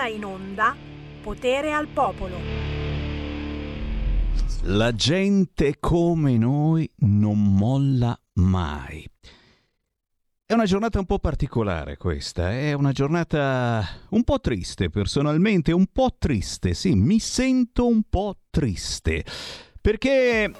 ora 0.00 0.08
in 0.08 0.24
onda 0.24 0.74
Potere 1.20 1.72
al 1.72 1.86
Popolo. 1.88 2.38
La 4.62 4.94
gente 4.94 5.76
come 5.78 6.38
noi 6.38 6.90
non 7.00 7.54
molla 7.54 8.18
mai. 8.34 9.06
È 10.46 10.54
una 10.54 10.64
giornata 10.64 10.98
un 10.98 11.04
po' 11.04 11.18
particolare 11.18 11.96
questa, 11.98 12.50
è 12.50 12.72
una 12.72 12.92
giornata 12.92 13.86
un 14.10 14.24
po' 14.24 14.40
triste 14.40 14.88
personalmente, 14.88 15.72
un 15.72 15.86
po' 15.92 16.16
triste, 16.18 16.74
sì, 16.74 16.94
mi 16.94 17.20
sento 17.20 17.86
un 17.86 18.02
po' 18.08 18.36
triste, 18.50 19.24
perché, 19.80 20.50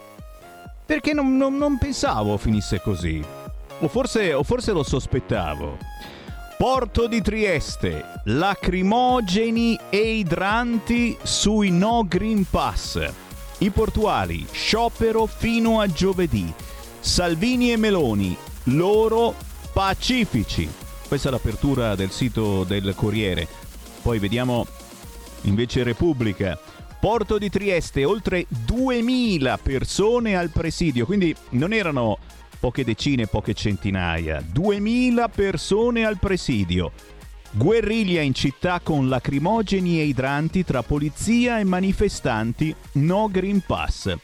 perché 0.86 1.12
non, 1.12 1.36
non, 1.36 1.56
non 1.56 1.78
pensavo 1.78 2.36
finisse 2.36 2.80
così, 2.80 3.20
o 3.80 3.88
forse, 3.88 4.32
o 4.32 4.44
forse 4.44 4.72
lo 4.72 4.84
sospettavo. 4.84 5.78
Porto 6.60 7.06
di 7.06 7.22
Trieste, 7.22 8.04
lacrimogeni 8.24 9.78
e 9.88 10.16
idranti 10.18 11.16
sui 11.22 11.70
no 11.70 12.04
Green 12.06 12.44
Pass. 12.50 13.10
I 13.60 13.70
portuali, 13.70 14.46
sciopero 14.52 15.24
fino 15.24 15.80
a 15.80 15.86
giovedì. 15.86 16.52
Salvini 17.00 17.72
e 17.72 17.78
Meloni, 17.78 18.36
loro 18.64 19.34
pacifici. 19.72 20.68
Questa 21.08 21.28
è 21.28 21.30
l'apertura 21.30 21.94
del 21.94 22.10
sito 22.10 22.64
del 22.64 22.92
Corriere. 22.94 23.48
Poi 24.02 24.18
vediamo 24.18 24.66
invece 25.44 25.82
Repubblica. 25.82 26.58
Porto 27.00 27.38
di 27.38 27.48
Trieste, 27.48 28.04
oltre 28.04 28.44
2000 28.48 29.56
persone 29.62 30.36
al 30.36 30.50
presidio, 30.50 31.06
quindi 31.06 31.34
non 31.52 31.72
erano 31.72 32.18
poche 32.60 32.84
decine, 32.84 33.26
poche 33.26 33.54
centinaia, 33.54 34.44
2000 34.46 35.28
persone 35.30 36.04
al 36.04 36.18
presidio. 36.18 36.92
Guerriglia 37.52 38.20
in 38.20 38.34
città 38.34 38.80
con 38.80 39.08
lacrimogeni 39.08 39.98
e 39.98 40.04
idranti 40.04 40.62
tra 40.62 40.82
polizia 40.82 41.58
e 41.58 41.64
manifestanti, 41.64 42.74
no 42.92 43.28
Green 43.30 43.62
Pass. 43.66 44.14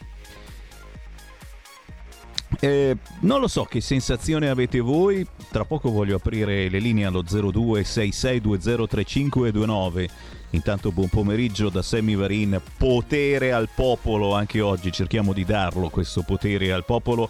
Eh, 2.61 2.97
non 3.21 3.41
lo 3.41 3.49
so 3.49 3.65
che 3.65 3.81
sensazione 3.81 4.49
avete 4.49 4.79
voi, 4.81 5.27
tra 5.51 5.65
poco 5.65 5.91
voglio 5.91 6.17
aprire 6.17 6.69
le 6.69 6.79
linee 6.79 7.07
allo 7.07 7.23
0266203529. 7.23 10.09
Intanto 10.51 10.93
buon 10.93 11.09
pomeriggio 11.09 11.71
da 11.71 11.83
Sammy 11.83 12.15
Varin, 12.15 12.61
potere 12.79 13.53
al 13.53 13.69
popolo, 13.75 14.35
anche 14.35 14.61
oggi 14.61 14.93
cerchiamo 14.93 15.33
di 15.33 15.45
darlo 15.45 15.89
questo 15.89 16.23
potere 16.23 16.71
al 16.73 16.85
popolo 16.85 17.29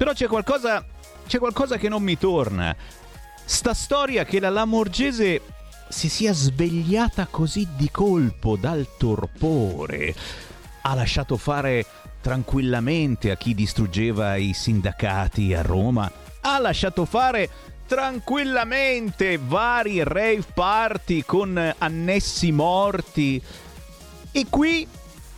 però 0.00 0.14
c'è 0.14 0.28
qualcosa, 0.28 0.82
c'è 1.26 1.36
qualcosa 1.36 1.76
che 1.76 1.90
non 1.90 2.02
mi 2.02 2.16
torna. 2.16 2.74
Sta 3.44 3.74
storia 3.74 4.24
che 4.24 4.40
la 4.40 4.48
Lamorgese 4.48 5.42
si 5.90 6.08
sia 6.08 6.32
svegliata 6.32 7.26
così 7.26 7.68
di 7.76 7.90
colpo 7.90 8.56
dal 8.56 8.86
torpore. 8.96 10.14
Ha 10.80 10.94
lasciato 10.94 11.36
fare 11.36 11.84
tranquillamente 12.22 13.30
a 13.30 13.36
chi 13.36 13.54
distruggeva 13.54 14.36
i 14.36 14.54
sindacati 14.54 15.52
a 15.52 15.60
Roma. 15.60 16.10
Ha 16.40 16.58
lasciato 16.58 17.04
fare 17.04 17.50
tranquillamente 17.86 19.38
vari 19.38 20.02
rave 20.02 20.46
party 20.54 21.24
con 21.26 21.74
annessi 21.76 22.52
morti. 22.52 23.42
E 24.32 24.46
qui 24.48 24.88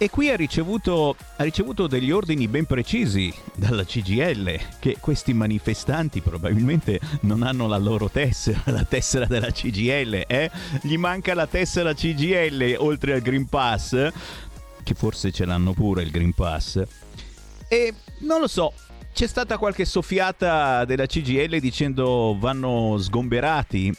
e 0.03 0.11
qui 0.11 0.31
ha 0.31 0.37
ricevuto, 0.37 1.15
ha 1.37 1.45
ricevuto, 1.45 1.87
degli 1.87 2.11
ordini 2.11 2.49
ben 2.49 2.67
precisi 2.67 3.33
dalla 3.55 3.85
CGL 3.85 4.59
che 4.81 4.97
questi 4.99 5.33
manifestanti 5.33 6.21
probabilmente 6.21 6.99
non 7.21 7.45
hanno 7.45 7.69
la 7.69 7.77
loro 7.77 8.11
tessera, 8.11 8.63
la 8.65 8.85
tessera 8.85 9.27
della 9.27 9.53
CGL, 9.53 10.25
eh? 10.27 10.51
Gli 10.81 10.97
manca 10.97 11.35
la 11.35 11.47
tessera 11.47 11.95
CGL 11.95 12.75
oltre 12.79 13.13
al 13.13 13.21
Green 13.21 13.47
Pass, 13.47 14.11
che 14.83 14.95
forse 14.95 15.31
ce 15.31 15.45
l'hanno 15.45 15.73
pure 15.73 16.03
il 16.03 16.11
Green 16.11 16.33
Pass. 16.33 16.83
E 17.69 17.95
non 18.23 18.41
lo 18.41 18.49
so, 18.49 18.73
c'è 19.15 19.29
stata 19.29 19.57
qualche 19.57 19.85
soffiata 19.85 20.85
della 20.85 21.07
CGL 21.07 21.61
dicendo 21.61 22.37
vanno 22.41 22.97
sgomberati 22.99 23.95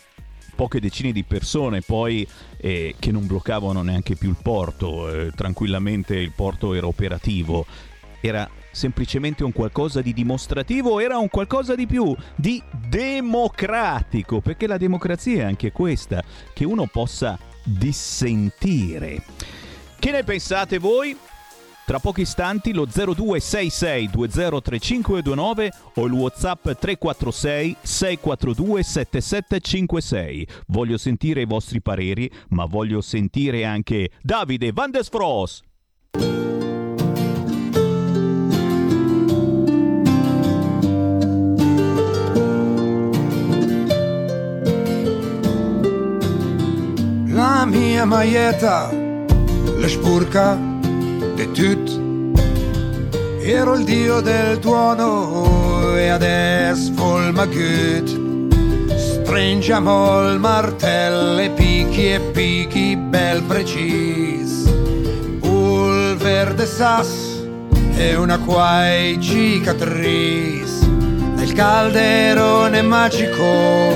poche 0.56 0.80
decine 0.80 1.12
di 1.12 1.24
persone 1.24 1.82
poi 1.82 2.28
eh, 2.58 2.96
che 3.00 3.12
non 3.12 3.28
bloccavano 3.28 3.82
neanche 3.82 4.16
più 4.16 4.30
il 4.30 4.38
porto, 4.42 5.10
eh, 5.10 5.32
tranquillamente 5.36 6.16
il 6.16 6.32
porto 6.32 6.74
era 6.74 6.88
operativo. 6.88 7.66
Era 8.22 8.50
semplicemente 8.72 9.44
un 9.44 9.52
qualcosa 9.52 10.02
di 10.02 10.14
dimostrativo, 10.14 11.00
era 11.00 11.18
un 11.18 11.30
qualcosa 11.30 11.76
di 11.76 11.86
più, 11.86 12.16
di 12.36 12.62
democratico, 12.90 14.42
perché 14.42 14.66
la 14.66 14.78
democrazia 14.78 15.44
è 15.44 15.46
anche 15.46 15.72
questa, 15.72 16.24
che 16.54 16.66
uno 16.66 16.88
possa 16.88 17.38
dissentire. 17.64 19.24
Che 20.00 20.12
ne 20.12 20.24
pensate 20.24 20.80
voi? 20.80 21.16
Tra 21.86 22.00
pochi 22.00 22.22
istanti 22.22 22.72
lo 22.72 22.86
0266203529 22.86 25.70
o 25.96 26.06
il 26.06 26.14
WhatsApp 26.14 26.64
346 26.64 27.76
642 27.82 28.84
7756. 28.84 30.48
Voglio 30.68 30.98
sentire 30.98 31.42
i 31.42 31.46
vostri 31.46 31.82
pareri, 31.82 32.32
ma 32.50 32.66
voglio 32.66 33.02
sentire 33.02 33.66
anche 33.66 34.12
Davide 34.22 34.72
Van 34.72 34.92
des 34.92 35.10
Fros. 35.10 35.62
La 47.28 47.66
mia 47.66 48.06
maglietta 48.06 48.90
le 48.92 49.88
spurca 49.90 50.73
de 51.36 51.52
tut. 51.52 52.02
Ero 53.42 53.76
il 53.76 53.84
dio 53.84 54.22
del 54.22 54.60
tuono 54.60 55.96
e 55.96 56.10
adesso 56.10 56.92
folma 56.96 57.46
gut. 57.46 58.22
Stringiamo 58.96 60.30
il 60.30 60.40
martello 60.40 61.40
e 61.40 61.50
picchi 61.50 62.14
e 62.14 62.20
picchi 62.20 62.96
bel 62.96 63.42
precis. 63.44 64.66
Un 65.42 66.16
verde 66.18 66.66
sas 66.66 67.42
e 67.96 68.16
una 68.16 68.38
quai 68.40 69.20
cicatrice 69.20 70.88
nel 71.36 71.54
calderone 71.54 72.82
magico 72.82 73.94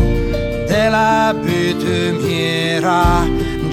della 0.68 1.34
bitumiera 1.40 3.26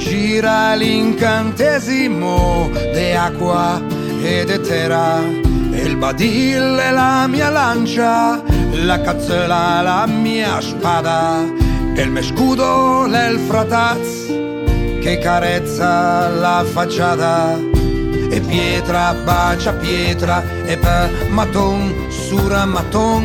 gira 0.04 0.74
l'incantesimo 0.74 2.70
de 2.92 3.16
acqua 3.16 3.80
ed 4.22 4.50
etera 4.50 5.20
e 5.72 5.80
il 5.80 5.96
badil 5.96 6.76
è 6.88 6.90
la 6.90 7.26
mia 7.26 7.48
lancia 7.48 8.42
la 8.82 9.00
cazzola 9.00 9.80
la 9.80 10.06
mia 10.06 10.60
spada. 10.60 11.42
E 11.96 12.02
il 12.02 12.10
mescudo 12.10 13.06
il 13.06 13.38
frataz 13.46 14.26
che 15.00 15.18
carezza 15.18 16.28
la 16.28 16.64
facciata. 16.64 17.56
E 18.30 18.40
pietra 18.40 19.14
bacia 19.24 19.72
pietra 19.74 20.42
e 20.64 20.76
per 20.76 21.28
maton 21.30 22.08
sura 22.10 22.64
maton. 22.64 23.24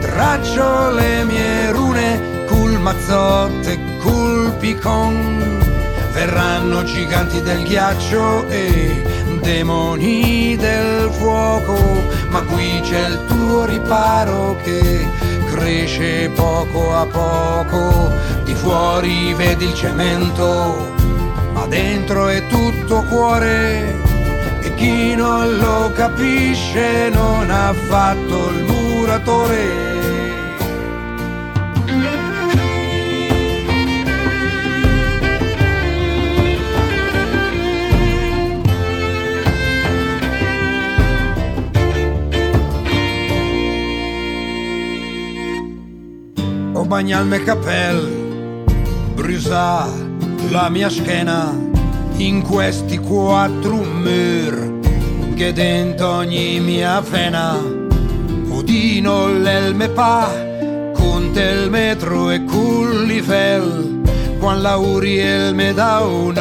Traccio 0.00 0.90
le 0.90 1.24
mie 1.24 1.70
rune 1.72 2.44
cul 2.46 2.78
mazzotte 2.78 3.78
cul 4.00 4.27
picon. 4.58 5.64
Verranno 6.12 6.82
giganti 6.84 7.40
del 7.42 7.62
ghiaccio 7.62 8.48
e 8.48 9.02
demoni 9.40 10.56
del 10.56 11.10
fuoco 11.12 11.76
ma 12.30 12.42
qui 12.42 12.80
c'è 12.82 13.08
il 13.08 13.24
tuo 13.26 13.64
riparo 13.64 14.56
che 14.62 15.08
cresce 15.46 16.30
poco 16.34 16.94
a 16.94 17.06
poco. 17.06 18.12
Di 18.44 18.54
fuori 18.54 19.34
vedi 19.34 19.66
il 19.66 19.74
cemento 19.74 20.92
ma 21.52 21.66
dentro 21.66 22.28
è 22.28 22.46
tutto 22.46 23.02
cuore. 23.04 23.96
E 24.60 24.74
chi 24.74 25.14
non 25.14 25.56
lo 25.56 25.90
capisce 25.94 27.08
non 27.10 27.50
ha 27.50 27.72
fatto 27.72 28.50
il 28.50 28.64
muratore 28.64 29.97
bagna 46.98 47.20
il 47.20 47.26
mio 47.26 47.44
cappello, 47.44 48.64
brusa 49.14 49.86
la 50.50 50.68
mia 50.68 50.90
schiena 50.90 51.56
in 52.16 52.42
questi 52.42 52.98
quattro 52.98 53.76
mur 53.76 54.80
che 55.36 55.52
dentro 55.52 56.08
ogni 56.08 56.58
mia 56.58 57.00
vena 57.00 57.56
udino 58.48 59.28
l'elme 59.28 59.88
pa 59.90 60.28
con 60.92 61.30
il 61.36 61.70
metro 61.70 62.30
e 62.30 62.44
col 62.44 63.04
livello 63.04 64.00
quando 64.40 64.62
Lauriel 64.62 65.54
mi 65.54 65.72
dà 65.72 66.00
un 66.00 66.36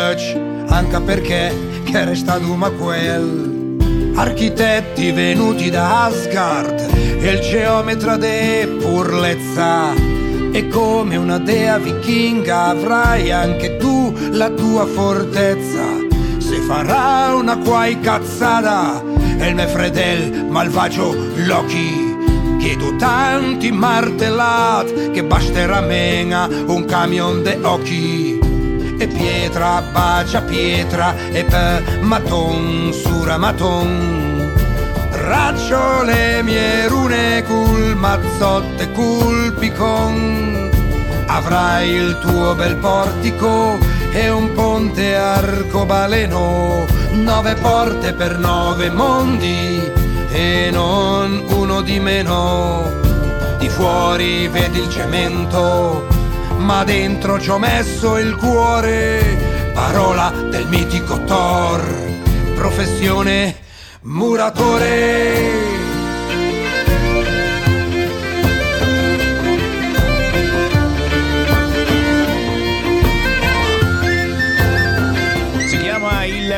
anche 0.69 1.01
perché 1.01 1.53
che 1.83 2.03
resta 2.03 2.39
duma 2.39 2.71
quel 2.71 3.77
architetti 4.15 5.11
venuti 5.11 5.69
da 5.69 6.05
Asgard 6.05 6.79
e 7.19 7.31
il 7.31 7.41
geometra 7.41 8.17
de 8.17 8.77
purlezza 8.81 10.16
e 10.51 10.67
come 10.67 11.15
una 11.15 11.37
dea 11.37 11.77
vichinga 11.77 12.65
avrai 12.65 13.31
anche 13.31 13.77
tu 13.77 14.13
la 14.31 14.49
tua 14.49 14.85
fortezza. 14.85 16.05
Se 16.37 16.57
farà 16.61 17.33
una 17.33 17.57
quai 17.57 17.99
cazzata 17.99 19.03
e 19.37 19.47
il 19.47 19.55
mio 19.55 19.67
fredel 19.67 20.45
malvagio 20.49 21.15
Loki. 21.45 22.15
Chiedo 22.59 22.95
tanti 22.95 23.71
martellat 23.71 25.11
che 25.11 25.23
basterà 25.23 25.81
mena 25.81 26.47
un 26.47 26.85
camion 26.85 27.43
de 27.43 27.59
occhi. 27.61 28.39
E 28.99 29.07
pietra 29.07 29.83
bacia 29.91 30.41
pietra 30.41 31.13
e 31.31 31.43
per 31.43 31.99
maton 32.01 32.91
sura 32.91 33.37
maton 33.37 34.26
raccio 35.27 36.03
le 36.03 36.41
mie 36.41 36.87
rune 36.87 37.43
cul 37.43 37.95
mazzotte 37.95 38.91
cul 38.91 39.53
picon 39.53 40.69
avrai 41.27 41.89
il 41.89 42.17
tuo 42.19 42.55
bel 42.55 42.75
portico 42.77 43.77
e 44.11 44.29
un 44.29 44.53
ponte 44.53 45.15
arcobaleno 45.15 46.85
nove 47.11 47.55
porte 47.55 48.13
per 48.13 48.37
nove 48.37 48.89
mondi 48.89 49.81
e 50.29 50.69
non 50.71 51.43
uno 51.49 51.81
di 51.81 51.99
meno. 51.99 52.93
Di 53.57 53.69
fuori 53.69 54.47
vedi 54.47 54.79
il 54.79 54.89
cemento, 54.89 56.07
ma 56.57 56.83
dentro 56.83 57.39
ci 57.39 57.49
ho 57.49 57.57
messo 57.57 58.17
il 58.17 58.35
cuore. 58.35 59.71
Parola 59.73 60.31
del 60.49 60.67
mitico 60.67 61.23
Thor, 61.23 61.81
professione 62.55 63.65
muratore. 64.07 65.67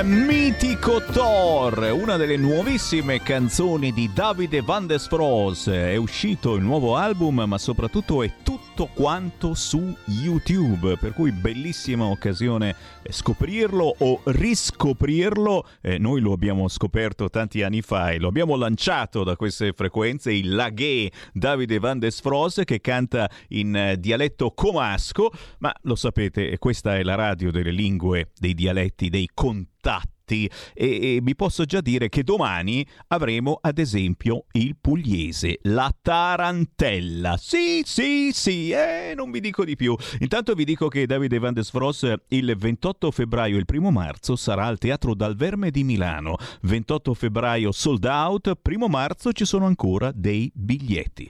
mitico 0.01 1.01
Thor, 1.11 1.91
una 1.91 2.15
delle 2.15 2.37
nuovissime 2.37 3.21
canzoni 3.21 3.91
di 3.91 4.09
Davide 4.13 4.61
Van 4.61 4.87
der 4.87 4.99
Spross. 4.99 5.69
È 5.69 5.95
uscito 5.97 6.55
il 6.55 6.63
nuovo 6.63 6.95
album, 6.95 7.43
ma 7.45 7.57
soprattutto 7.57 8.23
è 8.23 8.31
tutto 8.41 8.68
quanto 8.85 9.53
su 9.53 9.95
YouTube, 10.05 10.97
per 10.97 11.13
cui 11.13 11.31
bellissima 11.31 12.05
occasione 12.05 12.75
scoprirlo 13.09 13.95
o 13.99 14.21
riscoprirlo. 14.25 15.67
Eh, 15.81 15.97
noi 15.97 16.21
lo 16.21 16.33
abbiamo 16.33 16.67
scoperto 16.67 17.29
tanti 17.29 17.61
anni 17.63 17.81
fa 17.81 18.11
e 18.11 18.19
lo 18.19 18.27
abbiamo 18.27 18.55
lanciato 18.55 19.23
da 19.23 19.35
queste 19.35 19.73
frequenze, 19.73 20.31
il 20.31 20.53
Laghe 20.53 21.11
Davide 21.33 21.79
Van 21.79 21.99
der 21.99 22.11
Spross 22.11 22.63
che 22.63 22.81
canta 22.81 23.29
in 23.49 23.75
eh, 23.75 23.99
dialetto 23.99 24.51
comasco, 24.51 25.31
ma 25.59 25.73
lo 25.83 25.95
sapete, 25.95 26.57
questa 26.57 26.97
è 26.97 27.03
la 27.03 27.15
radio 27.15 27.51
delle 27.51 27.71
lingue, 27.71 28.31
dei 28.37 28.53
dialetti, 28.53 29.09
dei 29.09 29.29
contatti 29.33 30.18
e, 30.35 30.49
e, 30.73 31.19
vi 31.21 31.35
posso 31.35 31.65
già 31.65 31.81
dire 31.81 32.09
che 32.09 32.23
domani 32.23 32.85
avremo 33.07 33.59
ad 33.61 33.77
esempio 33.77 34.45
il 34.53 34.75
pugliese, 34.79 35.59
la 35.63 35.93
tarantella. 36.01 37.37
Sì, 37.37 37.81
sì, 37.85 38.31
sì, 38.33 38.71
eh, 38.71 39.13
non 39.15 39.31
vi 39.31 39.39
dico 39.39 39.65
di 39.65 39.75
più. 39.75 39.95
Intanto 40.19 40.53
vi 40.53 40.65
dico 40.65 40.87
che 40.87 41.05
Davide 41.05 41.39
Van 41.39 41.53
des 41.53 41.69
Fross 41.69 42.13
il 42.29 42.55
28 42.57 43.11
febbraio 43.11 43.57
e 43.57 43.59
il 43.59 43.65
1 43.67 43.91
marzo 43.91 44.35
sarà 44.35 44.65
al 44.65 44.77
Teatro 44.77 45.13
Dal 45.13 45.35
Verme 45.35 45.71
di 45.71 45.83
Milano. 45.83 46.37
28 46.61 47.13
febbraio 47.13 47.71
sold 47.71 48.05
out, 48.05 48.51
1 48.61 48.87
marzo 48.87 49.31
ci 49.31 49.45
sono 49.45 49.65
ancora 49.65 50.11
dei 50.13 50.51
biglietti. 50.53 51.29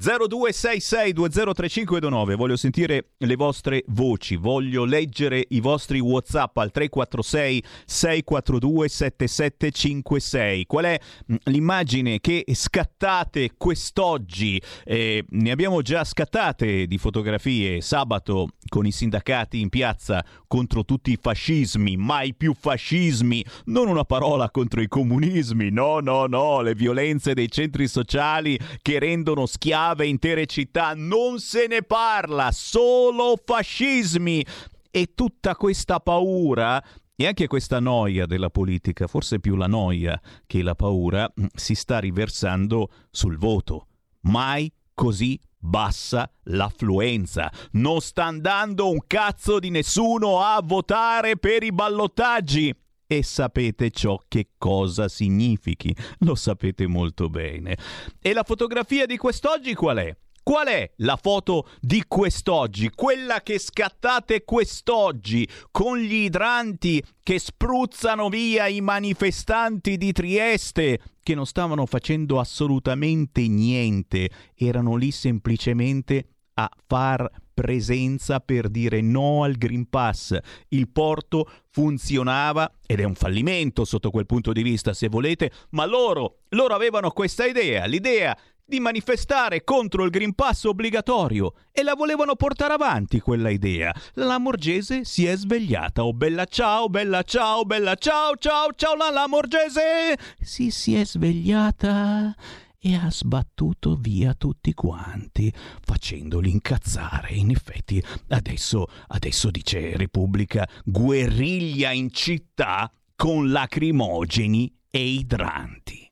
0266203529 0.00 2.36
voglio 2.36 2.56
sentire 2.56 3.06
le 3.16 3.34
vostre 3.34 3.82
voci 3.88 4.36
voglio 4.36 4.84
leggere 4.84 5.44
i 5.48 5.58
vostri 5.58 5.98
whatsapp 5.98 6.56
al 6.56 6.70
346 6.70 7.64
642 7.84 8.88
7756 8.88 10.66
qual 10.66 10.84
è 10.84 11.00
mm, 11.32 11.36
l'immagine 11.44 12.20
che 12.20 12.44
scattate 12.52 13.54
quest'oggi? 13.56 14.62
Eh, 14.84 15.24
ne 15.30 15.50
abbiamo 15.50 15.82
già 15.82 16.04
scattate 16.04 16.86
di 16.86 16.96
fotografie 16.96 17.80
sabato 17.80 18.50
con 18.68 18.86
i 18.86 18.92
sindacati 18.92 19.60
in 19.60 19.68
piazza 19.68 20.24
contro 20.46 20.84
tutti 20.84 21.10
i 21.10 21.18
fascismi 21.20 21.96
mai 21.96 22.34
più 22.34 22.54
fascismi 22.54 23.44
non 23.64 23.88
una 23.88 24.04
parola 24.04 24.48
contro 24.50 24.80
i 24.80 24.86
comunismi 24.86 25.70
no 25.70 25.98
no 25.98 26.26
no 26.26 26.60
le 26.60 26.76
violenze 26.76 27.34
dei 27.34 27.50
centri 27.50 27.88
sociali 27.88 28.56
che 28.80 29.00
rendono 29.00 29.44
schiavi 29.44 29.86
schiave 29.88 30.06
intere 30.06 30.46
città, 30.46 30.92
non 30.94 31.38
se 31.38 31.66
ne 31.66 31.82
parla, 31.82 32.50
solo 32.52 33.38
fascismi. 33.42 34.44
E 34.90 35.12
tutta 35.14 35.54
questa 35.54 36.00
paura 36.00 36.82
e 37.14 37.26
anche 37.26 37.46
questa 37.46 37.78
noia 37.80 38.26
della 38.26 38.50
politica, 38.50 39.06
forse 39.06 39.38
più 39.38 39.54
la 39.54 39.66
noia 39.66 40.20
che 40.46 40.62
la 40.62 40.74
paura, 40.74 41.30
mm, 41.40 41.46
si 41.54 41.74
sta 41.74 41.98
riversando 41.98 42.90
sul 43.10 43.38
voto. 43.38 43.86
Mai 44.22 44.70
così 44.94 45.38
bassa 45.56 46.30
l'affluenza. 46.44 47.50
Non 47.72 48.00
sta 48.00 48.24
andando 48.24 48.90
un 48.90 49.00
cazzo 49.06 49.58
di 49.58 49.70
nessuno 49.70 50.40
a 50.40 50.60
votare 50.62 51.36
per 51.36 51.62
i 51.62 51.72
ballottaggi 51.72 52.74
e 53.08 53.22
sapete 53.22 53.90
ciò 53.90 54.20
che 54.28 54.50
cosa 54.58 55.08
significhi, 55.08 55.96
lo 56.20 56.34
sapete 56.34 56.86
molto 56.86 57.30
bene. 57.30 57.76
E 58.20 58.32
la 58.34 58.42
fotografia 58.44 59.06
di 59.06 59.16
quest'oggi 59.16 59.74
qual 59.74 59.96
è? 59.96 60.16
Qual 60.42 60.66
è 60.66 60.90
la 60.96 61.18
foto 61.20 61.68
di 61.80 62.04
quest'oggi? 62.06 62.90
Quella 62.94 63.42
che 63.42 63.58
scattate 63.58 64.44
quest'oggi 64.44 65.46
con 65.70 65.98
gli 65.98 66.24
idranti 66.24 67.02
che 67.22 67.38
spruzzano 67.38 68.28
via 68.28 68.66
i 68.66 68.80
manifestanti 68.80 69.96
di 69.96 70.12
Trieste 70.12 71.00
che 71.22 71.34
non 71.34 71.44
stavano 71.44 71.84
facendo 71.84 72.38
assolutamente 72.38 73.46
niente, 73.46 74.30
erano 74.54 74.96
lì 74.96 75.10
semplicemente 75.10 76.28
a 76.54 76.70
far 76.86 77.30
presenza 77.58 78.38
per 78.38 78.68
dire 78.68 79.00
no 79.00 79.42
al 79.42 79.54
Green 79.54 79.88
Pass. 79.88 80.38
Il 80.68 80.88
porto 80.88 81.50
funzionava 81.70 82.70
ed 82.86 83.00
è 83.00 83.04
un 83.04 83.16
fallimento 83.16 83.84
sotto 83.84 84.10
quel 84.10 84.26
punto 84.26 84.52
di 84.52 84.62
vista, 84.62 84.92
se 84.92 85.08
volete, 85.08 85.50
ma 85.70 85.84
loro, 85.84 86.42
loro 86.50 86.74
avevano 86.74 87.10
questa 87.10 87.46
idea, 87.46 87.86
l'idea 87.86 88.36
di 88.64 88.78
manifestare 88.78 89.64
contro 89.64 90.04
il 90.04 90.10
Green 90.10 90.34
Pass 90.34 90.64
obbligatorio 90.64 91.54
e 91.72 91.82
la 91.82 91.94
volevano 91.94 92.36
portare 92.36 92.74
avanti 92.74 93.18
quella 93.18 93.48
idea. 93.48 93.92
La 94.14 94.38
Morgese 94.38 95.04
si 95.04 95.26
è 95.26 95.36
svegliata. 95.36 96.04
Oh 96.04 96.12
bella 96.12 96.44
ciao, 96.44 96.88
bella 96.88 97.22
ciao, 97.22 97.64
bella 97.64 97.96
ciao, 97.96 98.36
ciao, 98.36 98.72
ciao 98.76 98.94
la, 98.94 99.26
Morgese! 99.26 100.16
Si 100.40 100.70
si 100.70 100.94
è 100.94 101.04
svegliata 101.04 102.34
e 102.80 102.94
ha 102.94 103.10
sbattuto 103.10 103.96
via 103.96 104.34
tutti 104.34 104.72
quanti, 104.72 105.52
facendoli 105.52 106.48
incazzare. 106.50 107.32
In 107.32 107.50
effetti, 107.50 108.00
adesso, 108.28 108.86
adesso 109.08 109.50
dice 109.50 109.96
Repubblica, 109.96 110.64
guerriglia 110.84 111.90
in 111.90 112.12
città 112.12 112.88
con 113.16 113.50
lacrimogeni 113.50 114.72
e 114.90 115.00
idranti. 115.00 116.08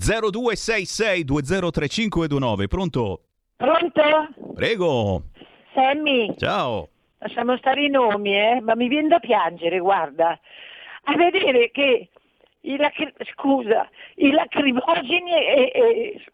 0266203529, 0.00 2.68
pronto? 2.68 3.24
Pronto? 3.56 4.02
Prego. 4.54 5.24
Sammy. 5.74 6.32
Ciao. 6.38 6.88
Lasciamo 7.18 7.56
stare 7.58 7.84
i 7.84 7.90
nomi, 7.90 8.34
eh? 8.34 8.60
Ma 8.62 8.74
mi 8.74 8.88
viene 8.88 9.08
da 9.08 9.18
piangere, 9.18 9.78
guarda. 9.78 10.40
A 11.04 11.16
vedere 11.16 11.70
che 11.70 12.08
i 12.62 12.76
lacri- 12.76 13.14
scusa, 13.32 13.88
i 14.16 14.30
lacrimogeni 14.30 15.32
e, 15.32 15.72
e 15.74 16.24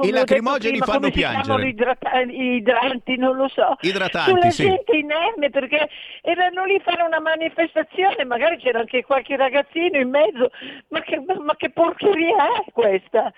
i 0.00 0.10
lacrimogeni 0.10 0.78
prima, 0.78 0.86
fanno 0.86 1.10
piangere. 1.10 1.68
Idrata- 1.68 2.20
idranti, 2.20 3.16
non 3.16 3.36
lo 3.36 3.48
so. 3.48 3.76
Idratanti, 3.80 4.30
Sulla 4.30 4.50
sì. 4.50 4.62
gente 4.68 4.96
inerme 4.96 5.50
perché 5.50 5.88
erano 6.22 6.64
lì 6.64 6.76
a 6.76 6.80
fare 6.80 7.02
una 7.02 7.20
manifestazione, 7.20 8.24
magari 8.24 8.56
c'era 8.56 8.78
anche 8.78 9.04
qualche 9.04 9.36
ragazzino 9.36 9.98
in 9.98 10.08
mezzo, 10.08 10.50
ma 10.88 11.00
che, 11.00 11.20
ma 11.20 11.54
che 11.56 11.70
porcheria 11.70 12.62
è 12.64 12.72
questa? 12.72 13.32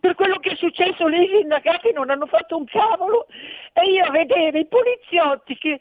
Per 0.00 0.14
quello 0.14 0.36
che 0.36 0.50
è 0.50 0.54
successo 0.54 1.08
lì 1.08 1.24
i 1.24 1.38
sindacati 1.40 1.90
non 1.92 2.10
hanno 2.10 2.26
fatto 2.26 2.56
un 2.56 2.64
cavolo 2.66 3.26
e 3.72 3.90
io 3.90 4.04
a 4.04 4.10
vedere 4.12 4.60
i 4.60 4.66
poliziotti 4.66 5.58
che 5.58 5.80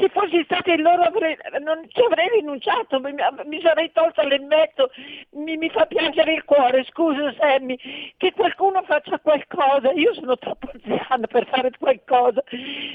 se 0.00 0.08
fossi 0.08 0.42
stato 0.44 0.72
il 0.72 0.82
loro 0.82 1.02
avrei, 1.02 1.36
non 1.60 1.84
ci 1.88 2.00
avrei 2.00 2.28
rinunciato, 2.40 3.00
mi, 3.00 3.12
mi 3.46 3.60
sarei 3.60 3.90
tolta 3.92 4.24
l'emmetto, 4.24 4.90
mi, 5.32 5.56
mi 5.56 5.68
fa 5.70 5.86
piangere 5.86 6.34
il 6.34 6.44
cuore, 6.44 6.84
scusa 6.88 7.34
Sammy, 7.38 7.76
che 8.16 8.32
qualcuno 8.32 8.82
faccia 8.86 9.18
qualcosa, 9.18 9.92
io 9.92 10.14
sono 10.14 10.36
troppo 10.36 10.70
anziana 10.72 11.26
per 11.26 11.46
fare 11.48 11.70
qualcosa, 11.78 12.42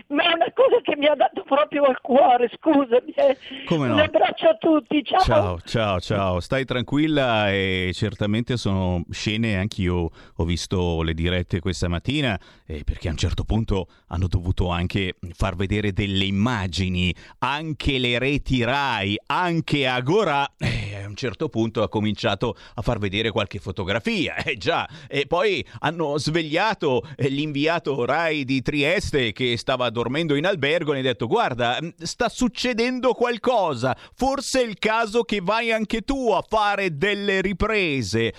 ma 0.08 0.24
è 0.24 0.34
una 0.34 0.52
cosa 0.54 0.80
che 0.82 0.96
mi 0.96 1.08
ha 1.08 1.16
dato 1.16 1.44
proprio 1.44 1.84
al 1.84 2.00
cuore, 2.02 2.50
scusami. 2.58 3.12
Eh. 3.16 3.38
Come 3.66 3.88
no? 3.88 3.94
Un 3.94 4.00
abbraccio 4.00 4.48
a 4.48 4.56
tutti, 4.56 5.04
ciao. 5.04 5.20
Ciao, 5.20 5.60
ciao, 5.66 6.00
ciao, 6.00 6.40
stai 6.40 6.66
tranquilla 6.66 7.52
e 7.52 7.92
certamente 7.94 8.58
sono 8.58 9.04
scene, 9.10 9.58
anch'io 9.58 10.10
ho 10.36 10.44
visto 10.46 11.02
le 11.02 11.14
dirette 11.14 11.60
questa 11.60 11.88
mattina, 11.88 12.40
eh, 12.66 12.84
perché 12.84 13.08
a 13.08 13.12
un 13.12 13.18
certo 13.18 13.44
punto 13.44 13.88
hanno 14.08 14.28
dovuto 14.28 14.70
anche 14.70 15.16
far 15.34 15.56
vedere 15.56 15.92
delle 15.92 16.26
immagini, 16.26 16.93
anche 17.40 17.98
le 17.98 18.20
reti 18.20 18.64
RAI, 18.64 19.18
anche 19.28 19.88
Agora, 19.88 20.54
eh, 20.58 21.02
a 21.04 21.08
un 21.08 21.16
certo 21.16 21.50
punto 21.50 21.82
ha 21.84 21.90
cominciato 21.90 22.56
a 22.76 22.82
far 22.82 23.00
vedere 23.00 23.32
qualche 23.32 23.60
fotografia, 23.60 24.36
eh 24.44 24.58
già, 24.58 24.88
e 25.08 25.26
poi 25.28 25.66
hanno 25.80 26.18
svegliato 26.18 27.08
eh, 27.16 27.30
l'inviato 27.30 28.06
RAI 28.06 28.44
di 28.44 28.62
Trieste 28.62 29.32
che 29.32 29.58
stava 29.58 29.90
dormendo 29.90 30.36
in 30.36 30.46
albergo 30.46 30.94
e 30.94 31.00
ha 31.00 31.02
detto 31.02 31.28
guarda, 31.28 31.80
mm, 31.82 31.90
sta 32.02 32.30
succedendo 32.30 33.14
qualcosa, 33.14 33.96
forse 34.16 34.62
è 34.62 34.66
il 34.66 34.78
caso 34.80 35.24
che 35.24 35.42
vai 35.42 35.72
anche 35.72 36.02
tu 36.02 36.32
a 36.32 36.44
fare 36.48 36.98
delle 36.98 37.42
riprese. 37.42 38.34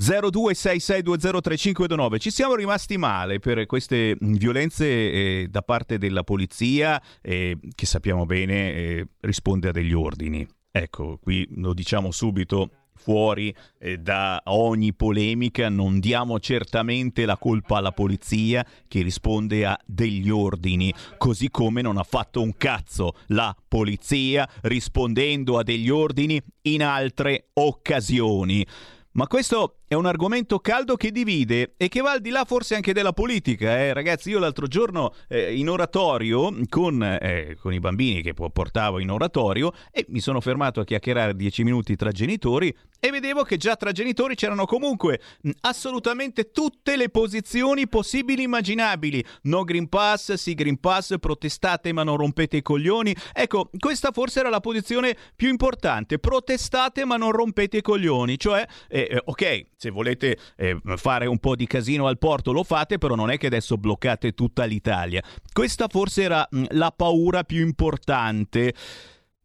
0266203529 0.00 2.18
ci 2.18 2.30
siamo 2.30 2.56
rimasti 2.56 2.96
male 2.96 3.38
per 3.38 3.66
queste 3.66 4.16
violenze 4.20 4.86
eh, 4.86 5.46
da 5.48 5.62
parte 5.62 5.98
della 5.98 6.24
polizia 6.24 7.00
eh, 7.22 7.56
che 7.74 7.86
sappiamo 7.86 8.26
bene 8.26 8.72
eh, 8.72 9.06
risponde 9.20 9.68
a 9.68 9.72
degli 9.72 9.92
ordini 9.92 10.44
ecco 10.70 11.18
qui 11.22 11.46
lo 11.56 11.74
diciamo 11.74 12.10
subito 12.10 12.70
fuori 12.96 13.54
eh, 13.78 13.98
da 13.98 14.40
ogni 14.46 14.94
polemica, 14.94 15.68
non 15.68 15.98
diamo 15.98 16.40
certamente 16.40 17.26
la 17.26 17.36
colpa 17.36 17.78
alla 17.78 17.92
polizia 17.92 18.64
che 18.88 19.02
risponde 19.02 19.66
a 19.66 19.78
degli 19.84 20.30
ordini, 20.30 20.92
così 21.18 21.50
come 21.50 21.82
non 21.82 21.98
ha 21.98 22.02
fatto 22.02 22.40
un 22.40 22.56
cazzo 22.56 23.12
la 23.28 23.54
polizia 23.68 24.48
rispondendo 24.62 25.58
a 25.58 25.62
degli 25.62 25.90
ordini 25.90 26.40
in 26.62 26.82
altre 26.82 27.50
occasioni. 27.54 28.66
Ma 29.12 29.28
questo 29.28 29.82
è 29.86 29.94
un 29.94 30.06
argomento 30.06 30.58
caldo 30.60 30.96
che 30.96 31.10
divide 31.10 31.74
e 31.76 31.88
che 31.88 32.00
va 32.00 32.12
al 32.12 32.20
di 32.20 32.30
là 32.30 32.44
forse 32.44 32.74
anche 32.74 32.92
della 32.92 33.12
politica. 33.12 33.78
Eh? 33.78 33.92
Ragazzi, 33.92 34.30
io 34.30 34.38
l'altro 34.38 34.66
giorno 34.66 35.14
eh, 35.28 35.54
in 35.54 35.68
oratorio 35.68 36.52
con, 36.68 37.02
eh, 37.02 37.56
con, 37.60 37.72
i 37.72 37.80
bambini 37.80 38.22
che 38.22 38.32
portavo 38.32 38.98
in 38.98 39.10
oratorio 39.10 39.72
e 39.90 40.06
mi 40.08 40.20
sono 40.20 40.40
fermato 40.40 40.80
a 40.80 40.84
chiacchierare 40.84 41.36
dieci 41.36 41.64
minuti 41.64 41.96
tra 41.96 42.10
genitori 42.10 42.74
e 42.98 43.10
vedevo 43.10 43.42
che 43.42 43.58
già 43.58 43.76
tra 43.76 43.92
genitori 43.92 44.34
c'erano 44.34 44.64
comunque 44.64 45.20
mh, 45.42 45.50
assolutamente 45.60 46.50
tutte 46.50 46.96
le 46.96 47.10
posizioni 47.10 47.86
possibili 47.86 48.42
e 48.42 48.44
immaginabili. 48.44 49.24
No 49.42 49.64
Green 49.64 49.88
Pass, 49.88 50.32
sì 50.34 50.54
Green 50.54 50.80
Pass, 50.80 51.18
protestate 51.18 51.92
ma 51.92 52.02
non 52.02 52.16
rompete 52.16 52.56
i 52.56 52.62
coglioni. 52.62 53.14
Ecco, 53.32 53.70
questa 53.78 54.10
forse 54.12 54.40
era 54.40 54.48
la 54.48 54.60
posizione 54.60 55.16
più 55.36 55.48
importante. 55.48 56.18
Protestate 56.18 57.04
ma 57.04 57.16
non 57.16 57.32
rompete 57.32 57.78
i 57.78 57.82
coglioni. 57.82 58.38
Cioè, 58.38 58.66
eh, 58.88 59.08
eh, 59.10 59.20
ok, 59.22 59.66
se 59.84 59.90
volete 59.90 60.38
eh, 60.56 60.78
fare 60.96 61.26
un 61.26 61.38
po' 61.38 61.54
di 61.54 61.66
casino 61.66 62.06
al 62.06 62.16
porto 62.16 62.52
lo 62.52 62.64
fate, 62.64 62.96
però 62.96 63.14
non 63.14 63.30
è 63.30 63.36
che 63.36 63.48
adesso 63.48 63.76
bloccate 63.76 64.32
tutta 64.32 64.64
l'Italia. 64.64 65.22
Questa 65.52 65.88
forse 65.88 66.22
era 66.22 66.48
mh, 66.50 66.68
la 66.70 66.90
paura 66.90 67.44
più 67.44 67.60
importante. 67.60 68.72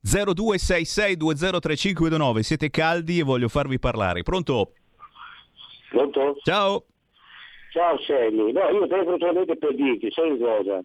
0266203529 0.02 2.40
siete 2.40 2.70
caldi 2.70 3.20
e 3.20 3.24
voglio 3.24 3.50
farvi 3.50 3.80
parlare. 3.80 4.24
Pronto? 4.24 4.72
Pronto? 5.90 6.38
Ciao. 6.44 6.86
Ciao 7.74 8.00
Sammy, 8.00 8.54
no, 8.54 8.70
io 8.70 8.88
telefono 8.88 9.18
solamente 9.20 9.58
per 9.58 9.76
dirti, 9.76 10.10
sai 10.12 10.38
cosa? 10.40 10.80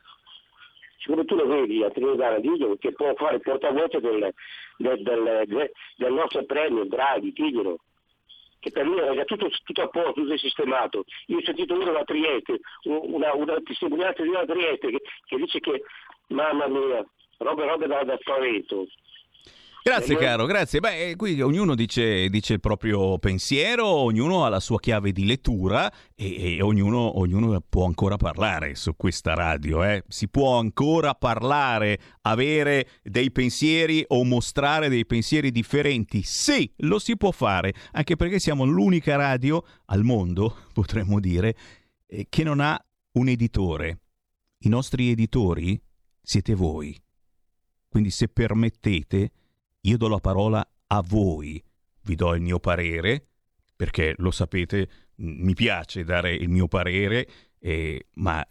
Siccome 0.98 1.24
tu 1.24 1.36
lo 1.36 1.46
vedi 1.46 1.82
a 1.82 1.88
Trinidad 1.90 2.40
Diglio 2.40 2.76
che 2.78 2.92
può 2.92 3.14
fare 3.14 3.38
portavoce 3.38 4.00
del, 4.00 4.34
del, 4.76 5.02
del, 5.02 5.70
del 5.96 6.12
nostro 6.12 6.44
premio, 6.44 6.84
Draghi, 6.84 7.32
diglielo 7.32 7.78
che 8.64 8.70
per 8.70 8.86
lui 8.86 8.98
era 8.98 9.24
tutto, 9.24 9.50
tutto 9.62 9.82
a 9.82 9.88
posto, 9.88 10.22
tutto 10.22 10.38
sistemato. 10.38 11.04
Io 11.26 11.36
ho 11.36 11.42
sentito 11.44 11.74
uno 11.74 11.92
da 11.92 12.02
Trieste, 12.04 12.60
una, 12.84 13.34
una 13.34 13.60
testimonianza 13.62 14.22
di 14.22 14.28
una 14.28 14.46
Trieste 14.46 14.88
che, 14.88 15.02
che, 15.26 15.36
dice 15.36 15.60
che, 15.60 15.82
mamma 16.28 16.66
mia, 16.66 17.04
robe, 17.38 17.66
robe 17.66 17.86
da, 17.86 18.04
da 18.04 18.16
spavento. 18.18 18.86
Grazie 19.86 20.16
caro, 20.16 20.46
grazie. 20.46 20.80
Beh, 20.80 21.10
eh, 21.10 21.14
qui 21.14 21.38
ognuno 21.42 21.74
dice, 21.74 22.30
dice, 22.30 22.54
il 22.54 22.60
proprio 22.60 23.18
pensiero, 23.18 23.86
ognuno 23.86 24.46
ha 24.46 24.48
la 24.48 24.58
sua 24.58 24.80
chiave 24.80 25.12
di 25.12 25.26
lettura 25.26 25.92
e, 26.14 26.54
e 26.56 26.62
ognuno, 26.62 27.18
ognuno, 27.18 27.60
può 27.60 27.84
ancora 27.84 28.16
parlare 28.16 28.76
su 28.76 28.96
questa 28.96 29.34
radio. 29.34 29.84
Eh? 29.84 30.02
Si 30.08 30.30
può 30.30 30.58
ancora 30.58 31.14
parlare, 31.14 31.98
avere 32.22 32.92
dei 33.02 33.30
pensieri 33.30 34.02
o 34.08 34.24
mostrare 34.24 34.88
dei 34.88 35.04
pensieri 35.04 35.50
differenti. 35.50 36.22
Sì, 36.22 36.72
lo 36.78 36.98
si 36.98 37.18
può 37.18 37.30
fare, 37.30 37.74
anche 37.92 38.16
perché 38.16 38.38
siamo 38.38 38.64
l'unica 38.64 39.16
radio 39.16 39.62
al 39.88 40.02
mondo, 40.02 40.60
potremmo 40.72 41.20
dire, 41.20 41.54
eh, 42.06 42.24
che 42.30 42.42
non 42.42 42.60
ha 42.60 42.82
un 43.18 43.28
editore. 43.28 44.00
I 44.60 44.70
nostri 44.70 45.10
editori 45.10 45.78
siete 46.22 46.54
voi. 46.54 46.98
Quindi 47.86 48.08
se 48.08 48.28
permettete 48.28 49.30
io 49.86 49.96
do 49.96 50.08
la 50.08 50.18
parola 50.18 50.66
a 50.86 51.02
voi, 51.02 51.62
vi 52.02 52.14
do 52.14 52.34
il 52.34 52.42
mio 52.42 52.58
parere, 52.58 53.26
perché 53.76 54.14
lo 54.18 54.30
sapete, 54.30 54.88
mi 55.16 55.54
piace 55.54 56.04
dare 56.04 56.34
il 56.34 56.48
mio 56.48 56.68
parere, 56.68 57.28
eh, 57.58 58.08
ma 58.14 58.46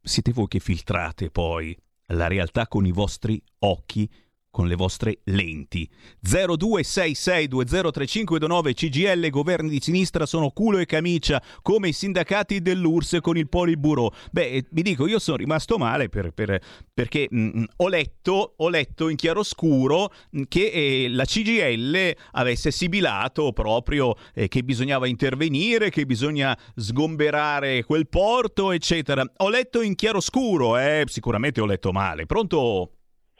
siete 0.00 0.32
voi 0.32 0.48
che 0.48 0.60
filtrate 0.60 1.30
poi 1.30 1.76
la 2.08 2.26
realtà 2.26 2.68
con 2.68 2.84
i 2.86 2.92
vostri 2.92 3.42
occhi 3.60 4.10
con 4.54 4.68
le 4.68 4.76
vostre 4.76 5.18
lenti. 5.24 5.90
0266203529 6.24 8.72
CGL 8.72 9.28
governi 9.30 9.68
di 9.68 9.80
sinistra 9.80 10.26
sono 10.26 10.50
culo 10.50 10.78
e 10.78 10.86
camicia 10.86 11.42
come 11.60 11.88
i 11.88 11.92
sindacati 11.92 12.62
dell'URSS 12.62 13.18
con 13.20 13.36
il 13.36 13.48
Poliburo. 13.48 14.14
Beh, 14.30 14.66
vi 14.70 14.82
dico, 14.82 15.08
io 15.08 15.18
sono 15.18 15.38
rimasto 15.38 15.76
male 15.76 16.08
per, 16.08 16.30
per, 16.30 16.60
perché 16.94 17.26
mh, 17.28 17.42
mm, 17.42 17.64
ho, 17.78 17.88
letto, 17.88 18.54
ho, 18.56 18.68
letto, 18.68 19.08
in 19.08 19.16
chiaroscuro 19.16 20.12
mm, 20.36 20.42
che 20.46 20.70
eh, 20.70 21.08
la 21.08 21.24
CGL 21.24 22.14
avesse 22.30 22.70
sibilato 22.70 23.52
proprio 23.52 24.14
eh, 24.34 24.46
che 24.46 24.62
bisognava 24.62 25.08
intervenire, 25.08 25.90
che 25.90 26.06
bisogna 26.06 26.56
sgomberare 26.76 27.82
quel 27.82 28.06
porto, 28.06 28.70
eccetera. 28.70 29.28
Ho 29.38 29.48
letto 29.48 29.80
in 29.80 29.96
chiaroscuro, 29.96 30.78
eh, 30.78 31.02
sicuramente 31.06 31.60
ho 31.60 31.66
letto 31.66 31.90
male. 31.90 32.26
Pronto? 32.26 32.90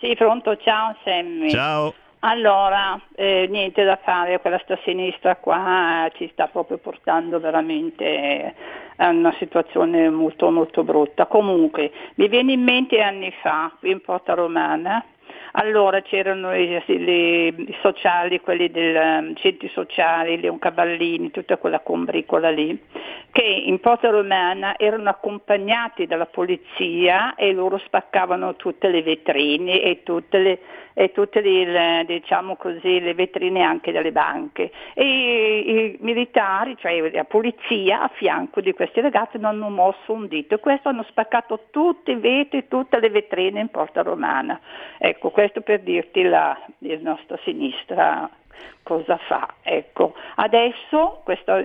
Sì, 0.04 0.14
pronto, 0.16 0.54
ciao 0.58 0.94
Sammy. 1.02 1.48
Ciao. 1.48 1.94
Allora, 2.18 3.00
eh, 3.14 3.46
niente 3.48 3.84
da 3.84 3.98
fare, 4.04 4.38
quella 4.38 4.60
sta 4.62 4.78
sinistra 4.84 5.36
qua 5.36 6.10
ci 6.12 6.28
sta 6.30 6.46
proprio 6.46 6.76
portando 6.76 7.40
veramente 7.40 8.54
a 8.96 9.08
una 9.08 9.34
situazione 9.38 10.10
molto 10.10 10.50
molto 10.50 10.84
brutta. 10.84 11.24
Comunque, 11.24 11.90
mi 12.16 12.28
viene 12.28 12.52
in 12.52 12.62
mente 12.62 13.00
anni 13.00 13.32
fa, 13.40 13.72
qui 13.78 13.92
in 13.92 14.02
Porta 14.02 14.34
Romana, 14.34 15.02
allora 15.52 16.02
c'erano 16.02 16.54
i, 16.54 16.82
sociali, 17.80 18.40
quelli 18.40 18.70
dei 18.70 18.94
um, 18.94 19.34
centri 19.36 19.68
sociali, 19.68 20.40
Leon 20.40 20.58
Cavallini, 20.58 21.30
tutta 21.30 21.56
quella 21.56 21.80
combricola 21.80 22.50
lì, 22.50 22.78
che 23.30 23.42
in 23.42 23.80
Porta 23.80 24.10
Romana 24.10 24.76
erano 24.76 25.08
accompagnati 25.10 26.06
dalla 26.06 26.26
polizia 26.26 27.34
e 27.34 27.52
loro 27.52 27.78
spaccavano 27.78 28.56
tutte 28.56 28.88
le 28.88 29.02
vetrine 29.02 29.80
e 29.82 30.02
tutte 30.02 30.38
le 30.38 30.58
e 30.94 31.10
tutte 31.10 31.40
le, 31.40 32.04
diciamo 32.06 32.54
così, 32.54 33.00
le 33.00 33.14
vetrine 33.14 33.62
anche 33.62 33.90
delle 33.92 34.12
banche. 34.12 34.70
E 34.94 35.58
i 35.58 35.96
militari, 36.00 36.76
cioè 36.78 37.10
la 37.10 37.24
polizia 37.24 38.02
a 38.02 38.10
fianco 38.14 38.60
di 38.60 38.72
questi 38.72 39.00
ragazzi 39.00 39.36
non 39.38 39.56
hanno 39.56 39.68
mosso 39.70 40.12
un 40.12 40.28
dito 40.28 40.54
e 40.54 40.60
questo 40.60 40.88
hanno 40.88 41.04
spaccato 41.08 41.66
tutti 41.70 42.12
i 42.12 42.16
vetri, 42.16 42.68
tutte 42.68 43.00
le 43.00 43.10
vetrine 43.10 43.60
in 43.60 43.68
Porta 43.68 44.02
Romana. 44.02 44.58
Ecco, 44.98 45.23
questo 45.30 45.60
per 45.60 45.80
dirti 45.80 46.22
la, 46.22 46.58
nostra 47.00 47.38
sinistra 47.44 48.28
cosa 48.82 49.16
fa. 49.16 49.54
Ecco, 49.62 50.14
adesso 50.36 51.20
questo, 51.24 51.64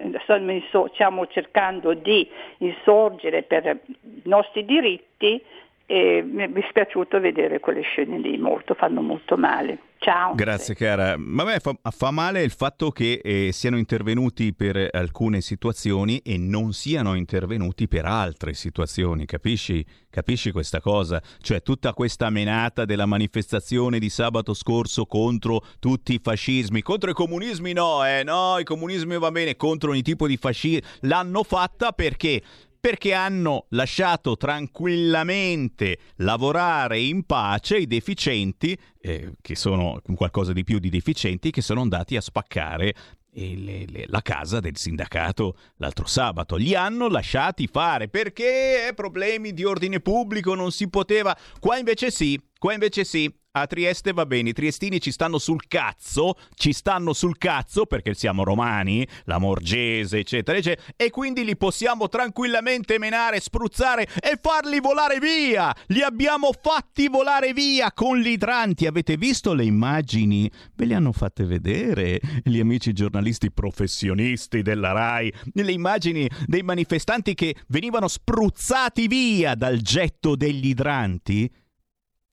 stiamo 0.94 1.28
cercando 1.28 1.94
di 1.94 2.30
insorgere 2.60 3.44
per 3.44 3.66
i 3.66 4.22
nostri 4.24 4.66
diritti 4.66 5.44
e 5.92 6.22
mi 6.22 6.44
è 6.44 6.48
dispiaciuto 6.48 7.20
vedere 7.20 7.60
quelle 7.60 7.82
scene 7.82 8.20
lì, 8.20 8.38
molto, 8.38 8.76
fanno 8.76 9.02
molto 9.02 9.38
male. 9.38 9.80
Ciao. 9.98 10.36
Grazie 10.36 10.76
cara. 10.76 11.14
A 11.14 11.18
me 11.18 11.60
fa, 11.60 11.76
fa 11.82 12.12
male 12.12 12.44
il 12.44 12.52
fatto 12.52 12.92
che 12.92 13.20
eh, 13.24 13.50
siano 13.52 13.76
intervenuti 13.76 14.54
per 14.54 14.90
alcune 14.92 15.42
situazioni 15.42 16.20
e 16.20 16.38
non 16.38 16.74
siano 16.74 17.16
intervenuti 17.16 17.88
per 17.88 18.06
altre 18.06 18.54
situazioni, 18.54 19.26
capisci? 19.26 19.84
Capisci 20.12 20.52
questa 20.52 20.80
cosa? 20.80 21.20
Cioè 21.42 21.64
tutta 21.64 21.94
questa 21.94 22.30
menata 22.30 22.86
della 22.86 23.08
manifestazione 23.08 23.98
di 23.98 24.10
sabato 24.10 24.54
scorso 24.54 25.08
contro 25.08 25.64
tutti 25.80 26.14
i 26.14 26.20
fascismi, 26.22 26.84
contro 26.84 27.10
i 27.10 27.14
comunismi 27.14 27.74
no, 27.74 28.06
eh 28.06 28.22
no, 28.24 28.60
i 28.60 28.64
comunismi 28.64 29.18
va 29.18 29.32
bene, 29.32 29.56
contro 29.56 29.90
ogni 29.90 30.04
tipo 30.04 30.28
di 30.28 30.38
fascismo, 30.38 30.88
l'hanno 31.02 31.42
fatta 31.42 31.94
perché 31.94 32.42
perché 32.80 33.14
hanno 33.14 33.66
lasciato 33.70 34.38
tranquillamente 34.38 36.00
lavorare 36.18 37.00
in 37.00 37.26
pace 37.26 37.78
i 37.78 37.88
deficienti, 37.88 38.78
eh, 39.02 39.34
che 39.42 39.56
sono 39.56 40.02
qualcosa 40.16 40.54
di 40.54 40.64
più 40.64 40.80
di 40.80 40.90
deficienti, 40.90 41.52
che 41.52 41.62
sono 41.62 41.82
andati 41.82 42.16
a 42.16 42.22
spaccare 42.22 42.96
eh, 43.34 43.56
le, 43.56 43.86
le, 43.86 44.06
la 44.08 44.22
casa 44.22 44.60
del 44.60 44.78
sindacato 44.78 45.58
l'altro 45.78 46.06
sabato. 46.06 46.56
Li 46.56 46.74
hanno 46.74 47.10
lasciati 47.10 47.68
fare 47.68 48.08
perché 48.08 48.88
eh, 48.88 48.94
problemi 48.94 49.54
di 49.54 49.64
ordine 49.66 50.00
pubblico 50.00 50.56
non 50.56 50.72
si 50.72 50.90
poteva. 50.90 51.38
Qua 51.60 51.78
invece 51.78 52.12
sì, 52.12 52.42
qua 52.58 52.74
invece 52.74 53.04
sì 53.04 53.32
a 53.62 53.68
Trieste 53.68 54.14
va 54.14 54.26
bene, 54.26 54.50
i 54.50 54.54
triestini 54.54 55.00
ci 55.00 55.12
stanno 55.12 55.38
sul 55.38 55.68
cazzo, 55.68 56.36
ci 56.56 56.74
stanno 56.74 57.14
sul 57.14 57.38
cazzo 57.38 57.86
perché 57.86 58.14
siamo 58.14 58.44
romani, 58.44 59.08
la 59.26 59.38
Morgese, 59.38 60.20
eccetera, 60.20 60.58
eccetera, 60.58 60.94
e 60.96 61.10
quindi 61.10 61.44
li 61.44 61.58
possiamo 61.58 62.08
tranquillamente 62.08 62.98
menare, 62.98 63.40
spruzzare 63.40 64.08
e 64.20 64.40
farli 64.42 64.80
volare 64.80 65.20
via. 65.20 65.76
Li 65.88 66.02
abbiamo 66.02 66.52
fatti 66.60 67.08
volare 67.08 67.54
via 67.54 67.92
con 67.92 68.18
gli. 68.18 68.28
Avete 68.40 69.18
visto 69.18 69.54
le 69.54 69.66
immagini? 69.66 70.50
Ve 70.76 70.86
le 70.86 70.94
hanno 70.94 71.12
fatte 71.12 71.46
vedere 71.46 72.20
gli 72.44 72.60
amici 72.60 72.94
giornalisti 72.94 73.52
professionisti 73.52 74.62
della 74.62 74.92
RAI, 74.92 75.34
le 75.54 75.72
immagini 75.72 76.30
dei 76.46 76.62
manifestanti 76.62 77.34
che 77.34 77.56
venivano 77.68 78.08
spruzzati 78.08 79.08
via 79.08 79.56
dal 79.56 79.80
getto 79.80 80.36
degli 80.36 80.68
idranti? 80.68 81.52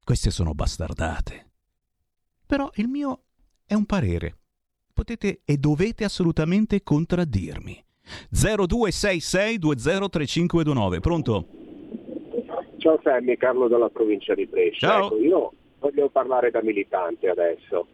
Queste 0.07 0.31
sono 0.31 0.55
bastardate. 0.55 1.51
Però 2.47 2.71
il 2.77 2.87
mio 2.87 3.23
è 3.67 3.75
un 3.75 3.87
parere. 3.87 4.37
Potete 4.95 5.41
e 5.45 5.57
dovete 5.57 6.05
assolutamente 6.05 6.85
contraddirmi. 6.85 7.85
0266203529. 8.33 11.01
Pronto? 11.01 11.49
Ciao 12.79 13.01
Sammy, 13.03 13.37
Carlo 13.37 13.67
dalla 13.67 13.89
provincia 13.89 14.33
di 14.35 14.47
Brescia. 14.47 14.87
Ciao. 14.87 15.07
Ecco, 15.07 15.19
io 15.19 15.53
voglio 15.81 16.09
parlare 16.09 16.53
da 16.53 16.63
militante 16.63 17.29
adesso. 17.29 17.89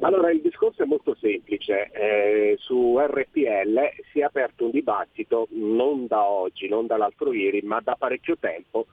Allora, 0.00 0.30
il 0.30 0.40
discorso 0.40 0.82
è 0.82 0.86
molto 0.86 1.14
semplice. 1.20 1.90
Eh, 1.92 2.56
su 2.58 2.96
RPL 2.98 3.78
si 4.10 4.20
è 4.20 4.22
aperto 4.22 4.64
un 4.64 4.70
dibattito 4.70 5.48
non 5.50 6.06
da 6.06 6.24
oggi, 6.24 6.68
non 6.68 6.86
dall'altro 6.86 7.34
ieri, 7.34 7.60
ma 7.60 7.82
da 7.82 7.96
parecchio 7.96 8.38
tempo 8.38 8.86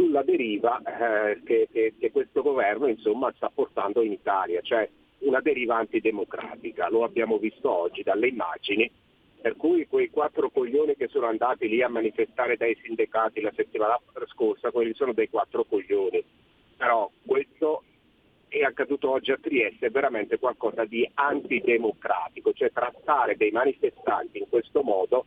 sulla 0.00 0.22
deriva 0.22 0.80
eh, 0.80 1.42
che, 1.44 1.68
che, 1.70 1.94
che, 1.98 2.10
questo 2.10 2.40
governo 2.40 2.88
insomma, 2.88 3.30
sta 3.36 3.50
portando 3.54 4.00
in 4.02 4.12
Italia, 4.12 4.62
cioè 4.62 4.88
una 5.18 5.40
deriva 5.40 5.76
antidemocratica. 5.76 6.88
Lo 6.88 7.04
abbiamo 7.04 7.36
visto 7.36 7.70
oggi 7.70 8.02
dalle 8.02 8.28
immagini, 8.28 8.90
per 9.42 9.56
cui 9.56 9.86
quei 9.86 10.08
quattro 10.08 10.48
coglioni 10.48 10.96
che 10.96 11.08
sono 11.08 11.26
andati 11.26 11.68
lì 11.68 11.82
a 11.82 11.88
manifestare 11.88 12.56
dai 12.56 12.78
sindacati 12.82 13.42
la 13.42 13.52
settimana 13.54 14.00
scorsa, 14.28 14.70
quelli 14.70 14.94
sono 14.94 15.12
dei 15.12 15.28
quattro 15.28 15.64
coglioni. 15.64 16.24
Però 16.78 17.10
questo 17.26 17.82
è 18.48 18.62
accaduto 18.62 19.10
oggi 19.10 19.32
a 19.32 19.38
Trieste 19.38 19.86
è 19.86 19.90
veramente 19.90 20.38
qualcosa 20.38 20.86
di 20.86 21.08
antidemocratico, 21.12 22.54
cioè 22.54 22.72
trattare 22.72 23.36
dei 23.36 23.50
manifestanti 23.50 24.38
in 24.38 24.48
questo 24.48 24.82
modo 24.82 25.26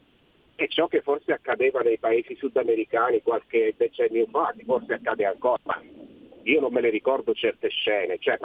è 0.56 0.68
ciò 0.68 0.88
che 0.88 1.02
forse 1.02 1.34
accadeva 1.34 1.82
nei 1.82 1.98
paesi 1.98 2.36
sudamericani 2.36 3.22
qualche 3.22 3.74
decennio 3.76 4.28
fa, 4.28 4.54
che 4.56 4.64
forse 4.64 4.94
accade 4.94 5.26
ancora, 5.26 5.60
ma 5.64 5.82
io 6.44 6.60
non 6.60 6.72
me 6.72 6.82
ne 6.82 6.90
ricordo 6.90 7.34
certe 7.34 7.70
scene, 7.70 8.18
cioè, 8.20 8.38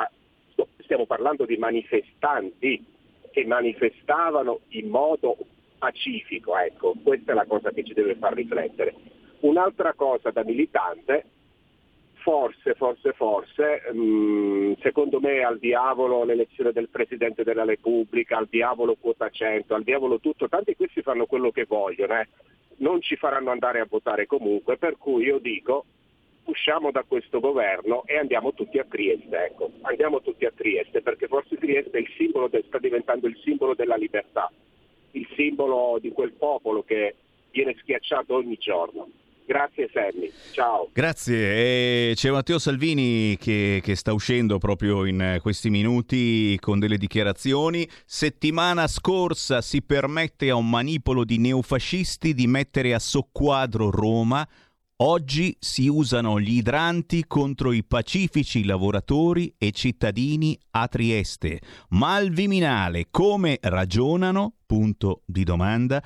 stiamo 0.79 1.07
parlando 1.07 1.45
di 1.45 1.57
manifestanti 1.57 2.85
che 3.31 3.45
manifestavano 3.45 4.61
in 4.69 4.89
modo 4.89 5.37
pacifico, 5.79 6.57
ecco, 6.57 6.95
questa 7.03 7.33
è 7.33 7.35
la 7.35 7.45
cosa 7.47 7.71
che 7.71 7.85
ci 7.85 7.93
deve 7.93 8.17
far 8.17 8.35
riflettere. 8.35 8.95
Un'altra 9.41 9.93
cosa 9.95 10.31
da 10.31 10.43
militante 10.43 11.25
forse, 12.29 12.75
forse, 12.75 13.13
forse, 13.15 13.83
mh, 13.91 13.99
mm, 13.99 14.73
secondo 14.83 15.19
me 15.19 15.43
al 15.43 15.59
diavolo 15.59 16.25
l'elezione 16.25 16.73
del 16.73 16.91
Presidente 16.91 17.43
della 17.43 17.65
Repubblica, 17.65 18.37
al 18.37 18.49
diavolo 18.51 18.97
quota 18.97 19.31
100, 19.31 19.75
al 19.75 19.83
diavolo 19.83 20.21
tutto, 20.21 20.47
tanti 20.47 20.77
questi 20.77 21.01
fanno 21.01 21.25
quello 21.25 21.51
che 21.51 21.65
vogliono, 21.65 22.21
eh. 22.21 22.29
non 22.79 23.01
ci 23.01 23.17
faranno 23.17 23.51
andare 23.51 23.81
a 23.81 23.87
votare 23.89 24.27
comunque, 24.27 24.77
per 24.77 24.99
cui 24.99 25.25
io 25.25 25.39
dico 25.39 25.87
usciamo 26.45 26.91
da 26.91 27.03
questo 27.09 27.41
governo 27.41 28.03
e 28.05 28.19
andiamo 28.19 28.53
tutti 28.53 28.79
a 28.79 28.85
Trieste, 28.85 29.45
ecco. 29.47 29.71
andiamo 29.81 30.21
tutti 30.21 30.45
a 30.45 30.53
Trieste 30.55 31.01
perché 31.01 31.29
forse 31.29 31.57
Trieste 31.57 32.03
de- 32.51 32.65
sta 32.67 32.79
diventando 32.79 33.27
il 33.27 33.39
simbolo 33.43 33.75
della 33.75 33.97
libertà, 33.97 34.53
il 35.13 35.27
simbolo 35.35 35.97
di 35.99 36.11
quel 36.11 36.33
popolo 36.33 36.83
che 36.83 37.15
viene 37.51 37.75
schiacciato 37.79 38.35
ogni 38.35 38.57
giorno. 38.59 39.09
Grazie 39.49 39.89
Sammy, 39.95 40.31
ciao. 40.53 40.91
Grazie. 40.93 42.11
E 42.11 42.13
c'è 42.15 42.31
Matteo 42.31 42.59
Salvini 42.59 43.39
che, 43.39 43.81
che, 43.83 43.95
sta 43.95 44.13
uscendo 44.13 44.59
proprio 44.59 45.07
in 45.07 45.39
questi 45.41 45.71
minuti 45.71 46.59
con 46.61 46.79
delle 46.79 46.99
dichiarazioni. 46.99 47.89
Settimana 48.05 48.87
scorsa 48.87 49.63
si 49.63 49.81
permette 49.81 50.51
a 50.51 50.55
un 50.55 50.69
manipolo 50.69 51.25
di 51.25 51.39
neofascisti 51.39 52.35
di 52.35 52.47
mettere 52.47 52.93
a 52.93 52.99
soqquadro 52.99 53.91
Roma. 53.91 54.47
Oggi 54.97 55.57
si 55.59 55.89
usano 55.89 56.39
gli 56.39 56.59
idranti 56.59 57.25
contro 57.27 57.73
i 57.73 57.83
pacifici 57.85 58.67
lavoratori 58.67 59.55
e 59.57 59.71
cittadini 59.71 60.59
a 60.73 60.89
Trieste. 60.89 61.61
Ma 61.91 62.17
al 62.17 62.29
Viminale 62.29 63.07
come 63.11 63.57
ragionano? 63.63 64.57
Punto 64.67 65.23
di 65.25 65.43
domanda. 65.43 66.03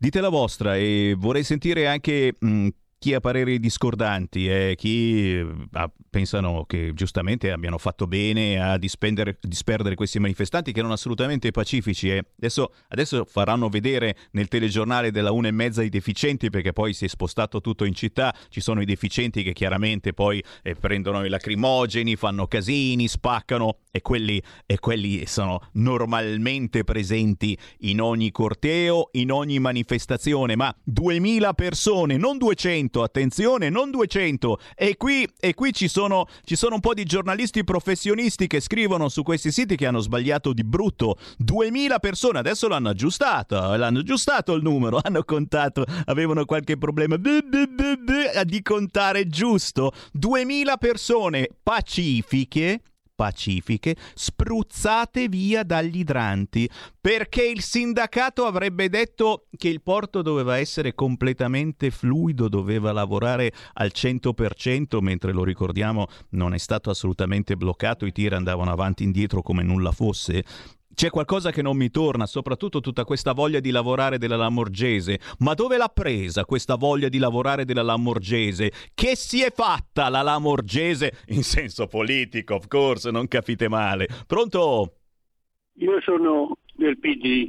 Dite 0.00 0.20
la 0.20 0.28
vostra 0.28 0.76
e 0.76 1.16
vorrei 1.18 1.42
sentire 1.42 1.88
anche 1.88 2.32
mh, 2.38 2.68
chi 2.98 3.14
ha 3.14 3.20
pareri 3.20 3.60
discordanti 3.60 4.48
e 4.48 4.74
chi 4.76 5.40
ah, 5.72 5.90
pensano 6.10 6.64
che 6.66 6.90
giustamente 6.94 7.52
abbiano 7.52 7.78
fatto 7.78 8.08
bene 8.08 8.60
a 8.60 8.76
disperdere 8.76 9.94
questi 9.94 10.18
manifestanti 10.18 10.72
che 10.72 10.80
erano 10.80 10.94
assolutamente 10.94 11.50
pacifici. 11.52 12.10
Eh. 12.10 12.24
Adesso, 12.36 12.72
adesso, 12.88 13.24
faranno 13.24 13.68
vedere 13.68 14.16
nel 14.32 14.48
telegiornale 14.48 15.12
della 15.12 15.30
una 15.30 15.48
e 15.48 15.52
mezza 15.52 15.82
i 15.82 15.88
deficienti 15.88 16.50
perché 16.50 16.72
poi 16.72 16.92
si 16.92 17.04
è 17.04 17.08
spostato 17.08 17.60
tutto 17.60 17.84
in 17.84 17.94
città. 17.94 18.34
Ci 18.48 18.60
sono 18.60 18.80
i 18.80 18.84
deficienti 18.84 19.44
che 19.44 19.52
chiaramente 19.52 20.12
poi 20.12 20.42
eh, 20.62 20.74
prendono 20.74 21.24
i 21.24 21.28
lacrimogeni, 21.28 22.16
fanno 22.16 22.48
casini, 22.48 23.06
spaccano 23.06 23.78
e 23.92 24.00
quelli, 24.00 24.42
e 24.66 24.78
quelli 24.80 25.24
sono 25.26 25.60
normalmente 25.74 26.82
presenti 26.82 27.56
in 27.80 28.00
ogni 28.00 28.32
corteo, 28.32 29.10
in 29.12 29.30
ogni 29.30 29.60
manifestazione. 29.60 30.56
Ma 30.56 30.74
2000 30.82 31.52
persone, 31.54 32.16
non 32.16 32.38
200 32.38 32.87
200, 32.88 33.02
attenzione, 33.02 33.68
non 33.68 33.90
200. 33.90 34.58
E 34.74 34.96
qui, 34.96 35.28
e 35.38 35.54
qui 35.54 35.72
ci, 35.72 35.88
sono, 35.88 36.26
ci 36.44 36.56
sono 36.56 36.74
un 36.74 36.80
po' 36.80 36.94
di 36.94 37.04
giornalisti 37.04 37.64
professionisti 37.64 38.46
che 38.46 38.60
scrivono 38.60 39.08
su 39.08 39.22
questi 39.22 39.52
siti 39.52 39.76
che 39.76 39.86
hanno 39.86 40.00
sbagliato 40.00 40.52
di 40.52 40.64
brutto. 40.64 41.16
2000 41.36 41.98
persone, 41.98 42.38
adesso 42.38 42.68
l'hanno 42.68 42.88
aggiustato, 42.88 43.76
l'hanno 43.76 44.00
aggiustato 44.00 44.54
il 44.54 44.62
numero, 44.62 44.98
hanno 45.02 45.22
contato, 45.24 45.84
avevano 46.06 46.44
qualche 46.44 46.76
problema 46.76 47.16
di 47.16 48.62
contare 48.62 49.26
giusto. 49.28 49.92
2000 50.12 50.76
persone 50.76 51.48
pacifiche 51.62 52.80
pacifiche 53.18 53.96
spruzzate 54.14 55.28
via 55.28 55.64
dagli 55.64 55.98
idranti 55.98 56.70
perché 57.00 57.44
il 57.44 57.62
sindacato 57.62 58.46
avrebbe 58.46 58.88
detto 58.88 59.48
che 59.56 59.68
il 59.68 59.82
porto 59.82 60.22
doveva 60.22 60.58
essere 60.58 60.94
completamente 60.94 61.90
fluido, 61.90 62.48
doveva 62.48 62.92
lavorare 62.92 63.52
al 63.72 63.90
100%, 63.92 65.00
mentre 65.00 65.32
lo 65.32 65.42
ricordiamo 65.42 66.06
non 66.30 66.54
è 66.54 66.58
stato 66.58 66.90
assolutamente 66.90 67.56
bloccato, 67.56 68.06
i 68.06 68.12
tir 68.12 68.34
andavano 68.34 68.70
avanti 68.70 69.02
e 69.02 69.06
indietro 69.06 69.42
come 69.42 69.64
nulla 69.64 69.90
fosse 69.90 70.44
c'è 70.98 71.10
qualcosa 71.10 71.52
che 71.52 71.62
non 71.62 71.76
mi 71.76 71.90
torna, 71.90 72.26
soprattutto 72.26 72.80
tutta 72.80 73.04
questa 73.04 73.32
voglia 73.32 73.60
di 73.60 73.70
lavorare 73.70 74.18
della 74.18 74.34
Lamorgese. 74.34 75.20
Ma 75.38 75.54
dove 75.54 75.76
l'ha 75.76 75.86
presa 75.86 76.44
questa 76.44 76.74
voglia 76.74 77.08
di 77.08 77.18
lavorare 77.18 77.64
della 77.64 77.82
Lamorgese? 77.82 78.72
Che 78.94 79.14
si 79.14 79.40
è 79.40 79.52
fatta 79.52 80.08
la 80.08 80.22
Lamorgese? 80.22 81.12
In 81.28 81.44
senso 81.44 81.86
politico, 81.86 82.56
of 82.56 82.66
course, 82.66 83.12
non 83.12 83.28
capite 83.28 83.68
male. 83.68 84.08
Pronto? 84.26 84.94
Io 85.74 86.00
sono 86.00 86.56
del 86.74 86.98
PD. 86.98 87.48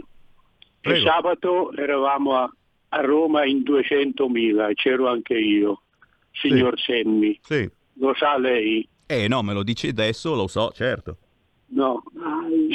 Prego. 0.79 0.97
Il 0.99 1.03
sabato 1.03 1.73
eravamo 1.73 2.35
a, 2.35 2.53
a 2.89 3.01
Roma 3.01 3.45
in 3.45 3.63
200.000, 3.63 4.73
c'ero 4.75 5.09
anche 5.09 5.33
io. 5.33 5.81
signor 6.33 6.79
Semmi. 6.79 7.39
Sì. 7.41 7.67
Lo 7.93 8.13
sa 8.13 8.37
lei? 8.37 8.87
Eh 9.07 9.27
no, 9.27 9.41
me 9.41 9.53
lo 9.53 9.63
dici 9.63 9.87
adesso, 9.87 10.35
lo 10.35 10.45
so, 10.45 10.69
certo. 10.71 11.17
No. 11.71 12.03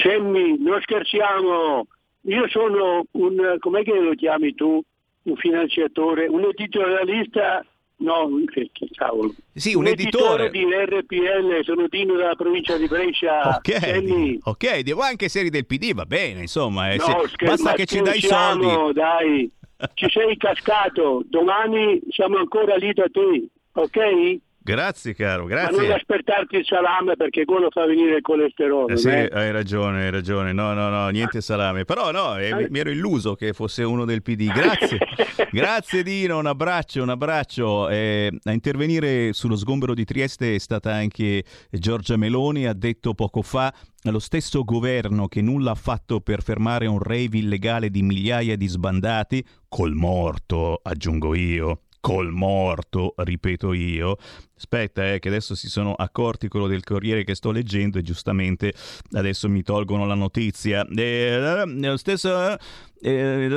Semmi, 0.02 0.56
non 0.58 0.80
scherziamo. 0.82 1.86
Io 2.22 2.48
sono 2.48 3.04
un, 3.12 3.56
com'è 3.58 3.82
che 3.82 3.92
lo 3.98 4.14
chiami 4.14 4.54
tu? 4.54 4.80
Un 5.24 5.36
finanziatore, 5.36 6.26
un 6.26 6.44
editorialista 6.44 7.64
No, 7.96 8.28
che, 8.52 8.70
cavolo. 8.94 9.32
Sì, 9.54 9.74
un, 9.74 9.86
editore. 9.86 10.50
di 10.50 10.64
RPL, 10.64 11.62
sono 11.62 11.86
Dino 11.88 12.16
della 12.16 12.34
provincia 12.34 12.76
di 12.76 12.86
Brescia. 12.88 13.56
Ok, 13.56 13.78
Semmi. 13.78 14.38
ok, 14.42 14.80
devo 14.80 15.02
anche 15.02 15.28
seri 15.28 15.48
del 15.48 15.64
PD, 15.64 15.92
va 15.94 16.04
bene, 16.04 16.40
insomma, 16.40 16.90
eh, 16.90 16.96
No, 16.96 17.04
se- 17.26 17.44
basta 17.46 17.72
che 17.74 17.86
ci 17.86 18.00
dai 18.00 18.20
soldi. 18.20 18.92
dai. 18.92 19.50
Ci 19.94 20.08
sei 20.10 20.36
cascato, 20.36 21.22
domani 21.26 22.00
siamo 22.10 22.36
ancora 22.38 22.74
lì 22.76 22.92
da 22.92 23.06
te, 23.10 23.46
ok? 23.72 24.36
Grazie 24.66 25.14
caro, 25.14 25.44
Ma 25.46 25.64
non 25.64 25.72
grazie. 25.72 25.92
aspettarti 25.92 26.56
il 26.56 26.64
salame 26.64 27.16
perché 27.16 27.44
quello 27.44 27.68
fa 27.70 27.84
venire 27.84 28.16
il 28.16 28.22
colesterolo. 28.22 28.88
Eh 28.88 28.96
sì, 28.96 29.10
eh. 29.10 29.28
hai 29.30 29.52
ragione, 29.52 30.04
hai 30.04 30.10
ragione. 30.10 30.54
No, 30.54 30.72
no, 30.72 30.88
no, 30.88 31.06
niente 31.10 31.42
salame. 31.42 31.84
Però 31.84 32.10
no, 32.10 32.38
eh, 32.38 32.54
mi, 32.54 32.66
mi 32.70 32.78
ero 32.78 32.88
illuso 32.88 33.34
che 33.34 33.52
fosse 33.52 33.82
uno 33.82 34.06
del 34.06 34.22
PD. 34.22 34.50
Grazie. 34.50 34.98
Grazie 35.52 36.02
Dino, 36.02 36.38
un 36.38 36.46
abbraccio, 36.46 37.02
un 37.02 37.10
abbraccio. 37.10 37.90
Eh, 37.90 38.30
a 38.42 38.52
intervenire 38.52 39.34
sullo 39.34 39.56
sgombero 39.56 39.92
di 39.92 40.06
Trieste 40.06 40.54
è 40.54 40.58
stata 40.58 40.94
anche 40.94 41.44
Giorgia 41.70 42.16
Meloni, 42.16 42.66
ha 42.66 42.72
detto 42.72 43.12
poco 43.12 43.42
fa 43.42 43.70
lo 44.10 44.18
stesso 44.18 44.64
governo 44.64 45.28
che 45.28 45.40
nulla 45.40 45.70
ha 45.70 45.76
fatto 45.76 46.20
per 46.20 46.42
fermare 46.42 46.86
un 46.86 46.98
rave 46.98 47.38
illegale 47.38 47.88
di 47.90 48.02
migliaia 48.02 48.56
di 48.56 48.66
sbandati, 48.66 49.44
col 49.68 49.94
morto, 49.94 50.80
aggiungo 50.82 51.34
io, 51.34 51.83
col 52.04 52.30
morto, 52.32 53.14
ripeto 53.16 53.72
io. 53.72 54.18
Aspetta, 54.54 55.14
eh, 55.14 55.18
che 55.20 55.28
adesso 55.28 55.54
si 55.54 55.70
sono 55.70 55.94
accorti 55.94 56.48
quello 56.48 56.66
del 56.66 56.84
Corriere 56.84 57.24
che 57.24 57.34
sto 57.34 57.50
leggendo 57.50 57.96
e 57.96 58.02
giustamente 58.02 58.74
adesso 59.12 59.48
mi 59.48 59.62
tolgono 59.62 60.04
la 60.04 60.14
notizia. 60.14 60.86
Eh, 60.86 61.62
lo 61.64 61.96
stesso... 61.96 62.50
eh, 62.50 62.58
eh, 63.00 63.48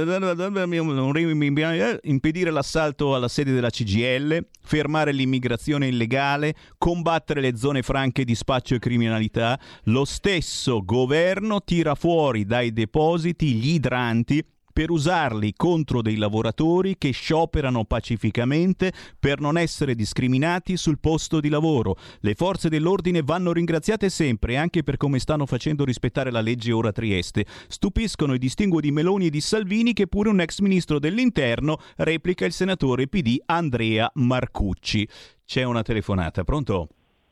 impedire 2.04 2.50
l'assalto 2.50 3.16
alla 3.16 3.28
sede 3.28 3.52
della 3.52 3.70
CGL, 3.70 4.48
fermare 4.62 5.12
l'immigrazione 5.12 5.88
illegale, 5.88 6.56
combattere 6.78 7.42
le 7.42 7.58
zone 7.58 7.82
franche 7.82 8.24
di 8.24 8.34
spaccio 8.34 8.76
e 8.76 8.80
criminalità. 8.80 9.60
Lo 9.84 10.06
stesso 10.06 10.86
governo 10.86 11.62
tira 11.66 11.96
fuori 11.96 12.46
dai 12.46 12.72
depositi 12.72 13.56
gli 13.56 13.74
idranti 13.74 14.42
per 14.78 14.92
usarli 14.92 15.56
contro 15.56 16.04
dei 16.04 16.18
lavoratori 16.18 17.00
che 17.00 17.10
scioperano 17.10 17.84
pacificamente 17.86 18.94
per 19.20 19.40
non 19.40 19.58
essere 19.58 19.96
discriminati 19.96 20.78
sul 20.78 21.00
posto 21.00 21.40
di 21.40 21.50
lavoro. 21.50 21.96
Le 22.20 22.36
forze 22.36 22.70
dell'ordine 22.70 23.24
vanno 23.24 23.54
ringraziate 23.54 24.08
sempre, 24.10 24.56
anche 24.56 24.84
per 24.84 24.98
come 24.98 25.18
stanno 25.18 25.48
facendo 25.48 25.84
rispettare 25.84 26.30
la 26.30 26.42
legge 26.42 26.74
ora 26.74 26.92
Trieste. 26.92 27.48
Stupiscono 27.68 28.36
i 28.36 28.38
distinguo 28.38 28.80
di 28.80 28.92
Meloni 28.92 29.26
e 29.26 29.30
di 29.32 29.42
Salvini 29.42 29.94
che 29.94 30.06
pure 30.06 30.30
un 30.30 30.42
ex 30.42 30.60
ministro 30.60 31.00
dell'interno 31.00 31.80
replica 31.96 32.46
il 32.46 32.52
senatore 32.52 33.08
PD 33.08 33.38
Andrea 33.48 34.08
Marcucci. 34.14 35.10
C'è 35.44 35.64
una 35.64 35.82
telefonata, 35.82 36.44
pronto? 36.44 36.90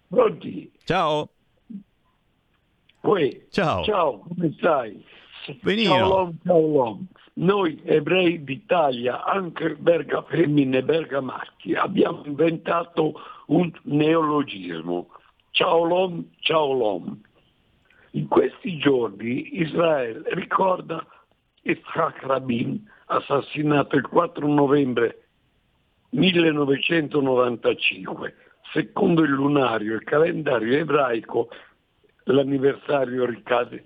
Pronti? 0.07 0.71
Ciao. 0.83 1.29
Uè, 3.01 3.45
Ciao. 3.51 3.83
Ciao, 3.83 4.25
come 4.27 4.51
stai? 4.57 5.05
Benino. 5.61 5.91
Ciao 5.91 6.07
Lom, 6.07 6.37
ciao 6.43 6.59
Lom. 6.59 7.07
Noi 7.37 7.81
ebrei 7.83 8.45
d'Italia, 8.45 9.25
anche 9.25 9.75
Berga 9.75 10.21
femmine 10.21 10.77
e 10.77 10.83
Berga 10.83 11.19
maschi, 11.19 11.73
abbiamo 11.73 12.23
inventato 12.23 13.13
un 13.47 13.69
neologismo. 13.83 15.09
Ciao 15.51 15.83
Lom, 15.83 16.29
ciao 16.39 16.71
Lom. 16.71 17.19
In 18.11 18.29
questi 18.29 18.77
giorni 18.77 19.59
Israele 19.59 20.23
ricorda 20.33 21.05
Yitzhak 21.63 22.23
Rabin, 22.23 22.89
assassinato 23.07 23.97
il 23.97 24.07
4 24.07 24.47
novembre 24.47 25.23
1995. 26.11 28.33
Secondo 28.71 29.23
il 29.23 29.31
lunario 29.31 29.95
il 29.95 30.05
calendario 30.05 30.77
ebraico 30.77 31.49
l'anniversario 32.23 33.25
ricade 33.25 33.83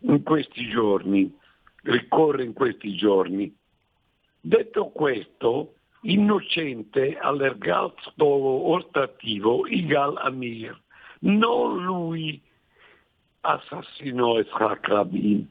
in 0.00 0.22
questi 0.22 0.66
giorni, 0.68 1.30
ricorre 1.86 2.44
in 2.44 2.52
questi 2.52 2.94
giorni. 2.94 3.54
Detto 4.40 4.86
questo, 4.90 5.74
innocente 6.02 7.16
all'ergastolo 7.18 8.68
ostativo 8.72 9.66
Igal 9.66 10.16
Amir, 10.18 10.78
non 11.20 11.82
lui 11.82 12.40
assassinò 13.40 14.38
Yitzhak 14.38 14.88
Rabin, 14.88 15.48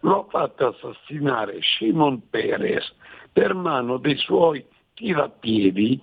lo 0.00 0.20
ha 0.20 0.28
fatto 0.30 0.66
assassinare 0.68 1.60
Shimon 1.60 2.28
Peres 2.28 2.94
per 3.32 3.54
mano 3.54 3.98
dei 3.98 4.16
suoi 4.16 4.64
tirapiedi 4.94 6.00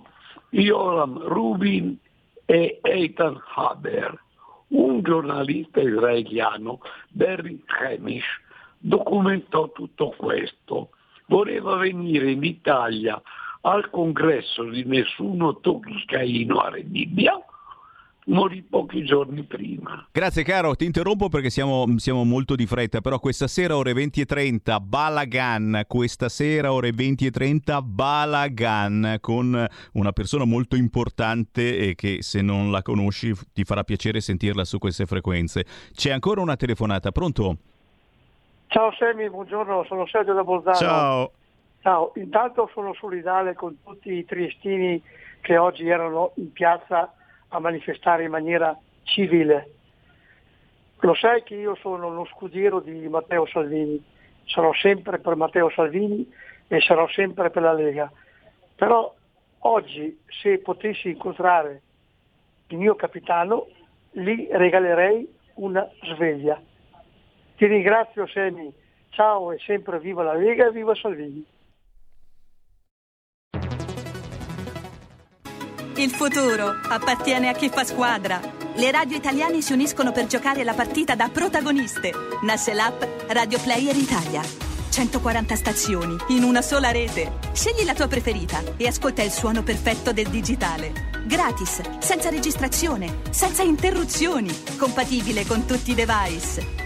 Yoram 0.50 1.18
Rubin 1.18 1.98
e 2.44 2.78
Eitan 2.82 3.40
Haber. 3.54 4.22
Un 4.68 5.00
giornalista 5.02 5.80
israeliano, 5.80 6.80
Barry 7.10 7.62
Hamish, 7.66 8.26
documentò 8.86 9.72
tutto 9.72 10.14
questo. 10.16 10.90
Voleva 11.26 11.76
venire 11.76 12.30
in 12.30 12.44
Italia 12.44 13.20
al 13.62 13.90
congresso 13.90 14.62
di 14.64 14.84
nessuno 14.84 15.58
tocchicaino 15.58 16.58
a 16.58 16.70
Rebibbia, 16.70 17.36
morì 18.26 18.62
pochi 18.62 19.04
giorni 19.04 19.42
prima. 19.42 20.06
Grazie 20.12 20.44
caro, 20.44 20.76
ti 20.76 20.84
interrompo 20.84 21.28
perché 21.28 21.50
siamo, 21.50 21.84
siamo 21.96 22.22
molto 22.22 22.54
di 22.54 22.64
fretta, 22.64 23.00
però 23.00 23.18
questa 23.18 23.48
sera 23.48 23.76
ore 23.76 23.92
20.30 23.92 24.80
Balagan, 24.80 25.82
questa 25.88 26.28
sera 26.28 26.72
ore 26.72 26.90
20.30 26.90 27.80
Balagan 27.82 29.16
con 29.20 29.66
una 29.94 30.12
persona 30.12 30.44
molto 30.44 30.76
importante 30.76 31.76
e 31.76 31.94
che 31.96 32.18
se 32.20 32.40
non 32.40 32.70
la 32.70 32.82
conosci 32.82 33.34
ti 33.52 33.64
farà 33.64 33.82
piacere 33.82 34.20
sentirla 34.20 34.64
su 34.64 34.78
queste 34.78 35.06
frequenze. 35.06 35.64
C'è 35.92 36.12
ancora 36.12 36.40
una 36.40 36.54
telefonata, 36.54 37.10
pronto? 37.10 37.58
Ciao 38.68 38.92
Semi, 38.92 39.30
buongiorno, 39.30 39.84
sono 39.84 40.06
Sergio 40.06 40.34
da 40.34 40.42
Bolzano. 40.42 40.76
Ciao. 40.76 41.30
Ciao, 41.82 42.12
intanto 42.16 42.68
sono 42.72 42.92
solidale 42.94 43.54
con 43.54 43.78
tutti 43.82 44.12
i 44.12 44.24
triestini 44.24 45.00
che 45.40 45.56
oggi 45.56 45.88
erano 45.88 46.32
in 46.34 46.52
piazza 46.52 47.14
a 47.48 47.60
manifestare 47.60 48.24
in 48.24 48.30
maniera 48.30 48.76
civile. 49.04 49.70
Lo 50.98 51.14
sai 51.14 51.44
che 51.44 51.54
io 51.54 51.76
sono 51.76 52.08
uno 52.08 52.26
scudiero 52.26 52.80
di 52.80 53.06
Matteo 53.08 53.46
Salvini, 53.46 54.04
sarò 54.46 54.72
sempre 54.74 55.20
per 55.20 55.36
Matteo 55.36 55.70
Salvini 55.70 56.28
e 56.66 56.80
sarò 56.80 57.06
sempre 57.08 57.50
per 57.50 57.62
la 57.62 57.72
Lega. 57.72 58.10
Però 58.74 59.14
oggi 59.60 60.20
se 60.42 60.58
potessi 60.58 61.10
incontrare 61.10 61.82
il 62.66 62.78
mio 62.78 62.96
capitano, 62.96 63.68
gli 64.10 64.48
regalerei 64.50 65.32
una 65.54 65.88
sveglia. 66.02 66.60
Ti 67.56 67.64
ringrazio 67.64 68.26
Semi, 68.26 68.70
ciao 69.08 69.50
e 69.50 69.58
sempre 69.64 69.98
viva 69.98 70.22
la 70.22 70.34
Lega 70.34 70.66
e 70.66 70.72
viva 70.72 70.94
Salvini. 70.94 71.42
Il 75.96 76.10
futuro 76.10 76.66
appartiene 76.90 77.48
a 77.48 77.54
chi 77.54 77.70
fa 77.70 77.82
squadra. 77.84 78.38
Le 78.74 78.90
radio 78.90 79.16
italiane 79.16 79.62
si 79.62 79.72
uniscono 79.72 80.12
per 80.12 80.26
giocare 80.26 80.64
la 80.64 80.74
partita 80.74 81.14
da 81.14 81.30
protagoniste. 81.32 82.10
Nasce 82.42 82.74
l'app 82.74 83.02
Radio 83.28 83.58
Player 83.58 83.96
Italia. 83.96 84.42
140 84.90 85.56
stazioni 85.56 86.14
in 86.28 86.42
una 86.42 86.60
sola 86.60 86.90
rete. 86.90 87.38
Scegli 87.54 87.86
la 87.86 87.94
tua 87.94 88.06
preferita 88.06 88.60
e 88.76 88.86
ascolta 88.86 89.22
il 89.22 89.30
suono 89.30 89.62
perfetto 89.62 90.12
del 90.12 90.28
digitale. 90.28 90.92
Gratis, 91.24 91.80
senza 92.00 92.28
registrazione, 92.28 93.20
senza 93.30 93.62
interruzioni, 93.62 94.50
compatibile 94.78 95.46
con 95.46 95.64
tutti 95.64 95.92
i 95.92 95.94
device. 95.94 96.85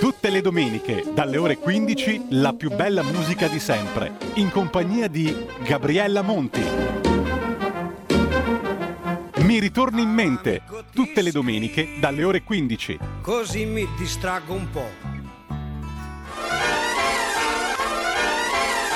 Tutte 0.00 0.30
le 0.30 0.40
domeniche, 0.40 1.04
dalle 1.14 1.36
ore 1.36 1.58
15, 1.58 2.26
la 2.30 2.52
più 2.54 2.74
bella 2.74 3.04
musica 3.04 3.46
di 3.46 3.60
sempre, 3.60 4.16
in 4.34 4.50
compagnia 4.50 5.06
di 5.06 5.46
Gabriella 5.62 6.22
Monti. 6.22 6.62
Mi 9.42 9.60
ritorni 9.60 10.02
in 10.02 10.10
mente, 10.10 10.62
tutte 10.92 11.22
le 11.22 11.30
domeniche, 11.30 11.98
dalle 12.00 12.24
ore 12.24 12.42
15. 12.42 12.98
Così 13.22 13.64
mi 13.64 13.86
distraggo 13.96 14.54
un 14.54 14.70
po'. 14.70 14.90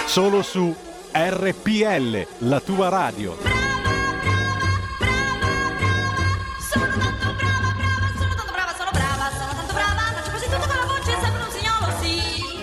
Solo 0.07 0.43
su 0.43 0.75
RPL, 1.13 2.27
la 2.39 2.61
tua 2.61 2.89
radio. 2.89 3.52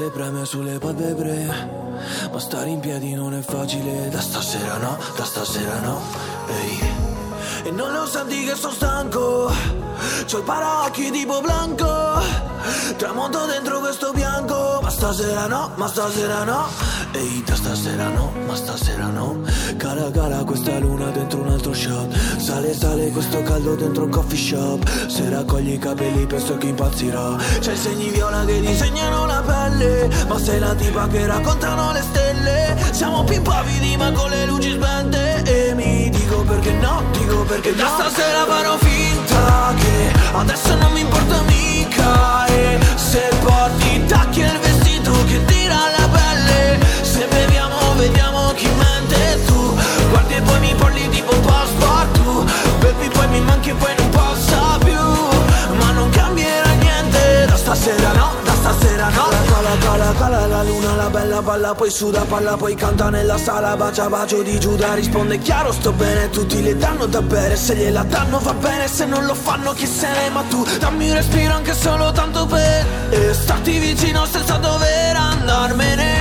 Sole 0.00 0.12
preme 0.12 0.46
sulle 0.46 0.78
palpebre. 0.78 1.68
Ma 2.32 2.38
stare 2.38 2.70
in 2.70 2.80
piedi 2.80 3.12
non 3.12 3.34
è 3.34 3.42
facile. 3.42 4.08
Da 4.08 4.18
stasera 4.18 4.78
no, 4.78 4.96
da 5.14 5.24
stasera 5.24 5.78
no. 5.80 6.00
Ehi. 6.48 6.80
E 7.64 7.70
non 7.70 7.92
lo 7.92 8.06
senti 8.06 8.42
che 8.44 8.54
sono 8.54 8.72
stanco? 8.72 9.52
C'ho 10.24 10.38
il 10.38 10.42
paraocchi 10.42 11.10
tipo 11.10 11.42
blanco. 11.42 11.86
Tramonto 12.96 13.44
dentro 13.44 13.80
questo 13.80 14.12
bianco. 14.12 14.80
Ma 14.80 14.88
stasera 14.88 15.46
no, 15.46 15.72
ma 15.74 15.86
stasera 15.86 16.44
no 16.44 16.99
Ehi, 17.12 17.42
da 17.44 17.54
stasera 17.56 18.08
no, 18.08 18.32
ma 18.46 18.54
stasera 18.54 19.06
no. 19.06 19.40
Cara 19.76 20.10
cara 20.10 20.44
questa 20.44 20.78
luna 20.78 21.10
dentro 21.10 21.40
un 21.40 21.48
altro 21.48 21.72
shot 21.72 22.14
Sale 22.38 22.74
sale 22.74 23.10
questo 23.10 23.42
caldo 23.42 23.74
dentro 23.74 24.04
un 24.04 24.10
coffee 24.10 24.38
shop. 24.38 25.08
Se 25.08 25.28
raccogli 25.28 25.72
i 25.72 25.78
capelli 25.78 26.26
penso 26.26 26.56
che 26.56 26.68
impazzirò. 26.68 27.36
C'è 27.58 27.72
i 27.72 27.76
segni 27.76 28.10
viola 28.10 28.44
che 28.44 28.60
disegnano 28.60 29.26
la 29.26 29.42
pelle 29.44 30.08
Ma 30.28 30.38
sei 30.38 30.58
la 30.60 30.74
tipa 30.74 31.08
che 31.08 31.26
raccontano 31.26 31.92
le 31.92 32.02
stelle. 32.02 32.76
Siamo 32.92 33.24
più 33.24 33.36
impavidi 33.36 33.96
ma 33.96 34.12
con 34.12 34.30
le 34.30 34.46
luci 34.46 34.70
spente. 34.70 35.42
E 35.42 35.74
mi 35.74 36.10
dico 36.10 36.42
perché 36.42 36.72
no, 36.72 37.02
dico 37.12 37.42
perché 37.42 37.74
da 37.74 37.88
stasera 37.88 38.44
farò 38.46 38.76
finta 38.78 39.74
che 39.76 40.12
Adesso 40.32 40.76
non 40.76 40.92
mi 40.92 41.00
importa 41.00 41.42
mica. 41.42 42.46
E 42.46 42.78
se 42.94 43.28
porti 43.42 44.04
tacchi 44.06 44.42
e 44.42 44.46
il 44.46 44.58
vestito 44.58 45.12
che 45.26 45.44
tira 45.44 45.74
la 45.74 46.08
pelle 46.08 46.19
vediamo 48.00 48.52
chi 48.54 48.68
mente 48.68 49.44
tu. 49.46 49.76
Guardi 50.10 50.34
e 50.34 50.40
poi 50.40 50.60
mi 50.60 50.74
parli 50.74 51.08
tipo 51.10 51.34
passepartout 51.40 52.50
Baby 52.80 53.08
poi 53.10 53.28
mi 53.28 53.40
manchi 53.40 53.70
e 53.70 53.74
poi 53.74 53.94
non 53.98 54.08
passa 54.08 54.78
più. 54.82 55.02
Ma 55.78 55.90
non 55.92 56.08
cambierà 56.10 56.72
niente. 56.72 57.44
Da 57.46 57.56
stasera 57.56 58.12
no, 58.12 58.32
da 58.42 58.54
stasera 58.54 59.08
no. 59.10 59.28
Cala, 59.50 59.76
cala, 59.78 60.14
cala 60.14 60.46
la 60.46 60.62
luna, 60.62 60.94
la 60.96 61.10
bella 61.10 61.42
balla 61.42 61.74
Poi 61.74 61.90
suda, 61.90 62.22
palla, 62.22 62.56
poi 62.56 62.74
canta 62.74 63.10
nella 63.10 63.36
sala 63.36 63.76
Bacia, 63.76 64.08
bacio 64.08 64.42
di 64.42 64.58
Giuda 64.58 64.94
Risponde 64.94 65.38
chiaro, 65.38 65.70
sto 65.70 65.92
bene 65.92 66.30
Tutti 66.30 66.60
le 66.62 66.76
danno 66.76 67.06
da 67.06 67.22
bere 67.22 67.54
Se 67.56 67.76
gliela 67.76 68.02
danno 68.02 68.38
va 68.40 68.54
bene 68.54 68.88
Se 68.88 69.04
non 69.04 69.26
lo 69.26 69.34
fanno 69.34 69.72
chi 69.72 69.86
se 69.86 70.08
ne 70.08 70.30
Ma 70.30 70.42
tu 70.48 70.66
dammi 70.78 71.10
un 71.10 71.14
respiro 71.14 71.54
anche 71.54 71.74
solo 71.74 72.10
tanto 72.10 72.46
per 72.46 72.86
E 73.10 73.32
starti 73.32 73.78
vicino 73.78 74.24
senza 74.26 74.56
dover 74.56 75.16
andarmene 75.16 76.19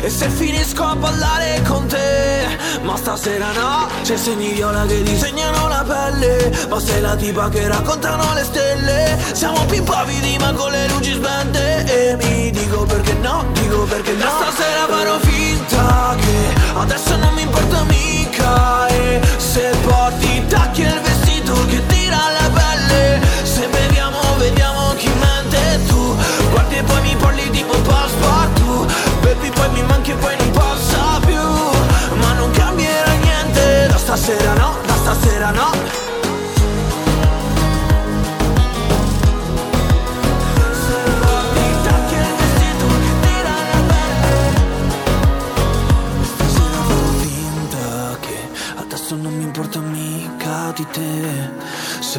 e 0.00 0.10
se 0.10 0.28
finisco 0.28 0.84
a 0.84 0.94
ballare 0.94 1.62
con 1.66 1.86
te 1.86 2.46
Ma 2.82 2.96
stasera 2.96 3.52
no. 3.52 3.88
C'è 4.02 4.16
segni 4.16 4.52
viola 4.52 4.86
che 4.86 5.02
disegnano 5.02 5.68
la 5.68 5.84
pelle 5.86 6.52
Ma 6.68 6.80
sei 6.80 7.00
la 7.00 7.16
tipa 7.16 7.48
che 7.48 7.66
raccontano 7.66 8.32
le 8.34 8.44
stelle 8.44 9.18
Siamo 9.32 9.64
più 9.66 9.76
impavidi 9.78 10.36
ma 10.38 10.52
con 10.52 10.70
le 10.70 10.88
luci 10.88 11.14
spente. 11.14 11.84
E 11.86 12.16
mi 12.16 12.50
dico 12.50 12.84
perché 12.84 13.14
no, 13.14 13.44
dico 13.52 13.82
perché 13.84 14.12
no. 14.12 14.26
Stasera 14.28 14.86
farò 14.88 15.18
finta 15.18 16.16
che 16.18 16.54
Adesso 16.74 17.16
non 17.16 17.34
mi 17.34 17.42
importa 17.42 17.82
mica. 17.84 18.86
E 18.88 19.20
se 19.36 19.74
porti 19.82 20.46
tacchi 20.46 20.82
il 20.82 21.00
vestito 21.02 21.54
che 21.66 21.84
tira 21.86 22.18
la 22.40 22.50
pelle. 22.50 23.20
Se 23.42 23.66
beviamo 23.66 24.20
vediamo 24.36 24.94
chi 24.96 25.10
mente. 25.18 25.80
Tu 25.86 26.16
Guardi 26.50 26.76
e 26.76 26.82
poi 26.82 27.00
mi 27.02 27.16
parli 27.16 27.50
tipo 27.50 27.76
passepartout 27.80 28.47
Baby 29.38 29.50
poi 29.52 29.70
mi 29.70 29.82
manchi 29.82 30.10
e 30.10 30.14
poi 30.14 30.36
non 30.36 30.50
passa 30.50 31.20
più. 31.24 32.16
Ma 32.18 32.32
non 32.32 32.50
cambierà 32.50 33.12
niente 33.12 33.86
Da 33.88 33.96
stasera 33.96 34.54
no, 34.54 34.78
da 34.84 34.94
stasera 34.96 35.50
no 35.50 36.07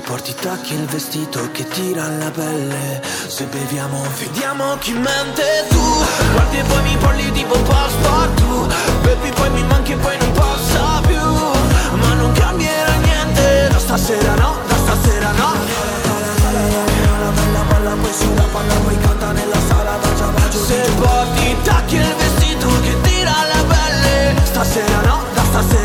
porti 0.10 0.34
tacchi 0.34 0.74
il 0.74 0.86
vestito 0.86 1.52
che 1.52 1.68
tira 1.68 2.08
la 2.08 2.32
pelle. 2.32 3.00
Se 3.28 3.46
beviamo 3.46 4.04
vediamo 4.18 4.76
chi 4.80 4.94
mente 4.94 5.68
tu. 5.70 5.80
Guardi 6.32 6.58
e 6.58 6.64
poi 6.64 6.82
mi 6.82 6.98
parli 6.98 7.32
tipo 7.32 7.56
passepartout 7.60 8.74
Baby 9.04 9.30
poi 9.30 9.50
mi 9.52 9.64
manchi 9.66 9.92
e 9.92 9.98
poi 9.98 10.18
non 10.18 10.32
passa 10.32 11.02
più. 11.06 11.22
Ma 12.02 12.14
non 12.16 12.32
cambierà 12.32 12.96
niente. 12.96 13.68
Da 13.70 13.78
stasera 13.78 14.34
no, 14.34 14.58
da 14.68 14.76
stasera 14.78 15.32
no. 15.34 15.54
La 17.22 17.30
bella 17.30 17.64
palla 17.70 17.94
poi 18.02 18.14
sulla 18.14 18.48
palla 18.52 18.74
poi 18.84 18.98
canta 18.98 19.32
nella 19.32 19.60
sala 19.68 19.96
bacia 20.02 20.26
bacio 20.26 20.66
Se 20.66 20.90
porti 21.00 21.56
tacchi 21.62 21.96
il 21.98 22.16
vestito 22.18 22.68
che 22.82 23.00
tira 23.02 23.36
la 23.54 23.64
pelle. 23.68 24.42
Stasera 24.44 25.02
no, 25.02 25.24
da 25.36 25.44
stasera 25.44 25.79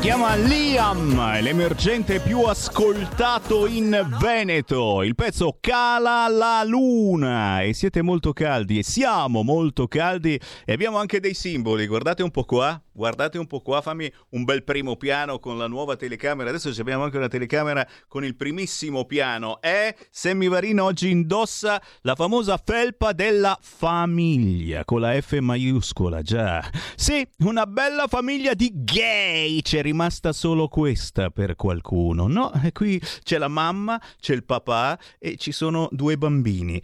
chiama 0.00 0.34
Liam, 0.34 1.42
l'emergente 1.42 2.20
più 2.20 2.44
ascoltato 2.44 3.66
in 3.66 4.08
Veneto. 4.18 5.02
Il 5.02 5.14
pezzo 5.14 5.58
Cala 5.60 6.26
la 6.26 6.62
luna 6.64 7.60
e 7.60 7.74
siete 7.74 8.00
molto 8.00 8.32
caldi 8.32 8.78
e 8.78 8.82
siamo 8.82 9.42
molto 9.42 9.86
caldi 9.88 10.40
e 10.64 10.72
abbiamo 10.72 10.96
anche 10.96 11.20
dei 11.20 11.34
simboli. 11.34 11.86
Guardate 11.86 12.22
un 12.22 12.30
po' 12.30 12.44
qua, 12.44 12.82
guardate 12.90 13.36
un 13.36 13.46
po' 13.46 13.60
qua, 13.60 13.82
fammi 13.82 14.10
un 14.30 14.44
bel 14.44 14.64
primo 14.64 14.96
piano 14.96 15.38
con 15.38 15.58
la 15.58 15.66
nuova 15.66 15.96
telecamera. 15.96 16.48
Adesso 16.48 16.70
abbiamo 16.80 17.04
anche 17.04 17.18
una 17.18 17.28
telecamera 17.28 17.86
con 18.08 18.24
il 18.24 18.36
primissimo 18.36 19.04
piano. 19.04 19.60
E 19.60 19.94
Sammy 20.10 20.48
Varin 20.48 20.80
oggi 20.80 21.10
indossa 21.10 21.80
la 22.00 22.14
famosa 22.14 22.58
felpa 22.62 23.12
della 23.12 23.58
famiglia 23.60 24.86
con 24.86 25.00
la 25.00 25.20
F 25.20 25.38
maiuscola, 25.40 26.22
già. 26.22 26.66
Sì, 26.96 27.26
una 27.40 27.66
bella 27.66 28.06
famiglia 28.06 28.54
di 28.54 28.70
gay. 28.72 29.60
C'è 29.60 29.88
rimasta 29.90 30.32
solo 30.32 30.68
questa 30.68 31.30
per 31.30 31.56
qualcuno, 31.56 32.28
no? 32.28 32.52
E 32.62 32.70
qui 32.70 33.00
c'è 33.24 33.38
la 33.38 33.48
mamma, 33.48 34.00
c'è 34.20 34.34
il 34.34 34.44
papà 34.44 34.96
e 35.18 35.36
ci 35.36 35.50
sono 35.50 35.88
due 35.90 36.16
bambini. 36.16 36.80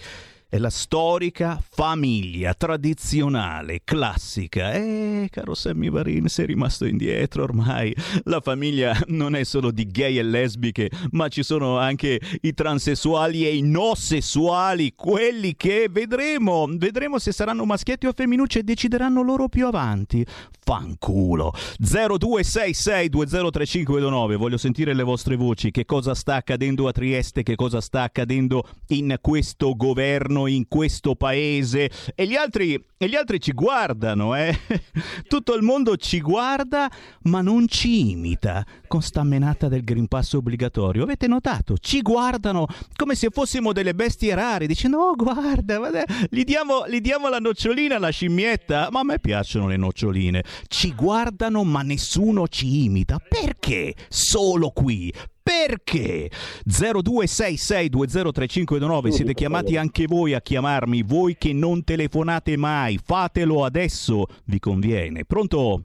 È 0.57 0.59
la 0.59 0.71
storica 0.71 1.62
famiglia 1.62 2.55
tradizionale, 2.55 3.83
classica. 3.85 4.73
E 4.73 5.29
caro 5.31 5.55
Sammy 5.55 5.90
Varin, 5.90 6.29
sei 6.29 6.47
rimasto 6.47 6.87
indietro 6.87 7.42
ormai. 7.42 7.95
La 8.23 8.40
famiglia 8.40 8.99
non 9.09 9.35
è 9.35 9.45
solo 9.45 9.71
di 9.71 9.87
gay 9.87 10.16
e 10.16 10.23
lesbiche, 10.23 10.90
ma 11.11 11.29
ci 11.29 11.42
sono 11.42 11.77
anche 11.77 12.19
i 12.40 12.55
transessuali 12.55 13.45
e 13.45 13.55
i 13.55 13.61
no 13.61 13.95
sessuali, 13.95 14.95
quelli 14.97 15.57
che 15.57 15.88
vedremo, 15.90 16.64
vedremo 16.71 17.19
se 17.19 17.33
saranno 17.33 17.66
maschietti 17.66 18.07
o 18.07 18.14
femminucce 18.14 18.61
e 18.61 18.62
decideranno 18.62 19.21
loro 19.21 19.51
più 19.51 19.66
avanti. 19.66 20.25
Fanculo. 20.66 21.53
0266203529, 21.83 24.37
voglio 24.37 24.57
sentire 24.57 24.95
le 24.95 25.03
vostre 25.03 25.37
voci, 25.37 25.71
che 25.71 25.85
cosa 25.85 26.14
sta 26.14 26.37
accadendo 26.37 26.88
a 26.88 26.92
Trieste, 26.92 27.42
che 27.42 27.57
cosa 27.57 27.83
sta 27.83 28.05
accadendo 28.05 28.66
in 28.88 29.19
questo 29.21 29.77
governo 29.77 30.45
in 30.46 30.68
questo 30.68 31.14
paese 31.14 31.90
e 32.14 32.26
gli 32.26 32.35
altri, 32.35 32.74
e 32.96 33.09
gli 33.09 33.14
altri 33.14 33.40
ci 33.40 33.52
guardano, 33.52 34.35
eh? 34.35 34.56
Tutto 35.28 35.54
il 35.54 35.62
mondo 35.62 35.96
ci 35.96 36.20
guarda 36.20 36.90
ma 37.22 37.40
non 37.40 37.68
ci 37.68 38.11
imita 38.11 38.64
con 38.87 39.02
sta 39.02 39.22
menata 39.24 39.68
del 39.68 39.85
Green 39.85 40.09
Pass 40.09 40.32
obbligatorio. 40.35 41.02
Avete 41.02 41.26
notato? 41.26 41.76
Ci 41.78 42.02
guardano 42.02 42.66
come 42.94 43.14
se 43.14 43.28
fossimo 43.30 43.72
delle 43.72 43.94
bestie 43.94 44.35
rare, 44.35 44.66
dicendo 44.66 44.98
oh 44.98 45.14
guarda, 45.14 45.78
guarda 45.78 46.04
gli, 46.30 46.44
diamo, 46.44 46.87
gli 46.88 47.00
diamo 47.00 47.28
la 47.28 47.38
nocciolina 47.38 47.96
alla 47.96 48.11
scimmietta, 48.11 48.88
ma 48.90 49.00
a 49.00 49.04
me 49.04 49.18
piacciono 49.18 49.66
le 49.66 49.76
noccioline. 49.76 50.44
Ci 50.68 50.94
guardano 50.94 51.64
ma 51.64 51.82
nessuno 51.82 52.48
ci 52.48 52.85
imita. 52.85 53.18
Perché? 53.18 53.94
Solo 54.09 54.70
qui. 54.70 55.12
Perché? 55.46 56.28
0266203529 56.68 59.11
siete 59.11 59.32
chiamati 59.32 59.76
anche 59.76 60.06
voi 60.09 60.35
a 60.35 60.40
chiamarmi, 60.40 61.04
voi 61.04 61.37
che 61.38 61.52
non 61.52 61.85
telefonate 61.85 62.56
mai, 62.56 62.98
fatelo 62.98 63.62
adesso, 63.62 64.26
vi 64.46 64.59
conviene. 64.59 65.24
Pronto? 65.24 65.85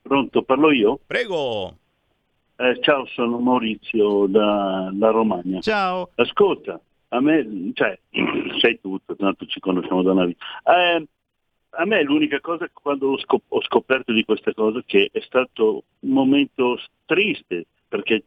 Pronto, 0.00 0.42
parlo 0.42 0.72
io? 0.72 0.98
Prego. 1.06 1.76
Eh, 2.56 2.78
ciao, 2.80 3.04
sono 3.08 3.38
Maurizio 3.40 4.24
da, 4.26 4.88
da 4.90 5.10
Romagna. 5.10 5.60
Ciao. 5.60 6.08
Ascolta, 6.14 6.80
a 7.08 7.20
me, 7.20 7.72
cioè, 7.74 7.98
sei 8.58 8.80
tutto, 8.80 9.14
tanto 9.16 9.44
ci 9.44 9.60
conosciamo 9.60 10.00
da 10.00 10.12
una 10.12 10.24
vita. 10.24 10.42
Eh, 10.64 11.06
a 11.68 11.84
me 11.84 12.02
l'unica 12.02 12.40
cosa 12.40 12.66
quando 12.72 13.10
ho, 13.10 13.18
scop- 13.18 13.44
ho 13.48 13.60
scoperto 13.60 14.14
di 14.14 14.24
questa 14.24 14.54
cosa 14.54 14.82
che 14.86 15.10
è 15.12 15.20
stato 15.20 15.84
un 16.00 16.10
momento 16.10 16.78
triste 17.04 17.66
perché 17.86 18.24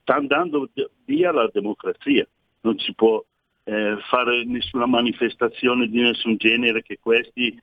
sta 0.00 0.14
andando 0.14 0.68
via 1.04 1.32
la 1.32 1.48
democrazia, 1.52 2.26
non 2.62 2.78
si 2.78 2.94
può 2.94 3.22
eh, 3.64 3.96
fare 4.08 4.44
nessuna 4.44 4.86
manifestazione 4.86 5.88
di 5.88 6.00
nessun 6.00 6.36
genere 6.36 6.82
che 6.82 6.98
questi, 7.00 7.58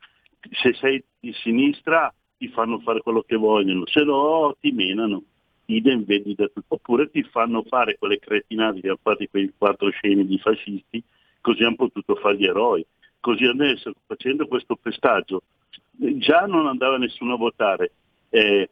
se 0.51 0.73
sei 0.73 1.03
di 1.19 1.33
sinistra, 1.33 2.13
ti 2.37 2.47
fanno 2.49 2.79
fare 2.79 3.01
quello 3.01 3.21
che 3.21 3.35
vogliono, 3.35 3.85
se 3.85 4.03
no 4.03 4.55
ti 4.59 4.71
menano, 4.71 5.23
idem 5.65 6.03
vedi 6.03 6.35
da 6.35 6.47
tutto, 6.47 6.75
oppure 6.75 7.09
ti 7.09 7.23
fanno 7.23 7.63
fare 7.63 7.97
quelle 7.97 8.19
cretinate 8.19 8.81
che 8.81 8.87
hanno 8.87 8.99
fatto 9.01 9.25
quei 9.29 9.51
quattro 9.57 9.89
scemi 9.89 10.25
di 10.25 10.37
fascisti, 10.37 11.01
così 11.41 11.63
hanno 11.63 11.75
potuto 11.75 12.15
fare 12.15 12.37
gli 12.37 12.45
eroi. 12.45 12.85
Così 13.19 13.45
adesso, 13.45 13.93
facendo 14.05 14.47
questo 14.47 14.75
pestaggio, 14.75 15.43
già 15.91 16.45
non 16.45 16.67
andava 16.67 16.97
nessuno 16.97 17.35
a 17.35 17.37
votare, 17.37 17.91
eh, 18.29 18.69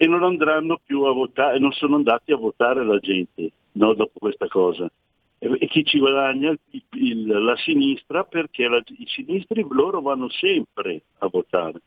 e 0.00 0.06
non 0.06 0.22
andranno 0.22 0.80
più 0.82 1.02
a 1.02 1.12
votare, 1.12 1.58
non 1.58 1.72
sono 1.72 1.96
andati 1.96 2.30
a 2.30 2.36
votare 2.36 2.84
la 2.84 2.98
gente 3.00 3.50
no, 3.72 3.94
dopo 3.94 4.20
questa 4.20 4.46
cosa. 4.46 4.88
E, 5.38 5.66
chi 5.66 5.84
ci 5.84 5.98
guadagna? 5.98 6.50
Il, 6.70 6.82
il, 6.92 7.26
la 7.26 7.56
sinistra 7.56 8.22
perché 8.22 8.68
la, 8.68 8.80
i 8.86 9.06
sinistri 9.06 9.66
loro 9.68 10.00
vanno 10.00 10.30
sempre 10.30 11.02
a 11.18 11.26
votare. 11.26 11.80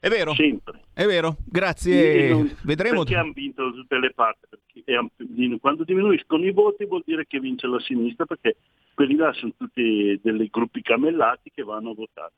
È 0.00 0.08
vero, 0.08 0.34
sempre. 0.34 0.82
è 0.92 1.06
vero, 1.06 1.38
grazie. 1.44 2.28
Non, 2.30 2.56
Vedremo. 2.62 3.02
Perché 3.02 3.16
hanno 3.16 3.32
vinto 3.32 3.64
da 3.64 3.70
tutte 3.70 3.98
le 3.98 4.12
parti. 4.12 4.46
Perché, 4.48 5.58
quando 5.60 5.84
diminuiscono 5.84 6.44
i 6.44 6.52
voti 6.52 6.84
vuol 6.84 7.02
dire 7.06 7.26
che 7.26 7.40
vince 7.40 7.66
la 7.66 7.80
sinistra 7.80 8.26
perché 8.26 8.58
quelli 8.94 9.16
là 9.16 9.32
sono 9.32 9.52
tutti 9.56 10.20
dei 10.22 10.48
gruppi 10.50 10.82
camellati 10.82 11.50
che 11.52 11.62
vanno 11.62 11.90
a 11.90 11.94
votare. 11.94 12.32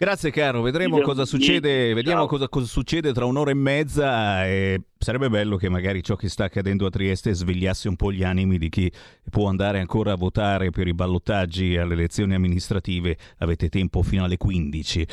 Grazie 0.00 0.30
caro, 0.30 0.62
vedremo 0.62 0.96
Vediamo 0.96 1.12
cosa 1.12 1.26
succede, 1.26 1.68
niente, 1.68 1.94
vediamo 1.94 2.24
cosa, 2.24 2.48
cosa 2.48 2.64
succede 2.64 3.12
tra 3.12 3.26
un'ora 3.26 3.50
e 3.50 3.54
mezza 3.54 4.46
e 4.46 4.80
sarebbe 4.96 5.28
bello 5.28 5.58
che 5.58 5.68
magari 5.68 6.02
ciò 6.02 6.16
che 6.16 6.30
sta 6.30 6.44
accadendo 6.44 6.86
a 6.86 6.88
Trieste 6.88 7.34
svegliasse 7.34 7.86
un 7.86 7.96
po' 7.96 8.10
gli 8.10 8.24
animi 8.24 8.56
di 8.56 8.70
chi 8.70 8.90
può 9.28 9.46
andare 9.48 9.78
ancora 9.78 10.12
a 10.12 10.16
votare 10.16 10.70
per 10.70 10.86
i 10.86 10.94
ballottaggi 10.94 11.76
alle 11.76 11.92
elezioni 11.92 12.32
amministrative, 12.32 13.18
avete 13.40 13.68
tempo 13.68 14.00
fino 14.00 14.24
alle 14.24 14.38
15. 14.38 15.06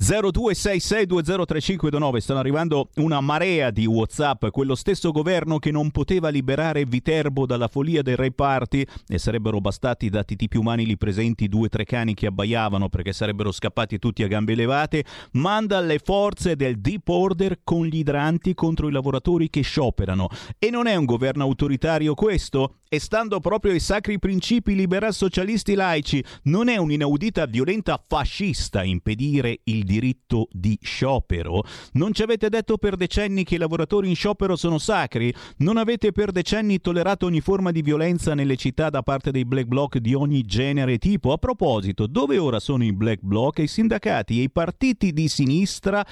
0266203529 0.00 2.16
stanno 2.18 2.40
arrivando 2.40 2.88
una 2.96 3.20
marea 3.20 3.70
di 3.70 3.86
Whatsapp, 3.86 4.48
quello 4.48 4.74
stesso 4.74 5.12
governo 5.12 5.58
che 5.58 5.70
non 5.70 5.90
poteva 5.90 6.28
liberare 6.28 6.84
Viterbo 6.84 7.46
dalla 7.46 7.68
follia 7.68 8.02
del 8.02 8.16
Re 8.16 8.32
Party 8.32 8.84
e 9.06 9.18
sarebbero 9.18 9.60
bastati 9.60 10.10
da 10.10 10.24
titi 10.24 10.48
più 10.48 10.60
umani 10.60 10.84
lì 10.84 10.96
presenti 10.96 11.48
due 11.48 11.66
o 11.66 11.68
tre 11.68 11.84
cani 11.84 12.14
che 12.14 12.26
abbaiavano 12.26 12.88
perché 12.88 13.12
sarebbero 13.12 13.52
scappati 13.52 13.98
tutti 13.98 14.22
a 14.22 14.26
gambe 14.26 14.54
levate, 14.54 15.04
manda 15.32 15.80
le 15.80 16.00
forze 16.02 16.56
del 16.56 16.80
Deep 16.80 17.08
Order 17.08 17.60
con 17.62 17.86
gli 17.86 17.98
idranti 17.98 18.54
contro 18.54 18.88
i 18.88 18.92
lavoratori 18.92 19.48
che 19.48 19.62
scioperano. 19.62 20.28
E 20.58 20.70
non 20.70 20.86
è 20.86 20.96
un 20.96 21.04
governo 21.04 21.44
autoritario 21.44 22.14
questo? 22.14 22.76
E 22.94 23.00
stando 23.00 23.40
proprio 23.40 23.72
ai 23.72 23.80
sacri 23.80 24.20
principi 24.20 24.76
liberal 24.76 25.12
socialisti 25.12 25.74
laici, 25.74 26.24
non 26.44 26.68
è 26.68 26.76
un'inaudita 26.76 27.44
violenta 27.46 28.00
fascista 28.06 28.84
impedire 28.84 29.62
il 29.64 29.82
diritto 29.82 30.46
di 30.52 30.78
sciopero? 30.80 31.64
Non 31.94 32.12
ci 32.12 32.22
avete 32.22 32.48
detto 32.48 32.78
per 32.78 32.94
decenni 32.94 33.42
che 33.42 33.56
i 33.56 33.58
lavoratori 33.58 34.08
in 34.08 34.14
sciopero 34.14 34.54
sono 34.54 34.78
sacri? 34.78 35.34
Non 35.56 35.76
avete 35.76 36.12
per 36.12 36.30
decenni 36.30 36.80
tollerato 36.80 37.26
ogni 37.26 37.40
forma 37.40 37.72
di 37.72 37.82
violenza 37.82 38.32
nelle 38.32 38.54
città 38.54 38.90
da 38.90 39.02
parte 39.02 39.32
dei 39.32 39.44
black 39.44 39.66
bloc 39.66 39.98
di 39.98 40.14
ogni 40.14 40.42
genere 40.42 40.92
e 40.92 40.98
tipo? 40.98 41.32
A 41.32 41.38
proposito, 41.38 42.06
dove 42.06 42.38
ora 42.38 42.60
sono 42.60 42.84
i 42.84 42.92
black 42.92 43.22
bloc 43.22 43.58
e 43.58 43.64
i 43.64 43.66
sindacati 43.66 44.38
e 44.38 44.42
i 44.44 44.50
partiti 44.50 45.12
di 45.12 45.26
sinistra? 45.26 46.06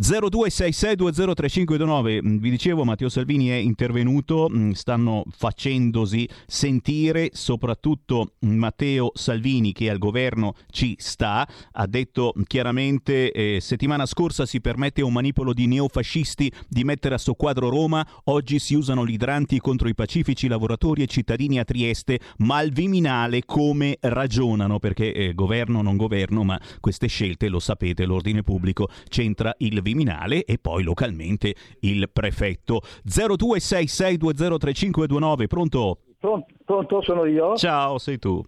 0266203529 0.00 2.22
Mm, 2.24 2.38
vi 2.38 2.50
dicevo 2.50 2.84
Matteo 2.84 3.08
Salvini 3.08 3.48
è 3.48 3.54
intervenuto 3.54 4.48
mm, 4.50 4.72
stanno 4.72 5.24
facendosi 5.30 6.28
sentire 6.46 7.30
soprattutto 7.32 8.32
Matteo 8.40 9.10
Salvini 9.14 9.72
che 9.72 9.90
al 9.90 9.98
governo 9.98 10.54
ci 10.70 10.94
sta. 10.98 11.46
Ha 11.72 11.86
detto 11.86 12.32
chiaramente 12.46 13.32
eh, 13.32 13.60
settimana 13.60 14.06
scorsa 14.06 14.46
si 14.46 14.60
permette 14.60 15.02
a 15.02 15.04
un 15.04 15.12
manipolo 15.12 15.52
di 15.52 15.66
neofascisti 15.66 16.50
di 16.68 16.84
mettere 16.84 17.14
a 17.14 17.18
soqquadro 17.18 17.68
Roma. 17.68 18.06
Oggi 18.24 18.58
si 18.58 18.74
usano 18.74 19.06
gli 19.06 19.12
idranti 19.12 19.58
contro 19.58 19.88
i 19.88 19.94
pacifici 19.94 20.48
lavoratori 20.48 21.02
e 21.02 21.06
cittadini 21.06 21.58
a 21.58 21.64
Trieste. 21.64 22.20
Ma 22.38 22.56
al 22.56 22.70
Viminale 22.70 23.44
come 23.44 23.98
ragionano? 24.00 24.78
Perché 24.78 25.12
eh, 25.12 25.34
governo 25.34 25.82
non 25.82 25.96
governo 25.96 26.44
ma 26.44 26.60
queste 26.80 27.06
scelte 27.06 27.48
lo 27.48 27.58
sapete 27.58 28.04
l'ordine 28.04 28.42
pubblico 28.42 28.88
c'entra 29.08 29.54
il 29.58 29.82
Viminale 29.84 30.44
e 30.44 30.58
poi 30.60 30.82
localmente 30.82 31.54
il 31.80 32.08
prefetto. 32.12 32.80
0266203529, 33.06 35.46
pronto? 35.46 35.98
Pronto, 36.18 36.46
pronto, 36.64 37.02
sono 37.02 37.24
io? 37.26 37.54
Ciao, 37.56 37.98
sei 37.98 38.18
tu. 38.18 38.42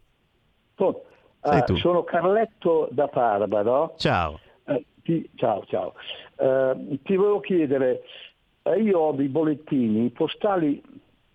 Pronto. 0.74 1.02
Sei 1.42 1.58
Ah, 1.58 1.62
tu. 1.62 1.76
Sono 1.76 2.02
Carletto 2.04 2.88
da 2.90 3.06
Parma, 3.08 3.62
no? 3.62 3.94
Ciao. 3.98 4.40
Eh, 4.64 4.84
ti- 5.02 5.28
ciao, 5.36 5.64
ciao. 5.66 5.92
Eh, 6.38 6.98
ti 7.04 7.14
volevo 7.16 7.40
chiedere, 7.40 8.02
eh, 8.62 8.80
io 8.82 8.98
ho 8.98 9.12
dei 9.12 9.28
bollettini 9.28 10.08
postali 10.10 10.82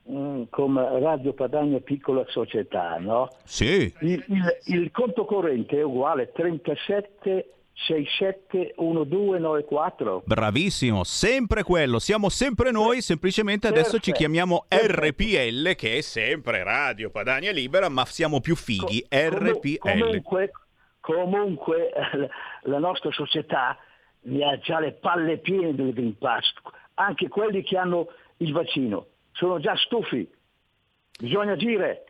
mm, 0.09 0.43
come 0.49 0.99
Radio 0.99 1.33
Padania 1.33 1.79
Piccola 1.79 2.25
Società, 2.27 2.97
no? 2.97 3.29
Sì. 3.45 3.93
Il, 4.01 4.23
il- 4.27 4.57
il 4.65 4.91
conto 4.91 5.23
corrente 5.25 5.77
è 5.77 5.83
uguale 5.83 6.31
37 6.33 7.53
67 7.85 8.73
1294. 8.77 10.23
Bravissimo, 10.25 11.03
sempre 11.03 11.63
quello, 11.63 11.99
siamo 11.99 12.29
sempre 12.29 12.71
noi, 12.71 13.01
semplicemente 13.01 13.67
adesso 13.67 13.99
ci 13.99 14.11
Perfetto. 14.11 14.17
chiamiamo 14.17 14.65
RPL 14.69 15.75
che 15.75 15.97
è 15.97 16.01
sempre 16.01 16.63
Radio 16.63 17.09
Padania 17.09 17.51
Libera, 17.51 17.89
ma 17.89 18.05
siamo 18.05 18.39
più 18.39 18.55
fighi, 18.55 19.05
RPL. 19.09 19.77
Comunque, 19.79 20.51
comunque 20.99 21.91
la 22.63 22.79
nostra 22.79 23.11
società 23.11 23.77
ne 24.23 24.45
ha 24.45 24.57
già 24.59 24.79
le 24.79 24.93
palle 24.93 25.37
piene 25.37 25.73
del 25.73 25.93
Green 25.93 26.17
Pass, 26.17 26.53
anche 26.95 27.27
quelli 27.27 27.63
che 27.63 27.77
hanno 27.77 28.07
il 28.37 28.51
vaccino. 28.51 29.07
Sono 29.31 29.59
già 29.59 29.75
stufi. 29.75 30.29
Bisogna 31.19 31.53
agire. 31.53 32.05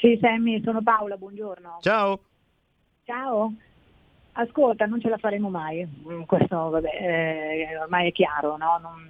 Sì, 0.00 0.18
Sammy, 0.20 0.60
sono 0.64 0.82
Paola, 0.82 1.16
buongiorno. 1.16 1.78
Ciao. 1.80 2.20
Ciao. 3.04 3.52
Ascolta, 4.32 4.86
non 4.86 5.00
ce 5.00 5.08
la 5.08 5.18
faremo 5.18 5.50
mai, 5.50 5.84
questo 6.24 6.70
vabbè, 6.70 6.88
eh, 6.88 7.76
ormai 7.82 8.08
è 8.08 8.12
chiaro, 8.12 8.56
no? 8.56 8.78
Non- 8.80 9.08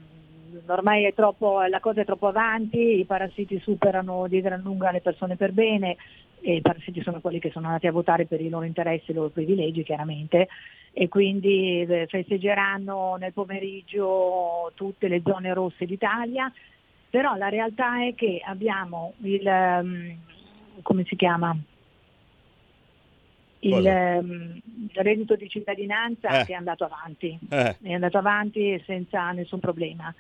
ormai 0.66 1.05
è 1.05 1.14
troppo, 1.14 1.62
la 1.62 1.80
cosa 1.80 2.01
è 2.03 2.05
troppo 2.05 2.28
avanti, 2.28 2.98
i 2.98 3.05
parassiti 3.05 3.59
superano 3.61 4.26
di 4.28 4.40
gran 4.40 4.61
lunga 4.61 4.90
le 4.90 5.01
persone 5.01 5.36
per 5.36 5.53
bene 5.53 5.96
e 6.40 6.57
i 6.57 6.61
parassiti 6.61 7.03
sono 7.03 7.20
quelli 7.20 7.38
che 7.38 7.51
sono 7.51 7.66
andati 7.66 7.86
a 7.86 7.92
votare 7.92 8.26
per 8.26 8.40
i 8.40 8.48
loro 8.48 8.64
interessi 8.64 9.11
e 9.11 9.12
i 9.12 9.16
loro 9.16 9.28
privilegi 9.28 9.82
chiaramente 9.82 10.48
e 10.92 11.09
quindi 11.09 11.82
eh, 11.82 12.07
festeggeranno 12.09 13.16
nel 13.16 13.32
pomeriggio 13.32 14.72
tutte 14.74 15.09
le 15.09 15.22
zone 15.24 15.53
rosse 15.53 15.86
d'Italia, 15.86 16.53
però 17.09 17.36
la 17.36 17.48
realtà 17.48 18.05
è 18.05 18.14
che 18.14 18.40
abbiamo 18.44 19.14
il, 19.22 19.46
ehm, 19.46 20.16
come 20.82 21.05
si 21.05 21.16
chiama? 21.16 21.57
Il, 23.62 23.86
ehm, 23.86 24.59
reddito 24.94 25.36
di 25.36 25.48
cittadinanza 25.48 26.40
Eh. 26.40 26.44
che 26.46 26.53
è 26.53 26.57
andato 26.57 26.84
avanti, 26.84 27.38
Eh. 27.51 27.76
è 27.82 27.92
andato 27.92 28.18
avanti 28.18 28.82
senza 28.86 29.30
nessun 29.32 29.61
problema. 29.61 30.12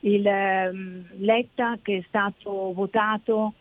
Il 0.00 0.26
ehm, 0.26 1.06
Letta 1.18 1.78
che 1.82 1.98
è 1.98 2.04
stato 2.08 2.72
votato 2.72 3.54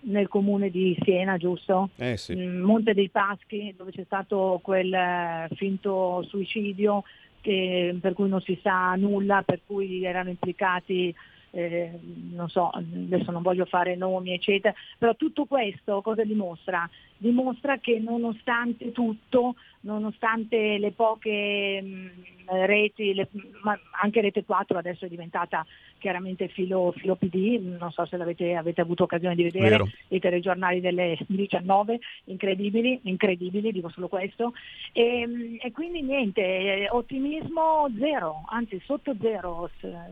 nel 0.00 0.28
comune 0.28 0.70
di 0.70 0.96
Siena, 1.02 1.36
giusto? 1.36 1.90
Eh 1.96 2.16
sì. 2.16 2.34
Mm, 2.36 2.60
Monte 2.60 2.94
dei 2.94 3.08
Paschi, 3.08 3.74
dove 3.76 3.90
c'è 3.90 4.04
stato 4.04 4.60
quel 4.62 4.92
eh, 4.92 5.48
finto 5.56 6.22
suicidio 6.28 7.02
che- 7.40 7.96
per 8.00 8.12
cui 8.14 8.28
non 8.28 8.40
si 8.40 8.58
sa 8.62 8.94
nulla, 8.96 9.42
per 9.42 9.60
cui 9.66 10.04
erano 10.04 10.28
implicati, 10.30 11.14
eh, 11.50 11.98
non 12.32 12.48
so, 12.48 12.70
adesso 12.70 13.30
non 13.30 13.42
voglio 13.42 13.64
fare 13.64 13.96
nomi, 13.96 14.32
eccetera, 14.32 14.74
però 14.98 15.14
tutto 15.14 15.44
questo 15.46 16.02
cosa 16.02 16.24
dimostra? 16.24 16.88
Dimostra 17.16 17.78
che 17.78 17.98
nonostante 17.98 18.92
tutto, 18.92 19.54
nonostante 19.80 20.78
le 20.78 20.92
poche 20.92 21.80
mm, 21.82 22.06
reti, 22.46 23.14
le- 23.14 23.28
ma 23.62 23.78
anche 24.00 24.20
Rete 24.20 24.44
4 24.44 24.78
adesso 24.78 25.04
è 25.04 25.08
diventata 25.08 25.66
chiaramente 25.98 26.48
filo, 26.48 26.92
filo 26.96 27.16
PD, 27.16 27.60
non 27.78 27.90
so 27.90 28.06
se 28.06 28.16
l'avete 28.16 28.54
avete 28.54 28.80
avuto 28.80 29.04
occasione 29.04 29.34
di 29.34 29.42
vedere, 29.42 29.70
Vero. 29.70 29.88
i 30.08 30.20
telegiornali 30.20 30.80
delle 30.80 31.18
19, 31.26 31.98
incredibili, 32.24 33.00
incredibili, 33.02 33.72
dico 33.72 33.88
solo 33.90 34.08
questo. 34.08 34.52
E, 34.92 35.58
e 35.60 35.72
quindi 35.72 36.02
niente, 36.02 36.40
eh, 36.40 36.88
ottimismo 36.90 37.88
zero, 37.98 38.44
anzi 38.48 38.80
sotto 38.84 39.14
zero, 39.20 39.68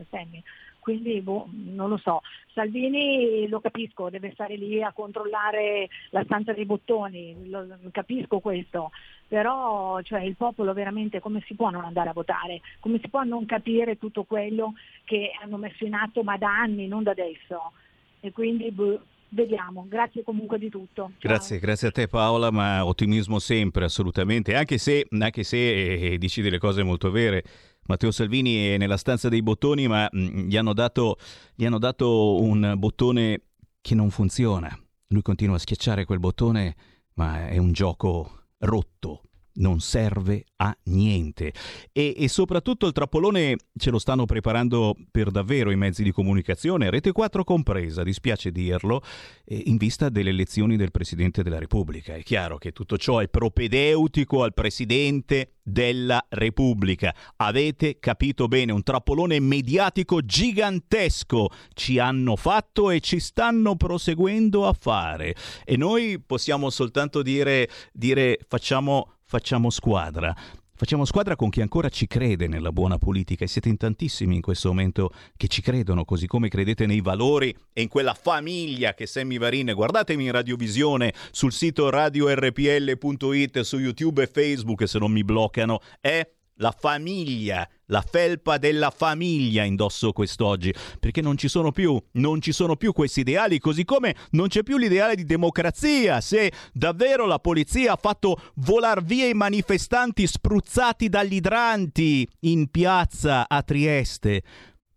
Sammy. 0.09 0.43
Quindi 0.87 1.19
boh, 1.19 1.49
non 1.51 1.89
lo 1.89 1.97
so. 1.97 2.21
Salvini 2.53 3.45
lo 3.49 3.59
capisco, 3.59 4.09
deve 4.09 4.31
stare 4.31 4.55
lì 4.55 4.81
a 4.81 4.93
controllare 4.93 5.89
la 6.11 6.23
stanza 6.23 6.53
dei 6.53 6.63
bottoni, 6.63 7.49
lo- 7.49 7.67
capisco 7.91 8.39
questo, 8.39 8.91
però 9.27 10.01
cioè, 10.01 10.21
il 10.21 10.37
popolo 10.37 10.71
veramente 10.71 11.19
come 11.19 11.43
si 11.45 11.55
può 11.55 11.71
non 11.71 11.83
andare 11.83 12.07
a 12.07 12.13
votare? 12.13 12.61
Come 12.79 12.99
si 13.01 13.09
può 13.09 13.23
non 13.23 13.45
capire 13.45 13.97
tutto 13.97 14.23
quello 14.23 14.75
che 15.03 15.31
hanno 15.43 15.57
messo 15.57 15.83
in 15.83 15.93
atto 15.93 16.23
ma 16.23 16.37
da 16.37 16.57
anni, 16.57 16.87
non 16.87 17.03
da 17.03 17.11
adesso? 17.11 17.73
E 18.21 18.31
quindi 18.31 18.71
boh, 18.71 19.01
vediamo, 19.27 19.85
grazie 19.89 20.23
comunque 20.23 20.57
di 20.57 20.69
tutto. 20.69 21.11
Ciao. 21.17 21.31
Grazie, 21.31 21.59
grazie 21.59 21.89
a 21.89 21.91
te 21.91 22.07
Paola, 22.07 22.49
ma 22.49 22.85
ottimismo 22.85 23.39
sempre, 23.39 23.83
assolutamente, 23.83 24.55
anche 24.55 24.77
se, 24.77 25.05
anche 25.19 25.43
se 25.43 26.13
eh, 26.13 26.17
dici 26.17 26.41
delle 26.41 26.59
cose 26.59 26.81
molto 26.81 27.11
vere. 27.11 27.43
Matteo 27.87 28.11
Salvini 28.11 28.67
è 28.67 28.77
nella 28.77 28.97
stanza 28.97 29.29
dei 29.29 29.41
bottoni, 29.41 29.87
ma 29.87 30.09
mm, 30.13 30.47
gli 30.47 30.57
hanno 30.57 30.73
dato, 30.73 31.17
gli 31.55 31.65
hanno 31.65 31.79
dato 31.79 32.41
un 32.41 32.75
bottone 32.77 33.41
che 33.81 33.95
non 33.95 34.09
funziona. 34.09 34.77
Lui 35.07 35.21
continua 35.21 35.55
a 35.55 35.59
schiacciare 35.59 36.05
quel 36.05 36.19
bottone, 36.19 36.75
ma 37.15 37.47
è 37.47 37.57
un 37.57 37.71
gioco 37.71 38.45
rotto, 38.59 39.23
non 39.57 39.79
serve 39.79 40.45
a 40.57 40.75
niente. 40.85 41.53
E, 41.91 42.15
e 42.17 42.27
soprattutto 42.27 42.87
il 42.87 42.93
trappolone 42.93 43.55
ce 43.77 43.89
lo 43.89 43.99
stanno 43.99 44.25
preparando 44.25 44.95
per 45.11 45.31
davvero 45.31 45.71
i 45.71 45.75
mezzi 45.75 46.03
di 46.03 46.11
comunicazione, 46.11 46.89
Rete 46.89 47.11
4 47.11 47.43
compresa, 47.43 48.03
dispiace 48.03 48.51
dirlo, 48.51 49.01
eh, 49.45 49.63
in 49.65 49.77
vista 49.77 50.09
delle 50.09 50.29
elezioni 50.29 50.77
del 50.77 50.91
Presidente 50.91 51.43
della 51.43 51.59
Repubblica. 51.59 52.15
È 52.15 52.23
chiaro 52.23 52.57
che 52.57 52.71
tutto 52.71 52.97
ciò 52.97 53.19
è 53.19 53.27
propedeutico 53.27 54.43
al 54.43 54.53
Presidente 54.53 55.53
della 55.67 56.25
Repubblica. 56.29 57.13
Avete 57.37 57.99
capito 57.99 58.47
bene, 58.47 58.71
un 58.71 58.83
trappolone 58.83 59.39
mediatico 59.39 60.21
gigantesco 60.21 61.49
ci 61.73 61.99
hanno 61.99 62.35
fatto 62.37 62.89
e 62.89 63.01
ci 63.01 63.19
stanno 63.19 63.75
proseguendo 63.75 64.65
a 64.65 64.73
fare. 64.73 65.35
E 65.65 65.75
noi 65.75 66.21
possiamo 66.25 66.69
soltanto 66.69 67.21
dire, 67.21 67.69
dire 67.91 68.39
facciamo, 68.47 69.16
facciamo 69.27 69.69
squadra. 69.69 70.33
Facciamo 70.73 71.05
squadra 71.05 71.35
con 71.35 71.49
chi 71.49 71.61
ancora 71.61 71.89
ci 71.89 72.05
crede 72.05 72.47
nella 72.47 72.71
buona 72.71 72.99
politica 72.99 73.43
e 73.43 73.47
siete 73.47 73.67
in 73.67 73.77
tantissimi 73.77 74.35
in 74.35 74.41
questo 74.41 74.67
momento 74.69 75.11
che 75.35 75.47
ci 75.47 75.61
credono, 75.61 76.05
così 76.05 76.27
come 76.27 76.49
credete 76.49 76.85
nei 76.85 77.01
valori 77.01 77.53
e 77.73 77.81
in 77.81 77.87
quella 77.87 78.13
famiglia 78.13 78.93
che 78.93 79.07
Sammy 79.07 79.39
Varin. 79.39 79.73
Guardatemi 79.73 80.25
in 80.25 80.31
radiovisione 80.31 81.13
sul 81.31 81.51
sito 81.51 81.89
radiorpl.it, 81.89 83.59
su 83.61 83.79
YouTube 83.79 84.21
e 84.21 84.27
Facebook 84.27 84.87
se 84.87 84.99
non 84.99 85.11
mi 85.11 85.23
bloccano. 85.23 85.79
È 85.99 86.29
la 86.57 86.73
famiglia, 86.77 87.67
la 87.87 88.01
felpa 88.01 88.57
della 88.57 88.89
famiglia 88.89 89.63
indosso 89.63 90.11
quest'oggi, 90.11 90.73
perché 90.99 91.21
non 91.21 91.37
ci 91.37 91.47
sono 91.47 91.71
più, 91.71 92.01
non 92.13 92.41
ci 92.41 92.51
sono 92.51 92.75
più 92.75 92.93
questi 92.93 93.21
ideali, 93.21 93.59
così 93.59 93.83
come 93.83 94.15
non 94.31 94.47
c'è 94.47 94.63
più 94.63 94.77
l'ideale 94.77 95.15
di 95.15 95.25
democrazia. 95.25 96.21
Se 96.21 96.51
davvero 96.73 97.25
la 97.25 97.39
polizia 97.39 97.93
ha 97.93 97.97
fatto 97.99 98.39
volar 98.55 99.03
via 99.03 99.27
i 99.27 99.33
manifestanti 99.33 100.27
spruzzati 100.27 101.09
dagli 101.09 101.35
idranti 101.35 102.27
in 102.41 102.69
piazza 102.69 103.47
a 103.47 103.61
Trieste, 103.63 104.43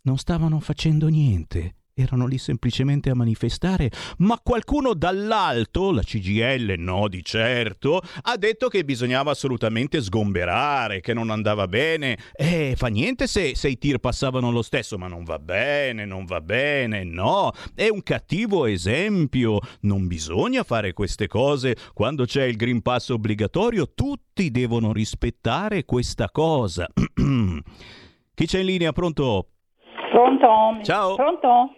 non 0.03 0.19
stavano 0.19 0.61
facendo 0.61 1.09
niente. 1.09 1.75
Erano 1.95 2.27
lì 2.27 2.39
semplicemente 2.39 3.11
a 3.11 3.15
manifestare, 3.15 3.91
ma 4.19 4.39
qualcuno 4.43 4.95
dall'alto, 4.95 5.91
la 5.93 6.03
CGL 6.03 6.75
no 6.79 7.09
di 7.09 7.23
certo, 7.23 8.01
ha 8.23 8.37
detto 8.37 8.69
che 8.69 8.85
bisognava 8.85 9.33
assolutamente 9.33 10.01
sgomberare, 10.01 11.01
che 11.01 11.13
non 11.13 11.31
andava 11.31 11.67
bene. 11.67 12.17
Eh, 12.35 12.75
fa 12.77 12.87
niente 12.87 13.27
se, 13.27 13.55
se 13.55 13.69
i 13.69 13.79
tir 13.79 13.99
passavano 13.99 14.51
lo 14.51 14.63
stesso, 14.63 14.97
ma 14.99 15.09
non 15.09 15.25
va 15.25 15.39
bene, 15.39 16.05
non 16.05 16.25
va 16.25 16.41
bene, 16.41 17.05
no. 17.05 17.53
È 17.75 17.89
un 17.89 18.03
cattivo 18.03 18.67
esempio. 18.67 19.59
Non 19.81 20.07
bisogna 20.07 20.63
fare 20.63 20.93
queste 20.93 21.27
cose 21.27 21.77
quando 21.93 22.25
c'è 22.25 22.45
il 22.45 22.57
Green 22.57 22.83
Pass 22.83 23.11
obbligatorio. 23.11 23.93
Tutti 23.95 24.51
devono 24.51 24.93
rispettare 24.93 25.85
questa 25.85 26.31
cosa. 26.31 26.87
Chi 28.35 28.47
c'è 28.47 28.61
in 28.61 28.67
linea? 28.67 28.93
Pronto? 28.93 29.49
Pronto? 30.11 30.83
Ciao. 30.83 31.15
Pronto? 31.15 31.75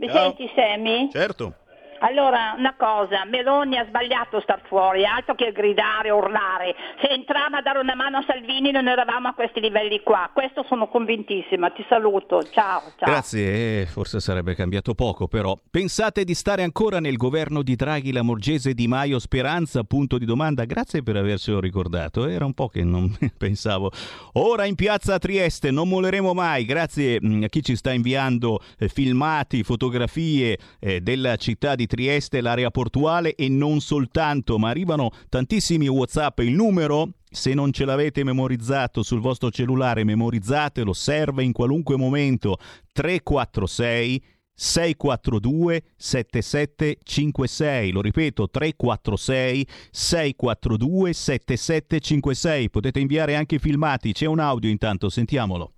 Mi 0.00 0.08
Ciao. 0.08 0.34
senti 0.34 0.50
Sammy? 0.54 1.10
Certo. 1.12 1.54
Allora, 2.00 2.54
una 2.56 2.74
cosa, 2.78 3.26
Meloni 3.26 3.76
ha 3.76 3.84
sbagliato 3.86 4.38
a 4.38 4.40
star 4.40 4.62
fuori, 4.66 5.04
altro 5.04 5.34
che 5.34 5.52
gridare, 5.52 6.10
urlare. 6.10 6.74
Se 7.02 7.08
entrava 7.08 7.58
a 7.58 7.62
dare 7.62 7.78
una 7.78 7.94
mano 7.94 8.18
a 8.18 8.24
Salvini 8.26 8.70
non 8.70 8.88
eravamo 8.88 9.28
a 9.28 9.34
questi 9.34 9.60
livelli 9.60 10.00
qua. 10.00 10.30
Questo 10.32 10.64
sono 10.66 10.88
convintissima. 10.88 11.70
Ti 11.70 11.84
saluto. 11.88 12.42
Ciao, 12.42 12.80
ciao. 12.96 13.10
Grazie, 13.10 13.82
eh, 13.82 13.86
forse 13.86 14.18
sarebbe 14.20 14.54
cambiato 14.54 14.94
poco, 14.94 15.28
però. 15.28 15.54
Pensate 15.70 16.24
di 16.24 16.32
stare 16.34 16.62
ancora 16.62 17.00
nel 17.00 17.16
governo 17.18 17.62
di 17.62 17.76
Draghi, 17.76 18.12
Lamorgese, 18.12 18.72
Di 18.72 18.88
Maio, 18.88 19.18
Speranza? 19.18 19.82
Punto 19.82 20.16
di 20.16 20.24
domanda. 20.24 20.64
Grazie 20.64 21.02
per 21.02 21.16
avercelo 21.16 21.60
ricordato, 21.60 22.26
era 22.26 22.46
un 22.46 22.54
po' 22.54 22.68
che 22.68 22.82
non 22.82 23.14
pensavo. 23.36 23.90
Ora 24.34 24.64
in 24.64 24.74
piazza 24.74 25.14
a 25.14 25.18
Trieste, 25.18 25.70
non 25.70 25.86
molleremo 25.88 26.32
mai. 26.32 26.64
Grazie 26.64 27.18
mm, 27.22 27.42
a 27.42 27.48
chi 27.48 27.62
ci 27.62 27.76
sta 27.76 27.92
inviando 27.92 28.58
eh, 28.78 28.88
filmati, 28.88 29.62
fotografie 29.62 30.58
eh, 30.78 31.02
della 31.02 31.36
città 31.36 31.74
di 31.74 31.88
Trieste, 31.90 32.40
l'area 32.40 32.70
portuale 32.70 33.34
e 33.34 33.48
non 33.48 33.80
soltanto, 33.80 34.58
ma 34.58 34.68
arrivano 34.68 35.10
tantissimi 35.28 35.88
WhatsApp. 35.88 36.38
Il 36.38 36.54
numero 36.54 37.14
se 37.28 37.52
non 37.52 37.72
ce 37.72 37.84
l'avete 37.84 38.22
memorizzato 38.22 39.02
sul 39.02 39.18
vostro 39.20 39.50
cellulare, 39.50 40.04
memorizzatelo, 40.04 40.92
serve 40.92 41.42
in 41.42 41.50
qualunque 41.50 41.96
momento. 41.96 42.58
346 42.92 44.22
642 44.54 45.82
7756. 45.96 47.90
Lo 47.90 48.02
ripeto, 48.02 48.48
346 48.48 49.66
642 49.90 51.12
7756. 51.12 52.70
Potete 52.70 53.00
inviare 53.00 53.34
anche 53.34 53.58
filmati, 53.58 54.12
c'è 54.12 54.26
un 54.26 54.38
audio 54.38 54.70
intanto, 54.70 55.08
sentiamolo. 55.08 55.72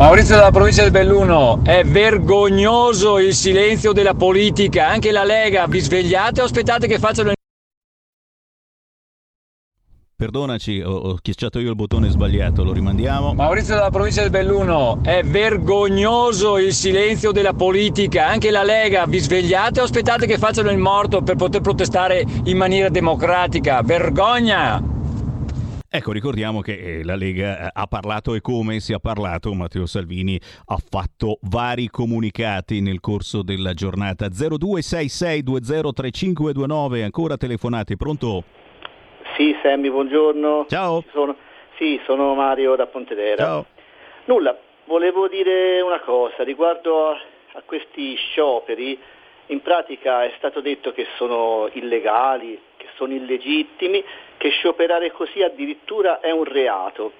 Maurizio 0.00 0.36
dalla 0.36 0.50
provincia 0.50 0.80
del 0.80 0.92
Belluno, 0.92 1.60
è 1.62 1.84
vergognoso 1.84 3.18
il 3.18 3.34
silenzio 3.34 3.92
della 3.92 4.14
politica, 4.14 4.88
anche 4.88 5.12
la 5.12 5.24
Lega, 5.24 5.66
vi 5.66 5.78
svegliate 5.78 6.40
o 6.40 6.44
aspettate 6.44 6.86
che 6.86 6.98
facciano 6.98 7.32
perdonaci, 10.16 10.80
ho, 10.80 10.90
ho 10.90 11.16
schiacciato 11.18 11.58
io 11.58 11.68
il 11.68 11.76
bottone 11.76 12.08
sbagliato, 12.08 12.64
lo 12.64 12.72
rimandiamo. 12.72 13.34
Maurizio 13.34 13.74
dalla 13.74 13.90
provincia 13.90 14.22
del 14.22 14.30
Belluno, 14.30 15.00
è 15.02 15.22
vergognoso 15.22 16.56
il 16.56 16.72
silenzio 16.72 17.30
della 17.30 17.52
politica, 17.52 18.26
anche 18.26 18.50
la 18.50 18.62
Lega, 18.62 19.04
vi 19.04 19.18
svegliate 19.18 19.80
o 19.80 19.84
aspettate 19.84 20.24
che 20.24 20.38
facciano 20.38 20.70
il 20.70 20.78
morto 20.78 21.20
per 21.20 21.36
poter 21.36 21.60
protestare 21.60 22.24
in 22.44 22.56
maniera 22.56 22.88
democratica? 22.88 23.82
Vergogna! 23.82 24.99
Ecco, 25.92 26.12
ricordiamo 26.12 26.60
che 26.60 27.00
eh, 27.00 27.02
la 27.02 27.16
Lega 27.16 27.66
eh, 27.66 27.70
ha 27.72 27.88
parlato 27.88 28.34
e 28.34 28.40
come 28.40 28.78
si 28.78 28.92
è 28.92 28.98
parlato, 29.02 29.52
Matteo 29.54 29.86
Salvini 29.86 30.40
ha 30.66 30.76
fatto 30.88 31.40
vari 31.50 31.88
comunicati 31.88 32.80
nel 32.80 33.00
corso 33.00 33.42
della 33.42 33.74
giornata. 33.74 34.28
0266203529, 34.28 37.02
ancora 37.02 37.36
telefonate, 37.36 37.96
pronto? 37.96 38.44
Sì, 39.36 39.52
Sammy, 39.64 39.90
buongiorno. 39.90 40.66
Ciao. 40.68 41.02
Sono, 41.10 41.34
sì, 41.76 42.00
sono 42.06 42.36
Mario 42.36 42.76
da 42.76 42.86
Pontedera. 42.86 43.42
Ciao. 43.42 43.66
Nulla, 44.26 44.56
volevo 44.84 45.26
dire 45.26 45.80
una 45.80 45.98
cosa 45.98 46.44
riguardo 46.44 47.08
a, 47.08 47.20
a 47.54 47.62
questi 47.64 48.14
scioperi. 48.14 48.96
In 49.46 49.60
pratica 49.60 50.22
è 50.22 50.32
stato 50.36 50.60
detto 50.60 50.92
che 50.92 51.08
sono 51.16 51.68
illegali, 51.72 52.56
che 52.76 52.86
sono 52.94 53.12
illegittimi, 53.12 54.04
che 54.40 54.48
scioperare 54.48 55.12
così 55.12 55.42
addirittura 55.42 56.20
è 56.20 56.30
un 56.30 56.44
reato. 56.44 57.12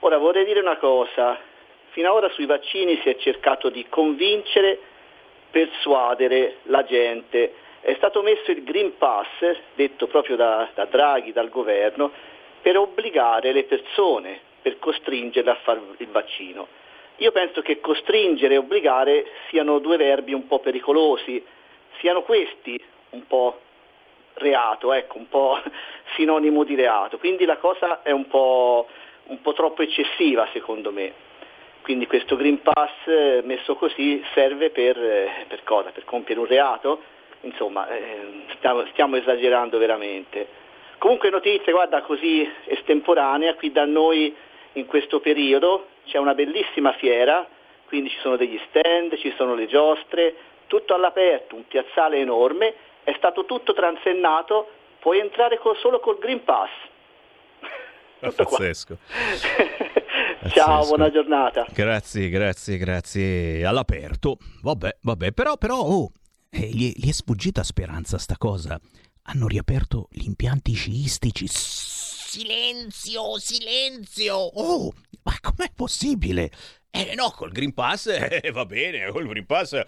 Ora 0.00 0.18
vorrei 0.18 0.44
dire 0.44 0.60
una 0.60 0.76
cosa, 0.76 1.36
fino 1.88 2.08
ad 2.08 2.14
ora 2.14 2.28
sui 2.28 2.46
vaccini 2.46 2.96
si 3.02 3.08
è 3.08 3.16
cercato 3.16 3.70
di 3.70 3.84
convincere, 3.88 4.78
persuadere 5.50 6.58
la 6.64 6.84
gente. 6.84 7.54
È 7.80 7.92
stato 7.94 8.22
messo 8.22 8.52
il 8.52 8.62
Green 8.62 8.96
Pass, 8.96 9.26
detto 9.74 10.06
proprio 10.06 10.36
da, 10.36 10.68
da 10.74 10.84
Draghi, 10.84 11.32
dal 11.32 11.48
governo, 11.48 12.12
per 12.62 12.78
obbligare 12.78 13.50
le 13.50 13.64
persone, 13.64 14.38
per 14.62 14.78
costringerle 14.78 15.50
a 15.50 15.58
fare 15.64 15.80
il 15.96 16.08
vaccino. 16.08 16.68
Io 17.16 17.32
penso 17.32 17.62
che 17.62 17.80
costringere 17.80 18.54
e 18.54 18.58
obbligare 18.58 19.26
siano 19.48 19.80
due 19.80 19.96
verbi 19.96 20.32
un 20.32 20.46
po' 20.46 20.60
pericolosi, 20.60 21.44
siano 21.98 22.22
questi 22.22 22.80
un 23.10 23.26
po' 23.26 23.58
reato, 24.34 24.92
ecco, 24.92 25.18
un 25.18 25.28
po' 25.28 25.58
sinonimo 26.16 26.64
di 26.64 26.74
reato. 26.74 27.18
Quindi 27.18 27.44
la 27.44 27.56
cosa 27.56 28.02
è 28.02 28.10
un 28.10 28.26
po', 28.26 28.88
un 29.26 29.40
po 29.40 29.52
troppo 29.52 29.82
eccessiva 29.82 30.48
secondo 30.52 30.90
me. 30.90 31.12
Quindi 31.82 32.06
questo 32.06 32.36
Green 32.36 32.62
Pass 32.62 32.92
eh, 33.04 33.42
messo 33.44 33.74
così 33.76 34.24
serve 34.32 34.70
per, 34.70 34.96
eh, 34.96 35.44
per 35.48 35.62
cosa? 35.64 35.90
Per 35.90 36.04
compiere 36.04 36.40
un 36.40 36.46
reato? 36.46 37.02
Insomma, 37.42 37.86
eh, 37.88 38.44
stiamo, 38.56 38.86
stiamo 38.92 39.16
esagerando 39.16 39.76
veramente. 39.76 40.62
Comunque 40.96 41.28
notizie, 41.28 41.72
guarda, 41.72 42.00
così 42.00 42.50
estemporanea, 42.64 43.54
qui 43.56 43.70
da 43.70 43.84
noi 43.84 44.34
in 44.72 44.86
questo 44.86 45.20
periodo 45.20 45.88
c'è 46.06 46.16
una 46.16 46.34
bellissima 46.34 46.92
fiera, 46.94 47.46
quindi 47.86 48.08
ci 48.08 48.18
sono 48.20 48.36
degli 48.36 48.58
stand, 48.68 49.18
ci 49.18 49.32
sono 49.36 49.54
le 49.54 49.66
giostre, 49.66 50.34
tutto 50.66 50.94
all'aperto, 50.94 51.54
un 51.54 51.66
piazzale 51.66 52.16
enorme, 52.16 52.74
è 53.04 53.14
stato 53.16 53.44
tutto 53.44 53.72
transennato, 53.74 54.68
puoi 54.98 55.20
entrare 55.20 55.58
col, 55.58 55.76
solo 55.76 56.00
col 56.00 56.18
Green 56.18 56.42
Pass. 56.42 56.70
Tutto. 58.20 58.44
Pazzesco. 58.44 58.98
Ciao, 60.48 60.86
buona 60.86 61.10
giornata. 61.10 61.66
Grazie, 61.72 62.28
grazie, 62.28 62.78
grazie. 62.78 63.66
All'aperto. 63.66 64.38
Vabbè, 64.62 64.96
vabbè, 65.02 65.32
però, 65.32 65.56
però, 65.56 65.78
oh, 65.78 66.10
eh, 66.50 66.66
gli, 66.68 66.92
gli 66.94 67.08
è 67.08 67.12
sfuggita 67.12 67.62
speranza 67.62 68.18
sta 68.18 68.36
cosa. 68.38 68.78
Hanno 69.24 69.46
riaperto 69.46 70.08
gli 70.10 70.24
impianti 70.24 70.72
sciistici. 70.72 71.46
Silenzio, 71.48 73.38
silenzio. 73.38 74.36
Oh, 74.36 74.92
ma 75.22 75.32
com'è 75.40 75.70
possibile? 75.74 76.50
Eh 76.96 77.14
no, 77.16 77.30
col 77.30 77.50
Green 77.50 77.74
Pass 77.74 78.06
eh, 78.06 78.52
va 78.52 78.64
bene, 78.64 79.10
col 79.10 79.26
Green 79.26 79.46
Pass 79.46 79.72
eh, 79.72 79.84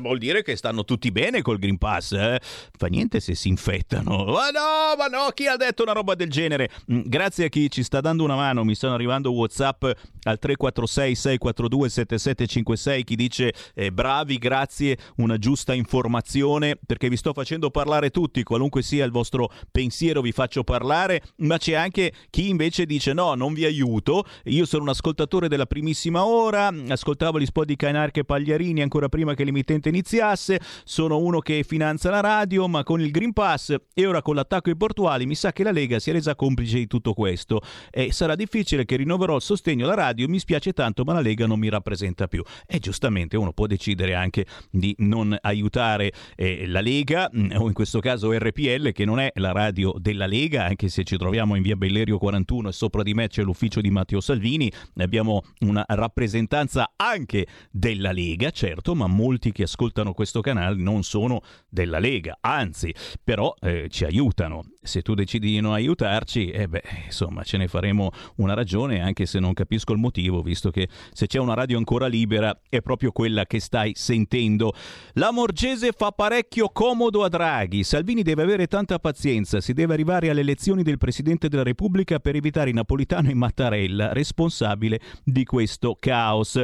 vuol 0.00 0.16
dire 0.16 0.42
che 0.42 0.56
stanno 0.56 0.82
tutti 0.82 1.12
bene 1.12 1.42
col 1.42 1.58
Green 1.58 1.76
Pass. 1.76 2.12
Eh. 2.12 2.40
Fa 2.74 2.86
niente 2.86 3.20
se 3.20 3.34
si 3.34 3.48
infettano. 3.48 4.24
Ma 4.24 4.48
no, 4.48 4.96
ma 4.96 5.06
no, 5.08 5.28
chi 5.34 5.46
ha 5.46 5.56
detto 5.56 5.82
una 5.82 5.92
roba 5.92 6.14
del 6.14 6.30
genere? 6.30 6.70
Mm, 6.90 7.02
Grazie 7.04 7.44
a 7.44 7.48
chi 7.48 7.70
ci 7.70 7.82
sta 7.82 8.00
dando 8.00 8.24
una 8.24 8.34
mano, 8.34 8.64
mi 8.64 8.74
stanno 8.74 8.94
arrivando 8.94 9.30
WhatsApp 9.30 9.84
al 10.22 10.38
346 10.38 11.14
642 11.14 11.88
7756 11.90 13.04
chi 13.04 13.14
dice 13.14 13.52
eh, 13.74 13.92
bravi, 13.92 14.38
grazie, 14.38 14.96
una 15.16 15.36
giusta 15.36 15.74
informazione 15.74 16.78
perché 16.84 17.10
vi 17.10 17.18
sto 17.18 17.34
facendo 17.34 17.70
parlare 17.70 18.08
tutti, 18.08 18.42
qualunque 18.42 18.80
sia 18.80 19.04
il 19.04 19.10
vostro 19.10 19.50
pensiero 19.70 20.22
vi 20.22 20.32
faccio 20.32 20.64
parlare, 20.64 21.20
ma 21.38 21.58
c'è 21.58 21.74
anche 21.74 22.10
chi 22.30 22.48
invece 22.48 22.86
dice 22.86 23.12
no, 23.12 23.34
non 23.34 23.52
vi 23.52 23.66
aiuto, 23.66 24.24
io 24.44 24.64
sono 24.64 24.84
un 24.84 24.88
ascoltatore 24.88 25.48
della 25.48 25.66
primissima 25.66 26.20
ora, 26.26 26.72
ascoltavo 26.88 27.38
gli 27.38 27.46
spot 27.46 27.66
di 27.66 27.76
Cainarca 27.76 28.20
e 28.20 28.24
Pagliarini 28.24 28.82
ancora 28.82 29.08
prima 29.08 29.34
che 29.34 29.44
l'emittente 29.44 29.88
iniziasse, 29.88 30.60
sono 30.84 31.18
uno 31.18 31.40
che 31.40 31.64
finanzia 31.64 32.10
la 32.10 32.20
radio, 32.20 32.68
ma 32.68 32.82
con 32.82 33.00
il 33.00 33.10
Green 33.10 33.32
Pass 33.32 33.74
e 33.94 34.06
ora 34.06 34.22
con 34.22 34.34
l'attacco 34.34 34.70
ai 34.70 34.76
portuali 34.76 35.26
mi 35.26 35.34
sa 35.34 35.52
che 35.52 35.62
la 35.62 35.70
Lega 35.70 35.98
si 35.98 36.10
è 36.10 36.12
resa 36.12 36.34
complice 36.34 36.78
di 36.78 36.86
tutto 36.86 37.12
questo. 37.14 37.60
E 37.90 38.12
sarà 38.12 38.34
difficile 38.34 38.84
che 38.84 38.96
rinnoverò 38.96 39.36
il 39.36 39.42
sostegno 39.42 39.84
alla 39.84 39.94
radio, 39.94 40.28
mi 40.28 40.38
spiace 40.38 40.72
tanto 40.72 41.04
ma 41.04 41.12
la 41.12 41.20
Lega 41.20 41.46
non 41.46 41.58
mi 41.58 41.68
rappresenta 41.68 42.26
più. 42.26 42.42
E 42.66 42.78
giustamente 42.78 43.36
uno 43.36 43.52
può 43.52 43.66
decidere 43.66 44.14
anche 44.14 44.46
di 44.70 44.94
non 44.98 45.36
aiutare 45.40 46.12
eh, 46.36 46.66
la 46.66 46.80
Lega 46.80 47.30
mm, 47.34 47.52
o 47.56 47.66
in 47.66 47.72
questo 47.72 48.00
caso 48.00 48.32
RPL 48.32 48.92
che 48.92 49.04
non 49.04 49.20
è 49.20 49.30
la 49.34 49.52
radio 49.52 49.94
della 49.98 50.26
Lega, 50.26 50.64
anche 50.64 50.88
se 50.88 51.04
ci 51.04 51.16
troviamo 51.16 51.54
in 51.54 51.62
via 51.62 51.76
Bellerio 51.76 52.18
41 52.18 52.68
e 52.68 52.72
sopra 52.72 53.02
di 53.02 53.14
me 53.14 53.28
c'è 53.28 53.42
l'ufficio 53.42 53.80
di 53.80 53.90
Matteo 53.90 54.20
Salvini, 54.20 54.70
abbiamo 54.96 55.42
una 55.60 55.84
rappresentanza 56.12 56.92
anche 56.96 57.46
della 57.70 58.12
Lega, 58.12 58.50
certo, 58.50 58.94
ma 58.94 59.06
molti 59.06 59.50
che 59.50 59.62
ascoltano 59.62 60.12
questo 60.12 60.42
canale 60.42 60.76
non 60.76 61.02
sono 61.02 61.40
della 61.68 61.98
Lega, 61.98 62.36
anzi, 62.40 62.94
però 63.24 63.54
eh, 63.60 63.88
ci 63.88 64.04
aiutano. 64.04 64.62
Se 64.84 65.00
tu 65.00 65.14
decidi 65.14 65.52
di 65.52 65.60
non 65.60 65.74
aiutarci, 65.74 66.50
eh 66.50 66.66
beh, 66.66 66.82
insomma, 67.06 67.44
ce 67.44 67.56
ne 67.56 67.68
faremo 67.68 68.10
una 68.38 68.52
ragione, 68.52 69.00
anche 69.00 69.26
se 69.26 69.38
non 69.38 69.52
capisco 69.52 69.92
il 69.92 70.00
motivo, 70.00 70.42
visto 70.42 70.72
che 70.72 70.88
se 71.12 71.28
c'è 71.28 71.38
una 71.38 71.54
radio 71.54 71.78
ancora 71.78 72.08
libera 72.08 72.60
è 72.68 72.80
proprio 72.80 73.12
quella 73.12 73.46
che 73.46 73.60
stai 73.60 73.92
sentendo. 73.94 74.72
La 75.12 75.30
Morgese 75.30 75.92
fa 75.96 76.10
parecchio 76.10 76.68
comodo 76.70 77.22
a 77.22 77.28
Draghi. 77.28 77.84
Salvini 77.84 78.22
deve 78.22 78.42
avere 78.42 78.66
tanta 78.66 78.98
pazienza, 78.98 79.60
si 79.60 79.72
deve 79.72 79.92
arrivare 79.94 80.30
alle 80.30 80.40
elezioni 80.40 80.82
del 80.82 80.98
Presidente 80.98 81.48
della 81.48 81.62
Repubblica 81.62 82.18
per 82.18 82.34
evitare 82.34 82.72
Napolitano 82.72 83.30
e 83.30 83.34
Mattarella, 83.34 84.12
responsabile 84.12 84.98
di 85.22 85.44
questo 85.44 85.96
caos. 85.96 86.60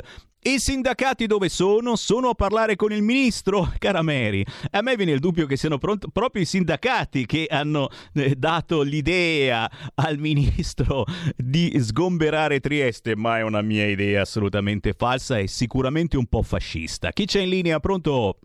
I 0.48 0.58
sindacati 0.58 1.26
dove 1.26 1.50
sono? 1.50 1.94
Sono 1.94 2.30
a 2.30 2.34
parlare 2.34 2.74
con 2.74 2.90
il 2.90 3.02
ministro? 3.02 3.68
Cara 3.76 4.00
Mary, 4.00 4.42
a 4.70 4.80
me 4.80 4.96
viene 4.96 5.12
il 5.12 5.18
dubbio 5.20 5.44
che 5.44 5.58
siano 5.58 5.76
pront- 5.76 6.06
proprio 6.10 6.40
i 6.40 6.46
sindacati 6.46 7.26
che 7.26 7.46
hanno 7.50 7.88
eh, 8.14 8.34
dato 8.34 8.80
l'idea 8.80 9.68
al 9.96 10.16
ministro 10.16 11.04
di 11.36 11.78
sgomberare 11.78 12.60
Trieste, 12.60 13.14
ma 13.14 13.36
è 13.36 13.42
una 13.42 13.60
mia 13.60 13.84
idea 13.84 14.22
assolutamente 14.22 14.94
falsa 14.94 15.36
e 15.36 15.48
sicuramente 15.48 16.16
un 16.16 16.24
po' 16.24 16.40
fascista. 16.40 17.10
Chi 17.10 17.26
c'è 17.26 17.40
in 17.40 17.50
linea? 17.50 17.78
Pronto? 17.78 18.38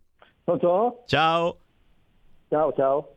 Pronto? 0.44 1.04
Ciao. 1.06 1.58
Ciao, 2.50 2.74
ciao. 2.74 3.16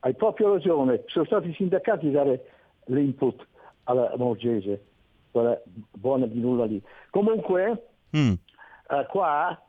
Hai 0.00 0.14
proprio 0.14 0.52
ragione, 0.52 1.02
sono 1.06 1.24
stati 1.24 1.48
i 1.48 1.54
sindacati 1.54 2.08
a 2.08 2.10
dare 2.10 2.44
l'input 2.88 3.46
alla 3.84 4.12
Morgese, 4.18 4.84
quella 5.30 5.58
buona 5.92 6.26
di 6.26 6.38
nulla 6.38 6.66
lì. 6.66 6.78
Comunque, 7.08 7.84
Mm. 8.16 8.32
eh, 8.90 9.06
qua 9.08 9.60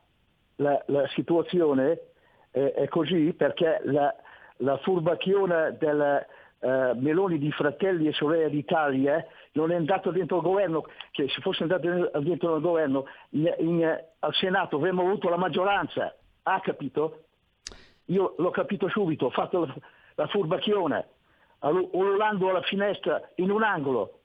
la, 0.56 0.84
la 0.88 1.08
situazione 1.10 2.00
è, 2.52 2.60
è 2.74 2.88
così 2.88 3.34
perché 3.34 3.82
la, 3.84 4.14
la 4.58 4.78
furbacchiona 4.78 5.72
del 5.72 6.26
eh, 6.60 6.94
Meloni 6.96 7.38
di 7.38 7.52
Fratelli 7.52 8.08
e 8.08 8.14
Sorelle 8.14 8.50
d'Italia 8.50 9.26
non 9.54 9.72
è 9.72 9.76
andato 9.76 10.12
dentro 10.12 10.38
il 10.38 10.44
governo, 10.44 10.84
che 11.12 11.28
se 11.30 11.42
fosse 11.42 11.64
andato 11.64 11.88
dentro 12.20 12.56
il 12.56 12.62
governo 12.62 13.06
in- 13.32 13.54
in- 13.60 14.04
al 14.20 14.34
Senato 14.36 14.76
avremmo 14.78 15.02
avuto 15.02 15.30
la 15.30 15.38
maggioranza, 15.38 16.16
ha 16.44 16.60
capito? 16.60 17.24
Io 18.06 18.36
l'ho 18.38 18.50
capito 18.52 18.90
subito, 18.90 19.28
ho 19.28 19.32
fatto 19.32 19.66
la, 19.66 19.76
la 20.16 20.28
furbacchiona, 20.28 21.06
ululando 21.92 22.50
alla 22.50 22.62
finestra 22.64 23.22
in 23.36 23.52
un 23.52 23.64
angolo. 23.64 24.20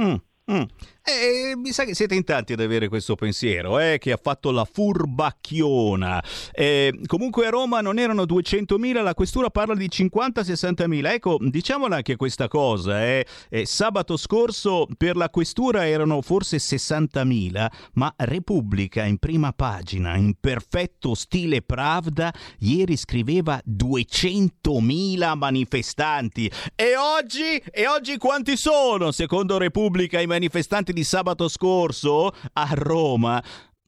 Mm. 0.00 0.14
Mm. 0.50 0.62
Eh, 1.04 1.54
mi 1.56 1.72
sa 1.72 1.84
che 1.84 1.94
siete 1.94 2.14
in 2.14 2.22
tanti 2.22 2.52
ad 2.52 2.60
avere 2.60 2.88
questo 2.88 3.16
pensiero, 3.16 3.78
eh, 3.80 3.98
che 3.98 4.12
ha 4.12 4.18
fatto 4.20 4.52
la 4.52 4.64
furbacchiona. 4.64 6.22
Eh, 6.52 7.00
comunque 7.06 7.46
a 7.46 7.50
Roma 7.50 7.80
non 7.80 7.98
erano 7.98 8.22
200.000, 8.22 9.02
la 9.02 9.14
questura 9.14 9.50
parla 9.50 9.74
di 9.74 9.88
50-60.000. 9.88 11.12
Ecco, 11.12 11.38
diciamola 11.40 11.96
anche 11.96 12.14
questa 12.16 12.46
cosa. 12.46 13.04
Eh. 13.04 13.26
Eh, 13.48 13.66
sabato 13.66 14.16
scorso 14.16 14.86
per 14.96 15.16
la 15.16 15.28
questura 15.28 15.88
erano 15.88 16.22
forse 16.22 16.58
60.000, 16.58 17.66
ma 17.94 18.12
Repubblica 18.16 19.04
in 19.04 19.18
prima 19.18 19.52
pagina, 19.52 20.16
in 20.16 20.34
perfetto 20.38 21.14
stile 21.14 21.62
Pravda, 21.62 22.32
ieri 22.60 22.96
scriveva 22.96 23.60
200.000 23.68 25.36
manifestanti. 25.36 26.50
E 26.76 26.96
oggi? 26.96 27.56
E 27.70 27.88
oggi 27.88 28.16
quanti 28.18 28.56
sono, 28.56 29.10
secondo 29.10 29.58
Repubblica, 29.58 30.20
i 30.20 30.26
manifestanti 30.32 30.92
di 30.92 31.04
sabato 31.04 31.46
scorso 31.48 32.32
a 32.52 32.68
Roma. 32.72 33.40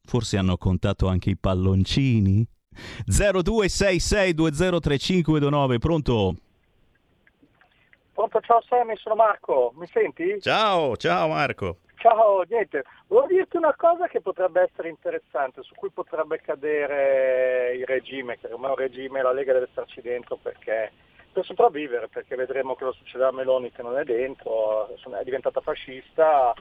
Forse 0.05 0.37
hanno 0.37 0.57
contato 0.57 1.09
anche 1.09 1.31
i 1.31 1.37
palloncini? 1.37 2.47
0266203529, 3.09 5.79
pronto? 5.79 6.35
Pronto, 8.13 8.41
ciao 8.41 8.63
Sammy, 8.69 8.97
sono 8.97 9.15
Marco, 9.17 9.73
mi 9.77 9.89
senti? 9.93 10.41
Ciao, 10.41 10.97
ciao 10.97 11.27
Marco. 11.29 11.79
Ciao, 11.97 12.43
niente, 12.49 12.85
volevo 13.07 13.33
dirti 13.33 13.57
una 13.57 13.75
cosa 13.75 14.07
che 14.09 14.21
potrebbe 14.21 14.69
essere 14.71 14.91
interessante, 14.91 15.63
su 15.63 15.75
cui 15.75 15.91
potrebbe 15.91 16.39
cadere 16.41 17.75
il 17.77 17.87
regime, 17.87 18.39
che 18.39 18.49
ormai 18.49 18.69
è 18.69 18.73
un 18.73 18.79
regime 18.79 19.23
la 19.23 19.33
Lega 19.33 19.55
deve 19.55 19.69
starci 19.73 20.03
dentro 20.03 20.37
perché 20.37 20.93
per 21.35 21.45
sopravvivere, 21.45 22.09
perché 22.09 22.37
vedremo 22.37 22.77
cosa 22.77 22.97
succederà 22.97 23.29
a 23.29 23.33
Meloni 23.33 23.73
che 23.73 23.83
non 23.83 23.99
è 23.99 24.05
dentro, 24.05 24.89
è 24.89 25.25
diventata 25.25 25.61
fascista, 25.61 26.55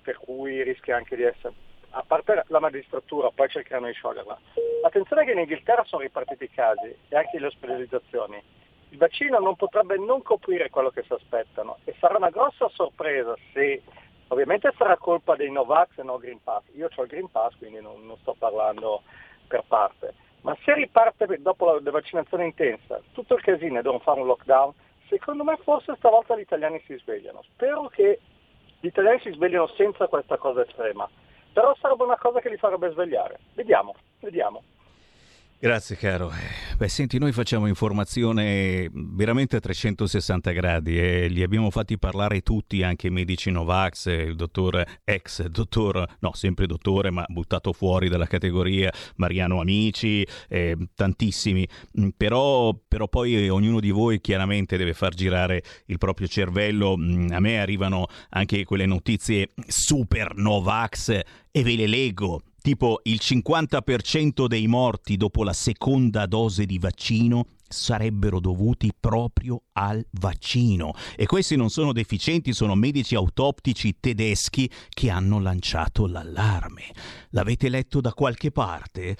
per 0.00 0.16
cui 0.18 0.62
rischia 0.62 0.96
anche 0.96 1.16
di 1.16 1.24
essere, 1.24 1.52
a 1.90 2.04
parte 2.06 2.44
la 2.46 2.60
magistratura, 2.60 3.30
poi 3.34 3.48
cercheranno 3.48 3.88
di 3.88 3.92
scioglierla. 3.92 4.38
Attenzione 4.84 5.24
che 5.24 5.32
in 5.32 5.40
Inghilterra 5.40 5.84
sono 5.84 6.02
ripartiti 6.02 6.44
i 6.44 6.50
casi 6.50 6.96
e 7.08 7.16
anche 7.16 7.38
le 7.38 7.46
ospedalizzazioni. 7.46 8.42
Il 8.90 8.98
vaccino 8.98 9.38
non 9.40 9.56
potrebbe 9.56 9.96
non 9.98 10.22
coprire 10.22 10.70
quello 10.70 10.90
che 10.90 11.02
si 11.02 11.12
aspettano 11.12 11.78
e 11.84 11.94
sarà 11.98 12.16
una 12.16 12.30
grossa 12.30 12.68
sorpresa 12.68 13.34
se, 13.52 13.82
ovviamente 14.28 14.72
sarà 14.76 14.96
colpa 14.96 15.34
dei 15.34 15.50
Novax 15.50 15.98
e 15.98 16.02
no 16.04 16.18
Green 16.18 16.42
Pass. 16.42 16.62
Io 16.76 16.88
ho 16.94 17.02
il 17.02 17.08
Green 17.08 17.30
Pass, 17.30 17.56
quindi 17.56 17.80
non, 17.80 18.06
non 18.06 18.16
sto 18.18 18.36
parlando 18.38 19.02
per 19.48 19.64
parte. 19.66 20.14
Ma 20.42 20.56
se 20.64 20.74
riparte 20.74 21.26
dopo 21.40 21.78
la 21.78 21.90
vaccinazione 21.90 22.44
intensa, 22.44 23.00
tutto 23.12 23.34
il 23.34 23.42
casino 23.42 23.78
e 23.78 23.82
devono 23.82 24.00
fare 24.00 24.20
un 24.20 24.26
lockdown, 24.26 24.72
secondo 25.08 25.44
me 25.44 25.56
forse 25.62 25.94
stavolta 25.96 26.36
gli 26.36 26.40
italiani 26.40 26.82
si 26.86 26.96
svegliano. 26.96 27.42
Spero 27.52 27.88
che 27.88 28.20
gli 28.80 28.86
italiani 28.86 29.20
si 29.20 29.32
svegliano 29.32 29.68
senza 29.68 30.08
questa 30.08 30.36
cosa 30.36 30.62
estrema, 30.62 31.08
però 31.52 31.74
sarebbe 31.80 32.02
una 32.02 32.18
cosa 32.18 32.40
che 32.40 32.48
li 32.48 32.56
farebbe 32.56 32.90
svegliare. 32.90 33.38
Vediamo, 33.54 33.94
vediamo. 34.20 34.62
Grazie 35.62 35.94
caro. 35.94 36.32
Eh, 36.32 36.74
beh, 36.76 36.88
senti, 36.88 37.18
noi 37.18 37.30
facciamo 37.30 37.68
informazione 37.68 38.90
veramente 38.92 39.54
a 39.54 39.60
360 39.60 40.50
gradi 40.50 40.98
e 40.98 41.28
li 41.28 41.40
abbiamo 41.40 41.70
fatti 41.70 41.98
parlare 41.98 42.40
tutti, 42.40 42.82
anche 42.82 43.06
i 43.06 43.10
medici 43.10 43.48
Novax, 43.52 44.06
il 44.06 44.34
dottor 44.34 44.84
ex 45.04 45.46
dottor, 45.46 46.16
no, 46.18 46.32
sempre 46.34 46.66
dottore, 46.66 47.12
ma 47.12 47.24
buttato 47.28 47.72
fuori 47.72 48.08
dalla 48.08 48.26
categoria, 48.26 48.92
Mariano 49.18 49.60
Amici, 49.60 50.26
eh, 50.48 50.76
tantissimi. 50.96 51.64
Mm, 52.00 52.08
però, 52.16 52.74
però 52.74 53.06
poi 53.06 53.48
ognuno 53.48 53.78
di 53.78 53.90
voi 53.90 54.20
chiaramente 54.20 54.76
deve 54.76 54.94
far 54.94 55.14
girare 55.14 55.62
il 55.86 55.98
proprio 55.98 56.26
cervello. 56.26 56.96
Mm, 56.96 57.30
a 57.30 57.38
me 57.38 57.60
arrivano 57.60 58.08
anche 58.30 58.64
quelle 58.64 58.86
notizie 58.86 59.50
super 59.68 60.34
Novax 60.34 61.20
e 61.52 61.62
ve 61.62 61.76
le 61.76 61.86
leggo 61.86 62.42
tipo 62.62 63.00
il 63.02 63.18
50% 63.20 64.46
dei 64.46 64.66
morti 64.66 65.16
dopo 65.16 65.44
la 65.44 65.52
seconda 65.52 66.26
dose 66.26 66.64
di 66.64 66.78
vaccino 66.78 67.46
sarebbero 67.68 68.38
dovuti 68.38 68.92
proprio 68.98 69.62
al 69.72 70.04
vaccino. 70.12 70.92
E 71.16 71.26
questi 71.26 71.56
non 71.56 71.70
sono 71.70 71.92
deficienti, 71.92 72.52
sono 72.52 72.74
medici 72.74 73.14
autoptici 73.14 73.96
tedeschi 73.98 74.70
che 74.88 75.10
hanno 75.10 75.40
lanciato 75.40 76.06
l'allarme. 76.06 76.84
L'avete 77.30 77.68
letto 77.68 78.00
da 78.00 78.12
qualche 78.12 78.50
parte? 78.50 79.16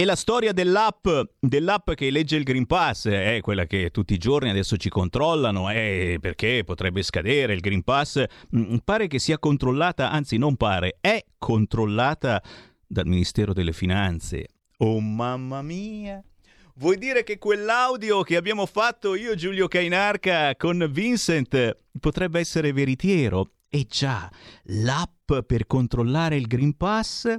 E 0.00 0.04
la 0.04 0.14
storia 0.14 0.52
dell'app, 0.52 1.08
dell'app 1.40 1.90
che 1.94 2.08
legge 2.10 2.36
il 2.36 2.44
Green 2.44 2.66
Pass 2.66 3.08
è 3.08 3.40
quella 3.40 3.66
che 3.66 3.90
tutti 3.90 4.14
i 4.14 4.16
giorni 4.16 4.48
adesso 4.48 4.76
ci 4.76 4.88
controllano, 4.88 5.68
è 5.68 6.18
perché 6.20 6.62
potrebbe 6.64 7.02
scadere 7.02 7.52
il 7.52 7.58
Green 7.58 7.82
Pass. 7.82 8.22
Mm, 8.56 8.76
pare 8.84 9.08
che 9.08 9.18
sia 9.18 9.40
controllata, 9.40 10.12
anzi 10.12 10.36
non 10.36 10.54
pare, 10.54 10.98
è 11.00 11.20
controllata 11.36 12.40
dal 12.86 13.08
Ministero 13.08 13.52
delle 13.52 13.72
Finanze. 13.72 14.46
Oh 14.76 15.00
mamma 15.00 15.62
mia! 15.62 16.22
Vuoi 16.76 16.96
dire 16.96 17.24
che 17.24 17.38
quell'audio 17.38 18.22
che 18.22 18.36
abbiamo 18.36 18.66
fatto 18.66 19.16
io, 19.16 19.34
Giulio 19.34 19.66
Cainarca, 19.66 20.54
con 20.54 20.86
Vincent 20.92 21.76
potrebbe 21.98 22.38
essere 22.38 22.72
veritiero? 22.72 23.50
E 23.68 23.84
già, 23.88 24.30
l'app 24.66 25.32
per 25.44 25.66
controllare 25.66 26.36
il 26.36 26.46
Green 26.46 26.76
Pass 26.76 27.36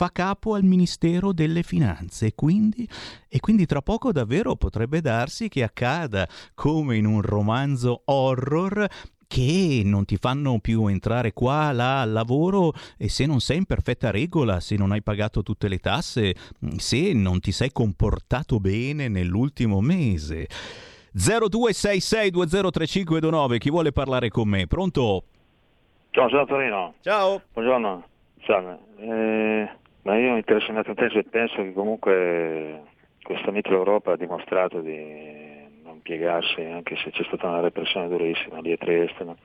fa 0.00 0.10
capo 0.10 0.54
al 0.54 0.64
Ministero 0.64 1.34
delle 1.34 1.62
Finanze 1.62 2.28
e 2.28 2.34
quindi, 2.34 2.88
e 3.28 3.38
quindi 3.38 3.66
tra 3.66 3.82
poco 3.82 4.12
davvero 4.12 4.56
potrebbe 4.56 5.02
darsi 5.02 5.50
che 5.50 5.62
accada 5.62 6.26
come 6.54 6.96
in 6.96 7.04
un 7.04 7.20
romanzo 7.20 8.00
horror 8.06 8.88
che 9.28 9.82
non 9.84 10.06
ti 10.06 10.16
fanno 10.16 10.58
più 10.58 10.86
entrare 10.86 11.34
qua, 11.34 11.70
là 11.72 12.00
al 12.00 12.12
lavoro 12.12 12.72
e 12.96 13.10
se 13.10 13.26
non 13.26 13.40
sei 13.40 13.58
in 13.58 13.66
perfetta 13.66 14.10
regola, 14.10 14.58
se 14.60 14.76
non 14.76 14.92
hai 14.92 15.02
pagato 15.02 15.42
tutte 15.42 15.68
le 15.68 15.76
tasse, 15.76 16.34
se 16.78 17.12
non 17.12 17.38
ti 17.38 17.52
sei 17.52 17.70
comportato 17.70 18.58
bene 18.58 19.08
nell'ultimo 19.08 19.82
mese. 19.82 20.48
0266203529, 21.14 23.58
chi 23.58 23.68
vuole 23.68 23.92
parlare 23.92 24.30
con 24.30 24.48
me? 24.48 24.66
Pronto? 24.66 25.24
Ciao, 26.08 26.26
sono 26.30 26.46
Torino. 26.46 26.94
Ciao. 27.02 27.42
Buongiorno. 27.52 28.04
Salve. 28.46 28.78
Eh, 28.96 29.68
ma 30.02 30.16
io 30.16 30.32
mi 30.32 30.38
interesso 30.38 30.70
in 30.70 30.82
tempo 30.82 31.02
e 31.02 31.24
penso 31.24 31.56
che 31.56 31.72
comunque 31.72 32.82
questa 33.22 33.50
Mitro 33.50 33.74
Europa 33.74 34.12
ha 34.12 34.16
dimostrato 34.16 34.80
di 34.80 35.68
non 35.84 36.00
piegarsi, 36.02 36.62
anche 36.62 36.96
se 36.96 37.10
c'è 37.10 37.24
stata 37.24 37.48
una 37.48 37.60
repressione 37.60 38.08
durissima 38.08 38.60
lì 38.60 38.72
a 38.72 38.76
Trieste. 38.76 39.24
No? 39.24 39.36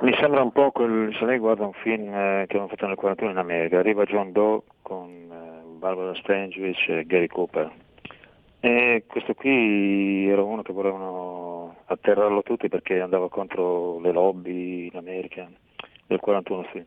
Mi 0.00 0.14
sembra 0.20 0.42
un 0.42 0.52
po' 0.52 0.70
quel, 0.70 1.14
se 1.18 1.24
lei 1.24 1.38
guarda 1.38 1.66
un 1.66 1.72
film 1.72 2.08
eh, 2.14 2.44
che 2.46 2.56
hanno 2.56 2.68
fatto 2.68 2.86
nel 2.86 2.96
41 2.96 3.32
in 3.32 3.36
America, 3.38 3.78
arriva 3.78 4.04
John 4.04 4.30
Doe 4.32 4.62
con 4.82 5.08
eh, 5.10 5.78
Barbara 5.78 6.14
Stangewick 6.14 6.88
e 6.88 7.04
Gary 7.04 7.26
Cooper. 7.26 7.70
E 8.60 9.04
questo 9.06 9.34
qui 9.34 10.28
era 10.28 10.42
uno 10.42 10.62
che 10.62 10.72
volevano 10.72 11.76
atterrarlo 11.86 12.42
tutti 12.42 12.68
perché 12.68 13.00
andava 13.00 13.28
contro 13.28 14.00
le 14.00 14.12
lobby 14.12 14.86
in 14.90 14.96
America 14.96 15.48
del 16.06 16.20
41 16.20 16.62
film. 16.64 16.84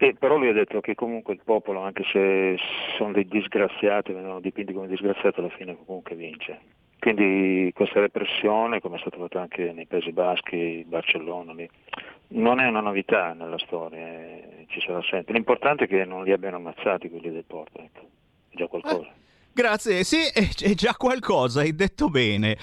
E 0.00 0.14
però 0.16 0.36
lui 0.36 0.48
ha 0.48 0.52
detto 0.52 0.80
che 0.80 0.94
comunque 0.94 1.34
il 1.34 1.40
popolo, 1.42 1.80
anche 1.80 2.04
se 2.12 2.56
sono 2.96 3.10
dei 3.10 3.26
disgraziati, 3.26 4.12
vengono 4.12 4.38
dipinti 4.38 4.72
come 4.72 4.86
disgraziati, 4.86 5.40
alla 5.40 5.48
fine 5.48 5.76
comunque 5.84 6.14
vince. 6.14 6.60
Quindi 7.00 7.72
questa 7.74 7.98
repressione, 7.98 8.80
come 8.80 8.96
è 8.96 9.00
stato 9.00 9.18
fatto 9.18 9.38
anche 9.38 9.72
nei 9.72 9.86
Paesi 9.86 10.12
Baschi, 10.12 10.84
Barcellona, 10.86 11.52
lì, 11.52 11.68
non 12.28 12.60
è 12.60 12.68
una 12.68 12.80
novità 12.80 13.32
nella 13.32 13.58
storia, 13.58 13.98
eh, 13.98 14.66
ci 14.68 14.80
sarà 14.80 15.02
sempre. 15.02 15.34
L'importante 15.34 15.84
è 15.84 15.88
che 15.88 16.04
non 16.04 16.22
li 16.22 16.30
abbiano 16.30 16.56
ammazzati 16.56 17.10
quelli 17.10 17.32
del 17.32 17.44
porto, 17.44 17.80
ecco. 17.80 18.08
è 18.50 18.56
già 18.56 18.68
qualcosa. 18.68 19.12
Grazie, 19.52 20.04
sì, 20.04 20.18
è, 20.32 20.74
già 20.74 20.94
qualcosa, 20.94 21.60
hai 21.60 21.74
detto 21.74 22.08
bene. 22.08 22.56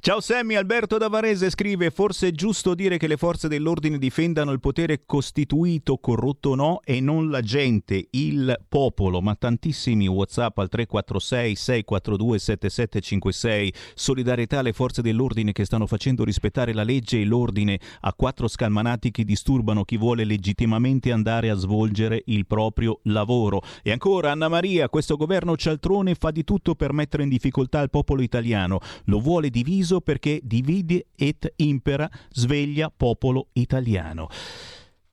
Ciao 0.00 0.20
Sammy, 0.20 0.54
Alberto 0.54 0.96
da 0.96 1.08
Varese 1.08 1.50
scrive 1.50 1.90
forse 1.90 2.28
è 2.28 2.30
giusto 2.30 2.74
dire 2.74 2.98
che 2.98 3.08
le 3.08 3.16
forze 3.16 3.48
dell'ordine 3.48 3.98
difendano 3.98 4.52
il 4.52 4.60
potere 4.60 5.02
costituito, 5.04 5.98
corrotto 5.98 6.50
o 6.50 6.54
no, 6.54 6.80
e 6.84 7.00
non 7.00 7.30
la 7.30 7.40
gente, 7.40 8.06
il 8.12 8.56
popolo, 8.68 9.20
ma 9.20 9.34
tantissimi 9.34 10.06
Whatsapp 10.06 10.56
al 10.58 10.68
346 10.68 11.56
642 11.56 12.38
7756, 12.38 13.74
solidarietà 13.94 14.60
alle 14.60 14.72
forze 14.72 15.02
dell'ordine 15.02 15.50
che 15.52 15.64
stanno 15.64 15.86
facendo 15.86 16.22
rispettare 16.22 16.72
la 16.72 16.84
legge 16.84 17.20
e 17.20 17.24
l'ordine 17.24 17.78
a 18.00 18.14
quattro 18.14 18.46
scalmanati 18.46 19.10
che 19.10 19.24
disturbano 19.24 19.84
chi 19.84 19.96
vuole 19.96 20.24
legittimamente 20.24 21.10
andare 21.10 21.50
a 21.50 21.54
svolgere 21.56 22.22
il 22.26 22.46
proprio 22.46 23.00
lavoro. 23.02 23.62
E 23.82 23.90
ancora 23.90 24.30
Anna 24.30 24.48
Maria, 24.48 24.88
questo 24.88 25.16
governo 25.16 25.56
cialtrone 25.56 26.14
fa 26.14 26.30
di 26.30 26.37
di 26.38 26.44
tutto 26.44 26.76
per 26.76 26.92
mettere 26.92 27.24
in 27.24 27.28
difficoltà 27.28 27.80
il 27.80 27.90
popolo 27.90 28.22
italiano. 28.22 28.78
Lo 29.06 29.18
vuole 29.18 29.50
diviso 29.50 30.00
perché 30.00 30.38
divide 30.42 31.06
et 31.16 31.52
impera, 31.56 32.08
sveglia 32.30 32.92
popolo 32.94 33.48
italiano. 33.54 34.28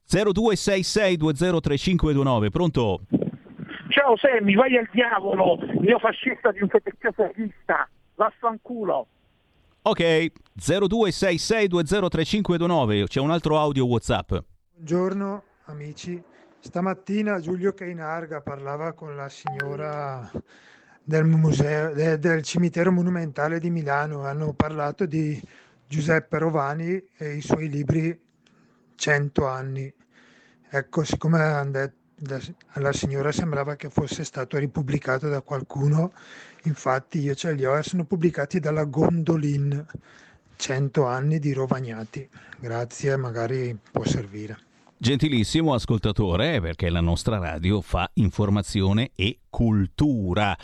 0266203529, 0.07 2.51
pronto? 2.51 3.01
Ciao 3.89 4.15
Sammy, 4.17 4.53
vai 4.53 4.77
al 4.77 4.87
diavolo, 4.91 5.57
neofascista 5.79 6.51
di 6.51 6.61
un 6.61 6.69
fetecchio 6.69 7.11
vaffanculo. 8.15 9.07
Ok, 9.81 10.31
0266203529, 10.59 13.05
c'è 13.05 13.19
un 13.19 13.31
altro 13.31 13.57
audio 13.57 13.87
WhatsApp. 13.87 14.35
Buongiorno 14.73 15.41
amici, 15.65 16.21
stamattina 16.59 17.39
Giulio 17.39 17.73
Cainarga 17.73 18.41
parlava 18.41 18.93
con 18.93 19.15
la 19.15 19.27
signora 19.29 20.29
del, 21.05 21.23
museo, 21.23 21.93
de- 21.93 22.17
del 22.17 22.41
cimitero 22.41 22.91
monumentale 22.91 23.59
di 23.59 23.69
Milano, 23.69 24.25
hanno 24.25 24.53
parlato 24.53 25.05
di 25.05 25.39
Giuseppe 25.87 26.39
Rovani 26.39 27.01
e 27.15 27.35
i 27.35 27.41
suoi 27.41 27.69
libri 27.69 28.19
100 28.95 29.47
anni. 29.47 29.93
Ecco, 30.67 31.03
siccome 31.03 31.39
alla 31.41 32.91
signora 32.91 33.31
sembrava 33.31 33.75
che 33.75 33.89
fosse 33.89 34.23
stato 34.23 34.57
ripubblicato 34.57 35.29
da 35.29 35.41
qualcuno, 35.41 36.11
infatti 36.63 37.19
io 37.19 37.35
ce 37.35 37.53
li 37.53 37.65
ho 37.65 37.77
e 37.77 37.83
sono 37.83 38.03
pubblicati 38.03 38.59
dalla 38.59 38.85
Gondolin, 38.85 39.85
100 40.55 41.05
anni 41.05 41.37
di 41.37 41.53
Rovagnati. 41.53 42.27
Grazie, 42.57 43.15
magari 43.15 43.77
può 43.91 44.03
servire. 44.05 44.57
Gentilissimo 44.97 45.73
ascoltatore, 45.73 46.59
perché 46.61 46.89
la 46.89 47.01
nostra 47.01 47.37
radio 47.37 47.81
fa 47.81 48.09
informazione 48.15 49.11
e 49.13 49.39
cultura. 49.49 50.57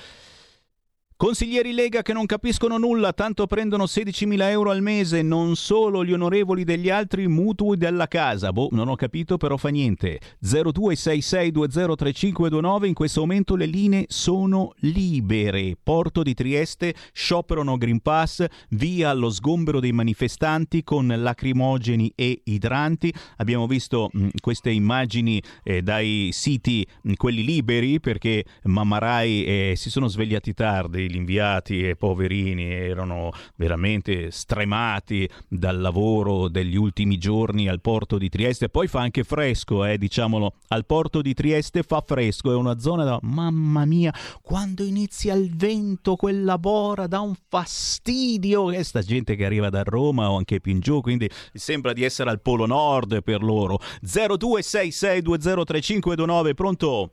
Consiglieri 1.22 1.72
Lega 1.72 2.02
che 2.02 2.14
non 2.14 2.26
capiscono 2.26 2.80
nulla, 2.80 3.14
tanto 3.14 3.46
prendono 3.46 3.84
16.000 3.84 4.42
euro 4.50 4.72
al 4.72 4.82
mese, 4.82 5.22
non 5.22 5.56
solo 5.56 6.04
gli 6.04 6.14
onorevoli 6.14 6.64
degli 6.64 6.90
altri 6.90 7.28
mutui 7.28 7.78
della 7.78 8.08
casa. 8.08 8.52
Boh, 8.52 8.70
non 8.72 8.88
ho 8.88 8.96
capito, 8.96 9.38
però 9.38 9.56
fa 9.56 9.70
niente. 9.70 10.20
0266203529, 10.44 12.86
in 12.86 12.96
questo 12.96 13.20
momento 13.20 13.56
le 13.56 13.68
linee 13.68 14.06
sono 14.08 14.74
libere. 14.78 15.78
Porto 15.84 16.24
di 16.24 16.34
Trieste, 16.34 16.96
scioperano 17.14 17.78
Green 17.78 18.02
Pass, 18.02 18.44
via 18.70 19.12
allo 19.12 19.30
sgombero 19.30 19.80
dei 19.80 19.92
manifestanti 19.92 20.84
con 20.84 21.06
lacrimogeni 21.06 22.12
e 22.16 22.42
idranti. 22.46 23.14
Abbiamo 23.38 23.68
visto 23.68 24.10
mh, 24.12 24.30
queste 24.42 24.72
immagini 24.72 25.40
eh, 25.62 25.84
dai 25.84 26.30
siti, 26.32 26.84
mh, 27.04 27.14
quelli 27.14 27.44
liberi, 27.44 28.00
perché 28.00 28.44
Mamarai 28.64 29.44
eh, 29.44 29.74
si 29.76 29.92
sono 29.92 30.08
svegliati 30.08 30.56
tardi 30.56 31.10
gli 31.12 31.18
inviati 31.18 31.88
e 31.88 31.96
poverini 31.96 32.72
erano 32.72 33.32
veramente 33.56 34.32
stremati 34.32 35.30
dal 35.48 35.80
lavoro 35.80 36.48
degli 36.48 36.76
ultimi 36.76 37.18
giorni 37.18 37.68
al 37.68 37.82
porto 37.82 38.18
di 38.18 38.30
Trieste. 38.30 38.70
Poi 38.70 38.88
fa 38.88 39.02
anche 39.02 39.24
fresco, 39.24 39.86
eh, 39.86 39.98
diciamolo, 39.98 40.54
al 40.70 40.86
porto 40.86 41.22
di 41.22 41.34
Trieste 41.34 41.84
fa 41.84 42.02
fresco, 42.02 42.52
è 42.52 42.56
una 42.56 42.80
zona 42.80 43.04
da 43.04 43.20
mamma 43.22 43.86
mia, 43.86 44.14
quando 44.42 44.84
inizia 44.84 45.34
il 45.34 45.56
vento, 45.56 46.16
quella 46.16 46.58
bora 46.58 47.08
dà 47.08 47.20
un 47.20 47.36
fastidio. 47.48 48.66
Questa 48.66 49.02
gente 49.02 49.36
che 49.36 49.46
arriva 49.46 49.70
da 49.70 49.84
Roma 49.84 50.32
o 50.32 50.38
anche 50.38 50.60
più 50.60 50.72
in 50.72 50.80
giù, 50.80 51.02
quindi 51.02 51.30
sembra 51.54 51.94
di 51.94 52.04
essere 52.04 52.30
al 52.30 52.42
Polo 52.42 52.66
Nord 52.66 53.22
per 53.22 53.44
loro. 53.44 53.80
0266203529, 54.04 56.54
pronto? 56.54 57.12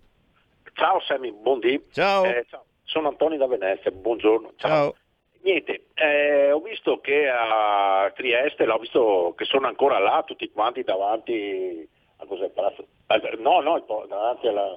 Ciao 0.75 1.01
Sammy, 1.01 1.33
buondì. 1.33 1.83
Ciao. 1.91 2.25
Eh, 2.25 2.47
ciao. 2.49 2.67
Sono 2.89 3.09
Antonio 3.09 3.37
da 3.37 3.47
Venezia, 3.47 3.91
buongiorno. 3.91 4.53
Ciao. 4.57 4.71
Ciao. 4.71 4.95
Niente, 5.43 5.89
eh, 5.95 6.51
ho 6.51 6.61
visto 6.61 7.01
che 7.01 7.29
a 7.29 8.11
Trieste, 8.15 8.65
l'ho 8.65 8.79
visto 8.79 9.35
che 9.37 9.45
sono 9.45 9.67
ancora 9.67 9.99
là 9.99 10.23
tutti 10.27 10.51
quanti 10.51 10.83
davanti 10.83 11.87
a 12.17 12.25
cos'è, 12.27 12.49
palazzo? 12.49 12.87
eh, 13.07 13.37
No, 13.39 13.61
no, 13.61 13.85
davanti 14.09 14.49
alla... 14.49 14.77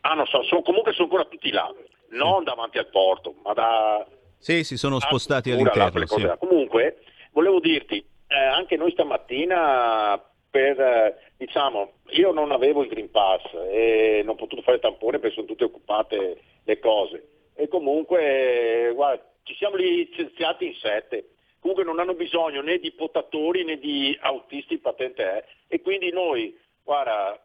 Ah, 0.00 0.14
non 0.14 0.26
so, 0.26 0.42
sono, 0.42 0.62
comunque 0.62 0.92
sono 0.92 1.04
ancora 1.04 1.24
tutti 1.28 1.50
là, 1.50 1.72
non 2.10 2.44
davanti 2.44 2.78
al 2.78 2.88
porto, 2.88 3.34
ma 3.44 3.52
da... 3.52 4.06
Sì, 4.38 4.64
si 4.64 4.76
sono 4.76 4.98
spostati 4.98 5.50
Pure 5.54 5.70
all'interno. 5.70 6.06
cose 6.06 6.20
sì. 6.20 6.26
là. 6.26 6.36
Comunque, 6.38 7.02
volevo 7.32 7.60
dirti, 7.60 8.04
eh, 8.26 8.34
anche 8.36 8.76
noi 8.76 8.90
stamattina 8.90 10.20
per, 10.52 10.78
eh, 10.78 11.32
diciamo, 11.38 11.92
io 12.10 12.30
non 12.30 12.52
avevo 12.52 12.82
il 12.82 12.90
Green 12.90 13.10
Pass 13.10 13.42
e 13.70 14.20
non 14.22 14.34
ho 14.34 14.38
potuto 14.38 14.60
fare 14.60 14.78
tampone 14.78 15.18
perché 15.18 15.36
sono 15.36 15.46
tutte 15.46 15.64
occupate 15.64 16.42
le 16.62 16.78
cose. 16.78 17.28
E 17.54 17.68
comunque, 17.68 18.88
eh, 18.88 18.92
guarda, 18.92 19.24
ci 19.44 19.54
siamo 19.54 19.76
licenziati 19.76 20.66
in 20.66 20.74
sette. 20.74 21.30
Comunque 21.58 21.84
non 21.84 21.98
hanno 22.00 22.12
bisogno 22.12 22.60
né 22.60 22.78
di 22.78 22.92
potatori 22.92 23.64
né 23.64 23.78
di 23.78 24.16
autisti 24.20 24.76
patente 24.76 25.22
è. 25.22 25.44
E 25.68 25.80
quindi 25.80 26.12
noi, 26.12 26.54
guarda, 26.82 27.42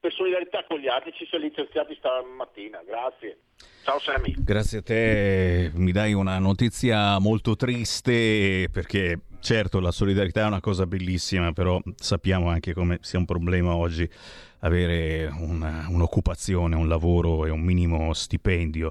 per 0.00 0.12
solidarietà 0.14 0.64
con 0.66 0.78
gli 0.78 0.88
altri 0.88 1.12
ci 1.12 1.26
siamo 1.26 1.44
licenziati 1.44 1.94
stamattina. 1.96 2.82
Grazie. 2.86 3.38
Ciao 3.84 3.98
Sammy. 3.98 4.34
Grazie 4.38 4.78
a 4.78 4.82
te, 4.82 5.70
mi 5.74 5.92
dai 5.92 6.14
una 6.14 6.38
notizia 6.38 7.18
molto 7.18 7.54
triste 7.54 8.68
perché 8.72 9.18
certo 9.46 9.78
la 9.78 9.92
solidarietà 9.92 10.40
è 10.40 10.46
una 10.46 10.60
cosa 10.60 10.86
bellissima, 10.86 11.52
però 11.52 11.80
sappiamo 11.94 12.48
anche 12.48 12.74
come 12.74 12.98
sia 13.00 13.20
un 13.20 13.26
problema 13.26 13.76
oggi 13.76 14.08
avere 14.60 15.32
una- 15.38 15.86
un'occupazione, 15.88 16.74
un 16.74 16.88
lavoro 16.88 17.46
e 17.46 17.50
un 17.50 17.60
minimo 17.60 18.12
stipendio. 18.12 18.90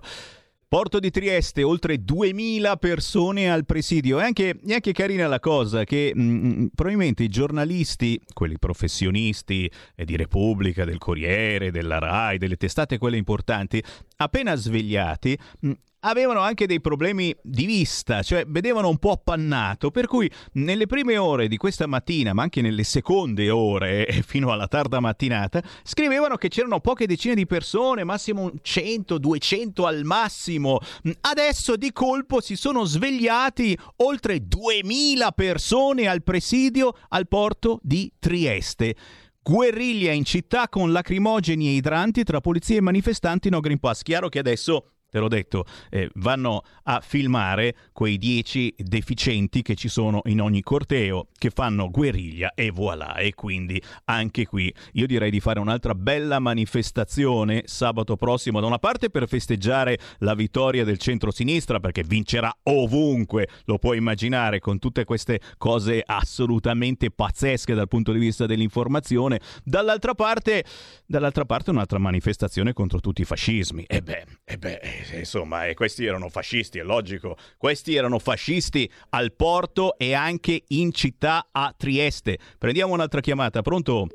Porto 0.65 0.99
di 0.99 1.11
Trieste, 1.11 1.61
oltre 1.61 2.01
2000 2.01 2.77
persone 2.77 3.51
al 3.51 3.65
presidio. 3.65 4.19
È 4.19 4.23
anche, 4.23 4.57
è 4.65 4.73
anche 4.73 4.93
carina 4.93 5.27
la 5.27 5.41
cosa 5.41 5.83
che 5.83 6.13
mh, 6.15 6.67
probabilmente 6.73 7.23
i 7.23 7.27
giornalisti, 7.27 8.21
quelli 8.33 8.57
professionisti 8.57 9.69
eh, 9.93 10.05
di 10.05 10.15
Repubblica, 10.15 10.85
del 10.85 10.99
Corriere, 10.99 11.69
della 11.69 11.99
RAI, 11.99 12.37
delle 12.37 12.55
testate 12.55 12.97
quelle 12.97 13.17
importanti, 13.17 13.83
appena 14.17 14.55
svegliati, 14.55 15.37
mh, 15.59 15.71
avevano 16.05 16.39
anche 16.39 16.67
dei 16.67 16.81
problemi 16.81 17.35
di 17.41 17.65
vista, 17.65 18.21
cioè 18.21 18.45
vedevano 18.47 18.89
un 18.89 18.97
po' 18.97 19.11
appannato, 19.11 19.91
per 19.91 20.07
cui 20.07 20.29
nelle 20.53 20.85
prime 20.85 21.17
ore 21.17 21.47
di 21.47 21.57
questa 21.57 21.87
mattina, 21.87 22.33
ma 22.33 22.43
anche 22.43 22.61
nelle 22.61 22.83
seconde 22.83 23.49
ore 23.49 24.21
fino 24.25 24.51
alla 24.51 24.67
tarda 24.67 24.99
mattinata, 24.99 25.63
scrivevano 25.83 26.35
che 26.35 26.47
c'erano 26.47 26.79
poche 26.79 27.07
decine 27.07 27.35
di 27.35 27.45
persone, 27.45 28.03
massimo 28.03 28.51
100, 28.61 29.17
200 29.17 29.85
al 29.85 30.03
massimo. 30.03 30.79
Adesso 31.21 31.75
di 31.75 31.91
colpo 31.91 32.39
si 32.39 32.55
sono 32.55 32.85
svegliati 32.85 33.77
oltre 33.97 34.45
2000 34.47 35.31
persone 35.31 36.07
al 36.07 36.23
presidio 36.23 36.95
al 37.09 37.27
porto 37.27 37.79
di 37.81 38.11
Trieste. 38.19 38.95
Guerriglia 39.41 40.11
in 40.11 40.25
città 40.25 40.67
con 40.69 40.91
lacrimogeni 40.91 41.67
e 41.67 41.75
idranti 41.75 42.23
tra 42.23 42.41
polizia 42.41 42.77
e 42.77 42.81
manifestanti 42.81 43.49
no 43.49 43.59
Green 43.59 43.79
Pass. 43.79 44.01
Chiaro 44.01 44.27
che 44.27 44.39
adesso 44.39 44.94
te 45.15 45.21
l'ho 45.21 45.27
detto, 45.29 45.65
eh, 45.89 46.09
vanno 46.15 46.63
a 46.83 46.99
filmare 46.99 47.73
quei 47.93 48.17
10 48.17 48.75
deficienti 48.77 49.61
che 49.61 49.75
ci 49.75 49.87
sono 49.87 50.19
in 50.25 50.41
ogni 50.41 50.61
corteo, 50.61 51.27
che 51.37 51.51
fanno 51.51 51.89
guerriglia 51.89 52.53
e 52.53 52.69
voilà. 52.69 53.15
E 53.15 53.33
quindi 53.33 53.81
anche 54.05 54.45
qui 54.45 54.73
io 54.93 55.07
direi 55.07 55.31
di 55.31 55.39
fare 55.39 55.61
un'altra 55.61 55.95
bella 55.95 56.39
manifestazione 56.39 57.63
sabato 57.65 58.17
prossimo, 58.17 58.59
da 58.59 58.67
una 58.67 58.77
parte 58.77 59.09
per 59.09 59.29
festeggiare 59.29 59.97
la 60.17 60.33
vittoria 60.33 60.83
del 60.83 60.97
centro-sinistra, 60.97 61.79
perché 61.79 62.03
vincerà 62.03 62.53
ovunque, 62.63 63.47
lo 63.65 63.77
puoi 63.77 63.97
immaginare, 63.97 64.59
con 64.59 64.79
tutte 64.79 65.05
queste 65.05 65.39
cose 65.57 66.03
assolutamente 66.05 67.09
pazzesche 67.09 67.73
dal 67.73 67.87
punto 67.87 68.11
di 68.11 68.19
vista 68.19 68.45
dell'informazione, 68.45 69.39
dall'altra 69.63 70.13
parte, 70.13 70.65
dall'altra 71.05 71.45
parte 71.45 71.69
un'altra 71.69 71.99
manifestazione 71.99 72.73
contro 72.73 72.99
tutti 72.99 73.21
i 73.21 73.25
fascismi. 73.25 73.85
E 73.87 74.01
beh, 74.01 74.25
e 74.43 74.57
beh, 74.57 74.79
eh, 74.81 75.04
insomma, 75.13 75.65
e 75.65 75.73
questi 75.73 76.05
erano 76.05 76.29
fascisti, 76.29 76.79
è 76.79 76.83
logico. 76.83 77.37
Questi 77.57 77.95
erano 77.95 78.19
fascisti 78.19 78.89
al 79.09 79.33
porto 79.33 79.97
e 79.97 80.13
anche 80.13 80.63
in 80.67 80.91
città 80.91 81.47
a 81.51 81.73
Trieste. 81.75 82.37
Prendiamo 82.57 82.93
un'altra 82.93 83.21
chiamata, 83.21 83.61
pronto? 83.61 84.07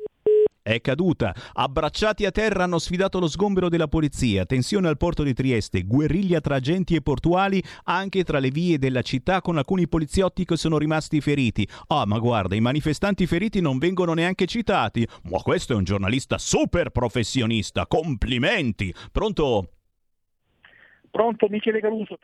È 0.63 0.79
caduta. 0.79 1.33
Abbracciati 1.53 2.23
a 2.23 2.31
terra 2.31 2.65
hanno 2.65 2.77
sfidato 2.77 3.19
lo 3.19 3.27
sgombero 3.27 3.67
della 3.67 3.87
polizia. 3.87 4.45
Tensione 4.45 4.87
al 4.87 4.97
porto 4.97 5.23
di 5.23 5.33
Trieste. 5.33 5.81
Guerriglia 5.83 6.39
tra 6.39 6.55
agenti 6.55 6.93
e 6.93 7.01
portuali 7.01 7.63
anche 7.85 8.23
tra 8.23 8.37
le 8.37 8.49
vie 8.49 8.77
della 8.77 9.01
città 9.01 9.41
con 9.41 9.57
alcuni 9.57 9.87
poliziotti 9.87 10.45
che 10.45 10.57
sono 10.57 10.77
rimasti 10.77 11.19
feriti. 11.19 11.67
Ah, 11.87 12.05
ma 12.05 12.19
guarda, 12.19 12.53
i 12.53 12.61
manifestanti 12.61 13.25
feriti 13.25 13.59
non 13.59 13.79
vengono 13.79 14.13
neanche 14.13 14.45
citati. 14.45 15.07
Ma 15.23 15.39
questo 15.39 15.73
è 15.73 15.75
un 15.75 15.83
giornalista 15.83 16.37
super 16.37 16.91
professionista. 16.91 17.87
Complimenti. 17.87 18.93
Pronto? 19.11 19.69
Pronto 21.11 21.47
Michele 21.49 21.81
Caruso, 21.81 22.17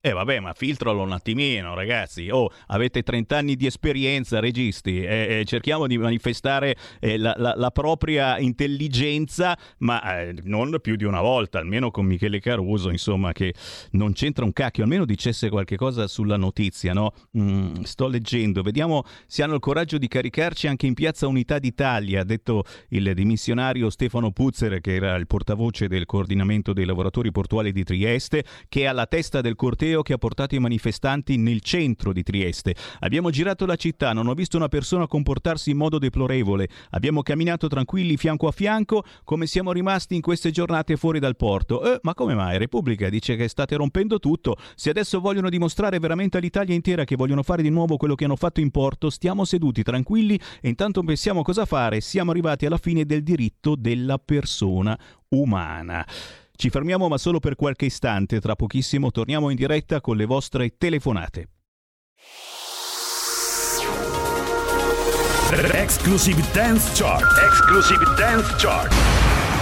Eh 0.00 0.12
vabbè, 0.12 0.40
ma 0.40 0.52
filtralo 0.52 1.02
un 1.02 1.12
attimino, 1.12 1.74
ragazzi. 1.74 2.28
Oh, 2.30 2.50
avete 2.68 3.02
30 3.02 3.36
anni 3.38 3.56
di 3.56 3.66
esperienza, 3.66 4.38
registi. 4.40 5.02
Eh, 5.02 5.40
eh, 5.40 5.44
cerchiamo 5.44 5.86
di 5.86 5.98
manifestare 5.98 6.76
eh, 7.00 7.16
la, 7.18 7.34
la- 7.36 7.54
la 7.56 7.70
propria 7.70 8.38
intelligenza, 8.38 9.56
ma 9.78 10.20
eh, 10.20 10.34
non 10.44 10.78
più 10.80 10.96
di 10.96 11.04
una 11.04 11.20
volta, 11.20 11.58
almeno 11.58 11.90
con 11.90 12.06
Michele 12.06 12.38
Caruso, 12.40 12.90
insomma, 12.90 13.32
che 13.32 13.54
non 13.92 14.12
c'entra 14.12 14.44
un 14.44 14.52
cacchio. 14.52 14.84
Almeno 14.84 15.04
dicesse 15.04 15.48
qualche 15.48 15.76
cosa 15.76 16.06
sulla 16.06 16.36
notizia, 16.36 16.92
no? 16.92 17.12
Mm, 17.38 17.82
sto 17.82 18.06
leggendo, 18.06 18.62
vediamo 18.62 19.02
se 19.26 19.42
hanno 19.42 19.54
il 19.54 19.60
coraggio 19.60 19.98
di 19.98 20.06
caricarci 20.08 20.66
anche 20.68 20.86
in 20.86 20.94
piazza 20.94 21.26
Unità 21.26 21.58
d'Italia, 21.58 22.20
ha 22.20 22.24
detto 22.24 22.64
il 22.90 23.12
dimissionario 23.14 23.90
Stefano 23.90 24.30
Puzzer, 24.30 24.80
che 24.80 24.94
era 24.94 25.16
il 25.16 25.26
portavoce 25.26 25.88
del 25.88 26.04
coordinamento 26.06 26.72
dei 26.72 26.84
lavoratori 26.84 27.30
portuali 27.32 27.72
di. 27.72 27.82
Trieste, 27.86 28.44
che 28.68 28.80
è 28.82 28.84
alla 28.86 29.06
testa 29.06 29.40
del 29.40 29.54
corteo 29.54 29.95
che 30.02 30.12
ha 30.12 30.18
portato 30.18 30.54
i 30.54 30.58
manifestanti 30.58 31.36
nel 31.36 31.60
centro 31.60 32.12
di 32.12 32.22
Trieste. 32.22 32.74
Abbiamo 33.00 33.30
girato 33.30 33.66
la 33.66 33.76
città, 33.76 34.12
non 34.12 34.26
ho 34.26 34.34
visto 34.34 34.56
una 34.56 34.68
persona 34.68 35.06
comportarsi 35.06 35.70
in 35.70 35.76
modo 35.76 35.98
deplorevole. 35.98 36.68
Abbiamo 36.90 37.22
camminato 37.22 37.68
tranquilli 37.68 38.16
fianco 38.16 38.48
a 38.48 38.52
fianco, 38.52 39.04
come 39.24 39.46
siamo 39.46 39.72
rimasti 39.72 40.14
in 40.14 40.20
queste 40.20 40.50
giornate 40.50 40.96
fuori 40.96 41.18
dal 41.18 41.36
porto. 41.36 41.82
Eh, 41.82 41.98
ma 42.02 42.14
come 42.14 42.34
mai? 42.34 42.58
Repubblica 42.58 43.08
dice 43.08 43.36
che 43.36 43.48
state 43.48 43.76
rompendo 43.76 44.18
tutto. 44.18 44.56
Se 44.74 44.90
adesso 44.90 45.20
vogliono 45.20 45.48
dimostrare 45.48 45.98
veramente 45.98 46.38
all'Italia 46.38 46.74
intera 46.74 47.04
che 47.04 47.16
vogliono 47.16 47.42
fare 47.42 47.62
di 47.62 47.70
nuovo 47.70 47.96
quello 47.96 48.14
che 48.14 48.24
hanno 48.24 48.36
fatto 48.36 48.60
in 48.60 48.70
porto, 48.70 49.10
stiamo 49.10 49.44
seduti 49.44 49.82
tranquilli 49.82 50.38
e 50.60 50.68
intanto 50.68 51.02
pensiamo 51.02 51.42
cosa 51.42 51.64
fare. 51.64 52.00
Siamo 52.00 52.30
arrivati 52.30 52.66
alla 52.66 52.78
fine 52.78 53.04
del 53.04 53.22
diritto 53.22 53.74
della 53.76 54.18
persona 54.18 54.98
umana. 55.28 56.06
Ci 56.56 56.70
fermiamo 56.70 57.06
ma 57.06 57.18
solo 57.18 57.38
per 57.38 57.54
qualche 57.54 57.84
istante, 57.84 58.40
tra 58.40 58.56
pochissimo 58.56 59.10
torniamo 59.10 59.50
in 59.50 59.56
diretta 59.56 60.00
con 60.00 60.16
le 60.16 60.24
vostre 60.24 60.76
telefonate. 60.78 61.48
Exclusive 65.72 66.42
Dance 66.52 66.90
Chart. 66.94 67.24
Exclusive 67.46 68.04
Dance 68.16 68.54
Chart. 68.56 68.92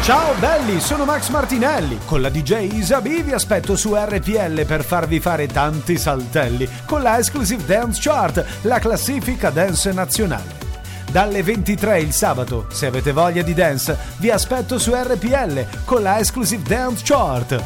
Ciao 0.03 0.35
belli, 0.39 0.79
sono 0.81 1.05
Max 1.05 1.31
Martinelli. 1.31 1.99
Con 2.07 2.21
la 2.21 2.31
DJ 2.31 2.73
Isabi 2.75 3.23
vi 3.23 3.33
aspetto 3.33 3.75
su 3.75 3.95
RPL 3.95 4.65
per 4.65 4.85
farvi 4.85 5.19
fare 5.19 5.47
tanti 5.47 5.99
saltelli 5.99 6.69
con 6.87 7.03
la 7.03 7.19
Exclusive 7.19 7.65
Dance 7.65 8.01
Chart, 8.03 8.45
la 8.63 8.79
classifica 8.79 9.51
dance 9.51 9.93
nazionale. 9.93 10.64
Dalle 11.15 11.45
23 11.45 12.01
il 12.01 12.13
sabato, 12.13 12.67
se 12.71 12.87
avete 12.87 13.13
voglia 13.13 13.43
di 13.43 13.55
dance, 13.55 13.97
vi 14.17 14.31
aspetto 14.31 14.81
su 14.81 14.93
RPL 14.93 15.85
con 15.85 16.03
la 16.03 16.19
Exclusive 16.19 16.65
Dance 16.65 17.05
Chart. 17.05 17.63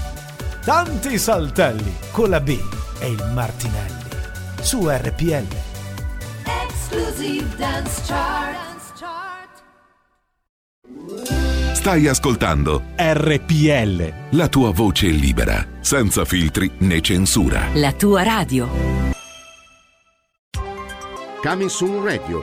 Tanti 0.62 1.16
saltelli 1.16 1.96
con 2.11 2.28
la 2.28 2.40
B 2.40 2.61
e 2.99 3.09
il 3.09 3.30
Martinelli 3.32 4.05
su 4.61 4.86
RPL. 4.86 5.46
Exclusive 6.62 7.46
Dance 7.57 8.03
Chart. 8.07 8.66
Stai 11.72 12.07
ascoltando 12.07 12.82
RPL. 12.96 14.12
la 14.32 14.49
tua 14.49 14.72
voce 14.72 15.07
libera, 15.07 15.66
senza 15.80 16.26
filtri 16.26 16.70
né 16.80 17.01
censura. 17.01 17.68
La 17.72 17.92
tua 17.92 18.22
radio. 18.24 18.68
Coming 21.40 21.70
Soon 21.70 22.05
Radio, 22.05 22.42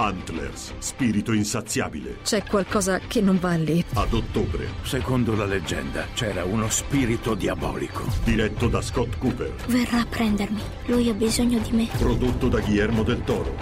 Antlers, 0.00 0.72
spirito 0.78 1.34
insaziabile. 1.34 2.20
C'è 2.22 2.42
qualcosa 2.44 3.00
che 3.00 3.20
non 3.20 3.38
va 3.38 3.54
lì. 3.56 3.84
Ad 3.92 4.14
ottobre. 4.14 4.68
Secondo 4.82 5.36
la 5.36 5.44
leggenda 5.44 6.06
c'era 6.14 6.42
uno 6.42 6.70
spirito 6.70 7.34
diabolico. 7.34 8.04
Diretto 8.24 8.68
da 8.68 8.80
Scott 8.80 9.18
Cooper. 9.18 9.52
Verrà 9.66 10.00
a 10.00 10.06
prendermi. 10.06 10.62
Lui 10.86 11.10
ha 11.10 11.12
bisogno 11.12 11.58
di 11.58 11.72
me. 11.72 11.88
Prodotto 11.98 12.48
da 12.48 12.60
Guillermo 12.60 13.02
del 13.02 13.22
Toro. 13.24 13.54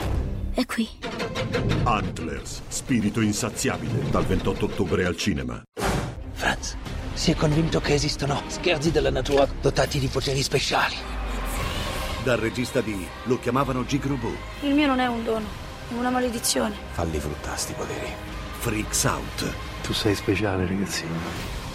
È 0.54 0.64
qui. 0.64 0.88
Antlers, 1.82 2.62
spirito 2.68 3.20
insaziabile. 3.20 4.08
Dal 4.08 4.24
28 4.24 4.64
ottobre 4.66 5.06
al 5.06 5.16
cinema. 5.16 5.60
Franz, 6.34 6.76
si 7.14 7.32
è 7.32 7.34
convinto 7.34 7.80
che 7.80 7.94
esistono 7.94 8.42
scherzi 8.46 8.92
della 8.92 9.10
natura 9.10 9.44
dotati 9.60 9.98
di 9.98 10.06
poteri 10.06 10.42
speciali. 10.44 10.94
Dal 12.22 12.38
regista 12.38 12.80
di 12.80 13.04
Lo 13.24 13.40
chiamavano 13.40 13.84
Gigrobo. 13.84 14.30
Il 14.60 14.74
mio 14.74 14.86
non 14.86 15.00
è 15.00 15.06
un 15.06 15.24
dono, 15.24 15.66
una 15.90 16.10
maledizione. 16.10 16.74
Falli 16.92 17.18
fruttare 17.18 17.56
sti 17.56 17.72
poteri. 17.72 18.12
Freaks 18.58 19.04
Out. 19.04 19.54
Tu 19.82 19.92
sei 19.92 20.14
speciale, 20.14 20.66
ragazzino. 20.66 21.16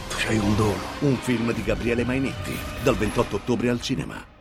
Tu 0.09 0.15
c'hai 0.17 0.37
un 0.37 0.55
dono. 0.55 0.81
Un 0.99 1.17
film 1.17 1.51
di 1.53 1.63
Gabriele 1.63 2.03
Mainetti. 2.03 2.57
Dal 2.83 2.95
28 2.95 3.37
ottobre 3.37 3.69
al 3.69 3.81
cinema. 3.81 4.31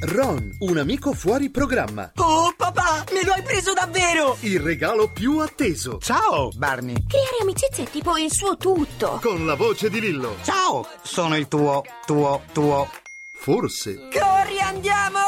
Ron, 0.00 0.56
un 0.60 0.78
amico 0.78 1.12
fuori 1.12 1.50
programma. 1.50 2.12
Oh 2.16 2.52
papà, 2.56 3.04
me 3.12 3.24
lo 3.24 3.32
hai 3.32 3.42
preso 3.42 3.72
davvero! 3.72 4.36
Il 4.40 4.60
regalo 4.60 5.10
più 5.10 5.38
atteso. 5.38 5.98
Ciao, 6.00 6.50
Barney. 6.54 6.94
Creare 7.06 7.38
amicizia 7.42 7.82
è 7.82 7.88
tipo 7.88 8.16
il 8.16 8.32
suo 8.32 8.56
tutto. 8.56 9.18
Con 9.20 9.44
la 9.44 9.56
voce 9.56 9.90
di 9.90 10.00
Lillo. 10.00 10.36
Ciao, 10.44 10.86
sono 11.02 11.36
il 11.36 11.48
tuo, 11.48 11.82
tuo, 12.06 12.42
tuo. 12.52 12.88
Forse. 13.40 14.08
Corri, 14.10 14.58
andiamo! 14.60 15.18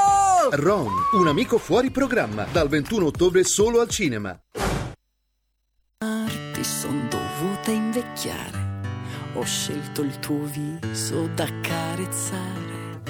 Ron, 0.50 0.90
un 1.12 1.28
amico 1.28 1.58
fuori 1.58 1.90
programma. 1.90 2.44
Dal 2.50 2.68
21 2.68 3.06
ottobre 3.06 3.44
solo 3.44 3.80
al 3.80 3.88
cinema. 3.88 4.38
Ti 6.52 6.64
son 6.64 7.08
dovuta 7.08 7.70
invecchiare. 7.70 8.68
Ho 9.34 9.44
scelto 9.44 10.02
il 10.02 10.18
tuo 10.18 10.44
viso 10.44 11.28
da 11.34 11.46
carezzare. 11.62 13.00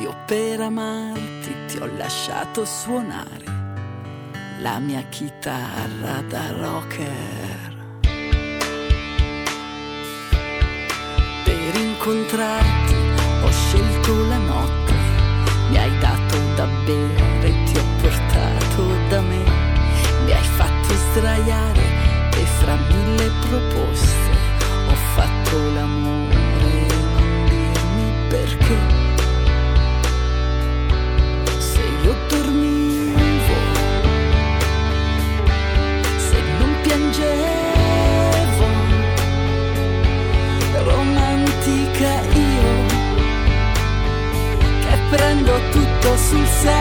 Io 0.00 0.14
per 0.26 0.60
amarti 0.60 1.54
ti 1.66 1.78
ho 1.78 1.86
lasciato 1.96 2.64
suonare 2.64 3.44
la 4.60 4.78
mia 4.78 5.02
chitarra 5.08 6.20
da 6.28 6.52
rocker. 6.52 7.76
Per 11.44 11.80
incontrarti 11.80 13.07
ho 13.42 13.50
scelto 13.50 14.26
la 14.26 14.38
notte, 14.38 14.94
mi 15.70 15.78
hai 15.78 15.98
dato 15.98 16.36
da 16.54 16.66
bere, 16.84 17.62
ti 17.64 17.78
ho 17.78 17.84
portato 18.00 18.82
da 19.08 19.20
me, 19.20 19.42
mi 20.24 20.32
hai 20.32 20.44
fatto 20.56 20.94
sdraiare 20.94 21.82
e 22.36 22.44
fra 22.60 22.74
mille 22.74 23.30
proposte 23.48 24.36
ho 24.88 24.94
fatto 25.14 25.56
l'amore, 25.74 26.86
non 27.16 27.44
dirmi 27.46 28.12
perché. 28.28 29.06
Dormivo, 32.28 33.54
prendo 45.10 45.58
tutto 45.70 46.16
sul 46.16 46.46
serio. 46.46 46.76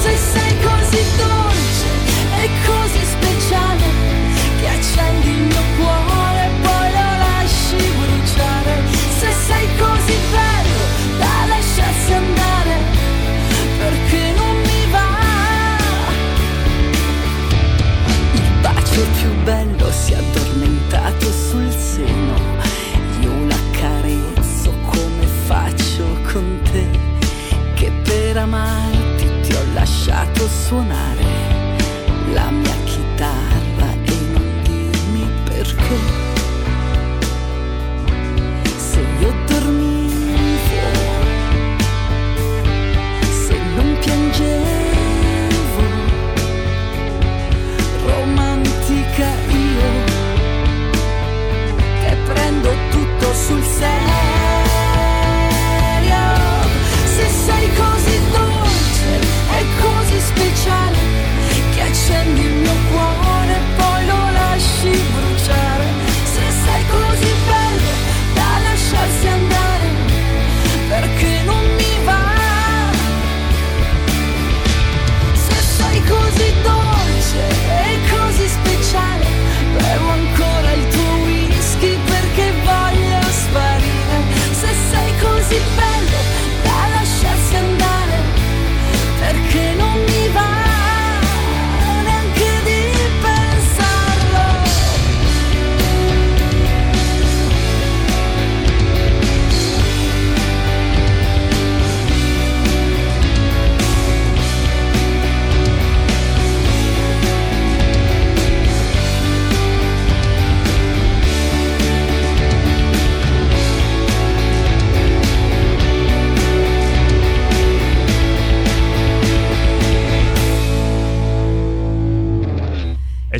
Se 0.00 0.16
sei 0.16 0.60
così 0.60 1.02
dolce 1.16 1.86
e 2.40 2.48
così 2.66 3.04
speciale, 3.04 3.84
che 4.60 4.68
accendi 4.68 5.28
il 5.28 5.42
mio 5.42 5.62
cuore 5.76 6.44
e 6.44 6.50
poi 6.62 6.90
lo 6.90 7.10
lasci 7.24 7.76
bruciare. 7.76 8.74
Se 9.18 9.30
sei 9.46 9.66
così 9.78 10.16
bello 10.30 10.82
da 11.18 11.46
lasciarsi 11.48 12.12
andare, 12.12 12.76
perché 13.78 14.32
non 14.36 14.56
mi 14.56 14.90
va? 14.90 15.10
Il 18.32 18.50
bacio 18.60 19.02
più 19.18 19.30
bello 19.44 19.90
si 19.90 20.12
è 20.12 20.16
addormentato 20.16 21.30
sul 21.30 21.70
seno. 21.70 22.51
Per 28.32 28.40
amarti 28.40 29.40
ti 29.42 29.52
ho 29.52 29.62
lasciato 29.74 30.48
suonare 30.48 31.76
la 32.32 32.48
mia 32.50 32.74
chitarra 32.84 33.92
e 34.04 34.14
non 34.32 34.62
dirmi 34.62 35.28
perché. 35.44 35.98
Se 38.78 39.00
io 39.20 39.34
dormivo, 39.46 40.80
se 43.44 43.58
non 43.76 43.98
piangevo, 44.00 45.82
romantica 48.06 49.28
io, 49.50 49.90
che 52.00 52.16
prendo 52.32 52.70
tutto 52.88 53.34
sul 53.34 53.62
serio. 53.62 54.41
Dolce 60.62 60.70
e 60.70 60.92
così 61.44 61.62
speciale, 61.72 62.61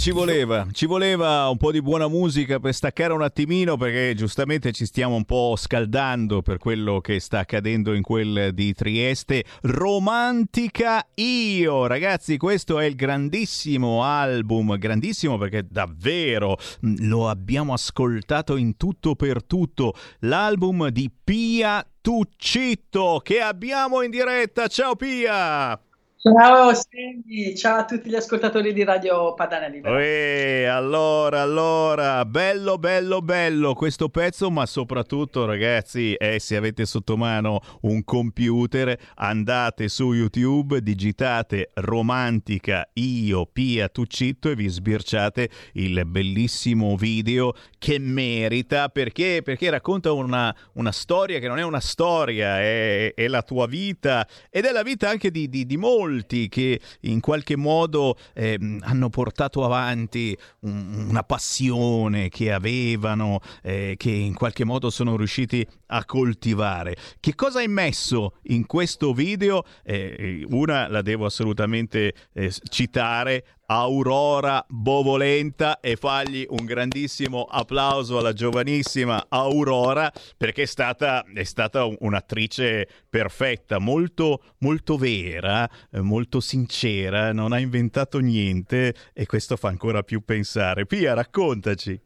ci 0.03 0.11
voleva, 0.11 0.67
ci 0.73 0.87
voleva 0.87 1.49
un 1.49 1.57
po' 1.57 1.71
di 1.71 1.81
buona 1.81 2.09
musica 2.09 2.59
per 2.59 2.75
staccare 2.75 3.13
un 3.13 3.23
attimino 3.23 3.77
perché 3.77 4.15
giustamente 4.17 4.73
ci 4.73 4.85
stiamo 4.85 5.15
un 5.15 5.25
po' 5.25 5.55
scaldando 5.57 6.43
per 6.43 6.59
quello 6.59 7.01
che 7.01 7.21
sta 7.21 7.39
accadendo 7.39 7.95
in 7.95 8.03
quel 8.03 8.51
di 8.53 8.75
Trieste. 8.75 9.45
Romantica 9.61 11.07
Io, 11.15 11.87
ragazzi, 11.87 12.37
questo 12.37 12.81
è 12.81 12.85
il 12.85 12.97
grandissimo 12.97 14.03
album, 14.03 14.77
grandissimo 14.77 15.39
perché 15.39 15.69
davvero 15.71 16.59
mm, 16.85 16.97
lo 17.03 17.29
abbiamo 17.29 17.73
ascoltato 17.73 18.57
in 18.57 18.77
tutto 18.77 19.15
per 19.15 19.45
tutto, 19.45 19.95
l'album 20.23 20.89
di 20.89 21.09
Pia 21.23 21.87
Tuccitto 22.01 23.21
che 23.23 23.41
abbiamo 23.41 24.03
in 24.03 24.11
diretta. 24.11 24.67
Ciao 24.67 24.97
Pia! 24.97 25.81
Ciao 26.25 26.73
Semi, 26.73 27.57
ciao 27.57 27.79
a 27.79 27.85
tutti 27.85 28.09
gli 28.09 28.15
ascoltatori 28.15 28.73
di 28.73 28.85
Radio 28.85 29.35
Padana 29.35 29.67
Libera. 29.67 29.97
Uè, 29.97 30.67
allora, 30.71 31.43
allora, 31.43 32.25
bello, 32.25 32.79
bello, 32.79 33.21
bello 33.23 33.75
questo 33.75 34.09
pezzo, 34.09 34.49
ma 34.49 34.65
soprattutto 34.65 35.45
ragazzi, 35.47 36.15
eh, 36.15 36.39
se 36.39 36.55
avete 36.55 36.87
sotto 36.87 37.17
mano 37.17 37.59
un 37.81 38.05
computer, 38.05 38.97
andate 39.17 39.89
su 39.89 40.13
YouTube, 40.13 40.81
digitate 40.81 41.73
Romantica 41.75 42.89
Io 42.93 43.45
Pia 43.45 43.89
Tuccitto 43.89 44.49
e 44.49 44.55
vi 44.55 44.69
sbirciate 44.69 45.51
il 45.73 46.07
bellissimo 46.07 46.95
video 46.95 47.53
che 47.83 47.99
merita, 47.99 48.91
perché? 48.91 49.41
Perché 49.43 49.69
racconta 49.69 50.13
una, 50.13 50.55
una 50.75 50.93
storia 50.93 51.41
che 51.41 51.49
non 51.49 51.59
è 51.59 51.65
una 51.65 51.81
storia, 51.81 52.61
è, 52.61 53.13
è, 53.13 53.27
la 53.27 53.43
tua 53.43 53.67
vita 53.67 54.25
ed 54.51 54.67
è 54.67 54.71
la 54.71 54.85
vita 54.85 55.09
anche 55.09 55.33
di, 55.33 55.49
di, 55.49 55.67
di 55.67 55.77
molti 55.77 56.49
che 56.49 56.81
in 57.01 57.19
qualche 57.19 57.57
modo 57.57 58.17
eh, 58.35 58.57
hanno 58.83 59.09
portato 59.09 59.65
avanti 59.65 60.39
un, 60.61 61.07
una 61.09 61.25
passione 61.25 62.29
che 62.29 62.53
avevano, 62.53 63.41
eh, 63.65 63.97
che 63.97 64.11
in 64.13 64.35
qualche 64.35 64.65
modo 64.65 64.89
sono 64.89 65.17
riusciti 65.17 65.67
a 65.87 66.05
coltivare. 66.05 66.95
Che 67.19 67.35
cosa 67.35 67.59
hai 67.59 67.69
messo 67.69 68.37
in 68.45 68.65
questo 68.65 69.13
video? 69.13 69.65
Eh, 69.83 70.47
una 70.51 70.87
la 70.87 71.03
devo 71.03 71.25
assolutamente 71.25 72.15
eh, 72.33 72.53
citare, 72.69 73.45
Aurora 73.67 74.65
Bovolenta 74.69 75.81
e 75.81 75.97
fargli 75.97 76.45
un 76.49 76.65
grandissimo 76.65 77.47
applauso 77.49 78.19
alla 78.19 78.33
giovanissima 78.33 79.27
Aurora 79.29 80.13
perché 80.37 80.63
è 80.63 80.67
stata, 80.67 81.25
è 81.33 81.45
stata 81.45 81.85
un'attrice 81.85 82.89
perfetta, 83.09 83.79
molto, 83.79 84.43
molto 84.59 84.97
vera, 84.97 85.69
eh, 85.91 86.01
molto 86.01 86.41
sincera, 86.41 87.33
non 87.33 87.53
ha 87.53 87.59
inventato 87.59 88.19
niente 88.19 88.95
e 89.13 89.27
questo 89.27 89.57
fa 89.57 89.69
ancora 89.69 90.03
più 90.03 90.25
pensare. 90.25 90.85
Pia, 90.85 91.15
raccontaci. 91.15 92.01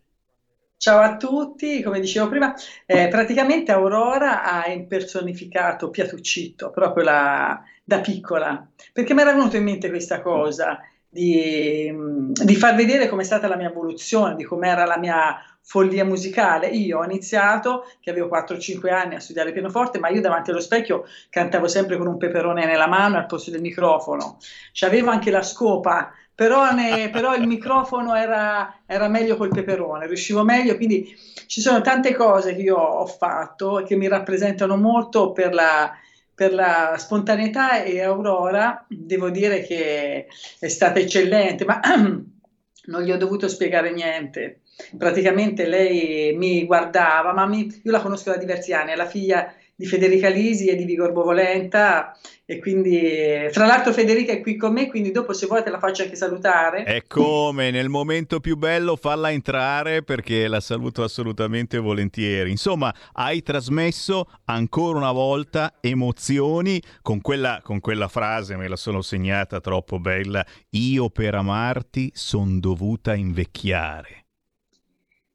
Ciao 0.79 1.01
a 1.01 1.17
tutti, 1.17 1.83
come 1.83 2.01
dicevo 2.01 2.29
prima, 2.29 2.55
eh, 2.85 3.09
praticamente 3.09 3.73
Aurora 3.73 4.45
ha 4.45 4.69
impersonificato 4.69 5.89
Piatuccitto 5.89 6.71
proprio 6.71 7.03
la, 7.03 7.63
da 7.83 8.01
piccola, 8.01 8.69
perché 8.93 9.15
mi 9.15 9.23
era 9.23 9.33
venuto 9.33 9.57
in 9.57 9.65
mente 9.65 9.89
questa 9.89 10.21
cosa 10.21 10.79
di, 11.17 11.91
di 12.31 12.55
far 12.57 12.75
vedere 12.75 13.09
com'è 13.09 13.25
stata 13.25 13.49
la 13.49 13.57
mia 13.57 13.71
evoluzione, 13.71 14.37
di 14.37 14.45
com'era 14.45 14.85
la 14.85 14.99
mia 14.99 15.41
follia 15.63 16.05
musicale. 16.05 16.69
Io 16.69 16.99
ho 16.99 17.05
iniziato, 17.05 17.85
che 18.01 18.11
avevo 18.11 18.29
4-5 18.29 18.93
anni 18.93 19.15
a 19.15 19.21
studiare 19.21 19.53
pianoforte, 19.53 19.99
ma 19.99 20.11
io 20.11 20.21
davanti 20.21 20.51
allo 20.51 20.61
specchio 20.61 21.05
cantavo 21.31 21.69
sempre 21.69 21.97
con 21.97 22.07
un 22.07 22.19
peperone 22.19 22.67
nella 22.67 22.87
mano 22.87 23.17
al 23.17 23.27
posto 23.27 23.51
del 23.51 23.63
microfono. 23.63 24.37
C'avevo 24.73 25.11
anche 25.11 25.31
la 25.31 25.43
scopa, 25.43 26.13
però, 26.35 26.71
ne, 26.73 27.09
però 27.09 27.35
il 27.35 27.47
microfono 27.47 28.15
era, 28.15 28.81
era, 28.85 29.09
meglio 29.09 29.37
col 29.37 29.49
peperone, 29.49 30.07
riuscivo 30.07 30.45
meglio, 30.45 30.77
quindi 30.77 31.17
ci 31.47 31.63
sono 31.63 31.81
tante 31.81 32.15
cose 32.15 32.55
che 32.55 32.61
io 32.61 32.77
ho 32.77 33.07
fatto 33.07 33.83
che 33.87 33.97
mi 33.97 34.07
rappresentano 34.07 34.77
molto 34.77 35.33
per 35.33 35.55
la, 35.55 35.91
per 36.37 36.53
la 36.53 36.97
spontaneità 36.99 37.83
e 37.83 38.03
Aurora 38.03 38.85
devo 38.91 39.31
dire 39.31 39.63
che 39.63 40.27
è 40.59 40.69
stata 40.69 40.99
eccellente, 40.99 41.65
ma 41.65 41.81
non 42.87 43.03
gli 43.03 43.11
ho 43.11 43.17
dovuto 43.17 43.49
spiegare 43.49 43.91
niente. 43.91 44.61
Praticamente 44.99 45.67
lei 45.67 46.37
mi 46.37 46.67
guardava, 46.67 47.33
ma 47.33 47.47
mi, 47.47 47.81
io 47.83 47.91
la 47.91 48.03
conosco 48.03 48.31
da 48.31 48.37
diversi 48.37 48.75
anni, 48.75 48.93
è 48.93 48.97
la 48.97 49.07
figlia 49.07 49.51
di 49.79 49.85
Federica 49.85 50.31
Lisi 50.31 50.69
e 50.69 50.75
di 50.75 50.85
Vigor 50.85 51.13
Bovolenta 51.13 52.17
e 52.47 52.59
quindi 52.59 53.47
fra 53.51 53.67
l'altro 53.67 53.93
Federica 53.93 54.33
è 54.33 54.41
qui 54.41 54.57
con 54.57 54.73
me 54.73 54.89
quindi 54.89 55.11
dopo 55.11 55.35
se 55.35 55.47
vuoi 55.47 55.63
te 55.63 55.69
la 55.69 55.79
faccio 55.79 56.03
anche 56.03 56.17
salutare. 56.17 56.85
È 56.85 57.03
come 57.07 57.71
nel 57.71 57.91
momento 57.91 58.41
più 58.41 58.57
bello 58.57 58.97
farla 58.97 59.31
entrare 59.31 60.03
perché 60.03 60.49
la 60.49 60.61
saluto 60.61 61.03
assolutamente 61.03 61.77
volentieri. 61.77 62.51
Insomma 62.51 62.95
hai 63.13 63.43
trasmesso 63.43 64.31
ancora 64.47 64.97
una 64.97 65.13
volta 65.13 65.75
emozioni. 65.81 66.83
Con 67.03 67.21
quella, 67.21 67.61
con 67.63 67.81
quella 67.81 68.09
frase 68.09 68.57
me 68.57 68.69
la 68.69 68.77
sono 68.77 69.03
segnata 69.03 69.61
troppo 69.61 70.01
bella. 70.01 70.45
Io 70.71 71.11
per 71.11 71.35
amarti 71.35 72.11
son 72.15 72.61
dovuta 72.61 73.15
invecchiare. 73.15 74.25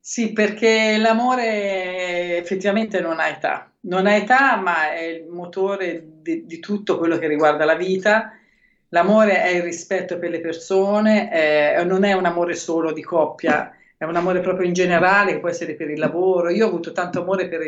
Sì, 0.03 0.33
perché 0.33 0.97
l'amore 0.97 2.37
effettivamente 2.37 2.99
non 3.01 3.19
ha 3.19 3.27
età, 3.27 3.70
non 3.81 4.05
ha 4.05 4.13
età, 4.13 4.57
ma 4.57 4.91
è 4.93 5.03
il 5.03 5.27
motore 5.27 6.03
di, 6.21 6.45
di 6.45 6.59
tutto 6.59 6.97
quello 6.97 7.17
che 7.17 7.27
riguarda 7.27 7.65
la 7.65 7.75
vita. 7.75 8.33
L'amore 8.89 9.41
è 9.41 9.49
il 9.49 9.63
rispetto 9.63 10.19
per 10.19 10.29
le 10.29 10.41
persone, 10.41 11.29
è, 11.29 11.83
non 11.85 12.03
è 12.03 12.13
un 12.13 12.25
amore 12.25 12.55
solo 12.55 12.91
di 12.91 13.01
coppia, 13.01 13.73
è 13.97 14.03
un 14.03 14.15
amore 14.15 14.41
proprio 14.41 14.67
in 14.67 14.73
generale, 14.73 15.33
che 15.33 15.39
può 15.39 15.49
essere 15.49 15.75
per 15.75 15.89
il 15.89 15.99
lavoro. 15.99 16.49
Io 16.49 16.65
ho 16.65 16.67
avuto 16.67 16.91
tanto 16.91 17.21
amore 17.21 17.47
per 17.47 17.61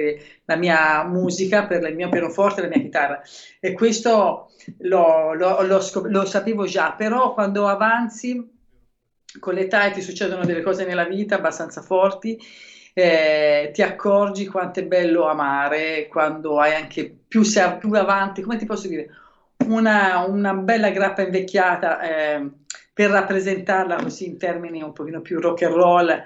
la 0.45 0.55
mia 0.55 1.03
musica, 1.05 1.66
per 1.66 1.84
il 1.84 1.95
mio 1.95 2.09
pianoforte 2.09 2.59
e 2.59 2.64
la 2.64 2.70
mia 2.70 2.82
chitarra 2.84 3.22
e 3.59 3.72
questo 3.72 4.49
lo, 4.80 5.34
lo, 5.34 5.61
lo, 5.64 5.80
lo 6.05 6.26
sapevo 6.26 6.66
già, 6.66 6.93
però 6.93 7.34
quando 7.34 7.68
avanzi 7.68 8.51
con 9.39 9.53
l'età 9.53 9.86
e 9.86 9.91
ti 9.91 10.01
succedono 10.01 10.45
delle 10.45 10.61
cose 10.61 10.86
nella 10.86 11.05
vita 11.05 11.36
abbastanza 11.36 11.82
forti, 11.82 12.38
eh, 12.94 13.72
ti 13.74 13.82
accorgi 13.82 14.46
quanto 14.46 14.80
è 14.80 14.84
bello 14.84 15.28
amare 15.28 16.08
quando 16.08 16.60
hai 16.60 16.74
anche 16.74 17.14
più, 17.28 17.44
sei, 17.44 17.78
più 17.78 17.91
avanti, 17.94 18.41
come 18.41 18.58
ti 18.58 18.66
posso 18.66 18.88
dire, 18.88 19.10
una, 19.66 20.24
una 20.28 20.54
bella 20.54 20.89
grappa 20.89 21.24
invecchiata 21.24 22.02
eh, 22.02 22.50
per 22.94 23.10
rappresentarla 23.10 23.96
così 23.96 24.28
in 24.28 24.38
termini 24.38 24.84
un 24.84 24.94
pochino 24.94 25.22
più 25.22 25.39
rock 25.39 25.64
and 25.64 25.74
roll. 25.74 26.24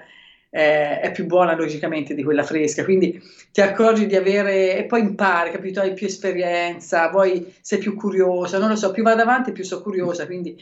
Eh, 0.50 1.00
è 1.00 1.12
più 1.12 1.26
buona 1.26 1.54
logicamente 1.54 2.14
di 2.14 2.24
quella 2.24 2.42
fresca, 2.42 2.82
quindi 2.82 3.22
ti 3.52 3.60
accorgi 3.60 4.06
di 4.06 4.16
avere 4.16 4.78
e 4.78 4.84
poi 4.84 5.00
impari, 5.00 5.50
capito? 5.50 5.80
Hai 5.80 5.92
più 5.92 6.06
esperienza, 6.06 7.10
poi 7.10 7.54
sei 7.60 7.78
più 7.78 7.94
curiosa, 7.94 8.58
non 8.58 8.70
lo 8.70 8.76
so, 8.76 8.90
più 8.90 9.02
vado 9.02 9.20
avanti 9.20 9.52
più 9.52 9.62
sono 9.62 9.82
curiosa, 9.82 10.24
quindi 10.24 10.58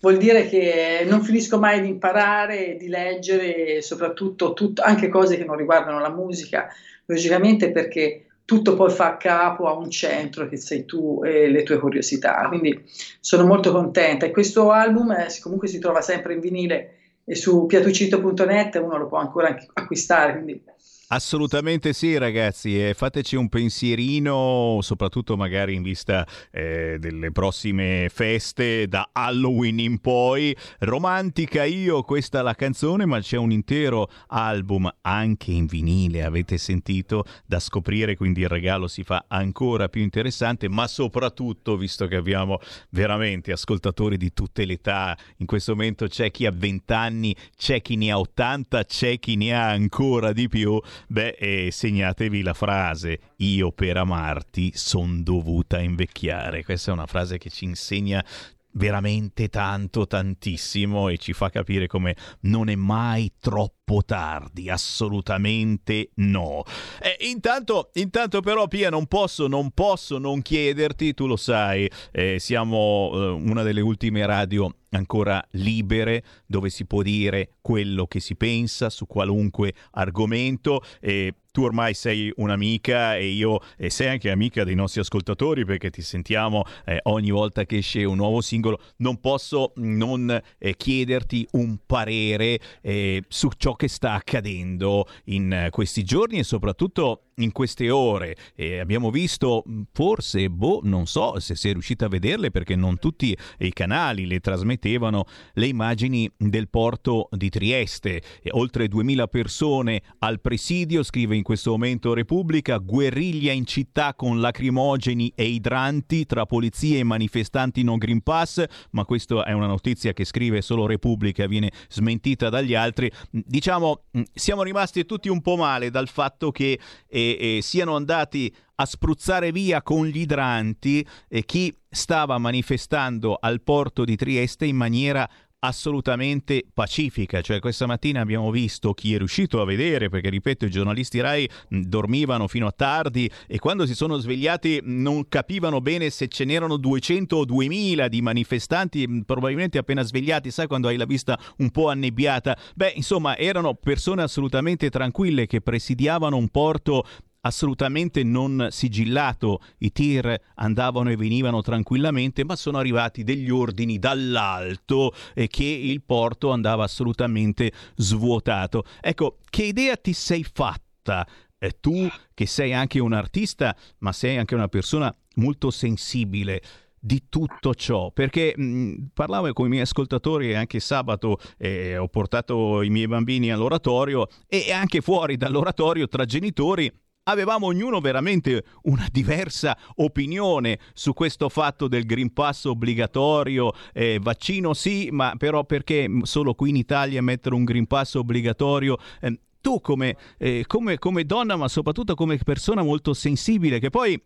vuol 0.00 0.16
dire 0.16 0.46
che 0.46 1.04
non 1.08 1.22
finisco 1.22 1.58
mai 1.58 1.80
di 1.80 1.88
imparare, 1.88 2.76
di 2.76 2.88
leggere, 2.88 3.82
soprattutto 3.82 4.52
tutto, 4.52 4.82
anche 4.82 5.08
cose 5.08 5.36
che 5.36 5.44
non 5.44 5.56
riguardano 5.56 6.00
la 6.00 6.10
musica, 6.10 6.68
logicamente 7.06 7.70
perché 7.70 8.24
tutto 8.44 8.74
poi 8.74 8.90
fa 8.90 9.18
capo 9.18 9.66
a 9.66 9.74
un 9.74 9.90
centro 9.90 10.48
che 10.48 10.56
sei 10.56 10.86
tu 10.86 11.20
e 11.22 11.48
le 11.48 11.64
tue 11.64 11.78
curiosità. 11.78 12.46
Quindi 12.48 12.82
sono 13.20 13.44
molto 13.44 13.72
contenta 13.72 14.24
e 14.24 14.30
questo 14.30 14.70
album 14.70 15.10
eh, 15.12 15.26
comunque 15.42 15.68
si 15.68 15.78
trova 15.78 16.00
sempre 16.00 16.34
in 16.34 16.40
vinile 16.40 16.94
e 17.24 17.34
su 17.34 17.66
piatucito.net 17.66 18.76
uno 18.76 18.96
lo 18.96 19.06
può 19.06 19.18
ancora 19.18 19.54
acquistare, 19.74 20.32
quindi 20.32 20.62
Assolutamente 21.10 21.94
sì, 21.94 22.18
ragazzi, 22.18 22.86
e 22.86 22.92
fateci 22.92 23.34
un 23.34 23.48
pensierino, 23.48 24.80
soprattutto 24.82 25.38
magari 25.38 25.72
in 25.72 25.80
vista 25.80 26.26
eh, 26.50 26.98
delle 27.00 27.32
prossime 27.32 28.10
feste, 28.12 28.86
da 28.88 29.08
Halloween 29.12 29.78
in 29.78 30.00
poi. 30.00 30.54
Romantica 30.80 31.64
io, 31.64 32.02
questa 32.02 32.42
la 32.42 32.52
canzone, 32.52 33.06
ma 33.06 33.20
c'è 33.20 33.38
un 33.38 33.52
intero 33.52 34.10
album 34.26 34.86
anche 35.00 35.50
in 35.50 35.64
vinile, 35.64 36.24
avete 36.24 36.58
sentito, 36.58 37.24
da 37.46 37.58
scoprire, 37.58 38.14
quindi 38.14 38.42
il 38.42 38.48
regalo 38.48 38.86
si 38.86 39.02
fa 39.02 39.24
ancora 39.28 39.88
più 39.88 40.02
interessante, 40.02 40.68
ma 40.68 40.86
soprattutto, 40.86 41.78
visto 41.78 42.06
che 42.06 42.16
abbiamo 42.16 42.58
veramente 42.90 43.50
ascoltatori 43.50 44.18
di 44.18 44.34
tutte 44.34 44.66
le 44.66 44.74
età, 44.74 45.16
in 45.38 45.46
questo 45.46 45.72
momento 45.72 46.06
c'è 46.06 46.30
chi 46.30 46.44
ha 46.44 46.52
20 46.54 46.92
anni, 46.92 47.34
c'è 47.56 47.80
chi 47.80 47.96
ne 47.96 48.10
ha 48.10 48.18
80, 48.18 48.84
c'è 48.84 49.18
chi 49.18 49.36
ne 49.36 49.54
ha 49.54 49.70
ancora 49.70 50.34
di 50.34 50.48
più 50.48 50.78
Beh, 51.06 51.36
eh, 51.38 51.68
segnatevi 51.70 52.42
la 52.42 52.54
frase 52.54 53.20
io 53.36 53.72
per 53.72 53.96
amarti 53.96 54.72
son 54.74 55.22
dovuta 55.22 55.78
invecchiare. 55.78 56.64
Questa 56.64 56.90
è 56.90 56.94
una 56.94 57.06
frase 57.06 57.38
che 57.38 57.50
ci 57.50 57.64
insegna 57.64 58.24
veramente 58.72 59.48
tanto, 59.48 60.06
tantissimo 60.06 61.08
e 61.08 61.18
ci 61.18 61.32
fa 61.32 61.50
capire 61.50 61.86
come 61.86 62.16
non 62.42 62.68
è 62.68 62.74
mai 62.74 63.32
troppo 63.40 63.77
troppo 63.88 64.04
tardi, 64.04 64.68
assolutamente 64.68 66.10
no. 66.16 66.62
Eh, 67.00 67.28
intanto, 67.30 67.88
intanto 67.94 68.40
però 68.40 68.68
Pia 68.68 68.90
non 68.90 69.06
posso, 69.06 69.48
non 69.48 69.70
posso 69.70 70.18
non 70.18 70.42
chiederti, 70.42 71.14
tu 71.14 71.26
lo 71.26 71.36
sai, 71.36 71.90
eh, 72.12 72.36
siamo 72.38 73.10
eh, 73.14 73.18
una 73.28 73.62
delle 73.62 73.80
ultime 73.80 74.26
radio 74.26 74.70
ancora 74.90 75.42
libere, 75.52 76.22
dove 76.46 76.70
si 76.70 76.86
può 76.86 77.02
dire 77.02 77.54
quello 77.60 78.06
che 78.06 78.20
si 78.20 78.36
pensa 78.36 78.90
su 78.90 79.06
qualunque 79.06 79.74
argomento. 79.92 80.82
E 81.00 81.34
tu 81.50 81.64
ormai 81.64 81.92
sei 81.94 82.32
un'amica 82.36 83.16
e 83.16 83.26
io 83.26 83.58
e 83.76 83.90
sei 83.90 84.08
anche 84.08 84.30
amica 84.30 84.62
dei 84.62 84.76
nostri 84.76 85.00
ascoltatori 85.00 85.64
perché 85.64 85.90
ti 85.90 86.02
sentiamo 86.02 86.62
eh, 86.84 87.00
ogni 87.04 87.30
volta 87.30 87.64
che 87.64 87.78
esce 87.78 88.04
un 88.04 88.16
nuovo 88.16 88.40
singolo. 88.40 88.78
Non 88.98 89.18
posso 89.18 89.72
non 89.76 90.40
eh, 90.58 90.76
chiederti 90.76 91.48
un 91.52 91.78
parere 91.84 92.60
eh, 92.80 93.24
su 93.26 93.48
ciò 93.56 93.74
che 93.78 93.88
sta 93.88 94.12
accadendo 94.12 95.06
in 95.26 95.50
eh, 95.52 95.70
questi 95.70 96.04
giorni 96.04 96.40
e 96.40 96.42
soprattutto 96.42 97.27
in 97.38 97.52
queste 97.52 97.90
ore. 97.90 98.36
abbiamo 98.80 99.10
visto, 99.10 99.64
forse, 99.92 100.50
boh, 100.50 100.80
non 100.82 101.06
so 101.06 101.38
se 101.40 101.54
sei 101.54 101.72
riuscita 101.72 102.06
a 102.06 102.08
vederle 102.08 102.50
perché 102.50 102.76
non 102.76 102.98
tutti 102.98 103.36
i 103.58 103.72
canali 103.72 104.26
le 104.26 104.40
trasmettevano, 104.40 105.24
le 105.54 105.66
immagini 105.66 106.30
del 106.36 106.68
porto 106.68 107.28
di 107.32 107.48
Trieste. 107.48 108.22
E 108.42 108.50
oltre 108.52 108.88
2000 108.88 109.26
persone 109.26 110.02
al 110.18 110.40
presidio, 110.40 111.02
scrive 111.02 111.36
in 111.36 111.42
questo 111.42 111.70
momento 111.70 112.14
Repubblica, 112.14 112.78
guerriglia 112.78 113.52
in 113.52 113.66
città 113.66 114.14
con 114.14 114.40
lacrimogeni 114.40 115.32
e 115.34 115.44
idranti 115.46 116.26
tra 116.26 116.46
polizie 116.46 116.98
e 116.98 117.04
manifestanti 117.04 117.82
non 117.82 117.98
Green 117.98 118.22
Pass, 118.22 118.64
ma 118.90 119.04
questa 119.04 119.44
è 119.44 119.52
una 119.52 119.66
notizia 119.66 120.12
che 120.12 120.24
scrive 120.24 120.62
solo 120.62 120.86
Repubblica, 120.86 121.46
viene 121.46 121.70
smentita 121.88 122.48
dagli 122.48 122.74
altri. 122.74 123.10
Diciamo, 123.30 124.04
siamo 124.32 124.62
rimasti 124.62 125.04
tutti 125.04 125.28
un 125.28 125.40
po' 125.40 125.56
male 125.56 125.90
dal 125.90 126.08
fatto 126.08 126.50
che 126.50 126.78
eh, 127.08 127.27
eh, 127.30 127.62
siano 127.62 127.96
andati 127.96 128.54
a 128.76 128.86
spruzzare 128.86 129.50
via 129.50 129.82
con 129.82 130.06
gli 130.06 130.18
idranti 130.18 131.06
eh, 131.28 131.44
chi 131.44 131.76
stava 131.88 132.38
manifestando 132.38 133.36
al 133.40 133.62
porto 133.62 134.04
di 134.04 134.16
Trieste 134.16 134.66
in 134.66 134.76
maniera 134.76 135.28
assolutamente 135.60 136.64
pacifica, 136.72 137.40
cioè 137.40 137.58
questa 137.58 137.86
mattina 137.86 138.20
abbiamo 138.20 138.50
visto 138.50 138.92
chi 138.92 139.14
è 139.14 139.18
riuscito 139.18 139.60
a 139.60 139.64
vedere, 139.64 140.08
perché 140.08 140.30
ripeto 140.30 140.66
i 140.66 140.70
giornalisti 140.70 141.20
RAI 141.20 141.48
dormivano 141.68 142.46
fino 142.46 142.66
a 142.66 142.72
tardi 142.72 143.28
e 143.46 143.58
quando 143.58 143.84
si 143.86 143.94
sono 143.94 144.18
svegliati 144.18 144.80
non 144.84 145.28
capivano 145.28 145.80
bene 145.80 146.10
se 146.10 146.28
ce 146.28 146.44
n'erano 146.44 146.76
200 146.76 147.36
o 147.36 147.44
2000 147.44 148.08
di 148.08 148.22
manifestanti, 148.22 149.24
probabilmente 149.24 149.78
appena 149.78 150.02
svegliati, 150.02 150.50
sai 150.50 150.68
quando 150.68 150.88
hai 150.88 150.96
la 150.96 151.06
vista 151.06 151.38
un 151.58 151.70
po' 151.70 151.88
annebbiata, 151.88 152.56
beh 152.76 152.92
insomma 152.94 153.36
erano 153.36 153.74
persone 153.74 154.22
assolutamente 154.22 154.90
tranquille 154.90 155.46
che 155.46 155.60
presidiavano 155.60 156.36
un 156.36 156.48
porto 156.48 157.04
assolutamente 157.42 158.22
non 158.22 158.68
sigillato, 158.70 159.60
i 159.78 159.92
tir 159.92 160.34
andavano 160.56 161.10
e 161.10 161.16
venivano 161.16 161.62
tranquillamente, 161.62 162.44
ma 162.44 162.56
sono 162.56 162.78
arrivati 162.78 163.24
degli 163.24 163.50
ordini 163.50 163.98
dall'alto 163.98 165.12
e 165.34 165.48
che 165.48 165.64
il 165.64 166.02
porto 166.02 166.50
andava 166.50 166.84
assolutamente 166.84 167.72
svuotato. 167.96 168.84
Ecco, 169.00 169.38
che 169.48 169.64
idea 169.64 169.96
ti 169.96 170.12
sei 170.12 170.44
fatta? 170.44 171.26
Eh, 171.60 171.78
tu 171.80 172.06
che 172.34 172.46
sei 172.46 172.72
anche 172.72 173.00
un 173.00 173.12
artista, 173.12 173.76
ma 173.98 174.12
sei 174.12 174.36
anche 174.36 174.54
una 174.54 174.68
persona 174.68 175.14
molto 175.36 175.70
sensibile 175.70 176.62
di 177.00 177.26
tutto 177.28 177.74
ciò 177.74 178.10
perché 178.10 178.54
mh, 178.56 179.10
parlavo 179.14 179.52
con 179.52 179.66
i 179.66 179.68
miei 179.68 179.82
ascoltatori 179.82 180.56
anche 180.56 180.80
sabato 180.80 181.38
eh, 181.56 181.96
ho 181.96 182.08
portato 182.08 182.82
i 182.82 182.90
miei 182.90 183.06
bambini 183.06 183.52
all'oratorio 183.52 184.26
e 184.48 184.72
anche 184.72 185.00
fuori 185.00 185.36
dall'oratorio 185.36 186.08
tra 186.08 186.24
genitori 186.24 186.92
avevamo 187.28 187.66
ognuno 187.66 188.00
veramente 188.00 188.64
una 188.82 189.06
diversa 189.10 189.76
opinione 189.96 190.78
su 190.94 191.12
questo 191.12 191.48
fatto 191.48 191.86
del 191.86 192.04
Green 192.04 192.32
Pass 192.32 192.64
obbligatorio, 192.64 193.72
eh, 193.92 194.18
vaccino 194.20 194.74
sì, 194.74 195.08
ma 195.12 195.34
però 195.36 195.64
perché 195.64 196.08
solo 196.22 196.54
qui 196.54 196.70
in 196.70 196.76
Italia 196.76 197.22
mettere 197.22 197.54
un 197.54 197.64
Green 197.64 197.86
Pass 197.86 198.14
obbligatorio? 198.14 198.96
Eh, 199.20 199.40
tu 199.60 199.80
come, 199.80 200.16
eh, 200.38 200.64
come, 200.66 200.98
come 200.98 201.24
donna, 201.24 201.56
ma 201.56 201.68
soprattutto 201.68 202.14
come 202.14 202.38
persona 202.38 202.82
molto 202.82 203.12
sensibile, 203.12 203.78
che 203.78 203.90
poi 203.90 204.20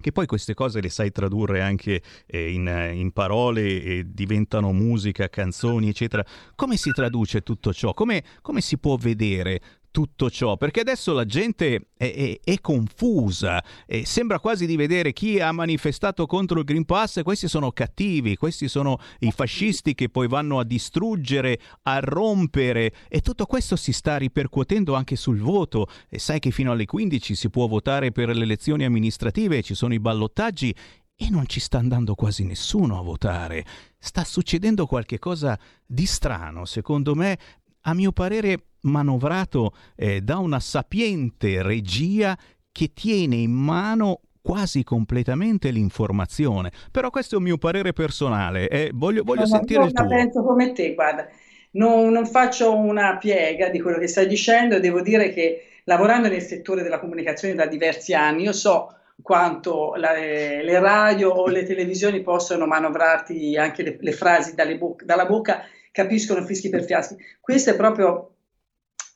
che 0.00 0.12
poi 0.12 0.24
queste 0.24 0.54
cose 0.54 0.80
le 0.80 0.88
sai 0.88 1.12
tradurre 1.12 1.60
anche 1.60 2.02
eh, 2.26 2.52
in, 2.52 2.90
in, 2.94 3.12
parole 3.12 3.82
e 3.82 4.04
diventano 4.06 4.72
musica, 4.72 5.28
canzoni, 5.28 5.90
eccetera. 5.90 6.24
Come 6.54 6.78
si 6.78 6.90
traduce 6.90 7.42
tutto 7.42 7.72
ciò? 7.74 7.92
Come, 7.92 8.24
come 8.40 8.62
si 8.62 8.78
può 8.78 8.96
vedere 8.96 9.60
tutto 9.90 10.30
ciò? 10.30 10.56
Perché 10.56 10.80
adesso 10.80 11.12
la 11.12 11.24
gente 11.24 11.88
è, 11.96 12.12
è, 12.12 12.40
è 12.42 12.60
confusa, 12.60 13.62
e 13.86 14.04
sembra 14.06 14.38
quasi 14.40 14.66
di 14.66 14.76
vedere 14.76 15.12
chi 15.12 15.40
ha 15.40 15.52
manifestato 15.52 16.26
contro 16.26 16.58
il 16.60 16.64
Green 16.64 16.84
Pass, 16.84 17.22
questi 17.22 17.48
sono 17.48 17.72
cattivi, 17.72 18.36
questi 18.36 18.68
sono 18.68 18.98
i 19.20 19.30
fascisti 19.32 19.94
che 19.94 20.08
poi 20.08 20.28
vanno 20.28 20.58
a 20.58 20.64
distruggere, 20.64 21.60
a 21.82 22.00
rompere 22.00 22.92
e 23.08 23.20
tutto 23.20 23.46
questo 23.46 23.76
si 23.76 23.92
sta 23.92 24.16
ripercuotendo 24.16 24.94
anche 24.94 25.16
sul 25.16 25.38
voto 25.38 25.86
e 26.08 26.18
sai 26.18 26.38
che 26.38 26.50
fino 26.50 26.72
alle 26.72 26.84
15 26.84 27.34
si 27.34 27.50
può 27.50 27.66
votare 27.66 28.12
per 28.12 28.34
le 28.34 28.42
elezioni 28.42 28.84
amministrative, 28.84 29.62
ci 29.62 29.74
sono 29.74 29.94
i 29.94 30.00
ballottaggi 30.00 30.74
e 31.22 31.28
non 31.28 31.46
ci 31.46 31.60
sta 31.60 31.76
andando 31.76 32.14
quasi 32.14 32.44
nessuno 32.44 32.98
a 32.98 33.02
votare. 33.02 33.64
Sta 33.98 34.24
succedendo 34.24 34.86
qualche 34.86 35.18
cosa 35.18 35.58
di 35.84 36.06
strano, 36.06 36.64
secondo 36.64 37.14
me, 37.14 37.38
a 37.82 37.92
mio 37.92 38.10
parere 38.12 38.69
manovrato 38.82 39.74
eh, 39.96 40.20
da 40.20 40.38
una 40.38 40.60
sapiente 40.60 41.62
regia 41.62 42.36
che 42.72 42.92
tiene 42.94 43.36
in 43.36 43.52
mano 43.52 44.20
quasi 44.42 44.82
completamente 44.82 45.70
l'informazione. 45.70 46.70
Però 46.90 47.10
questo 47.10 47.34
è 47.34 47.38
un 47.38 47.44
mio 47.44 47.58
parere 47.58 47.92
personale 47.92 48.68
e 48.68 48.80
eh, 48.80 48.90
voglio, 48.92 49.22
voglio 49.22 49.40
no, 49.40 49.46
sentire 49.46 49.84
il 49.84 49.92
tuo. 49.92 50.06
penso 50.06 50.42
come 50.42 50.72
te, 50.72 50.94
guarda. 50.94 51.28
Non, 51.72 52.10
non, 52.10 52.26
faccio 52.26 52.76
una 52.76 53.16
piega 53.18 53.68
di 53.68 53.80
quello 53.80 53.98
che 53.98 54.08
stai 54.08 54.26
dicendo, 54.26 54.80
devo 54.80 55.02
dire 55.02 55.32
che 55.32 55.66
lavorando 55.84 56.28
nel 56.28 56.42
settore 56.42 56.82
della 56.82 56.98
comunicazione 56.98 57.54
da 57.54 57.66
diversi 57.66 58.12
anni, 58.12 58.42
io 58.42 58.52
so 58.52 58.96
quanto 59.22 59.94
la, 59.96 60.12
le 60.14 60.80
radio 60.80 61.30
o 61.30 61.46
le 61.46 61.64
televisioni 61.64 62.22
possono 62.22 62.66
manovrarti 62.66 63.56
anche 63.56 63.82
le, 63.82 63.96
le 64.00 64.12
frasi 64.12 64.54
bo- 64.78 64.96
dalla 65.04 65.26
bocca, 65.26 65.62
capiscono 65.92 66.44
fischi 66.44 66.70
per 66.70 66.84
fiaschi. 66.84 67.16
Questo 67.40 67.70
è 67.70 67.76
proprio 67.76 68.34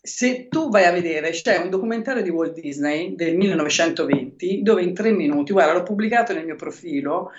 se 0.07 0.49
tu 0.49 0.69
vai 0.69 0.85
a 0.85 0.93
vedere, 0.93 1.31
c'è 1.31 1.57
un 1.57 1.71
documentario 1.71 2.23
di 2.23 2.29
Walt 2.29 2.61
Disney 2.61 3.15
del 3.15 3.35
1920 3.37 4.61
dove 4.61 4.83
in 4.83 4.93
tre 4.93 5.11
minuti, 5.13 5.53
guarda, 5.53 5.73
l'ho 5.73 5.83
pubblicato 5.83 6.35
nel 6.35 6.45
mio 6.45 6.57
profilo, 6.57 7.31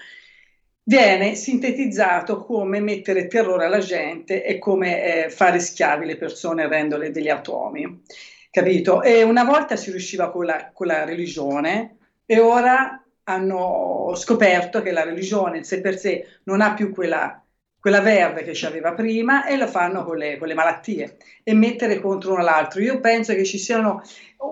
viene 0.82 1.36
sintetizzato 1.36 2.44
come 2.44 2.80
mettere 2.80 3.28
terrore 3.28 3.66
alla 3.66 3.78
gente 3.78 4.44
e 4.44 4.58
come 4.58 5.26
eh, 5.26 5.30
fare 5.30 5.60
schiavi 5.60 6.08
le 6.08 6.18
persone 6.18 6.68
rendole 6.68 7.12
degli 7.12 7.30
atomi. 7.30 8.02
Capito? 8.50 9.04
E 9.04 9.22
una 9.22 9.44
volta 9.44 9.76
si 9.76 9.92
riusciva 9.92 10.32
con 10.32 10.46
la, 10.46 10.72
con 10.74 10.88
la 10.88 11.06
religione 11.06 11.98
e 12.26 12.40
ora 12.40 13.00
hanno 13.26 14.14
scoperto 14.16 14.82
che 14.82 14.92
la 14.92 15.04
religione 15.04 15.58
in 15.58 15.66
sé 15.66 15.82
per 15.82 16.00
sé 16.00 16.40
non 16.46 16.62
ha 16.62 16.74
più 16.74 16.92
quella 16.92 17.45
quella 17.86 18.02
verde 18.02 18.42
che 18.42 18.56
ci 18.56 18.66
aveva 18.66 18.94
prima 18.94 19.46
e 19.46 19.58
lo 19.58 19.68
fanno 19.68 20.04
con 20.04 20.18
le, 20.18 20.38
con 20.40 20.48
le 20.48 20.56
malattie 20.56 21.18
e 21.44 21.54
mettere 21.54 22.00
contro 22.00 22.34
uno 22.34 22.42
l'altro. 22.42 22.82
Io 22.82 23.00
penso 23.00 23.36
che 23.36 23.46
ci 23.46 23.60
siano, 23.60 24.02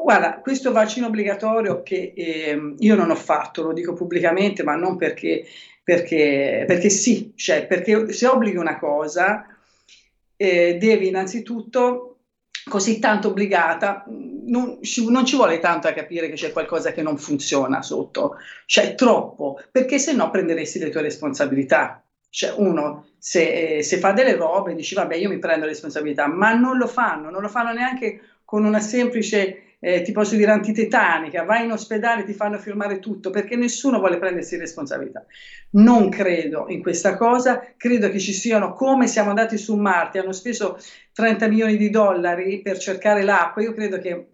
guarda, 0.04 0.36
questo 0.36 0.72
vaccino 0.72 1.08
obbligatorio 1.08 1.82
che 1.82 2.14
eh, 2.16 2.76
io 2.78 2.96
non 2.96 3.10
ho 3.10 3.16
fatto, 3.16 3.64
lo 3.64 3.74
dico 3.74 3.94
pubblicamente, 3.94 4.62
ma 4.62 4.76
non 4.76 4.98
perché, 4.98 5.48
perché, 5.84 6.64
perché 6.68 6.92
sì, 6.92 7.34
cioè 7.36 7.66
perché 7.66 8.14
se 8.14 8.28
obblighi 8.28 8.56
una 8.56 8.78
cosa 8.78 9.48
eh, 10.36 10.78
devi 10.80 11.08
innanzitutto 11.08 12.18
così 12.70 13.00
tanto 13.00 13.30
obbligata, 13.30 14.06
non 14.46 14.78
ci, 14.84 15.10
non 15.10 15.26
ci, 15.26 15.38
vuole 15.38 15.58
tanto 15.58 15.88
a 15.88 15.94
capire 15.94 16.30
che 16.30 16.36
c'è 16.36 16.52
qualcosa 16.52 16.92
che 16.92 17.02
non 17.02 17.18
funziona 17.18 17.82
sotto, 17.82 18.36
c'è 18.68 18.94
troppo, 18.94 19.60
perché 19.72 19.98
se 19.98 20.14
no 20.14 20.30
prenderesti 20.30 20.78
le 20.78 20.92
tue 20.92 21.02
responsabilità. 21.02 21.98
Cioè, 22.30 22.54
uno, 22.58 23.06
se, 23.26 23.82
se, 23.84 24.00
fa 24.00 24.12
delle 24.12 24.36
robe, 24.36 24.76
dici 24.76 24.96
vabbè, 24.96 25.16
io 25.16 25.30
mi 25.30 25.40
prendo 25.40 25.66
responsabilità, 25.66 26.28
ma 26.28 26.52
non 26.52 26.78
lo 26.78 26.88
fanno, 26.88 27.30
non 27.30 27.42
lo 27.42 27.48
fanno 27.48 27.72
neanche 27.72 28.20
con 28.44 28.66
una 28.66 28.82
semplice, 28.82 29.78
eh, 29.80 30.02
ti 30.02 30.12
posso 30.12 30.36
dire, 30.36 30.52
antitetanica, 30.52 31.46
vai 31.46 31.64
in 31.64 31.72
ospedale, 31.72 32.26
ti 32.26 32.34
fanno 32.34 32.58
firmare 32.58 33.00
tutto, 33.00 33.30
perché 33.30 33.56
nessuno 33.56 34.00
vuole 34.00 34.18
prendersi 34.18 34.58
responsabilità. 34.58 35.26
Non 35.72 36.10
credo 36.10 36.66
in 36.68 36.82
questa 36.82 37.16
cosa, 37.16 37.66
credo 37.78 38.10
che 38.10 38.20
ci 38.20 38.34
siano, 38.34 38.74
come 38.74 39.08
siamo 39.08 39.30
andati 39.30 39.58
su 39.58 39.74
Marte, 39.78 40.20
hanno 40.20 40.34
speso 40.34 40.78
30 41.14 41.48
milioni 41.48 41.78
di 41.78 41.90
dollari 41.90 42.62
per 42.62 42.78
cercare 42.78 43.24
l'acqua, 43.24 43.62
io 43.62 43.74
credo 43.74 44.00
che 44.00 44.28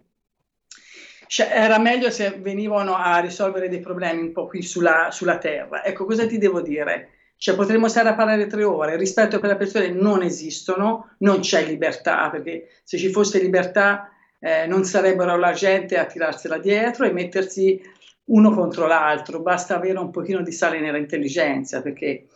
cioè, 1.28 1.48
era 1.48 1.78
meglio 1.78 2.10
se 2.10 2.30
venivano 2.40 2.96
a 2.96 3.20
risolvere 3.20 3.68
dei 3.68 3.78
problemi 3.78 4.20
un 4.20 4.32
po' 4.32 4.48
qui 4.48 4.62
sulla, 4.62 5.12
sulla 5.12 5.38
Terra. 5.38 5.84
Ecco, 5.84 6.04
cosa 6.06 6.26
ti 6.26 6.38
devo 6.38 6.60
dire? 6.60 7.19
Cioè 7.42 7.56
potremmo 7.56 7.88
stare 7.88 8.10
a 8.10 8.14
parlare 8.14 8.46
tre 8.48 8.64
ore, 8.64 8.98
rispetto 8.98 9.36
a 9.36 9.38
quelle 9.38 9.56
persone 9.56 9.88
non 9.88 10.22
esistono, 10.22 11.14
non 11.20 11.40
c'è 11.40 11.64
libertà, 11.64 12.28
perché 12.28 12.68
se 12.84 12.98
ci 12.98 13.08
fosse 13.08 13.40
libertà 13.40 14.10
eh, 14.38 14.66
non 14.66 14.84
sarebbero 14.84 15.38
la 15.38 15.52
gente 15.52 15.96
a 15.96 16.04
tirarsela 16.04 16.58
dietro 16.58 17.06
e 17.06 17.12
mettersi 17.12 17.80
uno 18.24 18.52
contro 18.52 18.86
l'altro, 18.86 19.40
basta 19.40 19.74
avere 19.74 19.98
un 19.98 20.10
pochino 20.10 20.42
di 20.42 20.52
sale 20.52 20.80
nella 20.80 20.98
intelligenza, 20.98 21.80
perché 21.80 22.26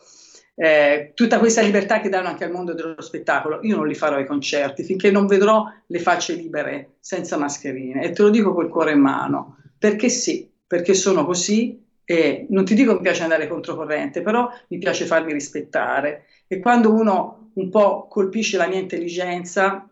eh, 0.55 1.13
tutta 1.13 1.39
questa 1.39 1.61
libertà 1.61 2.01
che 2.01 2.09
danno 2.09 2.29
anche 2.29 2.45
al 2.45 2.53
mondo 2.53 2.73
dello 2.73 3.03
spettacolo, 3.03 3.59
io 3.61 3.77
non 3.77 3.87
li 3.87 3.95
farò 3.95 4.17
ai 4.17 4.25
concerti 4.25 4.85
finché 4.85 5.11
non 5.11 5.27
vedrò 5.27 5.67
le 5.87 5.99
facce 5.99 6.33
libere 6.33 6.95
senza 7.01 7.37
mascherine. 7.37 8.05
E 8.05 8.13
te 8.13 8.23
lo 8.23 8.31
dico 8.31 8.55
col 8.55 8.71
cuore 8.71 8.93
in 8.93 9.01
mano, 9.01 9.59
perché 9.79 10.09
sì, 10.09 10.51
perché 10.67 10.95
sono 10.95 11.27
così 11.27 11.84
e 12.05 12.47
non 12.51 12.65
ti 12.65 12.75
dico 12.75 12.93
che 12.93 12.97
mi 12.99 13.03
piace 13.03 13.23
andare 13.23 13.49
controcorrente, 13.49 14.23
però 14.23 14.49
mi 14.69 14.79
piace 14.79 15.07
farmi 15.07 15.33
rispettare 15.33 16.27
e 16.47 16.61
quando 16.61 16.93
uno 16.93 17.51
un 17.55 17.71
po' 17.71 18.07
colpisce 18.09 18.57
la 18.57 18.67
mia 18.67 18.79
intelligenza, 18.79 19.89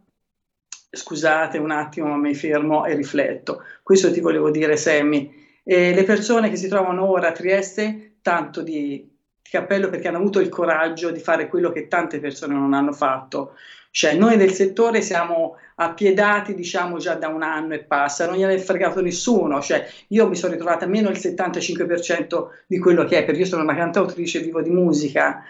scusate 0.91 1.59
un 1.59 1.71
attimo, 1.71 2.09
ma 2.09 2.17
mi 2.17 2.35
fermo 2.35 2.85
e 2.85 2.95
rifletto. 2.95 3.63
Questo 3.83 4.13
ti 4.13 4.21
volevo 4.21 4.51
dire, 4.51 4.77
Sammy. 4.77 5.41
E 5.65 5.95
le 5.95 6.05
persone 6.05 6.51
che 6.51 6.57
si 6.57 6.69
trovano 6.69 7.09
ora 7.09 7.29
a 7.29 7.33
Trieste, 7.33 8.17
tanto 8.21 8.63
di, 8.63 9.09
di 9.41 9.51
cappello 9.51 9.89
perché 9.89 10.09
hanno 10.09 10.19
avuto 10.19 10.41
il 10.41 10.49
coraggio 10.49 11.11
di 11.11 11.21
fare 11.21 11.49
quello 11.49 11.71
che 11.71 11.87
tante 11.89 12.21
persone 12.21 12.55
non 12.55 12.75
hanno 12.75 12.93
fatto. 12.93 13.55
Cioè, 13.93 14.15
noi 14.15 14.39
del 14.39 14.53
settore 14.53 15.03
siamo 15.03 15.57
appiedati, 15.75 16.55
diciamo, 16.55 16.97
già 16.97 17.15
da 17.15 17.29
un 17.29 17.43
anno 17.43 17.75
e 17.75 17.85
passa, 17.85 18.25
non 18.27 18.37
gliene 18.37 18.55
è 18.55 18.59
fregato 18.59 19.03
nessuno. 19.03 19.61
Cioè, 19.61 19.87
io 20.09 20.27
mi 20.29 20.35
sono 20.35 20.53
ritrovata 20.53 20.87
meno 20.87 21.11
il 21.11 21.19
75% 21.19 22.49
di 22.67 22.79
quello 22.79 23.05
che 23.05 23.19
è, 23.19 23.25
perché 23.25 23.41
io 23.41 23.47
sono 23.47 23.63
una 23.63 23.75
cantautrice, 23.75 24.41
vivo 24.41 24.63
di 24.63 24.71
musica, 24.71 25.45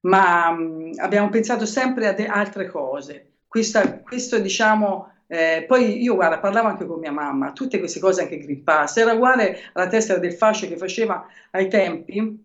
ma 0.00 0.50
mh, 0.50 0.92
abbiamo 0.96 1.28
pensato 1.28 1.66
sempre 1.66 2.08
a 2.08 2.32
altre 2.32 2.66
cose. 2.66 3.26
Questa, 3.46 4.00
questo, 4.00 4.38
diciamo, 4.38 5.12
eh, 5.26 5.64
poi 5.68 6.02
io 6.02 6.14
guarda, 6.14 6.38
parlavo 6.38 6.68
anche 6.68 6.86
con 6.86 6.98
mia 6.98 7.12
mamma, 7.12 7.52
tutte 7.52 7.78
queste 7.78 8.00
cose 8.00 8.22
anche 8.22 8.38
Green 8.38 8.64
Pass, 8.64 8.96
era 8.96 9.12
uguale 9.12 9.58
alla 9.74 9.88
tessera 9.88 10.18
del 10.18 10.32
fascio 10.32 10.66
che 10.66 10.78
faceva 10.78 11.26
ai 11.50 11.68
tempi 11.68 12.42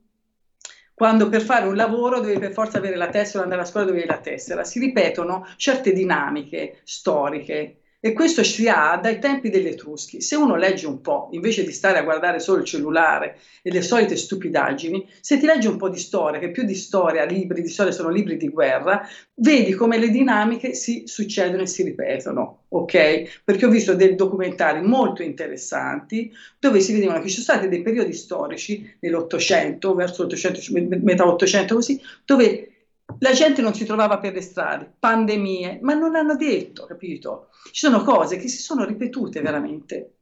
quando 0.97 1.29
per 1.29 1.43
fare 1.43 1.67
un 1.67 1.75
lavoro 1.75 2.19
devi 2.21 2.39
per 2.39 2.51
forza 2.53 2.79
avere 2.79 2.95
la 2.95 3.09
tessera, 3.09 3.43
andare 3.43 3.61
a 3.61 3.65
scuola 3.65 3.85
devi 3.85 3.99
avere 3.99 4.15
la 4.15 4.19
tessera. 4.19 4.63
Si 4.63 4.79
ripetono 4.79 5.45
certe 5.55 5.93
dinamiche 5.93 6.79
storiche 6.85 7.81
e 7.99 8.13
questo 8.13 8.43
si 8.43 8.67
ha 8.67 8.99
dai 9.01 9.19
tempi 9.19 9.49
degli 9.49 9.67
Etruschi. 9.67 10.21
Se 10.21 10.35
uno 10.35 10.55
legge 10.55 10.85
un 10.85 11.01
po', 11.01 11.29
invece 11.31 11.63
di 11.63 11.71
stare 11.71 11.97
a 11.97 12.03
guardare 12.03 12.39
solo 12.39 12.59
il 12.59 12.65
cellulare 12.65 13.37
e 13.63 13.71
le 13.71 13.81
solite 13.81 14.15
stupidaggini, 14.15 15.07
se 15.19 15.39
ti 15.39 15.45
leggi 15.45 15.67
un 15.67 15.77
po' 15.77 15.89
di 15.89 15.97
storia, 15.97 16.39
che 16.39 16.51
più 16.51 16.63
di 16.63 16.75
storia, 16.75 17.25
libri 17.25 17.61
di 17.61 17.69
storia 17.69 17.91
sono 17.91 18.09
libri 18.09 18.37
di 18.37 18.49
guerra, 18.49 19.07
vedi 19.35 19.73
come 19.73 19.97
le 19.97 20.09
dinamiche 20.09 20.73
si 20.73 21.03
succedono 21.07 21.63
e 21.63 21.67
si 21.67 21.83
ripetono, 21.83 22.65
ok? 22.69 23.41
Perché 23.43 23.65
ho 23.65 23.69
visto 23.69 23.95
dei 23.95 24.15
documentari 24.15 24.81
molto 24.81 25.23
interessanti 25.23 26.31
dove 26.59 26.79
si 26.79 26.93
vedevano 26.93 27.19
che 27.19 27.29
ci 27.29 27.41
sono 27.41 27.57
stati 27.57 27.69
dei 27.69 27.81
periodi 27.81 28.13
storici 28.13 28.97
nell'Ottocento, 28.99 29.95
verso 29.95 30.23
l'Ottocento, 30.23 30.61
metà 30.71 31.27
Ottocento 31.27 31.75
così, 31.75 31.99
dove 32.25 32.73
la 33.19 33.31
gente 33.31 33.61
non 33.61 33.73
si 33.73 33.85
trovava 33.85 34.19
per 34.19 34.34
le 34.34 34.41
strade, 34.41 34.91
pandemie, 34.99 35.80
ma 35.81 35.94
non 35.94 36.15
hanno 36.15 36.35
detto, 36.35 36.85
capito? 36.85 37.49
Ci 37.72 37.85
sono 37.85 38.03
cose 38.03 38.38
che 38.38 38.48
si 38.48 38.60
sono 38.60 38.85
ripetute 38.85 39.41
veramente. 39.41 40.14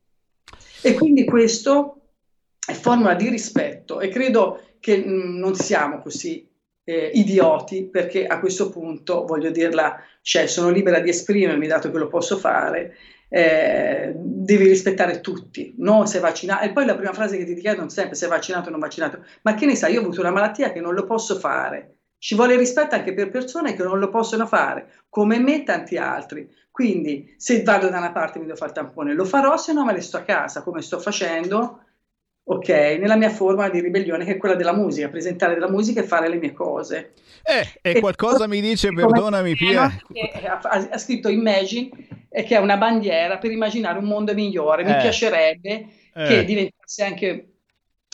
E 0.82 0.94
quindi 0.94 1.26
questo 1.26 2.02
è 2.66 2.74
formula 2.74 3.16
di 3.16 3.30
rispetto 3.30 4.00
e 4.00 4.10
credo 4.10 4.62
che 4.80 4.98
mm, 4.98 5.38
non 5.38 5.56
siamo 5.56 6.00
così 6.00 6.48
eh, 6.84 7.12
idioti 7.14 7.86
perché 7.86 8.28
a 8.28 8.40
questo 8.40 8.70
punto, 8.70 9.26
voglio 9.26 9.50
dirla, 9.50 10.00
cioè 10.22 10.48
sono 10.48 10.70
libera 10.70 11.00
di 11.00 11.10
esprimermi 11.10 11.68
dato 11.68 11.92
che 11.92 11.98
lo 11.98 12.08
posso 12.08 12.38
fare, 12.38 12.96
eh, 13.28 14.14
devi 14.16 14.68
rispettare 14.68 15.20
tutti, 15.22 15.74
non 15.78 16.08
sei 16.08 16.22
vaccinato. 16.22 16.66
E 16.66 16.72
poi 16.72 16.86
la 16.86 16.96
prima 16.96 17.14
frase 17.14 17.38
che 17.38 17.46
ti 17.46 17.56
chiedono 17.56 17.90
sempre 17.90 18.16
se 18.16 18.28
vaccinato 18.28 18.68
o 18.68 18.72
non 18.72 18.80
vaccinato, 18.80 19.26
ma 19.42 19.56
che 19.56 19.66
ne 19.66 19.76
sai, 19.76 19.94
io 19.94 20.00
ho 20.00 20.04
avuto 20.04 20.22
una 20.22 20.32
malattia 20.32 20.72
che 20.72 20.80
non 20.80 20.94
lo 20.94 21.06
posso 21.06 21.38
fare 21.40 21.95
ci 22.26 22.34
vuole 22.34 22.58
rispetto 22.58 22.96
anche 22.96 23.14
per 23.14 23.30
persone 23.30 23.76
che 23.76 23.84
non 23.84 24.00
lo 24.00 24.10
possono 24.10 24.48
fare, 24.48 25.04
come 25.10 25.38
me 25.38 25.58
e 25.58 25.64
tanti 25.64 25.96
altri. 25.96 26.52
Quindi 26.72 27.36
se 27.38 27.62
vado 27.62 27.88
da 27.88 28.00
una 28.00 28.12
parte 28.12 28.40
mi 28.40 28.46
devo 28.46 28.58
fare 28.58 28.72
il 28.72 28.78
tampone, 28.78 29.14
lo 29.14 29.26
farò, 29.26 29.58
se 29.58 29.74
no 29.74 29.86
me 29.86 29.94
ne 29.94 30.02
sto 30.02 30.18
a 30.18 30.22
casa, 30.22 30.64
come 30.64 30.82
sto 30.82 31.00
facendo, 31.00 31.82
ok, 32.46 32.68
nella 32.68 33.16
mia 33.16 33.30
forma 33.30 33.70
di 33.70 33.80
ribellione 33.80 34.26
che 34.26 34.32
è 34.32 34.38
quella 34.38 34.56
della 34.56 34.74
musica, 34.74 35.08
presentare 35.08 35.54
della 35.54 35.70
musica 35.70 36.02
e 36.02 36.06
fare 36.06 36.28
le 36.28 36.38
mie 36.38 36.52
cose. 36.52 37.14
Eh, 37.44 37.80
e, 37.80 37.98
e 37.98 38.00
qualcosa 38.00 38.48
mi 38.48 38.60
dice, 38.60 38.92
perdonami 38.92 39.54
Pia. 39.54 39.84
Ha, 39.84 40.88
ha, 40.90 40.98
scritto 40.98 41.30
Imagine, 41.30 41.92
eh, 42.28 42.42
che 42.42 42.56
è 42.56 42.60
una 42.60 42.78
bandiera 42.78 43.38
per 43.38 43.52
immaginare 43.52 44.00
un 44.00 44.06
mondo 44.06 44.34
migliore. 44.34 44.84
Mi 44.84 44.94
eh. 44.94 44.98
piacerebbe 44.98 45.86
eh. 46.12 46.24
che 46.24 46.44
diventasse 46.44 47.04
anche 47.04 47.50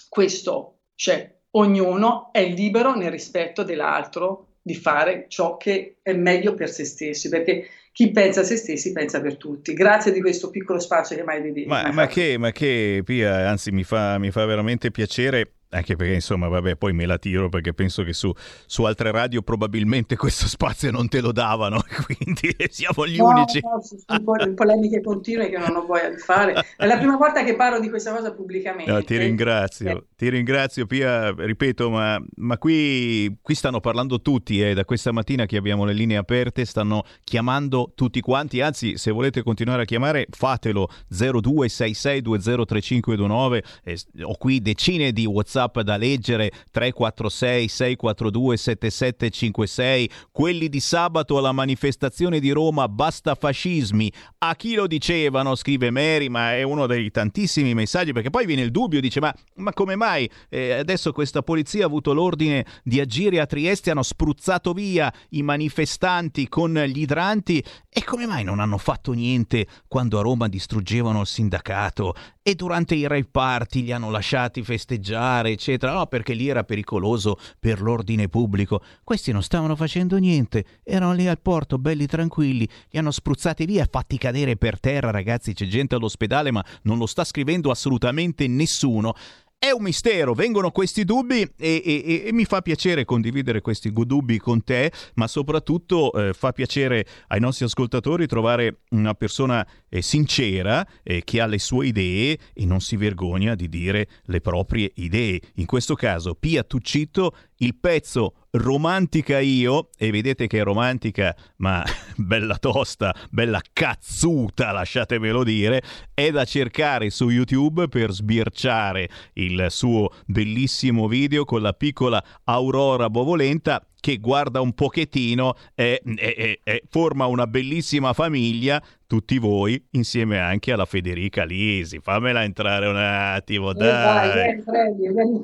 questo, 0.09 0.79
cioè 0.95 1.39
ognuno 1.51 2.29
è 2.31 2.45
libero 2.45 2.95
nel 2.95 3.11
rispetto 3.11 3.63
dell'altro 3.63 4.47
di 4.61 4.75
fare 4.75 5.25
ciò 5.27 5.57
che 5.57 5.97
è 6.01 6.13
meglio 6.13 6.53
per 6.53 6.69
se 6.69 6.85
stessi, 6.85 7.29
perché 7.29 7.67
chi 7.91 8.11
pensa 8.11 8.41
a 8.41 8.43
se 8.43 8.55
stessi 8.57 8.91
pensa 8.91 9.19
per 9.21 9.37
tutti. 9.37 9.73
Grazie 9.73 10.11
di 10.11 10.21
questo 10.21 10.49
piccolo 10.49 10.79
spazio 10.79 11.15
che 11.15 11.23
mai 11.23 11.41
dedicato. 11.41 11.87
Ma, 11.87 11.91
ma, 11.91 12.07
che, 12.07 12.37
ma 12.37 12.51
che, 12.51 13.01
Pia, 13.03 13.49
anzi 13.49 13.71
mi 13.71 13.83
fa, 13.83 14.17
mi 14.17 14.31
fa 14.31 14.45
veramente 14.45 14.91
piacere 14.91 15.51
anche 15.71 15.95
perché 15.95 16.13
insomma 16.13 16.47
vabbè 16.47 16.75
poi 16.75 16.93
me 16.93 17.05
la 17.05 17.17
tiro 17.17 17.49
perché 17.49 17.73
penso 17.73 18.03
che 18.03 18.13
su, 18.13 18.31
su, 18.65 18.83
altre 18.83 19.11
radio 19.11 19.41
probabilmente 19.41 20.15
questo 20.17 20.47
spazio 20.47 20.91
non 20.91 21.07
te 21.07 21.21
lo 21.21 21.31
davano 21.31 21.81
quindi 22.05 22.55
siamo 22.69 23.07
gli 23.07 23.17
no, 23.17 23.27
unici. 23.27 23.61
no, 23.61 23.81
sono 23.81 24.53
polemiche 24.53 25.01
continue 25.01 25.49
che 25.49 25.57
non 25.57 25.75
ho 25.75 25.85
voglia 25.85 26.09
di 26.09 26.17
fare. 26.17 26.53
È 26.75 26.85
la 26.85 26.97
prima 26.97 27.15
volta 27.15 27.43
che 27.43 27.55
parlo 27.55 27.79
di 27.79 27.89
questa 27.89 28.13
cosa 28.13 28.33
pubblicamente. 28.33 28.91
No, 28.91 29.01
ti 29.03 29.17
ringrazio 29.17 29.89
eh. 29.89 30.03
ti 30.15 30.29
ringrazio 30.29 30.85
Pia. 30.85 31.33
Ripeto 31.35 31.89
ma, 31.89 32.21
ma 32.35 32.57
qui, 32.57 33.37
qui, 33.41 33.55
stanno 33.55 33.79
parlando 33.79 34.21
tutti 34.21 34.61
eh, 34.61 34.73
da 34.73 34.83
questa 34.85 35.11
mattina 35.11 35.45
che 35.45 35.57
abbiamo 35.57 35.85
le 35.85 35.93
linee 35.93 36.17
aperte 36.17 36.65
stanno 36.65 37.03
chiamando 37.23 37.91
tutti 37.95 38.19
quanti. 38.19 38.61
Anzi 38.61 38.97
se 38.97 39.11
volete 39.11 39.43
continuare 39.43 39.83
a 39.83 39.85
chiamare 39.85 40.27
fatelo. 40.29 40.89
0266203529 41.11 43.63
eh, 43.83 43.97
ho 44.23 44.35
qui 44.35 44.61
decine 44.61 45.11
di 45.11 45.25
whatsapp 45.25 45.60
WhatsApp 45.61 45.79
da 45.81 45.97
leggere 45.97 46.51
346 46.71 47.67
642 47.67 48.57
7756, 48.57 50.09
quelli 50.31 50.69
di 50.69 50.79
sabato 50.79 51.37
alla 51.37 51.51
manifestazione 51.51 52.39
di 52.39 52.51
Roma 52.51 52.87
basta 52.87 53.35
fascismi. 53.35 54.11
A 54.39 54.55
chi 54.55 54.75
lo 54.75 54.87
dicevano? 54.87 55.55
Scrive 55.55 55.91
Mary, 55.91 56.27
ma 56.27 56.55
è 56.55 56.63
uno 56.63 56.87
dei 56.87 57.11
tantissimi 57.11 57.73
messaggi 57.73 58.11
perché 58.11 58.29
poi 58.29 58.45
viene 58.45 58.61
il 58.61 58.71
dubbio, 58.71 58.99
dice 58.99 59.19
ma, 59.19 59.33
ma 59.55 59.73
come 59.73 59.95
mai 59.95 60.29
eh, 60.49 60.73
adesso 60.73 61.11
questa 61.11 61.41
polizia 61.41 61.83
ha 61.83 61.87
avuto 61.87 62.13
l'ordine 62.13 62.65
di 62.83 62.99
agire 62.99 63.39
a 63.39 63.45
Trieste, 63.45 63.91
hanno 63.91 64.03
spruzzato 64.03 64.73
via 64.73 65.13
i 65.29 65.43
manifestanti 65.43 66.47
con 66.47 66.73
gli 66.73 67.01
idranti 67.01 67.63
e 67.89 68.03
come 68.03 68.25
mai 68.25 68.43
non 68.43 68.59
hanno 68.59 68.77
fatto 68.77 69.11
niente 69.11 69.67
quando 69.87 70.17
a 70.17 70.21
Roma 70.21 70.47
distruggevano 70.47 71.21
il 71.21 71.27
sindacato 71.27 72.15
e 72.43 72.55
durante 72.55 72.95
i 72.95 73.05
rave 73.07 73.27
party 73.29 73.83
li 73.83 73.91
hanno 73.91 74.09
lasciati 74.09 74.63
festeggiare, 74.63 75.50
eccetera, 75.51 75.93
no, 75.93 76.07
perché 76.07 76.33
lì 76.33 76.47
era 76.47 76.63
pericoloso 76.63 77.37
per 77.59 77.81
l'ordine 77.81 78.27
pubblico. 78.29 78.81
Questi 79.03 79.31
non 79.31 79.43
stavano 79.43 79.75
facendo 79.75 80.17
niente, 80.17 80.65
erano 80.83 81.13
lì 81.13 81.27
al 81.27 81.39
porto, 81.39 81.77
belli 81.77 82.05
tranquilli, 82.05 82.67
li 82.89 82.97
hanno 82.97 83.11
spruzzati 83.11 83.65
via, 83.65 83.87
fatti 83.89 84.17
cadere 84.17 84.57
per 84.57 84.79
terra, 84.79 85.11
ragazzi, 85.11 85.53
c'è 85.53 85.65
gente 85.67 85.95
all'ospedale, 85.95 86.51
ma 86.51 86.63
non 86.83 86.97
lo 86.97 87.05
sta 87.05 87.23
scrivendo 87.23 87.71
assolutamente 87.71 88.47
nessuno. 88.47 89.13
È 89.63 89.69
un 89.69 89.83
mistero, 89.83 90.33
vengono 90.33 90.71
questi 90.71 91.05
dubbi 91.05 91.41
e, 91.55 91.83
e, 91.85 92.23
e, 92.25 92.33
mi 92.33 92.45
fa 92.45 92.63
piacere 92.63 93.05
condividere 93.05 93.61
questi 93.61 93.91
dubbi 93.93 94.39
con 94.39 94.63
te, 94.63 94.91
ma 95.13 95.27
soprattutto 95.27 96.11
eh, 96.13 96.33
fa 96.33 96.51
piacere 96.51 97.05
ai 97.27 97.39
nostri 97.39 97.65
ascoltatori 97.65 98.25
trovare 98.25 98.79
una 98.89 99.13
persona 99.13 99.63
eh, 99.87 100.01
sincera 100.01 100.83
eh, 101.03 101.23
che 101.23 101.41
ha 101.41 101.45
le 101.45 101.59
sue 101.59 101.85
idee 101.85 102.39
e 102.55 102.65
non 102.65 102.79
si 102.81 102.95
vergogna 102.95 103.53
di 103.53 103.69
dire 103.69 104.07
le 104.23 104.41
proprie 104.41 104.93
idee. 104.95 105.39
In 105.57 105.67
questo 105.67 105.93
caso 105.93 106.33
Pia 106.33 106.63
Tuccitto, 106.63 107.35
il 107.57 107.75
pezzo 107.75 108.40
romantica 108.51 109.39
io, 109.39 109.89
e 109.97 110.11
vedete 110.11 110.47
che 110.47 110.59
è 110.59 110.63
romantica, 110.63 111.35
ma 111.57 111.83
bella 112.17 112.57
tosta, 112.57 113.15
bella 113.29 113.61
cazzuta, 113.71 114.71
lasciatemelo 114.71 115.43
dire, 115.43 115.81
è 116.13 116.31
da 116.31 116.43
cercare 116.43 117.09
su 117.09 117.29
YouTube 117.29 117.87
per 117.87 118.11
sbirciare 118.11 119.09
il 119.33 119.67
suo 119.69 120.11
bellissimo 120.25 121.07
video 121.07 121.45
con 121.45 121.61
la 121.61 121.73
piccola 121.73 122.23
Aurora 122.45 123.09
Bovolenta 123.09 123.85
che 124.01 124.17
guarda 124.17 124.59
un 124.61 124.73
pochettino 124.73 125.53
e, 125.75 126.01
e, 126.03 126.59
e, 126.63 126.83
forma 126.89 127.27
una 127.27 127.45
bellissima 127.45 128.13
famiglia 128.13 128.83
tutti 129.11 129.37
voi 129.39 129.87
insieme 129.91 130.39
anche 130.39 130.71
alla 130.71 130.85
Federica 130.85 131.43
Lisi. 131.43 131.99
Fammela 132.01 132.43
entrare 132.43 132.87
un 132.87 132.95
attimo, 132.95 133.71
Eh, 133.71 133.73
vai, 133.73 134.29
dai. 134.33 134.63
vieni, 134.63 135.13
vieni. 135.13 135.41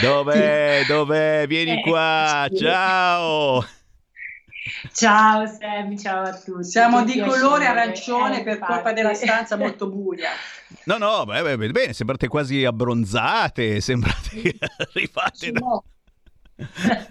Dov'è? 0.00 0.84
Dov'è? 0.86 1.44
Vieni 1.48 1.82
qua. 1.82 2.44
Eccoci. 2.46 2.62
Ciao. 2.62 3.66
Ciao 4.92 5.44
Sammy, 5.46 5.98
ciao 5.98 6.22
a 6.22 6.32
tutti. 6.38 6.62
Siamo 6.62 7.02
di 7.02 7.14
piacere. 7.14 7.40
colore 7.40 7.66
arancione 7.66 8.40
Eh, 8.40 8.44
per 8.44 8.58
colpa 8.58 8.74
infatti. 8.76 8.94
della 8.94 9.14
stanza 9.14 9.56
molto 9.56 9.88
buia. 9.88 10.28
No, 10.84 10.98
no, 10.98 11.24
beh, 11.24 11.42
beh, 11.42 11.56
beh, 11.56 11.70
bene, 11.72 11.92
sembrate 11.92 12.28
quasi 12.28 12.64
abbronzate, 12.64 13.80
sembrate 13.80 14.54
arrivate 14.78 15.50
da... 15.50 15.82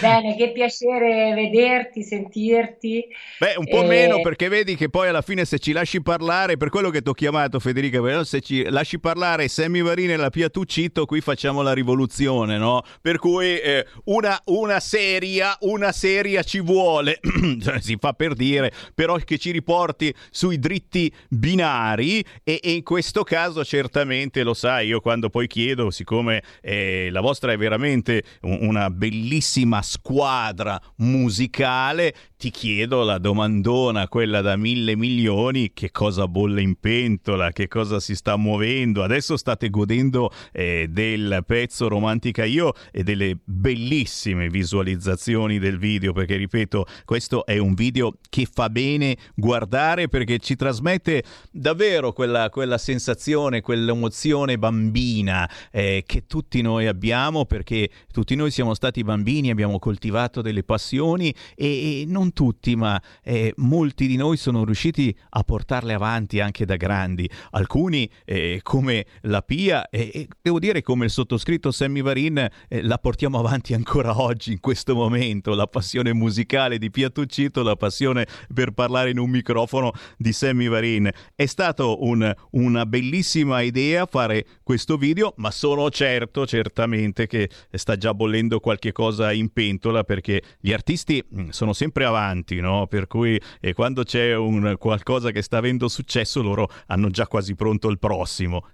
Bene, 0.00 0.36
che 0.36 0.52
piacere 0.52 1.34
vederti, 1.34 2.02
sentirti. 2.02 3.04
Beh, 3.38 3.54
un 3.56 3.66
po' 3.66 3.82
Eh, 3.82 3.86
meno 3.86 4.20
perché 4.20 4.48
vedi 4.48 4.76
che 4.76 4.88
poi 4.88 5.08
alla 5.08 5.22
fine 5.22 5.44
se 5.44 5.58
ci 5.58 5.72
lasci 5.72 6.00
parlare, 6.02 6.56
per 6.56 6.68
quello 6.68 6.90
che 6.90 7.02
ti 7.02 7.08
ho 7.08 7.14
chiamato 7.14 7.58
Federica, 7.58 8.24
se 8.24 8.40
ci 8.40 8.62
lasci 8.68 9.00
parlare 9.00 9.48
Sammy 9.48 9.82
Varini 9.82 10.12
e 10.12 10.16
la 10.16 10.30
Pia 10.30 10.48
Tuccito, 10.48 11.04
qui 11.04 11.20
facciamo 11.20 11.62
la 11.62 11.72
rivoluzione, 11.72 12.58
no? 12.58 12.82
Per 13.00 13.18
cui 13.18 13.58
eh, 13.58 13.86
una, 14.04 14.40
una 14.46 14.78
seria, 14.78 15.56
una 15.60 15.90
seria 15.90 16.42
ci 16.42 16.60
vuole, 16.60 17.18
Cioè, 17.60 17.80
si 17.80 17.96
fa 17.98 18.12
per 18.12 18.34
dire, 18.34 18.72
però 18.94 19.16
che 19.16 19.38
ci 19.38 19.50
riporti 19.50 20.14
sui 20.30 20.58
dritti 20.58 21.12
binari 21.28 22.24
e, 22.44 22.60
e 22.62 22.72
in 22.72 22.82
questo 22.82 23.24
caso 23.24 23.64
certamente 23.64 24.42
lo 24.42 24.54
sai, 24.54 24.88
io 24.88 25.00
quando 25.00 25.28
poi 25.28 25.46
chiedo, 25.46 25.90
siccome 25.90 26.42
eh, 26.60 27.08
la 27.10 27.20
vostra 27.20 27.52
è 27.52 27.56
veramente 27.56 28.22
un- 28.42 28.58
una 28.62 28.88
bellissima 28.90 29.71
squadra 29.80 30.78
musicale, 30.96 32.14
ti 32.36 32.50
chiedo 32.50 33.04
la 33.04 33.18
domandona, 33.18 34.08
quella 34.08 34.40
da 34.40 34.56
mille 34.56 34.96
milioni, 34.96 35.72
che 35.72 35.92
cosa 35.92 36.26
bolle 36.26 36.60
in 36.60 36.74
pentola, 36.74 37.52
che 37.52 37.68
cosa 37.68 38.00
si 38.00 38.16
sta 38.16 38.36
muovendo. 38.36 39.04
Adesso 39.04 39.36
state 39.36 39.70
godendo 39.70 40.32
eh, 40.50 40.88
del 40.90 41.44
pezzo 41.46 41.86
Romantica 41.86 42.44
Io 42.44 42.72
e 42.90 43.04
delle 43.04 43.38
bellissime 43.44 44.48
visualizzazioni 44.48 45.60
del 45.60 45.78
video, 45.78 46.12
perché 46.12 46.34
ripeto, 46.34 46.84
questo 47.04 47.46
è 47.46 47.58
un 47.58 47.74
video 47.74 48.16
che 48.28 48.48
fa 48.52 48.68
bene 48.68 49.16
guardare 49.36 50.08
perché 50.08 50.40
ci 50.40 50.56
trasmette 50.56 51.22
davvero 51.52 52.12
quella, 52.12 52.50
quella 52.50 52.76
sensazione, 52.76 53.60
quell'emozione 53.60 54.58
bambina 54.58 55.48
eh, 55.70 56.02
che 56.04 56.26
tutti 56.26 56.60
noi 56.60 56.88
abbiamo, 56.88 57.44
perché 57.44 57.88
tutti 58.10 58.34
noi 58.34 58.50
siamo 58.50 58.74
stati 58.74 59.04
bambini, 59.04 59.50
abbiamo 59.50 59.61
coltivato 59.78 60.42
delle 60.42 60.62
passioni 60.62 61.34
e, 61.54 62.02
e 62.02 62.04
non 62.06 62.32
tutti, 62.32 62.76
ma 62.76 63.00
eh, 63.22 63.52
molti 63.56 64.06
di 64.06 64.16
noi 64.16 64.36
sono 64.36 64.64
riusciti 64.64 65.14
a 65.30 65.42
portarle 65.42 65.94
avanti 65.94 66.40
anche 66.40 66.64
da 66.64 66.76
grandi. 66.76 67.28
Alcuni, 67.52 68.08
eh, 68.24 68.60
come 68.62 69.06
la 69.22 69.42
Pia, 69.42 69.88
e 69.88 70.10
e 70.12 70.28
devo 70.42 70.58
dire 70.58 70.82
come 70.82 71.06
il 71.06 71.10
sottoscritto 71.10 71.70
Sammy 71.70 72.02
Varin, 72.02 72.38
eh, 72.68 72.82
la 72.82 72.98
portiamo 72.98 73.38
avanti 73.38 73.72
ancora 73.72 74.20
oggi, 74.20 74.52
in 74.52 74.60
questo 74.60 74.94
momento. 74.94 75.54
La 75.54 75.66
passione 75.66 76.12
musicale 76.12 76.78
di 76.78 76.90
Pia 76.90 77.08
Tuccito, 77.08 77.62
la 77.62 77.76
passione 77.76 78.26
per 78.52 78.72
parlare 78.72 79.10
in 79.10 79.18
un 79.18 79.30
microfono 79.30 79.92
di 80.18 80.32
Sammy 80.32 80.68
Varin. 80.68 81.10
È 81.34 81.46
stato 81.46 82.04
un- 82.04 82.34
una 82.50 82.84
bellissima 82.84 83.60
idea 83.60 84.06
fare 84.06 84.44
questo 84.62 84.96
video, 84.96 85.34
ma 85.36 85.50
sono 85.50 85.88
certo, 85.90 86.46
certamente, 86.46 87.26
che 87.26 87.48
sta 87.70 87.96
già 87.96 88.12
bollendo 88.12 88.60
qualche 88.60 88.92
cosa 88.92 89.32
in 89.32 89.50
pentola 89.52 90.04
perché 90.04 90.42
gli 90.58 90.72
artisti 90.72 91.24
mh, 91.26 91.48
sono 91.48 91.72
sempre 91.72 92.04
avanti, 92.04 92.60
no? 92.60 92.86
Per 92.86 93.06
cui 93.06 93.40
eh, 93.60 93.72
quando 93.72 94.02
c'è 94.02 94.34
un 94.34 94.76
qualcosa 94.78 95.30
che 95.30 95.42
sta 95.42 95.58
avendo 95.58 95.88
successo, 95.88 96.42
loro 96.42 96.68
hanno 96.86 97.10
già 97.10 97.26
quasi 97.26 97.54
pronto 97.54 97.88
il 97.88 97.98
prossimo. 97.98 98.66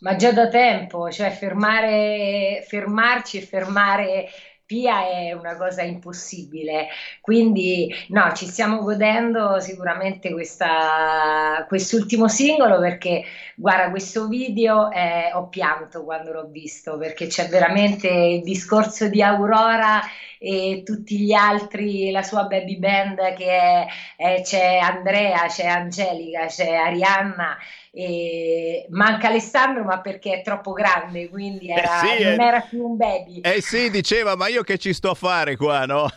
Ma 0.00 0.16
già 0.16 0.32
da 0.32 0.48
tempo, 0.48 1.10
cioè 1.10 1.30
fermare, 1.30 2.64
fermarci 2.66 3.36
e 3.36 3.42
fermare 3.42 4.28
Pia 4.70 5.08
è 5.08 5.32
una 5.32 5.56
cosa 5.56 5.82
impossibile. 5.82 6.86
Quindi 7.20 7.92
no, 8.10 8.32
ci 8.34 8.46
stiamo 8.46 8.82
godendo 8.84 9.58
sicuramente 9.58 10.30
questa, 10.30 11.64
quest'ultimo 11.66 12.28
singolo 12.28 12.78
perché 12.78 13.24
guarda, 13.56 13.90
questo 13.90 14.28
video 14.28 14.88
eh, 14.92 15.32
ho 15.34 15.48
pianto 15.48 16.04
quando 16.04 16.30
l'ho 16.32 16.46
visto 16.46 16.96
perché 16.98 17.26
c'è 17.26 17.48
veramente 17.48 18.06
il 18.08 18.42
discorso 18.44 19.08
di 19.08 19.20
Aurora 19.22 20.00
e 20.38 20.82
tutti 20.84 21.18
gli 21.18 21.32
altri, 21.32 22.10
la 22.12 22.22
sua 22.22 22.44
baby 22.44 22.78
band 22.78 23.16
che 23.34 23.46
è, 23.50 23.86
è- 24.16 24.40
c'è 24.42 24.76
Andrea, 24.78 25.46
c'è 25.48 25.66
Angelica, 25.66 26.46
c'è 26.46 26.72
Arianna. 26.74 27.58
E 27.92 28.86
manca 28.90 29.28
Alessandro, 29.28 29.82
ma 29.82 30.00
perché 30.00 30.40
è 30.40 30.42
troppo 30.42 30.72
grande, 30.72 31.28
quindi 31.28 31.70
era, 31.70 31.98
sì, 31.98 32.22
non 32.22 32.40
eh. 32.40 32.46
era 32.46 32.60
più 32.60 32.84
un 32.84 32.96
baby. 32.96 33.40
Eh 33.40 33.60
sì, 33.60 33.90
diceva, 33.90 34.36
ma 34.36 34.48
io 34.48 34.62
che 34.62 34.78
ci 34.78 34.92
sto 34.92 35.10
a 35.10 35.14
fare 35.14 35.56
qua, 35.56 35.86
no? 35.86 36.08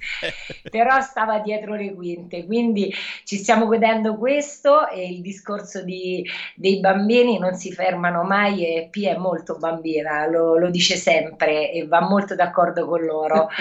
però 0.70 1.00
stava 1.00 1.40
dietro 1.40 1.74
le 1.74 1.92
quinte, 1.94 2.44
quindi 2.46 2.92
ci 3.24 3.36
stiamo 3.36 3.66
godendo 3.66 4.16
questo 4.16 4.88
e 4.88 5.08
il 5.08 5.20
discorso 5.20 5.82
di- 5.82 6.24
dei 6.54 6.80
bambini 6.80 7.38
non 7.38 7.54
si 7.54 7.72
fermano 7.72 8.22
mai 8.22 8.64
e 8.64 8.88
Pia 8.90 9.12
è 9.12 9.16
molto 9.16 9.56
bambina, 9.56 10.26
lo, 10.26 10.56
lo 10.58 10.70
dice 10.70 10.96
sempre 10.96 11.70
e 11.70 11.86
va 11.86 12.00
molto 12.00 12.34
d'accordo 12.34 12.86
con 12.86 13.02
loro. 13.02 13.48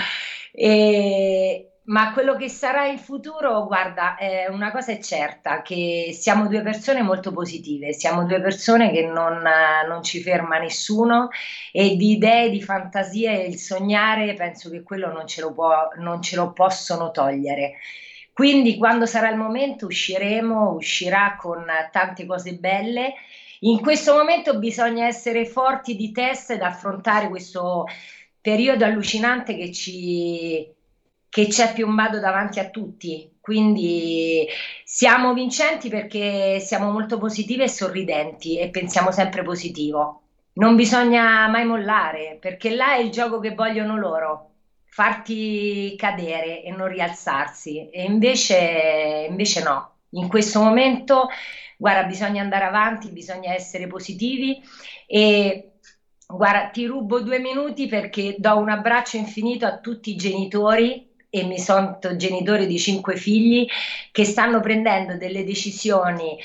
E- 0.51 1.69
ma 1.89 2.13
quello 2.13 2.35
che 2.35 2.49
sarà 2.49 2.85
in 2.85 2.99
futuro, 2.99 3.65
guarda, 3.65 4.15
è 4.15 4.47
una 4.47 4.71
cosa 4.71 4.91
è 4.91 4.99
certa, 4.99 5.63
che 5.63 6.11
siamo 6.13 6.47
due 6.47 6.61
persone 6.61 7.01
molto 7.01 7.31
positive, 7.31 7.93
siamo 7.93 8.25
due 8.25 8.39
persone 8.41 8.91
che 8.91 9.05
non, 9.05 9.45
eh, 9.45 9.87
non 9.87 10.03
ci 10.03 10.21
ferma 10.21 10.59
nessuno 10.59 11.29
e 11.71 11.95
di 11.95 12.11
idee, 12.11 12.51
di 12.51 12.61
fantasie, 12.61 13.43
il 13.43 13.57
sognare, 13.57 14.35
penso 14.35 14.69
che 14.69 14.83
quello 14.83 15.11
non 15.11 15.25
ce 15.25 15.41
lo 15.41 15.51
può- 15.53 15.89
non 15.97 16.21
ce 16.21 16.35
lo 16.35 16.53
possono 16.53 17.09
togliere. 17.09 17.73
Quindi 18.33 18.77
quando 18.77 19.05
sarà 19.07 19.29
il 19.29 19.37
momento 19.37 19.87
usciremo, 19.87 20.73
uscirà 20.73 21.35
con 21.39 21.65
tante 21.91 22.25
cose 22.27 22.53
belle. 22.53 23.13
In 23.61 23.81
questo 23.81 24.13
momento 24.13 24.57
bisogna 24.59 25.07
essere 25.07 25.45
forti 25.45 25.95
di 25.95 26.11
testa 26.11 26.53
ed 26.53 26.61
affrontare 26.61 27.29
questo 27.29 27.85
periodo 28.41 28.85
allucinante 28.85 29.55
che 29.57 29.71
ci 29.73 30.77
che 31.29 31.47
c'è 31.47 31.73
piombato 31.73 32.19
davanti 32.19 32.59
a 32.59 32.69
tutti. 32.69 33.37
Quindi 33.39 34.47
siamo 34.83 35.33
vincenti 35.33 35.89
perché 35.89 36.59
siamo 36.59 36.91
molto 36.91 37.17
positivi 37.17 37.63
e 37.63 37.69
sorridenti 37.69 38.57
e 38.57 38.69
pensiamo 38.69 39.11
sempre 39.11 39.43
positivo. 39.43 40.23
Non 40.53 40.75
bisogna 40.75 41.47
mai 41.47 41.65
mollare 41.65 42.37
perché 42.39 42.71
là 42.71 42.95
è 42.95 42.99
il 42.99 43.11
gioco 43.11 43.39
che 43.39 43.53
vogliono 43.53 43.95
loro, 43.97 44.49
farti 44.85 45.95
cadere 45.95 46.63
e 46.63 46.71
non 46.71 46.87
rialzarsi. 46.87 47.89
E 47.89 48.03
invece, 48.03 49.27
invece 49.29 49.63
no. 49.63 49.93
In 50.13 50.27
questo 50.27 50.59
momento, 50.61 51.27
guarda, 51.77 52.03
bisogna 52.07 52.41
andare 52.41 52.65
avanti, 52.65 53.11
bisogna 53.11 53.53
essere 53.53 53.87
positivi 53.87 54.59
e 55.05 55.65
Guarda, 56.31 56.67
ti 56.69 56.85
rubo 56.85 57.21
due 57.21 57.39
minuti 57.39 57.87
perché 57.87 58.35
do 58.37 58.55
un 58.55 58.69
abbraccio 58.69 59.17
infinito 59.17 59.65
a 59.65 59.79
tutti 59.79 60.11
i 60.11 60.15
genitori 60.15 61.08
e 61.29 61.43
mi 61.43 61.59
sento 61.59 62.15
genitore 62.15 62.65
di 62.65 62.79
cinque 62.79 63.15
figli 63.15 63.67
che 64.11 64.25
stanno 64.25 64.59
prendendo 64.59 65.15
delle 65.15 65.43
decisioni 65.43 66.37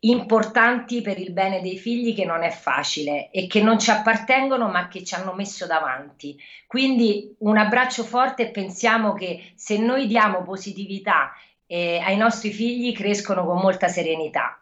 importanti 0.00 1.00
per 1.00 1.18
il 1.18 1.32
bene 1.32 1.60
dei 1.62 1.78
figli 1.78 2.14
che 2.14 2.24
non 2.24 2.42
è 2.42 2.50
facile 2.50 3.30
e 3.30 3.46
che 3.46 3.62
non 3.62 3.78
ci 3.78 3.90
appartengono 3.90 4.68
ma 4.68 4.88
che 4.88 5.02
ci 5.02 5.14
hanno 5.14 5.32
messo 5.32 5.66
davanti. 5.66 6.36
Quindi 6.66 7.34
un 7.38 7.56
abbraccio 7.56 8.04
forte 8.04 8.44
e 8.44 8.50
pensiamo 8.50 9.14
che 9.14 9.52
se 9.54 9.78
noi 9.78 10.06
diamo 10.06 10.42
positività 10.42 11.32
eh, 11.66 11.98
ai 11.98 12.16
nostri 12.16 12.52
figli 12.52 12.94
crescono 12.94 13.44
con 13.44 13.58
molta 13.58 13.88
serenità. 13.88 14.60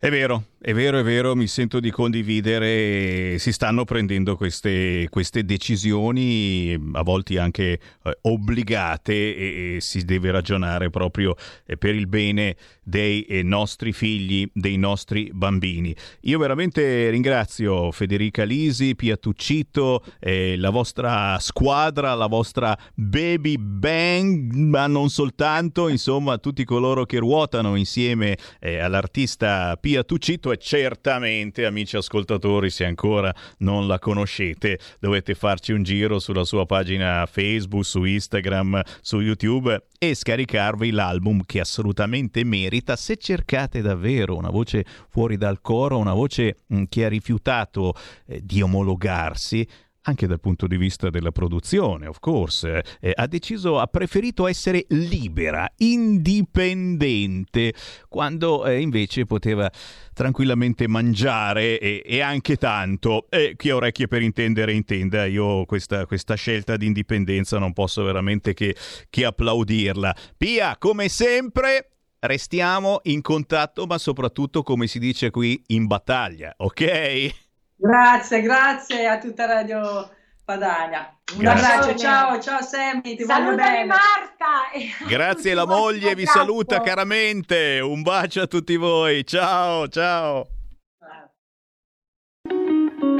È 0.00 0.10
vero, 0.10 0.44
è 0.60 0.72
vero, 0.72 1.00
è 1.00 1.02
vero, 1.02 1.34
mi 1.34 1.48
sento 1.48 1.80
di 1.80 1.90
condividere, 1.90 3.36
si 3.38 3.50
stanno 3.50 3.84
prendendo 3.84 4.36
queste, 4.36 5.08
queste 5.10 5.44
decisioni, 5.44 6.72
a 6.92 7.02
volte 7.02 7.36
anche 7.40 7.80
eh, 8.04 8.18
obbligate, 8.22 9.12
e, 9.12 9.74
e 9.74 9.80
si 9.80 10.04
deve 10.04 10.30
ragionare 10.30 10.88
proprio 10.88 11.34
eh, 11.66 11.76
per 11.76 11.96
il 11.96 12.06
bene 12.06 12.54
dei 12.84 13.22
eh, 13.22 13.42
nostri 13.42 13.92
figli, 13.92 14.48
dei 14.52 14.76
nostri 14.76 15.32
bambini. 15.34 15.92
Io 16.22 16.38
veramente 16.38 17.10
ringrazio 17.10 17.90
Federica 17.90 18.44
Lisi, 18.44 18.94
Pia 18.94 19.16
Tuccito, 19.16 20.04
eh, 20.20 20.56
la 20.58 20.70
vostra 20.70 21.40
squadra, 21.40 22.14
la 22.14 22.28
vostra 22.28 22.78
baby 22.94 23.56
band, 23.58 24.54
ma 24.54 24.86
non 24.86 25.10
soltanto, 25.10 25.88
insomma 25.88 26.38
tutti 26.38 26.62
coloro 26.62 27.04
che 27.04 27.18
ruotano 27.18 27.74
insieme 27.74 28.38
eh, 28.60 28.78
all'artista 28.78 29.76
Pia 29.80 29.87
Pia 29.88 30.04
Tuccito 30.04 30.52
e 30.52 30.58
certamente, 30.58 31.64
amici 31.64 31.96
ascoltatori, 31.96 32.68
se 32.68 32.84
ancora 32.84 33.34
non 33.60 33.86
la 33.86 33.98
conoscete, 33.98 34.78
dovete 35.00 35.34
farci 35.34 35.72
un 35.72 35.82
giro 35.82 36.18
sulla 36.18 36.44
sua 36.44 36.66
pagina 36.66 37.24
Facebook, 37.24 37.86
su 37.86 38.04
Instagram, 38.04 38.82
su 39.00 39.20
YouTube 39.20 39.86
e 39.98 40.14
scaricarvi 40.14 40.90
l'album 40.90 41.40
che 41.46 41.60
assolutamente 41.60 42.44
merita 42.44 42.96
se 42.96 43.16
cercate 43.16 43.80
davvero 43.80 44.36
una 44.36 44.50
voce 44.50 44.84
fuori 45.08 45.38
dal 45.38 45.62
coro, 45.62 45.96
una 45.96 46.12
voce 46.12 46.56
che 46.90 47.04
ha 47.06 47.08
rifiutato 47.08 47.94
eh, 48.26 48.42
di 48.44 48.60
omologarsi 48.60 49.66
anche 50.08 50.26
dal 50.26 50.40
punto 50.40 50.66
di 50.66 50.78
vista 50.78 51.10
della 51.10 51.30
produzione, 51.30 52.06
of 52.06 52.18
course, 52.18 52.82
eh, 52.98 53.12
ha 53.14 53.26
deciso, 53.26 53.78
ha 53.78 53.86
preferito 53.86 54.46
essere 54.46 54.86
libera, 54.88 55.70
indipendente, 55.76 57.74
quando 58.08 58.64
eh, 58.64 58.80
invece 58.80 59.26
poteva 59.26 59.70
tranquillamente 60.14 60.88
mangiare 60.88 61.78
e, 61.78 62.02
e 62.04 62.20
anche 62.22 62.56
tanto. 62.56 63.26
E 63.28 63.52
chi 63.56 63.68
ha 63.68 63.76
orecchie 63.76 64.08
per 64.08 64.22
intendere 64.22 64.72
intenda, 64.72 65.26
io 65.26 65.66
questa, 65.66 66.06
questa 66.06 66.34
scelta 66.34 66.78
di 66.78 66.86
indipendenza 66.86 67.58
non 67.58 67.74
posso 67.74 68.02
veramente 68.02 68.54
che, 68.54 68.74
che 69.10 69.24
applaudirla. 69.26 70.16
Pia, 70.38 70.76
come 70.78 71.10
sempre, 71.10 71.90
restiamo 72.20 73.00
in 73.04 73.20
contatto, 73.20 73.84
ma 73.84 73.98
soprattutto, 73.98 74.62
come 74.62 74.86
si 74.86 74.98
dice 74.98 75.30
qui, 75.30 75.62
in 75.66 75.86
battaglia, 75.86 76.54
ok? 76.56 77.47
Grazie, 77.80 78.42
grazie 78.42 79.06
a 79.06 79.18
tutta 79.18 79.46
Radio 79.46 80.10
Padania. 80.44 81.14
Un 81.34 81.38
Grazie. 81.38 81.66
abbraccio, 81.66 81.98
ciao, 81.98 82.40
ciao 82.40 82.60
Sammy, 82.60 83.14
ti 83.14 83.22
voglio 83.22 83.26
Salutami 83.26 83.56
bene. 83.56 83.84
Marta! 83.84 85.06
Grazie, 85.06 85.54
la 85.54 85.64
moglie 85.66 86.14
vi 86.16 86.26
saluta 86.26 86.80
caramente. 86.80 87.78
Un 87.80 88.02
bacio 88.02 88.42
a 88.42 88.46
tutti 88.46 88.76
voi. 88.76 89.24
Ciao, 89.24 89.86
ciao. 89.88 90.48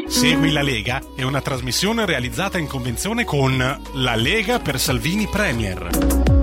Segui 0.07 0.51
la 0.51 0.63
Lega 0.63 1.03
è 1.15 1.23
una 1.23 1.43
trasmissione 1.43 2.07
realizzata 2.07 2.59
in 2.59 2.67
convenzione 2.67 3.25
con 3.25 3.59
La 3.93 4.17
Lega 4.17 4.59
per 4.59 4.81
Salvini 4.81 5.29
Premier. 5.29 6.38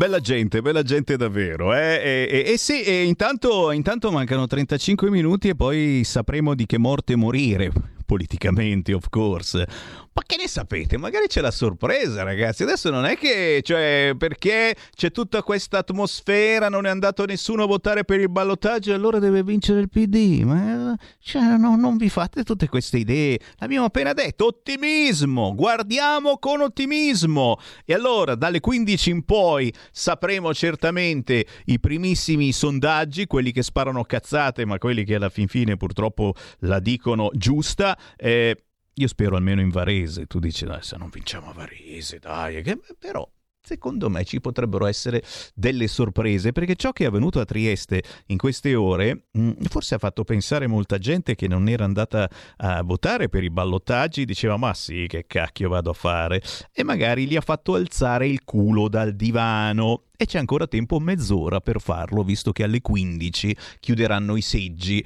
Bella 0.00 0.18
gente, 0.18 0.62
bella 0.62 0.82
gente 0.82 1.14
davvero. 1.18 1.74
Eh? 1.74 2.00
E, 2.02 2.28
e- 2.46 2.52
e 2.52 2.56
sì, 2.56 2.80
e 2.80 3.02
intanto, 3.04 3.70
intanto 3.70 4.10
mancano 4.10 4.46
35 4.46 5.10
minuti 5.10 5.48
e 5.50 5.54
poi 5.54 6.04
sapremo 6.04 6.54
di 6.54 6.64
che 6.64 6.78
morte 6.78 7.16
morire. 7.16 7.70
Politicamente, 8.10 8.92
of 8.92 9.08
course. 9.08 9.64
Ma 10.12 10.22
che 10.26 10.36
ne 10.36 10.48
sapete? 10.48 10.96
Magari 10.96 11.28
c'è 11.28 11.40
la 11.40 11.52
sorpresa, 11.52 12.24
ragazzi. 12.24 12.64
Adesso 12.64 12.90
non 12.90 13.04
è 13.04 13.16
che, 13.16 13.60
cioè, 13.62 14.14
perché 14.18 14.74
c'è 14.92 15.12
tutta 15.12 15.44
questa 15.44 15.78
atmosfera, 15.78 16.68
non 16.68 16.86
è 16.86 16.88
andato 16.88 17.24
nessuno 17.24 17.62
a 17.62 17.66
votare 17.66 18.04
per 18.04 18.18
il 18.18 18.28
ballottaggio 18.28 18.92
allora 18.92 19.20
deve 19.20 19.44
vincere 19.44 19.78
il 19.78 19.88
PD. 19.88 20.42
Ma 20.42 20.96
cioè, 21.20 21.56
no, 21.56 21.76
non 21.76 21.96
vi 21.96 22.08
fate 22.08 22.42
tutte 22.42 22.68
queste 22.68 22.98
idee. 22.98 23.38
L'abbiamo 23.58 23.86
appena 23.86 24.12
detto, 24.12 24.46
ottimismo. 24.46 25.54
Guardiamo 25.54 26.38
con 26.38 26.62
ottimismo. 26.62 27.58
E 27.84 27.94
allora, 27.94 28.34
dalle 28.34 28.58
15 28.58 29.10
in 29.10 29.24
poi 29.24 29.72
sapremo 29.92 30.52
certamente 30.52 31.46
i 31.66 31.78
primissimi 31.78 32.50
sondaggi, 32.50 33.26
quelli 33.26 33.52
che 33.52 33.62
sparano 33.62 34.02
cazzate, 34.02 34.64
ma 34.64 34.78
quelli 34.78 35.04
che 35.04 35.14
alla 35.14 35.28
fin 35.28 35.46
fine 35.46 35.76
purtroppo 35.76 36.34
la 36.60 36.80
dicono 36.80 37.30
giusta. 37.32 37.96
Eh, 38.16 38.56
io 38.94 39.08
spero 39.08 39.36
almeno 39.36 39.60
in 39.60 39.70
Varese. 39.70 40.26
Tu 40.26 40.38
dici, 40.38 40.64
dai, 40.64 40.82
se 40.82 40.96
non 40.96 41.08
vinciamo 41.10 41.50
a 41.50 41.52
Varese, 41.52 42.18
dai, 42.18 42.62
che- 42.62 42.78
però. 42.98 43.28
Secondo 43.62 44.08
me 44.08 44.24
ci 44.24 44.40
potrebbero 44.40 44.86
essere 44.86 45.22
delle 45.54 45.86
sorprese 45.86 46.50
perché 46.50 46.76
ciò 46.76 46.92
che 46.92 47.04
è 47.04 47.08
avvenuto 47.08 47.40
a 47.40 47.44
Trieste 47.44 48.02
in 48.28 48.38
queste 48.38 48.74
ore 48.74 49.26
mh, 49.32 49.64
forse 49.68 49.96
ha 49.96 49.98
fatto 49.98 50.24
pensare 50.24 50.66
molta 50.66 50.96
gente 50.96 51.34
che 51.34 51.46
non 51.46 51.68
era 51.68 51.84
andata 51.84 52.26
a 52.56 52.82
votare 52.82 53.28
per 53.28 53.44
i 53.44 53.50
ballottaggi, 53.50 54.24
diceva 54.24 54.56
ma 54.56 54.72
sì 54.72 55.04
che 55.06 55.26
cacchio 55.26 55.68
vado 55.68 55.90
a 55.90 55.92
fare 55.92 56.40
e 56.72 56.82
magari 56.84 57.26
gli 57.26 57.36
ha 57.36 57.42
fatto 57.42 57.74
alzare 57.74 58.26
il 58.28 58.44
culo 58.44 58.88
dal 58.88 59.14
divano 59.14 60.04
e 60.16 60.24
c'è 60.24 60.38
ancora 60.38 60.66
tempo 60.66 60.98
mezz'ora 60.98 61.60
per 61.60 61.82
farlo 61.82 62.22
visto 62.22 62.52
che 62.52 62.62
alle 62.62 62.80
15 62.80 63.54
chiuderanno 63.78 64.36
i 64.36 64.42
seggi. 64.42 65.04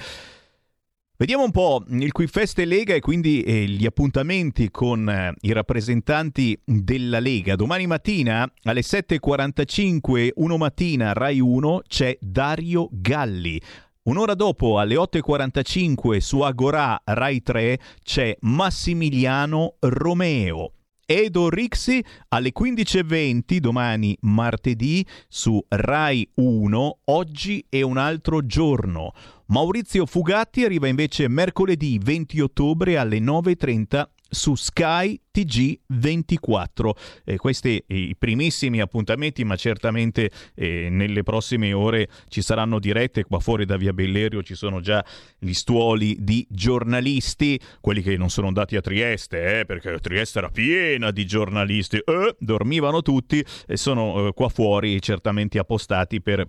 Vediamo 1.17 1.45
un 1.45 1.53
po' 1.53 1.81
il 1.91 2.11
Qui 2.11 2.27
Feste 2.27 2.65
Lega 2.65 2.93
e 2.93 2.99
quindi 2.99 3.43
eh, 3.43 3.67
gli 3.67 3.87
appuntamenti 3.87 4.69
con 4.73 5.09
eh, 5.09 5.33
i 5.43 5.53
rappresentanti 5.53 6.61
della 6.65 7.21
Lega. 7.21 7.55
Domani 7.55 7.87
mattina 7.87 8.51
alle 8.65 8.81
7.45, 8.81 10.31
uno 10.35 10.57
mattina, 10.57 11.13
Rai 11.13 11.39
1, 11.39 11.83
c'è 11.87 12.19
Dario 12.21 12.89
Galli. 12.91 13.61
Un'ora 14.03 14.35
dopo, 14.35 14.81
alle 14.81 14.97
8.45, 14.97 16.17
su 16.19 16.41
Agorà 16.41 17.01
Rai 17.05 17.45
3, 17.45 17.79
c'è 18.03 18.37
Massimiliano 18.41 19.77
Romeo. 19.79 20.73
Edo 21.07 21.49
Rixi 21.49 22.05
alle 22.31 22.51
15.20 22.59 23.59
domani 23.59 24.17
martedì 24.23 25.07
su 25.29 25.65
Rai 25.69 26.29
1, 26.35 26.99
oggi 27.05 27.65
è 27.69 27.83
un 27.83 27.99
altro 27.99 28.45
giorno. 28.45 29.13
Maurizio 29.47 30.07
Fugatti 30.07 30.65
arriva 30.65 30.89
invece 30.89 31.29
mercoledì 31.29 31.99
20 32.03 32.41
ottobre 32.41 32.97
alle 32.97 33.19
9.30 33.19 34.07
su 34.31 34.55
Sky 34.55 35.21
TG24. 35.33 36.91
Eh, 37.25 37.37
questi 37.37 37.83
i 37.89 38.17
primissimi 38.17 38.81
appuntamenti, 38.81 39.45
ma 39.45 39.57
certamente 39.57 40.31
eh, 40.55 40.89
nelle 40.91 41.23
prossime 41.23 41.73
ore 41.73 42.09
ci 42.29 42.41
saranno 42.43 42.79
dirette. 42.79 43.25
Qua 43.25 43.39
fuori 43.39 43.67
da 43.67 43.77
Via 43.77 43.93
Bellerio 43.93 44.43
ci 44.43 44.55
sono 44.55 44.81
già 44.81 45.05
gli 45.39 45.53
stuoli 45.53 46.17
di 46.21 46.47
giornalisti, 46.49 47.61
quelli 47.81 48.03
che 48.03 48.17
non 48.17 48.31
sono 48.31 48.49
andati 48.49 48.77
a 48.77 48.81
Trieste, 48.81 49.61
eh, 49.61 49.65
perché 49.67 49.99
Trieste 50.01 50.39
era 50.39 50.49
piena 50.49 51.11
di 51.11 51.27
giornalisti, 51.27 51.99
eh, 51.99 52.35
dormivano 52.39 53.03
tutti 53.03 53.45
e 53.67 53.77
sono 53.77 54.29
eh, 54.29 54.33
qua 54.33 54.49
fuori 54.49 55.01
certamente 55.01 55.59
appostati 55.59 56.21
per 56.21 56.49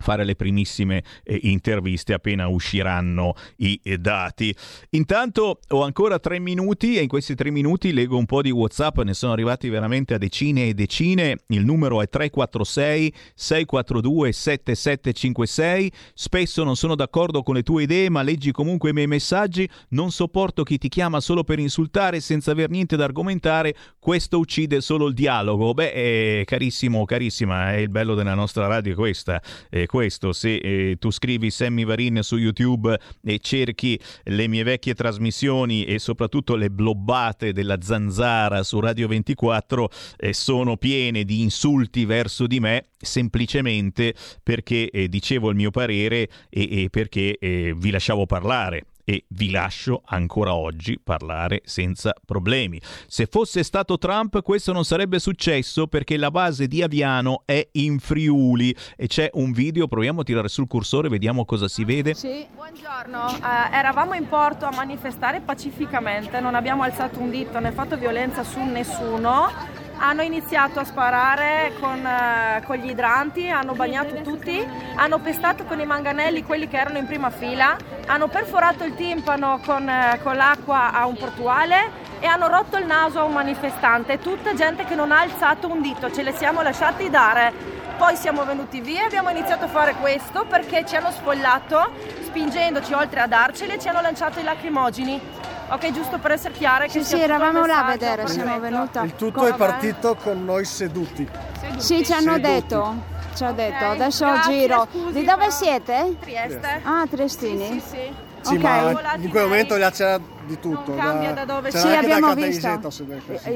fare 0.00 0.24
le 0.24 0.34
primissime 0.34 1.02
eh, 1.22 1.38
interviste 1.42 2.12
appena 2.12 2.48
usciranno 2.48 3.34
i 3.56 3.78
eh, 3.82 3.98
dati. 3.98 4.54
Intanto 4.90 5.60
ho 5.68 5.82
ancora 5.82 6.18
tre 6.18 6.38
minuti 6.38 6.96
e 6.96 7.02
in 7.02 7.08
questi 7.08 7.34
tre 7.34 7.50
minuti 7.50 7.92
leggo 7.92 8.16
un 8.16 8.26
po' 8.26 8.42
di 8.42 8.50
WhatsApp, 8.50 9.00
ne 9.00 9.14
sono 9.14 9.32
arrivati 9.32 9.68
veramente 9.68 10.14
a 10.14 10.18
decine 10.18 10.68
e 10.68 10.74
decine. 10.74 11.36
Il 11.48 11.64
numero 11.64 12.00
è 12.02 12.08
346 12.08 13.14
642 13.34 14.32
7756. 14.32 15.92
Spesso 16.14 16.64
non 16.64 16.76
sono 16.76 16.94
d'accordo 16.94 17.42
con 17.42 17.54
le 17.54 17.62
tue 17.62 17.84
idee, 17.84 18.10
ma 18.10 18.22
leggi 18.22 18.52
comunque 18.52 18.90
i 18.90 18.92
miei 18.92 19.06
messaggi. 19.06 19.68
Non 19.90 20.10
sopporto 20.10 20.62
chi 20.62 20.78
ti 20.78 20.88
chiama 20.88 21.20
solo 21.20 21.44
per 21.44 21.58
insultare 21.58 22.20
senza 22.20 22.52
aver 22.52 22.70
niente 22.70 22.96
da 22.96 23.04
argomentare. 23.04 23.74
Questo 23.98 24.38
uccide 24.38 24.80
solo 24.80 25.06
il 25.06 25.14
dialogo. 25.14 25.74
Beh, 25.74 25.92
eh, 25.92 26.44
carissimo, 26.44 27.04
carissima, 27.04 27.72
è 27.72 27.76
il 27.76 27.88
bello 27.90 28.14
della 28.14 28.34
nostra 28.34 28.66
radio 28.66 28.94
questa. 28.94 29.40
Eh, 29.68 29.86
questo, 29.90 30.32
se 30.32 30.54
eh, 30.54 30.96
tu 31.00 31.10
scrivi 31.10 31.50
Sammy 31.50 31.84
Varin 31.84 32.20
su 32.22 32.36
YouTube 32.36 32.96
e 33.24 33.40
cerchi 33.40 33.98
le 34.26 34.46
mie 34.46 34.62
vecchie 34.62 34.94
trasmissioni 34.94 35.84
e 35.84 35.98
soprattutto 35.98 36.54
le 36.54 36.70
blobbate 36.70 37.52
della 37.52 37.80
zanzara 37.80 38.62
su 38.62 38.78
Radio 38.78 39.08
24 39.08 39.90
eh, 40.16 40.32
sono 40.32 40.76
piene 40.76 41.24
di 41.24 41.40
insulti 41.40 42.04
verso 42.04 42.46
di 42.46 42.60
me 42.60 42.90
semplicemente 43.00 44.14
perché 44.44 44.90
eh, 44.90 45.08
dicevo 45.08 45.50
il 45.50 45.56
mio 45.56 45.72
parere 45.72 46.28
e, 46.48 46.82
e 46.84 46.88
perché 46.88 47.36
eh, 47.36 47.74
vi 47.76 47.90
lasciavo 47.90 48.26
parlare 48.26 48.84
e 49.04 49.24
vi 49.28 49.50
lascio 49.50 50.02
ancora 50.04 50.54
oggi 50.54 50.98
parlare 51.02 51.62
senza 51.64 52.12
problemi. 52.24 52.80
Se 53.06 53.26
fosse 53.26 53.62
stato 53.62 53.98
Trump 53.98 54.42
questo 54.42 54.72
non 54.72 54.84
sarebbe 54.84 55.18
successo 55.18 55.86
perché 55.86 56.16
la 56.16 56.30
base 56.30 56.66
di 56.66 56.82
Aviano 56.82 57.42
è 57.44 57.66
in 57.72 57.98
Friuli 57.98 58.74
e 58.96 59.06
c'è 59.06 59.30
un 59.34 59.52
video, 59.52 59.86
proviamo 59.86 60.20
a 60.20 60.24
tirare 60.24 60.48
sul 60.48 60.66
cursore, 60.66 61.08
vediamo 61.08 61.44
cosa 61.44 61.68
si 61.68 61.84
vede. 61.84 62.14
Sì, 62.14 62.46
buongiorno. 62.54 63.36
Eh, 63.36 63.76
eravamo 63.76 64.14
in 64.14 64.28
porto 64.28 64.66
a 64.66 64.70
manifestare 64.74 65.40
pacificamente, 65.40 66.40
non 66.40 66.54
abbiamo 66.54 66.82
alzato 66.82 67.20
un 67.20 67.30
dito 67.30 67.58
né 67.58 67.72
fatto 67.72 67.96
violenza 67.96 68.44
su 68.44 68.60
nessuno. 68.60 69.88
Hanno 70.02 70.22
iniziato 70.22 70.80
a 70.80 70.84
sparare 70.84 71.74
con, 71.78 72.04
eh, 72.06 72.62
con 72.64 72.76
gli 72.76 72.88
idranti, 72.88 73.50
hanno 73.50 73.74
bagnato 73.74 74.22
tutti, 74.22 74.66
hanno 74.94 75.18
pestato 75.18 75.64
con 75.64 75.78
i 75.78 75.84
manganelli 75.84 76.42
quelli 76.42 76.68
che 76.68 76.78
erano 76.78 76.96
in 76.96 77.06
prima 77.06 77.28
fila, 77.28 77.76
hanno 78.06 78.28
perforato 78.28 78.82
il 78.84 78.94
timpano 78.94 79.60
con, 79.62 79.86
eh, 79.86 80.18
con 80.22 80.36
l'acqua 80.36 80.90
a 80.94 81.04
un 81.04 81.16
portuale 81.18 82.08
e 82.18 82.26
hanno 82.26 82.48
rotto 82.48 82.78
il 82.78 82.86
naso 82.86 83.20
a 83.20 83.24
un 83.24 83.34
manifestante. 83.34 84.18
Tutta 84.18 84.54
gente 84.54 84.84
che 84.84 84.94
non 84.94 85.12
ha 85.12 85.20
alzato 85.20 85.70
un 85.70 85.82
dito, 85.82 86.10
ce 86.10 86.22
le 86.22 86.32
siamo 86.32 86.62
lasciati 86.62 87.10
dare. 87.10 87.52
Poi 88.00 88.16
siamo 88.16 88.44
venuti 88.46 88.80
via 88.80 89.02
e 89.02 89.04
abbiamo 89.04 89.28
iniziato 89.28 89.66
a 89.66 89.68
fare 89.68 89.92
questo 89.96 90.46
perché 90.48 90.86
ci 90.86 90.96
hanno 90.96 91.10
spogliato, 91.10 91.90
spingendoci 92.24 92.94
oltre 92.94 93.20
a 93.20 93.26
darcele, 93.26 93.78
ci 93.78 93.88
hanno 93.88 94.00
lanciato 94.00 94.40
i 94.40 94.42
lacrimogeni. 94.42 95.20
Ok, 95.68 95.90
giusto 95.92 96.16
per 96.16 96.30
essere 96.30 96.54
chiare 96.54 96.86
che 96.86 96.92
Sì, 96.92 97.04
sì, 97.04 97.20
eravamo 97.20 97.66
là 97.66 97.84
a 97.84 97.90
vedere, 97.90 98.26
siamo 98.26 98.58
venuta. 98.58 99.02
Il 99.02 99.14
tutto 99.16 99.40
Come 99.40 99.50
è 99.50 99.54
partito 99.54 100.16
con 100.16 100.42
noi 100.46 100.64
seduti. 100.64 101.28
Sì, 101.76 102.02
ci 102.02 102.12
hanno 102.14 102.32
Seduti. 102.36 102.40
detto, 102.40 102.94
ci 103.34 103.44
ha 103.44 103.52
detto. 103.52 103.84
Ok, 103.84 103.90
Adesso 103.92 104.24
grazie, 104.24 104.58
giro. 104.60 104.88
scusi, 104.90 105.12
Di 105.12 105.24
dove 105.24 105.36
però- 105.36 105.50
siete? 105.50 106.16
Trieste. 106.20 106.80
Ah, 106.82 107.04
Triestini. 107.08 107.66
Sì, 107.66 107.80
sì, 107.80 107.88
sì. 107.88 108.14
Sì, 108.42 108.54
ok. 108.54 108.60
ma 108.62 109.14
in 109.16 109.28
quel 109.28 109.42
momento 109.44 109.76
là 109.76 109.90
c'era 109.90 110.18
di 110.46 110.58
tutto. 110.58 110.94
cambia 110.94 111.32
da 111.32 111.44
dove 111.44 111.70
c'era 111.70 111.88
Sì, 111.90 111.96
abbiamo 111.96 112.34
da 112.34 112.34
visto. 112.34 112.80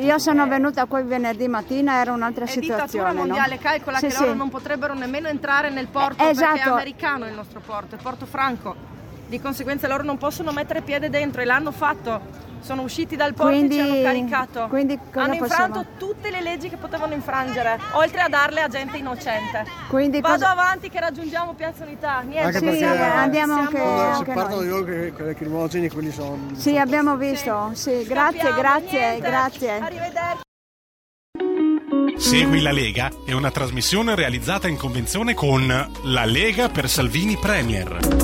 Io 0.00 0.18
sono 0.18 0.46
venuta 0.46 0.84
qui 0.86 1.02
venerdì 1.02 1.48
mattina, 1.48 2.00
era 2.00 2.12
un'altra 2.12 2.44
È 2.44 2.48
dittatura 2.54 2.76
situazione. 2.86 3.12
no? 3.12 3.18
mondiale, 3.24 3.58
calcola 3.58 3.98
Sì, 3.98 4.06
che 4.06 4.12
sì. 4.12 4.20
loro 4.20 4.34
non 4.34 4.48
potrebbero 4.50 4.94
nemmeno 4.94 5.28
entrare 5.28 5.70
nel 5.70 5.86
porto 5.88 6.22
Eh, 6.22 6.34
perché 6.34 6.50
è 6.50 6.52
esatto. 6.52 6.72
americano 6.72 7.26
il 7.26 7.34
nostro 7.34 7.60
porto, 7.64 7.94
è 7.96 7.98
Porto 7.98 8.26
Franco. 8.26 8.74
Di 9.26 9.40
conseguenza 9.40 9.88
loro 9.88 10.02
non 10.02 10.18
possono 10.18 10.52
mettere 10.52 10.82
piede 10.82 11.08
dentro 11.10 11.40
e 11.40 11.44
l'hanno 11.44 11.72
fatto. 11.72 12.20
Sono 12.64 12.80
usciti 12.80 13.14
dal 13.14 13.34
porto 13.34 13.52
Quindi- 13.52 13.78
e 13.78 13.82
ci 13.84 13.90
hanno 13.90 14.02
caricato. 14.02 14.66
quindi 14.68 14.98
cosa 15.12 15.24
hanno 15.26 15.34
infranto 15.34 15.80
possiamo- 15.80 15.86
tutte 15.98 16.30
le 16.30 16.40
leggi 16.40 16.70
che 16.70 16.76
potevano 16.78 17.12
infrangere, 17.12 17.78
oltre 17.92 18.22
a 18.22 18.28
darle 18.30 18.62
a 18.62 18.68
gente 18.68 18.96
innocente. 18.96 19.64
Quindi 19.88 20.20
Vado 20.22 20.34
cosa- 20.36 20.50
avanti 20.52 20.88
che 20.88 20.98
raggiungiamo 20.98 21.52
Piazza 21.52 21.84
Unità. 21.84 22.20
Niente, 22.20 22.56
Anche 22.56 22.58
Sì, 22.58 22.64
perché 22.64 22.84
andiamo 22.86 23.52
siamo- 23.54 23.68
anche- 23.68 24.14
si 24.14 24.18
anche 24.20 24.32
partono 24.32 24.54
noi. 24.56 24.64
di 24.64 24.70
loro 24.70 24.84
che, 24.84 25.12
che, 25.14 25.34
crimogeni, 25.34 25.90
quelli 25.90 26.10
sono. 26.10 26.38
Sì, 26.56 26.78
abbiamo 26.78 27.16
visto. 27.16 27.70
Sì, 27.74 28.02
grazie, 28.06 28.40
Scappiamo, 28.40 28.60
grazie, 28.60 28.98
niente. 28.98 29.28
grazie. 29.28 29.70
Arrivederci. 29.80 30.42
Segui 32.16 32.62
la 32.62 32.72
Lega 32.72 33.10
è 33.26 33.32
una 33.32 33.50
trasmissione 33.50 34.14
realizzata 34.14 34.68
in 34.68 34.78
convenzione 34.78 35.34
con 35.34 35.66
La 36.04 36.24
Lega 36.24 36.70
per 36.70 36.88
Salvini 36.88 37.36
Premier. 37.36 38.23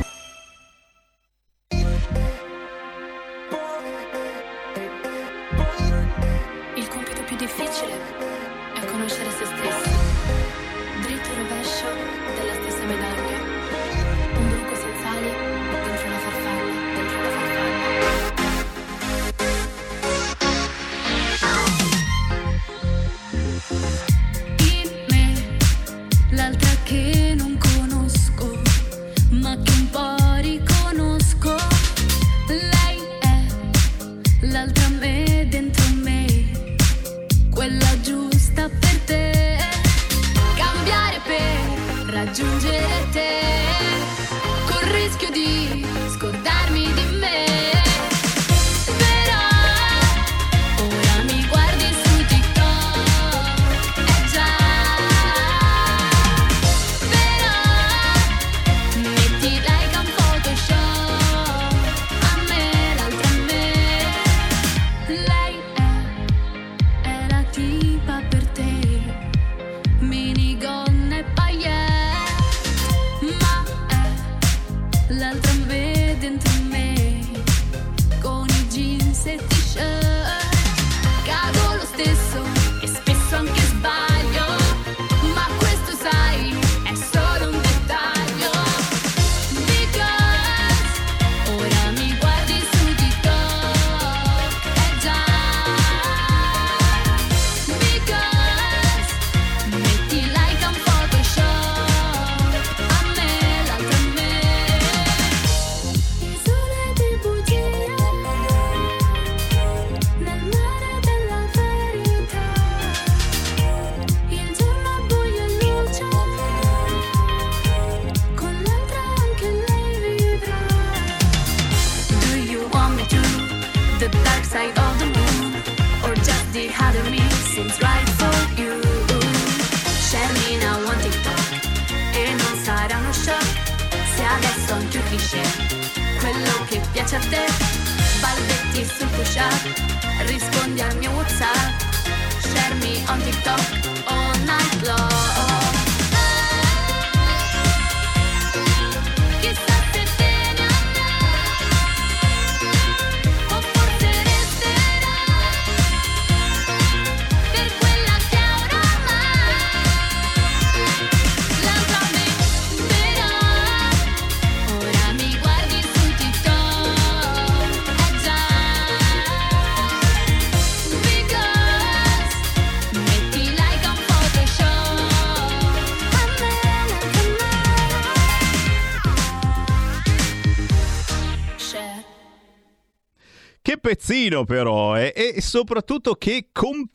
Pezzino 184.21 184.43
però, 184.43 184.99
eh? 184.99 185.13
e 185.15 185.41
soprattutto 185.41 186.13
che 186.13 186.49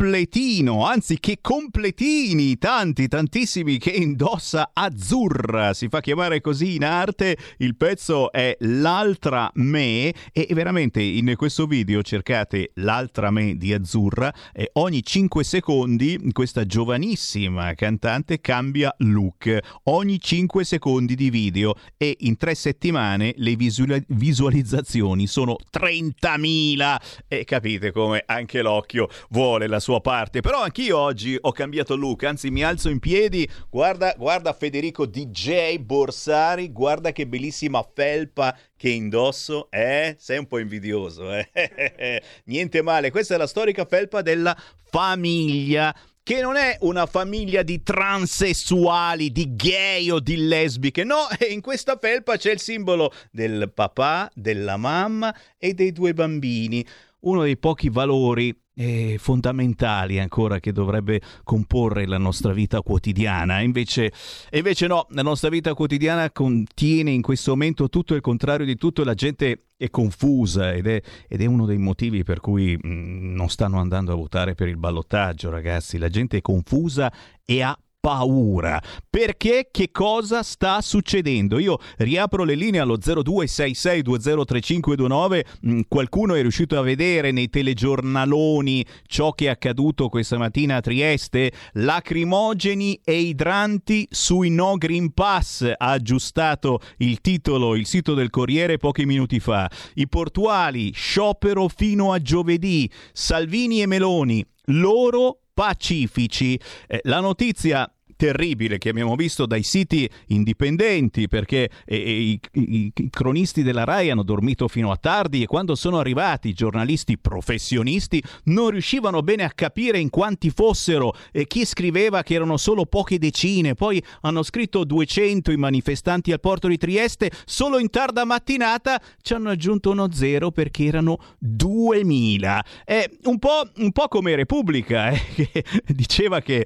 completino, 0.06 0.84
anzi 0.86 1.18
che 1.18 1.38
completini, 1.40 2.58
tanti, 2.58 3.08
tantissimi 3.08 3.76
che 3.76 3.90
indossa 3.90 4.70
azzurra, 4.72 5.74
si 5.74 5.88
fa 5.88 6.00
chiamare 6.00 6.40
così 6.40 6.76
in 6.76 6.84
arte, 6.84 7.36
il 7.58 7.76
pezzo 7.76 8.30
è 8.30 8.56
L'altra 8.60 9.50
me 9.54 10.14
e 10.32 10.46
veramente 10.52 11.02
in 11.02 11.34
questo 11.36 11.66
video 11.66 12.02
cercate 12.02 12.70
L'altra 12.74 13.32
me 13.32 13.56
di 13.56 13.72
azzurra 13.72 14.32
e 14.52 14.70
ogni 14.74 15.02
5 15.02 15.42
secondi 15.42 16.30
questa 16.30 16.64
giovanissima 16.64 17.74
cantante 17.74 18.40
cambia 18.40 18.94
look, 18.98 19.58
ogni 19.84 20.20
5 20.20 20.62
secondi 20.62 21.16
di 21.16 21.30
video 21.30 21.74
e 21.96 22.16
in 22.20 22.36
tre 22.36 22.54
settimane 22.54 23.34
le 23.38 23.56
visual- 23.56 24.04
visualizzazioni 24.06 25.26
sono 25.26 25.56
30.000 25.76 26.96
e 27.26 27.44
capite 27.44 27.90
come 27.90 28.22
anche 28.24 28.62
l'occhio 28.62 29.08
vuole 29.30 29.66
la 29.66 29.80
sua 29.80 29.95
parte. 30.00 30.40
Però 30.40 30.62
anch'io 30.62 30.98
oggi 30.98 31.36
ho 31.40 31.52
cambiato 31.52 31.96
look, 31.96 32.24
anzi 32.24 32.50
mi 32.50 32.62
alzo 32.62 32.88
in 32.88 32.98
piedi, 32.98 33.48
guarda, 33.70 34.14
guarda 34.16 34.52
Federico 34.52 35.06
DJ 35.06 35.78
Borsari, 35.78 36.72
guarda 36.72 37.12
che 37.12 37.26
bellissima 37.26 37.86
felpa 37.94 38.56
che 38.76 38.90
indosso, 38.90 39.70
eh? 39.70 40.16
Sei 40.18 40.38
un 40.38 40.46
po' 40.46 40.58
invidioso, 40.58 41.32
eh? 41.32 41.50
Niente 42.46 42.82
male, 42.82 43.10
questa 43.10 43.34
è 43.34 43.38
la 43.38 43.46
storica 43.46 43.84
felpa 43.84 44.22
della 44.22 44.56
famiglia 44.90 45.94
che 46.26 46.40
non 46.40 46.56
è 46.56 46.76
una 46.80 47.06
famiglia 47.06 47.62
di 47.62 47.84
transessuali, 47.84 49.30
di 49.30 49.54
gay 49.54 50.10
o 50.10 50.18
di 50.18 50.48
lesbiche, 50.48 51.04
no, 51.04 51.28
in 51.48 51.60
questa 51.60 51.96
felpa 52.00 52.36
c'è 52.36 52.50
il 52.50 52.58
simbolo 52.58 53.12
del 53.30 53.70
papà, 53.72 54.28
della 54.34 54.76
mamma 54.76 55.32
e 55.56 55.72
dei 55.72 55.92
due 55.92 56.14
bambini, 56.14 56.84
uno 57.20 57.42
dei 57.42 57.56
pochi 57.56 57.90
valori 57.90 58.52
eh, 58.76 59.16
fondamentali 59.18 60.20
ancora 60.20 60.60
che 60.60 60.72
dovrebbe 60.72 61.20
comporre 61.42 62.06
la 62.06 62.18
nostra 62.18 62.52
vita 62.52 62.82
quotidiana. 62.82 63.60
Invece, 63.60 64.12
invece 64.52 64.86
no, 64.86 65.06
la 65.10 65.22
nostra 65.22 65.48
vita 65.48 65.74
quotidiana 65.74 66.30
contiene 66.30 67.10
in 67.10 67.22
questo 67.22 67.52
momento 67.52 67.88
tutto 67.88 68.14
il 68.14 68.20
contrario 68.20 68.66
di 68.66 68.76
tutto 68.76 69.02
e 69.02 69.04
la 69.04 69.14
gente 69.14 69.62
è 69.78 69.90
confusa 69.90 70.72
ed 70.72 70.86
è, 70.86 71.00
ed 71.28 71.40
è 71.40 71.46
uno 71.46 71.66
dei 71.66 71.78
motivi 71.78 72.22
per 72.22 72.40
cui 72.40 72.76
mh, 72.76 73.34
non 73.34 73.48
stanno 73.48 73.78
andando 73.78 74.12
a 74.12 74.16
votare 74.16 74.54
per 74.54 74.68
il 74.68 74.76
ballottaggio, 74.76 75.50
ragazzi. 75.50 75.98
La 75.98 76.08
gente 76.08 76.38
è 76.38 76.42
confusa 76.42 77.12
e 77.44 77.62
ha 77.62 77.76
paura. 78.06 78.80
Perché 79.10 79.66
che 79.72 79.90
cosa 79.90 80.44
sta 80.44 80.80
succedendo? 80.80 81.58
Io 81.58 81.80
riapro 81.96 82.44
le 82.44 82.54
linee 82.54 82.78
allo 82.78 82.98
0266203529. 82.98 85.40
Mm, 85.66 85.80
Qualcuno 85.88 86.36
è 86.36 86.40
riuscito 86.40 86.78
a 86.78 86.82
vedere 86.82 87.32
nei 87.32 87.50
telegiornaloni 87.50 88.86
ciò 89.08 89.32
che 89.32 89.46
è 89.46 89.48
accaduto 89.48 90.08
questa 90.08 90.38
mattina 90.38 90.76
a 90.76 90.80
Trieste? 90.80 91.50
Lacrimogeni 91.72 93.00
e 93.02 93.18
idranti 93.18 94.06
sui 94.08 94.50
no 94.50 94.76
Green 94.76 95.12
Pass. 95.12 95.68
Ha 95.76 95.90
aggiustato 95.90 96.78
il 96.98 97.20
titolo, 97.20 97.74
il 97.74 97.86
sito 97.86 98.14
del 98.14 98.30
Corriere 98.30 98.76
pochi 98.76 99.04
minuti 99.04 99.40
fa. 99.40 99.68
I 99.94 100.06
portuali, 100.06 100.92
sciopero 100.92 101.66
fino 101.66 102.12
a 102.12 102.22
giovedì. 102.22 102.88
Salvini 103.12 103.82
e 103.82 103.86
Meloni, 103.86 104.46
loro 104.66 105.40
pacifici. 105.56 106.60
Eh, 106.86 107.00
la 107.04 107.20
notizia 107.20 107.90
terribile 108.16 108.78
che 108.78 108.88
abbiamo 108.88 109.14
visto 109.14 109.46
dai 109.46 109.62
siti 109.62 110.08
indipendenti 110.28 111.28
perché 111.28 111.70
eh, 111.84 111.96
i, 111.96 112.40
i, 112.52 112.92
i, 112.94 113.10
cronisti 113.10 113.62
della 113.62 113.84
RAI 113.84 114.10
hanno 114.10 114.22
dormito 114.22 114.68
fino 114.68 114.90
a 114.90 114.96
tardi 114.96 115.42
e 115.42 115.46
quando 115.46 115.74
sono 115.74 115.98
arrivati 115.98 116.48
i 116.48 116.54
giornalisti 116.54 117.18
professionisti 117.18 118.22
non 118.44 118.70
riuscivano 118.70 119.22
bene 119.22 119.44
a 119.44 119.50
capire 119.50 119.98
in 119.98 120.10
quanti 120.10 120.50
fossero 120.50 121.14
e 121.30 121.46
chi 121.46 121.64
scriveva 121.64 122.22
che 122.22 122.34
erano 122.34 122.56
solo 122.56 122.86
poche 122.86 123.18
decine. 123.18 123.74
Poi 123.74 124.02
hanno 124.22 124.42
scritto 124.42 124.84
200 124.84 125.52
i 125.52 125.56
manifestanti 125.56 126.32
al 126.32 126.40
porto 126.40 126.68
di 126.68 126.78
Trieste 126.78 127.30
solo 127.44 127.78
in 127.78 127.90
tarda 127.90 128.24
mattinata 128.24 129.00
ci 129.20 129.34
hanno 129.34 129.50
aggiunto 129.50 129.90
uno 129.90 130.10
zero 130.12 130.50
perché 130.50 130.84
erano 130.84 131.18
2000 131.38 132.64
è 132.84 133.08
un 133.24 133.38
po', 133.38 133.68
un 133.76 133.92
po 133.92 134.08
come 134.08 134.34
Repubblica 134.34 135.10
eh, 135.10 135.20
che 135.34 135.64
diceva 135.86 136.40
che, 136.40 136.64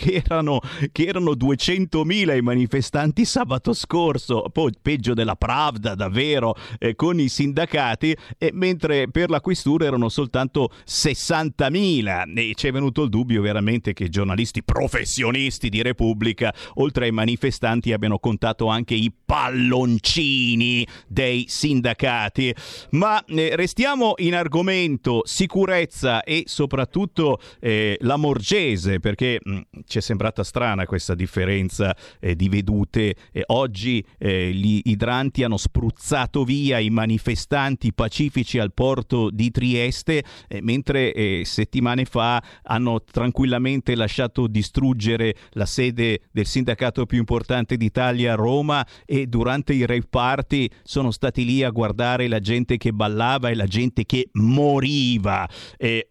che 0.00 0.22
erano 0.24 0.60
che 0.92 1.04
erano 1.06 1.32
200.000 1.32 2.36
i 2.36 2.40
manifestanti 2.42 3.24
sabato 3.24 3.72
scorso, 3.72 4.48
poi 4.52 4.72
peggio 4.80 5.14
della 5.14 5.36
Pravda 5.36 5.94
davvero, 5.94 6.54
eh, 6.78 6.94
con 6.94 7.18
i 7.18 7.28
sindacati, 7.28 8.16
eh, 8.38 8.50
mentre 8.52 9.08
per 9.10 9.30
la 9.30 9.40
questura 9.40 9.86
erano 9.86 10.08
soltanto 10.08 10.70
60.000 10.86 12.36
e 12.36 12.52
ci 12.54 12.68
è 12.68 12.72
venuto 12.72 13.02
il 13.02 13.08
dubbio 13.08 13.40
veramente 13.42 13.92
che 13.92 14.08
giornalisti 14.08 14.62
professionisti 14.62 15.68
di 15.68 15.82
Repubblica, 15.82 16.52
oltre 16.74 17.06
ai 17.06 17.12
manifestanti, 17.12 17.92
abbiano 17.92 18.18
contato 18.18 18.66
anche 18.66 18.94
i 18.94 19.12
palloncini 19.24 20.86
dei 21.06 21.46
sindacati. 21.48 22.54
Ma 22.90 23.24
eh, 23.24 23.56
restiamo 23.56 24.14
in 24.18 24.34
argomento 24.34 25.22
sicurezza 25.24 26.22
e 26.22 26.44
soprattutto 26.46 27.40
eh, 27.60 27.96
la 28.00 28.16
Morgese, 28.16 29.00
perché 29.00 29.38
mh, 29.42 29.60
ci 29.86 29.98
è 29.98 30.00
sembrata 30.00 30.44
strana 30.44 30.65
questa 30.86 31.14
differenza 31.14 31.94
eh, 32.18 32.34
di 32.34 32.48
vedute. 32.48 33.14
Eh, 33.30 33.44
oggi 33.46 34.04
eh, 34.18 34.50
gli 34.52 34.80
idranti 34.84 35.44
hanno 35.44 35.56
spruzzato 35.56 36.44
via 36.44 36.78
i 36.78 36.90
manifestanti 36.90 37.92
pacifici 37.92 38.58
al 38.58 38.72
porto 38.72 39.30
di 39.30 39.50
Trieste, 39.50 40.24
eh, 40.48 40.60
mentre 40.62 41.12
eh, 41.12 41.42
settimane 41.44 42.04
fa 42.04 42.42
hanno 42.62 43.02
tranquillamente 43.02 43.94
lasciato 43.94 44.46
distruggere 44.46 45.34
la 45.52 45.66
sede 45.66 46.22
del 46.32 46.46
sindacato 46.46 47.06
più 47.06 47.18
importante 47.18 47.76
d'Italia 47.76 48.32
a 48.32 48.36
Roma 48.36 48.86
e 49.04 49.26
durante 49.26 49.72
i 49.72 49.86
rave 49.86 50.06
party 50.08 50.68
sono 50.82 51.10
stati 51.10 51.44
lì 51.44 51.62
a 51.62 51.70
guardare 51.70 52.28
la 52.28 52.40
gente 52.40 52.76
che 52.76 52.92
ballava 52.92 53.50
e 53.50 53.54
la 53.54 53.66
gente 53.66 54.04
che 54.04 54.28
moriva. 54.32 55.48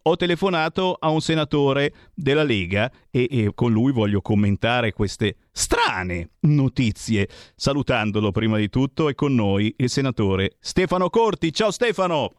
ho 0.04 0.16
telefonato 0.16 0.96
a 1.00 1.10
un 1.10 1.22
senatore 1.22 1.94
della 2.14 2.44
Lega 2.44 2.92
e, 3.12 3.28
e 3.30 3.52
con 3.54 3.72
lui 3.72 3.92
voglio 3.92 4.22
commentare 4.22 4.45
queste 4.92 5.36
strane 5.52 6.30
notizie. 6.42 7.28
Salutandolo 7.56 8.32
prima 8.32 8.58
di 8.58 8.70
tutto 8.70 9.10
è 9.10 9.16
con 9.16 9.34
noi 9.34 9.74
il 9.78 9.90
senatore 9.90 10.56
Stefano 10.60 11.10
Corti. 11.10 11.52
Ciao 11.52 11.72
Stefano! 11.72 12.32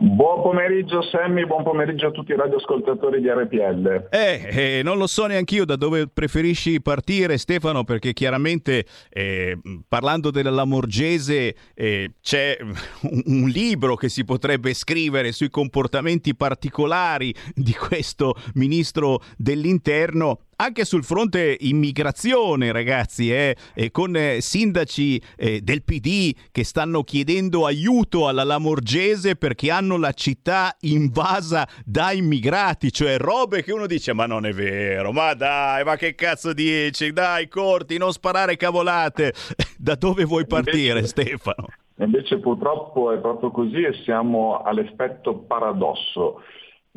Buon 0.00 0.42
pomeriggio 0.42 1.02
Sammy, 1.02 1.44
buon 1.44 1.64
pomeriggio 1.64 2.06
a 2.06 2.10
tutti 2.12 2.30
i 2.30 2.36
radioascoltatori 2.36 3.20
di 3.20 3.28
RPL. 3.28 4.06
Eh, 4.10 4.76
eh, 4.78 4.82
non 4.84 4.96
lo 4.96 5.08
so 5.08 5.26
neanche 5.26 5.56
io 5.56 5.64
da 5.64 5.74
dove 5.74 6.06
preferisci 6.06 6.80
partire 6.80 7.36
Stefano 7.36 7.82
perché 7.82 8.12
chiaramente 8.12 8.84
eh, 9.08 9.58
parlando 9.88 10.30
della 10.30 10.50
Lamorgese 10.50 11.52
eh, 11.74 12.12
c'è 12.22 12.56
un, 12.60 13.22
un, 13.24 13.48
libro 13.48 13.96
che 13.96 14.08
si 14.08 14.24
potrebbe 14.24 14.72
scrivere 14.72 15.32
sui 15.32 15.50
comportamenti 15.50 16.36
particolari 16.36 17.34
di 17.52 17.72
questo 17.72 18.36
ministro 18.54 19.20
dell'interno 19.36 20.42
anche 20.60 20.84
sul 20.84 21.04
fronte 21.04 21.56
immigrazione, 21.60 22.72
ragazzi, 22.72 23.32
eh, 23.32 23.56
eh, 23.74 23.90
con 23.92 24.16
eh, 24.16 24.40
sindaci 24.40 25.20
eh, 25.36 25.60
del 25.60 25.84
PD 25.84 26.34
che 26.50 26.64
stanno 26.64 27.04
chiedendo 27.04 27.64
aiuto 27.64 28.26
alla 28.26 28.42
Lamorgese 28.42 29.36
perché 29.36 29.70
hanno 29.70 29.96
la 29.96 30.12
città 30.12 30.74
invasa 30.80 31.66
da 31.84 32.10
immigrati, 32.10 32.90
cioè 32.90 33.18
robe 33.18 33.62
che 33.62 33.72
uno 33.72 33.86
dice 33.86 34.12
ma 34.12 34.26
non 34.26 34.46
è 34.46 34.52
vero, 34.52 35.12
ma 35.12 35.34
dai, 35.34 35.84
ma 35.84 35.94
che 35.94 36.16
cazzo 36.16 36.52
dici? 36.52 37.12
Dai, 37.12 37.46
corti, 37.46 37.96
non 37.96 38.12
sparare 38.12 38.56
cavolate. 38.56 39.32
Da 39.80 39.94
dove 39.94 40.24
vuoi 40.24 40.44
partire, 40.44 40.98
invece, 40.98 41.06
Stefano? 41.06 41.68
Invece 41.98 42.38
purtroppo 42.38 43.12
è 43.12 43.18
proprio 43.18 43.52
così 43.52 43.82
e 43.82 43.92
siamo 44.02 44.60
all'effetto 44.60 45.36
paradosso. 45.36 46.42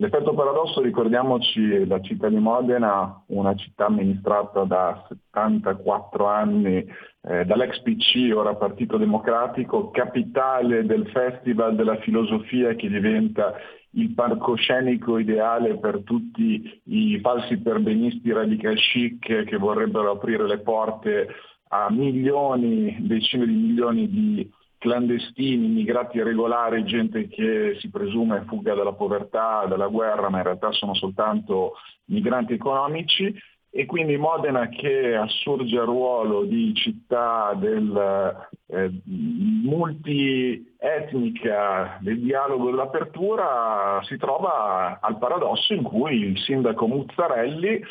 L'effetto 0.01 0.33
paradosso, 0.33 0.81
ricordiamoci, 0.81 1.85
la 1.85 2.01
città 2.01 2.27
di 2.27 2.39
Modena, 2.39 3.21
una 3.27 3.53
città 3.53 3.85
amministrata 3.85 4.63
da 4.63 5.05
74 5.07 6.25
anni 6.25 6.83
eh, 7.21 7.45
dall'ex 7.45 7.81
PC, 7.83 8.35
ora 8.35 8.55
Partito 8.55 8.97
Democratico, 8.97 9.91
capitale 9.91 10.87
del 10.87 11.07
Festival 11.09 11.75
della 11.75 11.97
Filosofia 11.97 12.73
che 12.73 12.89
diventa 12.89 13.53
il 13.91 14.11
palcoscenico 14.15 15.19
ideale 15.19 15.77
per 15.77 16.01
tutti 16.03 16.81
i 16.85 17.19
falsi 17.19 17.59
perbenisti 17.59 18.31
radical 18.31 18.77
chic 18.77 19.43
che 19.43 19.57
vorrebbero 19.57 20.09
aprire 20.09 20.47
le 20.47 20.61
porte 20.61 21.27
a 21.67 21.91
milioni, 21.91 22.97
decine 23.01 23.45
di 23.45 23.53
milioni 23.53 24.09
di 24.09 24.51
clandestini, 24.81 25.67
immigrati 25.67 26.17
irregolari, 26.17 26.83
gente 26.85 27.27
che 27.27 27.77
si 27.79 27.91
presume 27.91 28.45
fuga 28.47 28.73
dalla 28.73 28.93
povertà, 28.93 29.65
dalla 29.67 29.85
guerra, 29.85 30.29
ma 30.29 30.39
in 30.39 30.43
realtà 30.43 30.71
sono 30.71 30.95
soltanto 30.95 31.73
migranti 32.05 32.53
economici. 32.53 33.31
E 33.73 33.85
quindi 33.85 34.17
Modena 34.17 34.67
che 34.69 35.15
assurge 35.15 35.77
al 35.77 35.85
ruolo 35.85 36.43
di 36.43 36.73
città 36.73 37.53
del 37.55 38.35
eh, 38.65 38.91
multietnica 39.05 41.97
del 42.01 42.19
dialogo 42.19 42.67
e 42.67 42.71
dell'apertura 42.71 44.01
si 44.03 44.17
trova 44.17 44.99
al 44.99 45.17
paradosso 45.19 45.73
in 45.73 45.83
cui 45.83 46.17
il 46.17 46.37
sindaco 46.39 46.85
Muzzarelli 46.87 47.81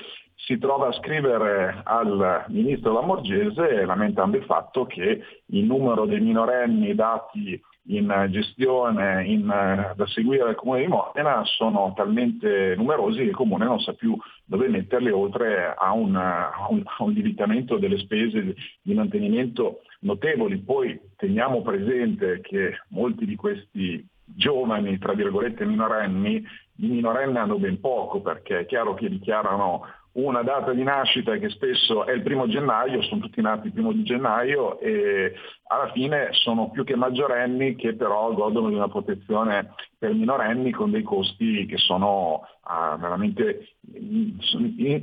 si 0.44 0.58
trova 0.58 0.88
a 0.88 0.92
scrivere 0.92 1.82
al 1.84 2.44
ministro 2.48 2.92
Lamorgese 2.92 3.84
lamentando 3.84 4.36
il 4.36 4.44
fatto 4.44 4.86
che 4.86 5.22
il 5.46 5.64
numero 5.64 6.06
dei 6.06 6.20
minorenni 6.20 6.94
dati 6.94 7.60
in 7.88 8.28
gestione 8.30 9.24
in, 9.24 9.46
da 9.46 10.06
seguire 10.06 10.44
al 10.44 10.54
Comune 10.54 10.80
di 10.80 10.86
Modena 10.86 11.42
sono 11.44 11.92
talmente 11.96 12.74
numerosi 12.76 13.18
che 13.18 13.24
il 13.24 13.34
Comune 13.34 13.64
non 13.64 13.80
sa 13.80 13.92
più 13.94 14.16
dove 14.44 14.68
metterli 14.68 15.10
oltre 15.10 15.74
a 15.76 15.92
un, 15.92 16.14
a 16.14 16.66
un, 16.68 16.82
un 16.98 17.12
limitamento 17.12 17.78
delle 17.78 17.98
spese 17.98 18.54
di 18.82 18.94
mantenimento 18.94 19.80
notevoli. 20.00 20.58
Poi 20.58 20.98
teniamo 21.16 21.62
presente 21.62 22.40
che 22.40 22.80
molti 22.88 23.24
di 23.24 23.34
questi 23.34 24.06
giovani, 24.24 24.98
tra 24.98 25.12
virgolette 25.12 25.64
minorenni, 25.64 26.44
di 26.72 26.88
minorenni 26.88 27.36
hanno 27.36 27.58
ben 27.58 27.80
poco 27.80 28.20
perché 28.20 28.60
è 28.60 28.66
chiaro 28.66 28.94
che 28.94 29.08
dichiarano 29.08 29.82
una 30.12 30.42
data 30.42 30.72
di 30.72 30.82
nascita 30.82 31.36
che 31.36 31.48
spesso 31.50 32.04
è 32.04 32.12
il 32.12 32.22
primo 32.22 32.48
gennaio, 32.48 33.02
sono 33.02 33.20
tutti 33.20 33.40
nati 33.40 33.68
il 33.68 33.72
primo 33.72 33.92
di 33.92 34.02
gennaio 34.02 34.80
e 34.80 35.34
alla 35.68 35.92
fine 35.92 36.30
sono 36.32 36.70
più 36.70 36.82
che 36.82 36.96
maggiorenni 36.96 37.76
che 37.76 37.94
però 37.94 38.32
godono 38.32 38.70
di 38.70 38.74
una 38.74 38.88
protezione 38.88 39.74
per 39.96 40.12
minorenni 40.12 40.72
con 40.72 40.90
dei 40.90 41.02
costi 41.02 41.64
che 41.66 41.76
sono 41.76 42.44
ah, 42.62 42.96
veramente 42.96 43.76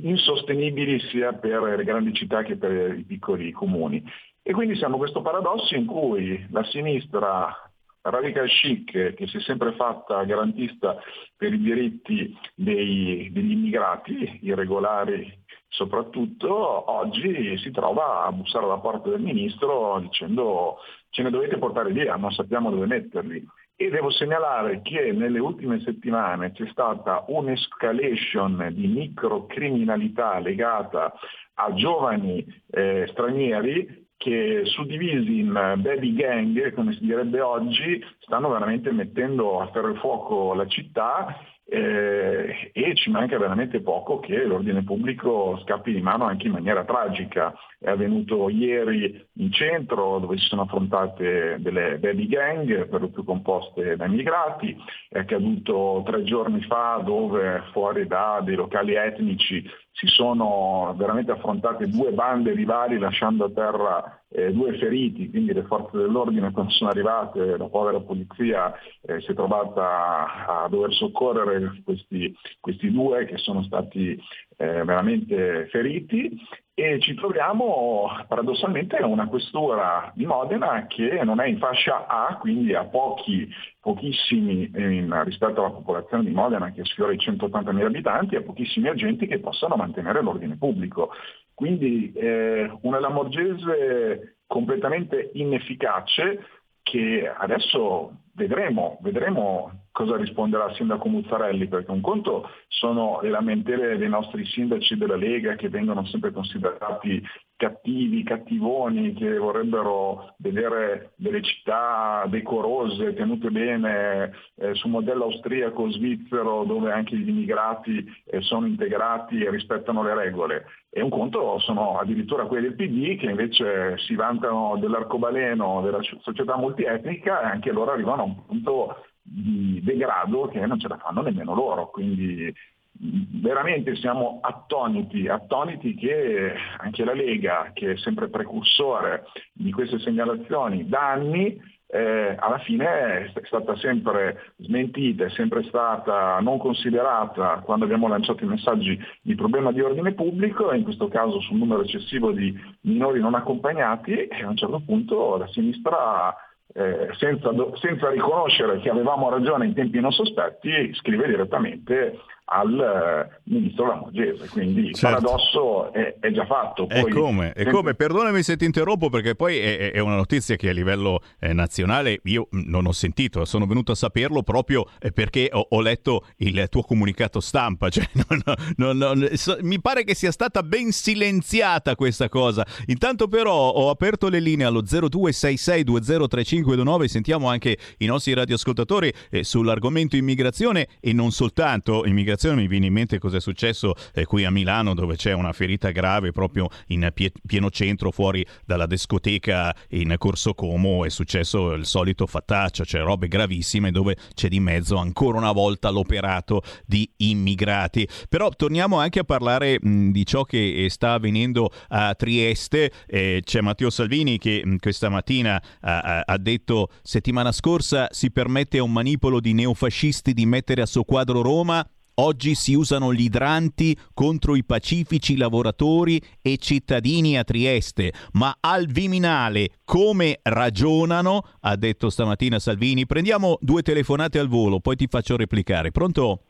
insostenibili 0.02 1.00
sia 1.10 1.32
per 1.32 1.62
le 1.62 1.84
grandi 1.84 2.12
città 2.12 2.42
che 2.42 2.56
per 2.56 2.98
i 2.98 3.04
piccoli 3.04 3.50
comuni. 3.52 4.04
E 4.42 4.52
quindi 4.52 4.76
siamo 4.76 4.96
a 4.96 4.98
questo 4.98 5.22
paradosso 5.22 5.74
in 5.74 5.86
cui 5.86 6.46
la 6.50 6.64
sinistra 6.64 7.67
radical 8.10 8.48
chic 8.48 9.14
che 9.14 9.26
si 9.26 9.36
è 9.36 9.40
sempre 9.40 9.72
fatta 9.72 10.24
garantista 10.24 10.96
per 11.36 11.52
i 11.52 11.60
diritti 11.60 12.36
dei, 12.54 13.30
degli 13.32 13.52
immigrati 13.52 14.40
irregolari 14.42 15.46
soprattutto, 15.68 16.90
oggi 16.90 17.56
si 17.58 17.70
trova 17.70 18.24
a 18.24 18.32
bussare 18.32 18.64
alla 18.64 18.78
porta 18.78 19.10
del 19.10 19.20
ministro 19.20 19.98
dicendo 20.00 20.78
ce 21.10 21.22
ne 21.22 21.30
dovete 21.30 21.58
portare 21.58 21.92
via, 21.92 22.16
non 22.16 22.32
sappiamo 22.32 22.70
dove 22.70 22.86
metterli. 22.86 23.46
E 23.80 23.90
devo 23.90 24.10
segnalare 24.10 24.82
che 24.82 25.12
nelle 25.12 25.38
ultime 25.38 25.80
settimane 25.80 26.50
c'è 26.50 26.66
stata 26.66 27.24
un'escalation 27.28 28.70
di 28.72 28.88
microcriminalità 28.88 30.40
legata 30.40 31.12
a 31.54 31.72
giovani 31.74 32.44
eh, 32.70 33.06
stranieri 33.10 34.07
che 34.18 34.62
suddivisi 34.64 35.38
in 35.38 35.52
baby 35.52 36.12
gang, 36.12 36.74
come 36.74 36.92
si 36.92 37.04
direbbe 37.04 37.40
oggi, 37.40 38.04
stanno 38.18 38.50
veramente 38.50 38.90
mettendo 38.90 39.60
a 39.60 39.70
ferro 39.70 39.94
e 39.94 39.98
fuoco 39.98 40.54
la 40.54 40.66
città 40.66 41.38
eh, 41.70 42.70
e 42.72 42.94
ci 42.94 43.10
manca 43.10 43.38
veramente 43.38 43.80
poco 43.80 44.18
che 44.20 44.42
l'ordine 44.42 44.82
pubblico 44.82 45.60
scappi 45.64 45.92
di 45.92 46.00
mano 46.00 46.24
anche 46.24 46.46
in 46.46 46.54
maniera 46.54 46.84
tragica. 46.84 47.54
È 47.78 47.90
avvenuto 47.90 48.48
ieri 48.48 49.24
in 49.34 49.52
centro 49.52 50.18
dove 50.18 50.36
si 50.38 50.46
sono 50.46 50.62
affrontate 50.62 51.56
delle 51.60 51.98
baby 51.98 52.26
gang 52.26 52.88
per 52.88 53.02
lo 53.02 53.08
più 53.10 53.22
composte 53.22 53.96
da 53.96 54.06
immigrati, 54.06 54.76
è 55.10 55.18
accaduto 55.18 56.02
tre 56.06 56.24
giorni 56.24 56.62
fa 56.62 57.02
dove 57.04 57.62
fuori 57.72 58.06
da 58.06 58.40
dei 58.42 58.56
locali 58.56 58.94
etnici 58.94 59.62
si 59.98 60.06
sono 60.06 60.94
veramente 60.96 61.32
affrontate 61.32 61.88
due 61.88 62.12
bande 62.12 62.52
rivali 62.52 62.98
lasciando 62.98 63.46
a 63.46 63.50
terra 63.50 64.22
eh, 64.28 64.52
due 64.52 64.78
feriti, 64.78 65.28
quindi 65.28 65.52
le 65.52 65.64
forze 65.64 65.96
dell'ordine 65.96 66.52
quando 66.52 66.70
sono 66.70 66.90
arrivate, 66.90 67.56
la 67.56 67.66
povera 67.66 67.98
polizia 67.98 68.72
eh, 69.02 69.20
si 69.20 69.32
è 69.32 69.34
trovata 69.34 70.64
a 70.64 70.68
dover 70.68 70.92
soccorrere 70.92 71.82
questi, 71.84 72.32
questi 72.60 72.92
due 72.92 73.24
che 73.24 73.38
sono 73.38 73.62
stati 73.64 74.16
eh, 74.58 74.84
veramente 74.84 75.66
feriti 75.70 76.36
e 76.74 77.00
ci 77.00 77.14
troviamo 77.14 78.08
paradossalmente 78.28 78.96
a 78.96 79.06
una 79.06 79.26
questura 79.26 80.12
di 80.14 80.26
Modena 80.26 80.86
che 80.86 81.22
non 81.24 81.40
è 81.40 81.46
in 81.46 81.58
fascia 81.58 82.06
A, 82.06 82.36
quindi 82.36 82.74
ha 82.74 82.84
pochi, 82.84 83.48
pochissimi 83.80 84.70
in, 84.74 85.22
rispetto 85.24 85.60
alla 85.60 85.74
popolazione 85.74 86.24
di 86.24 86.30
Modena 86.30 86.70
che 86.72 86.84
sfiora 86.84 87.12
i 87.12 87.16
180.000 87.16 87.84
abitanti, 87.84 88.36
ha 88.36 88.42
pochissimi 88.42 88.88
agenti 88.88 89.26
che 89.26 89.40
possano 89.40 89.76
mantenere 89.76 90.22
l'ordine 90.22 90.56
pubblico. 90.56 91.10
Quindi 91.54 92.12
eh, 92.12 92.70
una 92.82 93.00
Lamorgese 93.00 94.38
completamente 94.46 95.30
inefficace 95.34 96.44
che 96.82 97.28
adesso 97.36 98.22
vedremo, 98.34 98.98
vedremo 99.02 99.87
cosa 99.98 100.16
risponderà 100.16 100.68
il 100.68 100.76
sindaco 100.76 101.08
Muzzarelli, 101.08 101.66
perché 101.66 101.90
un 101.90 102.00
conto 102.00 102.48
sono 102.68 103.18
le 103.20 103.30
lamentele 103.30 103.98
dei 103.98 104.08
nostri 104.08 104.44
sindaci 104.44 104.96
della 104.96 105.16
Lega 105.16 105.56
che 105.56 105.68
vengono 105.68 106.04
sempre 106.04 106.30
considerati 106.30 107.20
cattivi, 107.56 108.22
cattivoni, 108.22 109.14
che 109.14 109.36
vorrebbero 109.36 110.36
vedere 110.38 111.14
delle 111.16 111.42
città 111.42 112.24
decorose, 112.28 113.14
tenute 113.14 113.50
bene, 113.50 114.30
eh, 114.54 114.74
su 114.74 114.86
modello 114.86 115.24
austriaco, 115.24 115.90
svizzero, 115.90 116.62
dove 116.62 116.92
anche 116.92 117.16
gli 117.16 117.28
immigrati 117.28 118.06
eh, 118.26 118.40
sono 118.42 118.66
integrati 118.66 119.42
e 119.42 119.50
rispettano 119.50 120.04
le 120.04 120.14
regole. 120.14 120.66
E 120.90 121.02
un 121.02 121.10
conto 121.10 121.58
sono 121.58 121.98
addirittura 121.98 122.46
quelli 122.46 122.68
del 122.68 122.76
PD 122.76 123.18
che 123.18 123.26
invece 123.26 123.98
si 123.98 124.14
vantano 124.14 124.76
dell'arcobaleno 124.78 125.82
della 125.82 125.98
società 126.20 126.56
multietnica 126.56 127.42
e 127.42 127.46
anche 127.46 127.72
loro 127.72 127.90
arrivano 127.90 128.22
a 128.22 128.26
un 128.26 128.46
punto 128.46 128.96
di 129.30 129.80
degrado 129.82 130.48
che 130.48 130.64
non 130.66 130.78
ce 130.80 130.88
la 130.88 130.96
fanno 130.96 131.22
nemmeno 131.22 131.54
loro. 131.54 131.90
Quindi 131.90 132.52
veramente 133.00 133.94
siamo 133.96 134.38
attoniti, 134.42 135.28
attoniti 135.28 135.94
che 135.94 136.54
anche 136.78 137.04
la 137.04 137.14
Lega, 137.14 137.70
che 137.72 137.92
è 137.92 137.96
sempre 137.98 138.28
precursore 138.28 139.24
di 139.52 139.70
queste 139.70 139.98
segnalazioni 140.00 140.88
da 140.88 141.10
anni, 141.10 141.76
eh, 141.90 142.36
alla 142.38 142.58
fine 142.58 143.30
è 143.32 143.44
stata 143.44 143.74
sempre 143.76 144.52
smentita, 144.58 145.24
è 145.24 145.30
sempre 145.30 145.62
stata 145.64 146.38
non 146.40 146.58
considerata 146.58 147.62
quando 147.64 147.86
abbiamo 147.86 148.08
lanciato 148.08 148.44
i 148.44 148.48
messaggi 148.48 148.98
di 149.22 149.34
problema 149.34 149.72
di 149.72 149.80
ordine 149.80 150.12
pubblico 150.12 150.70
in 150.74 150.82
questo 150.82 151.08
caso 151.08 151.40
sul 151.40 151.56
numero 151.56 151.82
eccessivo 151.82 152.30
di 152.32 152.54
minori 152.82 153.20
non 153.20 153.34
accompagnati 153.34 154.12
e 154.12 154.42
a 154.42 154.48
un 154.48 154.56
certo 154.56 154.82
punto 154.84 155.38
la 155.38 155.46
sinistra 155.46 156.36
eh, 156.74 157.08
senza, 157.16 157.50
senza, 157.74 158.10
riconoscere 158.10 158.78
che 158.80 158.90
avevamo 158.90 159.30
ragione 159.30 159.66
in 159.66 159.74
tempi 159.74 160.00
non 160.00 160.12
sospetti, 160.12 160.92
scrive 160.94 161.26
direttamente 161.26 162.18
al 162.50 162.80
eh, 162.80 163.28
ministro 163.44 163.86
Lamorgese, 163.86 164.48
quindi 164.48 164.92
certo. 164.94 165.18
il 165.18 165.22
paradosso 165.22 165.92
è, 165.92 166.16
è, 166.18 166.30
già 166.30 166.46
fatto. 166.46 166.86
Poi, 166.86 167.00
e 167.00 167.08
come? 167.08 167.52
E 167.52 167.66
come? 167.66 167.92
Perdonami 167.94 168.42
se 168.42 168.56
ti 168.56 168.64
interrompo 168.64 169.10
perché 169.10 169.34
poi 169.34 169.58
è, 169.58 169.92
è 169.92 169.98
una 169.98 170.16
notizia 170.16 170.56
che 170.56 170.70
a 170.70 170.72
livello 170.72 171.20
eh, 171.40 171.52
nazionale 171.52 172.20
io 172.24 172.48
non 172.50 172.86
ho 172.86 172.92
sentito, 172.92 173.44
sono 173.44 173.66
venuto 173.66 173.92
a 173.92 173.94
saperlo 173.94 174.42
proprio 174.42 174.86
eh, 174.98 175.12
perché 175.12 175.50
ho, 175.52 175.66
ho 175.68 175.82
letto 175.82 176.24
il 176.38 176.66
tuo 176.70 176.80
comunicato 176.82 177.40
stampa, 177.40 177.90
cioè, 177.90 178.08
non, 178.28 178.40
non, 178.76 178.96
non, 178.96 179.28
so, 179.34 179.58
mi 179.60 179.78
pare 179.80 180.04
che 180.04 180.14
sia 180.14 180.32
stata 180.32 180.62
ben 180.62 180.90
silenziata 180.90 181.96
questa 181.96 182.30
cosa. 182.30 182.64
Intanto 182.86 183.28
però 183.28 183.72
ho 183.72 183.90
aperto 183.90 184.30
le 184.30 184.40
linee 184.40 184.64
allo 184.64 184.82
0266203529, 184.82 187.04
sentiamo 187.04 187.50
anche 187.50 187.76
i 187.98 188.06
nostri 188.06 188.32
radioascoltatori 188.32 189.12
eh, 189.30 189.44
sull'argomento 189.44 190.16
immigrazione 190.16 190.88
e 191.00 191.12
non 191.12 191.30
soltanto 191.30 192.06
immigrazione 192.06 192.36
mi 192.46 192.66
viene 192.66 192.86
in 192.86 192.92
mente 192.92 193.18
cosa 193.18 193.36
è 193.38 193.40
successo 193.40 193.94
eh, 194.14 194.24
qui 194.24 194.44
a 194.44 194.50
Milano 194.50 194.94
dove 194.94 195.16
c'è 195.16 195.32
una 195.32 195.52
ferita 195.52 195.90
grave 195.90 196.32
proprio 196.32 196.68
in 196.88 197.10
pie- 197.12 197.32
pieno 197.46 197.70
centro 197.70 198.10
fuori 198.10 198.44
dalla 198.64 198.86
discoteca 198.86 199.74
in 199.90 200.14
Corso 200.18 200.54
Como 200.54 201.04
è 201.04 201.08
successo 201.08 201.72
il 201.72 201.86
solito 201.86 202.26
fattaccio, 202.26 202.84
cioè 202.84 203.02
robe 203.02 203.28
gravissime 203.28 203.90
dove 203.90 204.16
c'è 204.34 204.48
di 204.48 204.60
mezzo 204.60 204.96
ancora 204.96 205.38
una 205.38 205.52
volta 205.52 205.90
l'operato 205.90 206.62
di 206.86 207.10
immigrati. 207.18 208.08
Però 208.28 208.50
torniamo 208.50 208.98
anche 208.98 209.20
a 209.20 209.24
parlare 209.24 209.78
mh, 209.80 210.10
di 210.10 210.26
ciò 210.26 210.44
che 210.44 210.86
sta 210.90 211.14
avvenendo 211.14 211.70
a 211.88 212.14
Trieste. 212.14 212.92
Eh, 213.06 213.40
c'è 213.44 213.60
Matteo 213.60 213.90
Salvini 213.90 214.38
che 214.38 214.62
mh, 214.64 214.76
questa 214.76 215.08
mattina 215.08 215.60
ha, 215.80 216.22
ha 216.24 216.38
detto 216.38 216.90
settimana 217.02 217.52
scorsa 217.52 218.08
si 218.10 218.30
permette 218.30 218.78
a 218.78 218.82
un 218.82 218.92
manipolo 218.92 219.40
di 219.40 219.52
neofascisti 219.52 220.32
di 220.32 220.46
mettere 220.46 220.82
a 220.82 220.86
suo 220.86 221.04
quadro 221.04 221.42
Roma 221.42 221.86
Oggi 222.20 222.56
si 222.56 222.74
usano 222.74 223.12
gli 223.12 223.22
idranti 223.22 223.96
contro 224.12 224.56
i 224.56 224.64
pacifici 224.64 225.36
lavoratori 225.36 226.20
e 226.42 226.56
cittadini 226.56 227.38
a 227.38 227.44
Trieste, 227.44 228.12
ma 228.32 228.56
al 228.58 228.86
Viminale 228.86 229.68
come 229.84 230.40
ragionano? 230.42 231.42
Ha 231.60 231.76
detto 231.76 232.10
stamattina 232.10 232.58
Salvini. 232.58 233.06
Prendiamo 233.06 233.56
due 233.60 233.82
telefonate 233.82 234.40
al 234.40 234.48
volo, 234.48 234.80
poi 234.80 234.96
ti 234.96 235.06
faccio 235.06 235.36
replicare. 235.36 235.92
Pronto? 235.92 236.40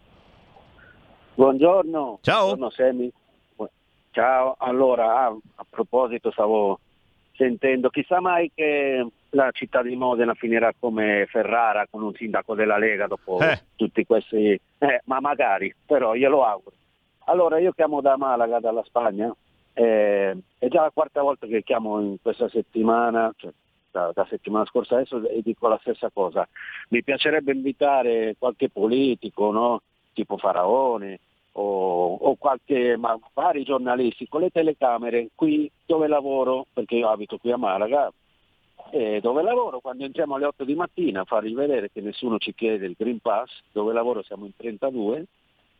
Buongiorno. 1.34 2.20
Ciao. 2.22 2.54
Buongiorno 2.54 2.70
Semi. 2.70 3.12
Ciao. 4.12 4.56
Allora, 4.58 5.26
ah, 5.26 5.36
a 5.56 5.66
proposito 5.68 6.30
stavo 6.30 6.80
sentendo, 7.38 7.88
chissà 7.88 8.20
mai 8.20 8.50
che 8.52 9.06
la 9.30 9.50
città 9.52 9.80
di 9.82 9.94
Modena 9.94 10.34
finirà 10.34 10.72
come 10.78 11.26
Ferrara 11.30 11.86
con 11.88 12.02
un 12.02 12.12
sindaco 12.14 12.54
della 12.56 12.76
Lega 12.78 13.06
dopo 13.06 13.38
Eh. 13.40 13.60
tutti 13.76 14.04
questi, 14.04 14.60
eh, 14.78 15.00
ma 15.04 15.20
magari, 15.20 15.72
però 15.86 16.14
glielo 16.14 16.44
auguro. 16.44 16.74
Allora 17.26 17.58
io 17.58 17.72
chiamo 17.72 18.00
da 18.00 18.16
Malaga, 18.16 18.58
dalla 18.58 18.82
Spagna, 18.82 19.32
eh, 19.74 20.36
è 20.58 20.68
già 20.68 20.82
la 20.82 20.90
quarta 20.92 21.22
volta 21.22 21.46
che 21.46 21.62
chiamo 21.62 22.00
in 22.00 22.16
questa 22.20 22.48
settimana, 22.48 23.32
cioè 23.36 23.52
da, 23.90 24.10
da 24.12 24.26
settimana 24.28 24.64
scorsa 24.64 24.96
adesso 24.96 25.26
e 25.28 25.40
dico 25.42 25.68
la 25.68 25.78
stessa 25.80 26.10
cosa. 26.12 26.46
Mi 26.88 27.04
piacerebbe 27.04 27.52
invitare 27.52 28.34
qualche 28.38 28.68
politico, 28.68 29.52
no? 29.52 29.82
tipo 30.12 30.36
Faraone 30.36 31.20
o, 31.58 32.14
o 32.14 32.36
qualche, 32.36 32.96
ma 32.96 33.18
vari 33.34 33.64
giornalisti 33.64 34.28
con 34.28 34.42
le 34.42 34.50
telecamere 34.50 35.30
qui 35.34 35.70
dove 35.84 36.06
lavoro, 36.06 36.66
perché 36.72 36.94
io 36.96 37.08
abito 37.08 37.36
qui 37.38 37.50
a 37.50 37.56
Malaga, 37.56 38.12
e 38.90 39.20
dove 39.20 39.42
lavoro 39.42 39.80
quando 39.80 40.04
entriamo 40.04 40.36
alle 40.36 40.46
8 40.46 40.64
di 40.64 40.74
mattina 40.74 41.22
a 41.22 41.24
fargli 41.24 41.54
vedere 41.54 41.90
che 41.90 42.00
nessuno 42.00 42.38
ci 42.38 42.54
chiede 42.54 42.86
il 42.86 42.94
Green 42.96 43.18
Pass, 43.18 43.50
dove 43.72 43.92
lavoro 43.92 44.22
siamo 44.22 44.46
in 44.46 44.54
32 44.56 45.26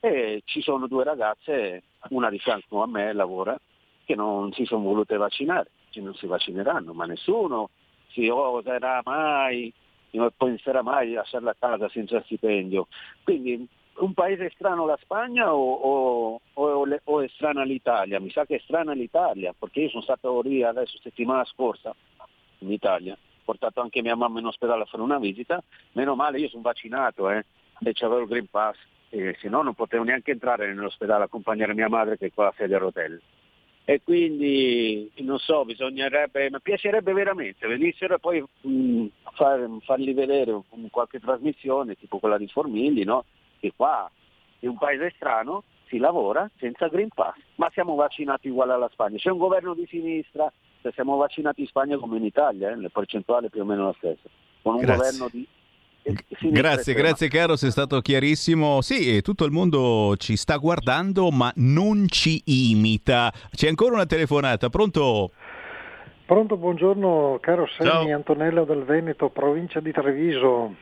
e 0.01 0.43
ci 0.45 0.61
sono 0.63 0.89
due 0.89 1.05
ragazze, 1.05 1.85
una 2.11 2.29
di 2.29 2.39
fianco 2.39 2.83
a 2.83 2.87
me 2.87 3.13
lavora, 3.13 3.57
che 4.05 4.15
non 4.17 4.53
si 4.53 4.65
sono 4.65 4.83
volute 4.83 5.17
vaccinare, 5.17 5.71
che 5.91 6.01
non 6.01 6.15
si 6.15 6.27
vaccineranno, 6.27 6.93
ma 6.93 7.07
nessuno 7.07 7.71
si 8.09 8.29
oserà 8.29 9.01
mai, 9.05 9.73
non 10.11 10.31
penserà 10.37 10.83
mai 10.83 11.09
di 11.09 11.13
lasciarla 11.15 11.51
a 11.51 11.57
casa 11.59 11.89
senza 11.89 12.21
stipendio. 12.23 12.89
Quindi 13.23 13.67
un 13.99 14.15
paese 14.15 14.51
strano 14.55 14.87
la 14.87 14.99
Spagna 15.01 15.53
o, 15.55 15.73
o- 15.73 16.41
o- 16.55 16.99
o 17.05 17.21
è 17.21 17.29
strana 17.29 17.63
l'Italia? 17.65 18.21
Mi 18.21 18.31
sa 18.31 18.45
che 18.47 18.57
è 18.57 18.61
strana 18.61 18.93
l'Italia, 18.93 19.55
perché 19.59 19.81
io 19.81 19.89
sono 19.91 20.03
stato 20.03 20.41
lì 20.43 20.63
adesso 20.63 20.99
settimana 21.03 21.45
scorsa 21.45 21.95
in 22.61 22.73
Italia, 22.73 23.15
ho 23.15 23.41
portato 23.45 23.81
anche 23.81 24.03
mia 24.03 24.17
mamma 24.17 24.41
in 24.41 24.47
ospedale 24.47 24.83
a 24.83 24.87
fare 24.87 25.03
una 25.03 25.19
visita, 25.19 25.63
meno 25.93 26.15
male 26.15 26.39
io 26.39 26.49
sono 26.49 26.63
vaccinato 26.63 27.31
eh, 27.31 27.45
e 27.81 27.93
c'avevo 27.93 28.21
il 28.23 28.29
Green 28.29 28.49
Pass, 28.51 28.77
e 29.11 29.37
se 29.41 29.49
no 29.49 29.63
non 29.63 29.75
potevo 29.75 30.05
neanche 30.05 30.33
entrare 30.33 30.67
nell'ospedale 30.67 31.23
a 31.23 31.27
accompagnare 31.27 31.75
mia 31.75 31.89
madre 31.89 32.19
che 32.19 32.27
è 32.27 32.31
con 32.35 32.45
la 32.45 32.55
sedia 32.57 32.77
a 32.77 32.81
rotelle. 32.81 33.21
E 33.85 34.03
quindi 34.03 35.11
non 35.21 35.39
so, 35.39 35.65
bisognerebbe, 35.65 36.51
mi 36.51 36.61
piacerebbe 36.61 37.15
veramente 37.15 37.67
venissero 37.67 38.17
e 38.17 38.19
poi 38.19 38.45
mh, 38.61 39.07
far- 39.33 39.67
farli 39.81 40.13
vedere 40.13 40.61
con 40.69 40.87
qualche 40.91 41.19
trasmissione, 41.19 41.95
tipo 41.95 42.19
quella 42.19 42.37
di 42.37 42.49
Formigli, 42.49 43.03
no? 43.05 43.25
Che 43.59 43.73
qua 43.75 44.11
in 44.61 44.71
un 44.71 44.79
paese 44.79 45.13
strano 45.17 45.65
si 45.89 45.99
lavora 45.99 46.49
senza 46.59 46.89
Green 46.89 47.09
Pass, 47.15 47.37
ma 47.57 47.71
siamo 47.73 47.95
vaccinati 47.95 48.49
uguale 48.49 48.73
alla 48.73 48.89
Spagna. 48.93 49.17
C'è 49.17 49.31
un 49.31 49.39
governo 49.39 49.75
di 49.75 49.87
sinistra, 49.89 50.51
se 50.83 50.93
siamo 50.93 51.17
vaccinati 51.17 51.63
in 51.63 51.67
Spagna 51.67 51.97
come 51.97 52.19
in 52.19 52.25
Italia, 52.25 52.71
eh, 52.71 52.77
la 52.77 52.89
percentuale 52.89 53.47
è 53.47 53.51
più 53.51 53.63
o 53.63 53.65
meno 53.65 53.87
la 53.87 53.95
stessa, 53.97 54.29
con 54.63 54.75
un 54.75 54.81
Grazie. 54.81 54.97
governo 54.97 55.29
di 55.31 55.47
sinistra 56.39 56.51
Grazie, 56.51 56.95
grazie 56.95 57.29
caro, 57.29 57.57
sei 57.57 57.71
stato 57.71 58.01
chiarissimo. 58.01 58.81
Sì, 58.81 59.17
e 59.17 59.23
tutto 59.23 59.45
il 59.45 59.51
mondo 59.51 60.15
ci 60.17 60.37
sta 60.37 60.57
guardando, 60.57 61.31
ma 61.31 61.53
non 61.57 62.07
ci 62.09 62.43
imita. 62.47 63.33
C'è 63.51 63.69
ancora 63.69 63.95
una 63.95 64.07
telefonata, 64.07 64.69
pronto? 64.69 65.33
Pronto, 66.25 66.57
buongiorno 66.57 67.39
caro 67.41 67.67
Sammy 67.67 67.89
Ciao. 68.07 68.15
Antonello 68.15 68.65
del 68.65 68.85
Veneto, 68.85 69.31
provincia 69.31 69.81
di 69.81 69.93
Treviso. 69.93 70.75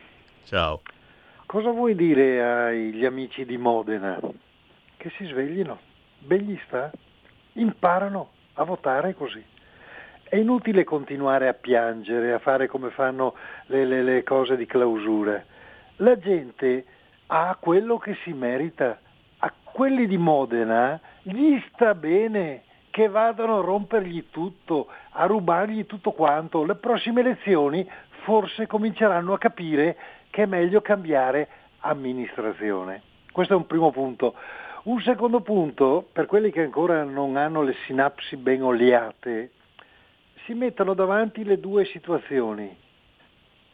Ciao. 0.45 0.81
Cosa 1.47 1.71
vuoi 1.71 1.95
dire 1.95 2.43
agli 2.43 3.05
amici 3.05 3.45
di 3.45 3.57
Modena? 3.57 4.19
Che 4.97 5.11
si 5.11 5.27
sveglino, 5.27 5.79
ben 6.19 6.41
gli 6.41 6.59
sta, 6.67 6.91
imparano 7.53 8.31
a 8.55 8.65
votare 8.65 9.15
così. 9.15 9.43
È 10.25 10.35
inutile 10.35 10.83
continuare 10.83 11.47
a 11.47 11.55
piangere, 11.55 12.33
a 12.33 12.41
fare 12.41 12.67
come 12.67 12.91
fanno 12.91 13.37
le, 13.67 13.85
le- 13.85 14.03
le 14.03 14.25
cose 14.25 14.57
di 14.57 14.67
clausura. 14.67 15.41
La 15.99 16.19
gente 16.19 16.85
ha 17.29 17.57
quello 17.61 17.97
che 17.99 18.17
si 18.25 18.33
merita. 18.33 18.99
A 19.39 19.53
quelli 19.63 20.09
di 20.09 20.17
Modena 20.17 21.01
gli 21.23 21.63
sta 21.73 21.95
bene 21.95 22.65
che 22.91 23.07
vadano 23.07 23.59
a 23.59 23.63
rompergli 23.63 24.31
tutto, 24.31 24.89
a 25.11 25.27
rubargli 25.27 25.87
tutto 25.87 26.11
quanto. 26.11 26.65
Le 26.65 26.75
prossime 26.75 27.21
elezioni 27.21 27.89
forse 28.25 28.67
cominceranno 28.67 29.33
a 29.33 29.39
capire 29.39 29.97
che 30.37 30.43
è 30.43 30.47
meglio 30.47 30.83
cambiare 30.83 31.49
amministrazione. 31.79 33.01
Questo 33.33 33.55
è 33.55 33.57
un 33.57 33.67
primo 33.67 33.91
punto. 33.91 34.35
Un 34.83 35.01
secondo 35.01 35.41
punto, 35.41 36.07
per 36.13 36.27
quelli 36.27 36.51
che 36.51 36.61
ancora 36.61 37.05
non 37.05 37.39
hanno 37.39 37.63
le 37.63 37.75
sinapsi 37.87 38.37
ben 38.37 38.63
oliate, 38.63 39.53
si 40.45 40.53
mettono 40.53 40.93
davanti 40.93 41.43
le 41.43 41.59
due 41.59 41.87
situazioni. 41.87 42.77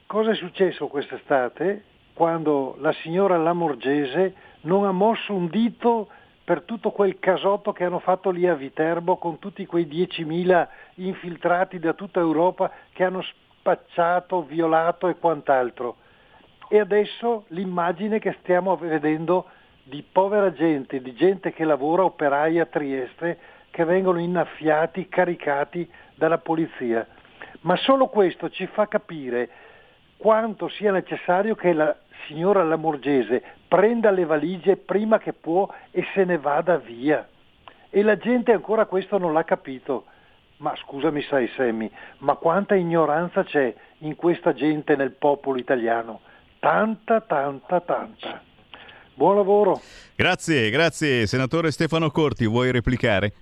Cosa 0.07 0.31
è 0.31 0.35
successo 0.37 0.87
quest'estate 0.87 1.83
quando 2.13 2.77
la 2.79 2.93
signora 2.93 3.37
Lamorgese 3.39 4.33
non 4.61 4.85
ha 4.85 4.93
mosso 4.93 5.35
un 5.35 5.49
dito 5.49 6.11
per 6.45 6.63
tutto 6.63 6.93
quel 6.93 7.19
casotto 7.19 7.73
che 7.73 7.83
hanno 7.83 7.99
fatto 7.99 8.31
lì 8.31 8.47
a 8.47 8.55
Viterbo 8.55 9.17
con 9.17 9.41
tutti 9.41 9.67
quei 9.67 9.87
10.000 9.87 10.69
infiltrati 10.95 11.81
da 11.81 11.95
tutta 11.95 12.21
Europa 12.21 12.71
che 12.93 13.03
hanno 13.03 13.25
spacciato, 13.59 14.45
violato 14.45 15.09
e 15.09 15.17
quant'altro. 15.17 15.97
E 16.73 16.81
adesso 16.81 17.45
l'immagine 17.49 18.19
che 18.19 18.35
stiamo 18.41 18.75
vedendo 18.77 19.45
di 19.83 20.03
povera 20.11 20.55
gente, 20.55 21.03
di 21.03 21.13
gente 21.13 21.53
che 21.53 21.65
lavora, 21.65 22.03
operai 22.03 22.59
a 22.61 22.65
Trieste, 22.65 23.39
che 23.69 23.85
vengono 23.85 24.19
innaffiati, 24.19 25.07
caricati 25.07 25.87
dalla 26.15 26.39
polizia. 26.39 27.07
Ma 27.61 27.77
solo 27.77 28.07
questo 28.07 28.49
ci 28.49 28.67
fa 28.69 28.89
capire 28.89 29.51
quanto 30.17 30.69
sia 30.69 30.93
necessario 30.93 31.55
che 31.55 31.75
la 31.75 31.95
signora 32.27 32.65
Lamorgese 32.65 33.43
prenda 33.69 34.11
le 34.11 34.25
valigie 34.25 34.79
prima 34.79 35.19
che 35.19 35.35
può 35.35 35.69
e 35.91 36.03
se 36.15 36.25
ne 36.25 36.39
vada 36.39 36.79
via. 36.79 37.29
E 37.91 38.03
la 38.03 38.17
gente 38.17 38.51
ancora 38.51 38.87
questo 38.87 39.19
non 39.19 39.35
l'ha 39.35 39.45
capito. 39.45 40.07
Ma 40.57 40.75
scusami 40.75 41.21
sai 41.21 41.49
Semmi, 41.49 41.91
ma 42.21 42.37
quanta 42.37 42.75
ignoranza 42.75 43.45
c'è 43.45 43.75
in 43.99 44.17
questa 44.17 44.55
gente 44.55 44.97
nel 44.97 45.11
popolo 45.11 45.59
italiano? 45.59 46.21
Tanta, 46.63 47.21
tanta, 47.23 47.81
tanta. 47.81 48.41
Buon 49.15 49.35
lavoro. 49.35 49.81
Grazie, 50.15 50.71
grazie. 50.71 51.27
Senatore 51.27 51.73
Stefano 51.73 52.09
Corti, 52.13 52.47
vuoi 52.47 52.71
replicare? 52.71 53.33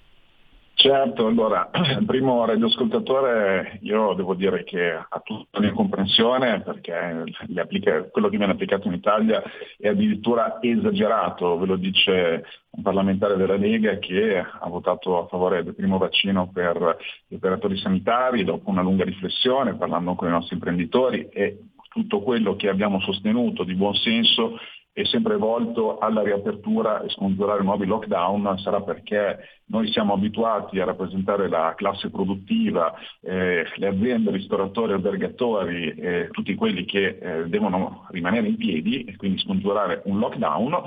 Certo, 0.72 1.26
allora, 1.26 1.68
primo 2.06 2.46
radioascoltatore, 2.46 3.80
io 3.82 4.14
devo 4.14 4.32
dire 4.32 4.64
che 4.64 4.92
ha 4.92 5.20
tutta 5.22 5.58
la 5.58 5.66
mia 5.66 5.72
comprensione 5.74 6.62
perché 6.62 7.24
le 7.46 7.60
applica- 7.60 8.04
quello 8.04 8.30
che 8.30 8.38
viene 8.38 8.52
applicato 8.52 8.88
in 8.88 8.94
Italia 8.94 9.42
è 9.76 9.88
addirittura 9.88 10.56
esagerato, 10.62 11.58
ve 11.58 11.66
lo 11.66 11.76
dice 11.76 12.46
un 12.70 12.82
parlamentare 12.82 13.36
della 13.36 13.56
Lega 13.56 13.98
che 13.98 14.38
ha 14.38 14.66
votato 14.66 15.22
a 15.22 15.26
favore 15.26 15.62
del 15.62 15.74
primo 15.74 15.98
vaccino 15.98 16.48
per 16.50 16.96
gli 17.26 17.34
operatori 17.34 17.76
sanitari 17.76 18.44
dopo 18.44 18.70
una 18.70 18.80
lunga 18.80 19.04
riflessione, 19.04 19.74
parlando 19.74 20.14
con 20.14 20.28
i 20.28 20.30
nostri 20.30 20.54
imprenditori 20.54 21.28
e 21.28 21.58
tutto 21.90 22.22
quello 22.22 22.56
che 22.56 22.68
abbiamo 22.68 23.00
sostenuto 23.00 23.64
di 23.64 23.74
buon 23.74 23.94
senso 23.94 24.58
è 24.92 25.04
sempre 25.04 25.36
volto 25.36 25.98
alla 25.98 26.22
riapertura 26.22 27.00
e 27.02 27.08
scongiurare 27.10 27.62
nuovi 27.62 27.86
lockdown 27.86 28.58
sarà 28.58 28.80
perché 28.82 29.38
noi 29.66 29.90
siamo 29.92 30.14
abituati 30.14 30.80
a 30.80 30.84
rappresentare 30.84 31.48
la 31.48 31.74
classe 31.76 32.10
produttiva, 32.10 32.92
eh, 33.20 33.64
le 33.76 33.86
aziende, 33.86 34.32
ristoratori, 34.32 34.92
albergatori, 34.92 35.90
eh, 35.90 36.28
tutti 36.32 36.54
quelli 36.56 36.84
che 36.84 37.18
eh, 37.20 37.48
devono 37.48 38.06
rimanere 38.10 38.48
in 38.48 38.56
piedi 38.56 39.04
e 39.04 39.16
quindi 39.16 39.38
scongiurare 39.38 40.02
un 40.06 40.18
lockdown. 40.18 40.82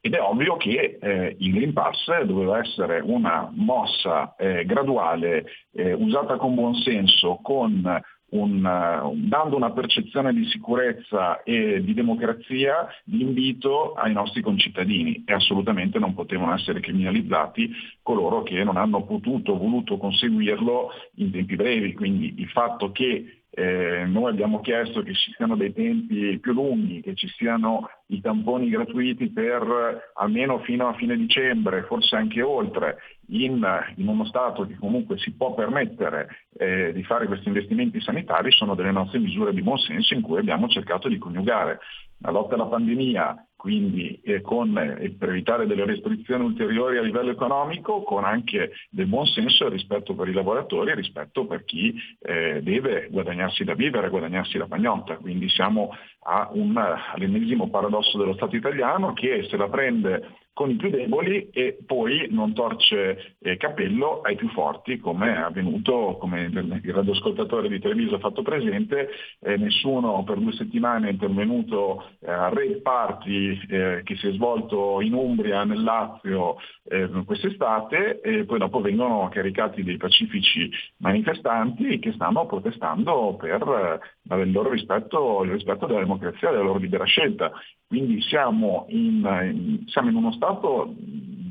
Ed 0.00 0.14
è 0.14 0.20
ovvio 0.20 0.56
che 0.56 0.98
eh, 1.00 1.34
il 1.38 1.52
Green 1.52 1.72
Pass 1.72 2.22
doveva 2.22 2.58
essere 2.58 3.00
una 3.00 3.50
mossa 3.52 4.36
eh, 4.36 4.64
graduale, 4.64 5.46
eh, 5.72 5.94
usata 5.94 6.36
con 6.36 6.54
buon 6.54 6.74
senso, 6.74 7.40
con 7.42 8.00
un, 8.28 8.64
uh, 8.64 9.14
dando 9.14 9.56
una 9.56 9.70
percezione 9.70 10.32
di 10.32 10.44
sicurezza 10.46 11.42
e 11.42 11.82
di 11.82 11.94
democrazia 11.94 12.88
di 13.04 13.22
invito 13.22 13.94
ai 13.94 14.12
nostri 14.12 14.42
concittadini 14.42 15.22
e 15.24 15.32
assolutamente 15.32 15.98
non 15.98 16.14
potevano 16.14 16.54
essere 16.54 16.80
criminalizzati 16.80 17.70
coloro 18.02 18.42
che 18.42 18.64
non 18.64 18.76
hanno 18.76 19.04
potuto 19.04 19.52
o 19.52 19.58
voluto 19.58 19.96
conseguirlo 19.96 20.90
in 21.16 21.30
tempi 21.30 21.56
brevi. 21.56 21.94
Quindi 21.94 22.34
il 22.38 22.48
fatto 22.48 22.90
che 22.90 23.42
eh, 23.58 24.04
noi 24.04 24.30
abbiamo 24.30 24.60
chiesto 24.60 25.02
che 25.02 25.14
ci 25.14 25.32
siano 25.34 25.56
dei 25.56 25.72
tempi 25.72 26.38
più 26.38 26.52
lunghi, 26.52 27.00
che 27.00 27.14
ci 27.14 27.26
siano 27.28 27.88
i 28.08 28.20
tamponi 28.20 28.68
gratuiti 28.68 29.30
per 29.30 30.12
almeno 30.14 30.58
fino 30.58 30.88
a 30.88 30.94
fine 30.94 31.16
dicembre, 31.16 31.84
forse 31.84 32.16
anche 32.16 32.42
oltre, 32.42 32.98
in, 33.28 33.66
in 33.96 34.08
uno 34.08 34.24
Stato 34.24 34.66
che 34.66 34.76
comunque 34.76 35.18
si 35.18 35.32
può 35.32 35.54
permettere 35.54 36.28
eh, 36.52 36.92
di 36.92 37.02
fare 37.02 37.26
questi 37.26 37.48
investimenti 37.48 38.00
sanitari, 38.00 38.50
sono 38.52 38.74
delle 38.74 38.92
nostre 38.92 39.18
misure 39.18 39.52
di 39.52 39.62
buon 39.62 39.78
senso 39.78 40.14
in 40.14 40.20
cui 40.20 40.38
abbiamo 40.38 40.68
cercato 40.68 41.08
di 41.08 41.18
coniugare 41.18 41.80
la 42.18 42.30
lotta 42.30 42.54
alla 42.54 42.66
pandemia 42.66 43.46
quindi 43.66 44.20
eh, 44.22 44.42
con, 44.42 44.78
eh, 44.78 45.10
per 45.18 45.30
evitare 45.30 45.66
delle 45.66 45.84
restrizioni 45.84 46.44
ulteriori 46.44 46.98
a 46.98 47.02
livello 47.02 47.32
economico, 47.32 48.04
con 48.04 48.24
anche 48.24 48.70
del 48.90 49.06
buon 49.06 49.26
senso 49.26 49.66
e 49.66 49.70
rispetto 49.70 50.14
per 50.14 50.28
i 50.28 50.32
lavoratori 50.32 50.92
e 50.92 50.94
rispetto 50.94 51.46
per 51.46 51.64
chi 51.64 51.92
eh, 52.20 52.60
deve 52.62 53.08
guadagnarsi 53.10 53.64
da 53.64 53.74
vivere, 53.74 54.08
guadagnarsi 54.08 54.56
la 54.56 54.68
pagnotta. 54.68 55.16
Quindi 55.16 55.48
siamo 55.48 55.90
a 56.28 56.48
un, 56.52 56.76
all'ennesimo 56.76 57.68
paradosso 57.68 58.18
dello 58.18 58.34
Stato 58.34 58.54
italiano 58.54 59.12
che 59.14 59.44
se 59.50 59.56
la 59.56 59.68
prende 59.68 60.44
con 60.56 60.70
i 60.70 60.76
più 60.76 60.88
deboli 60.88 61.50
e 61.50 61.76
poi 61.84 62.28
non 62.30 62.54
torce 62.54 63.34
eh, 63.40 63.58
capello 63.58 64.22
ai 64.22 64.36
più 64.36 64.48
forti, 64.48 64.96
come 64.96 65.34
è 65.34 65.36
avvenuto, 65.36 66.16
come 66.18 66.44
il 66.44 66.94
radioascoltatore 66.94 67.68
di 67.68 67.78
Treviso 67.78 68.14
ha 68.14 68.20
fatto 68.20 68.40
presente, 68.40 69.10
eh, 69.40 69.58
nessuno 69.58 70.24
per 70.24 70.38
due 70.38 70.52
settimane 70.52 71.08
è 71.08 71.10
intervenuto 71.10 72.08
eh, 72.20 72.30
al 72.30 72.52
Raid 72.52 72.80
Party 72.80 73.55
eh, 73.68 74.02
che 74.04 74.16
si 74.16 74.28
è 74.28 74.32
svolto 74.32 75.00
in 75.00 75.14
Umbria, 75.14 75.64
nel 75.64 75.82
Lazio 75.82 76.56
eh, 76.84 77.08
quest'estate 77.24 78.20
e 78.20 78.44
poi 78.44 78.58
dopo 78.58 78.80
vengono 78.80 79.28
caricati 79.30 79.82
dei 79.82 79.96
pacifici 79.96 80.70
manifestanti 80.98 81.98
che 81.98 82.12
stanno 82.12 82.46
protestando 82.46 83.36
per 83.36 83.62
eh, 83.62 84.15
il 84.28 84.52
loro 84.52 84.70
rispetto, 84.70 85.42
il 85.44 85.52
rispetto 85.52 85.86
della 85.86 86.00
democrazia 86.00 86.48
e 86.48 86.52
della 86.52 86.64
loro 86.64 86.78
libera 86.78 87.04
scelta. 87.04 87.52
Quindi 87.86 88.20
siamo 88.22 88.86
in, 88.88 89.84
siamo 89.86 90.08
in 90.08 90.16
uno 90.16 90.32
stato 90.32 90.94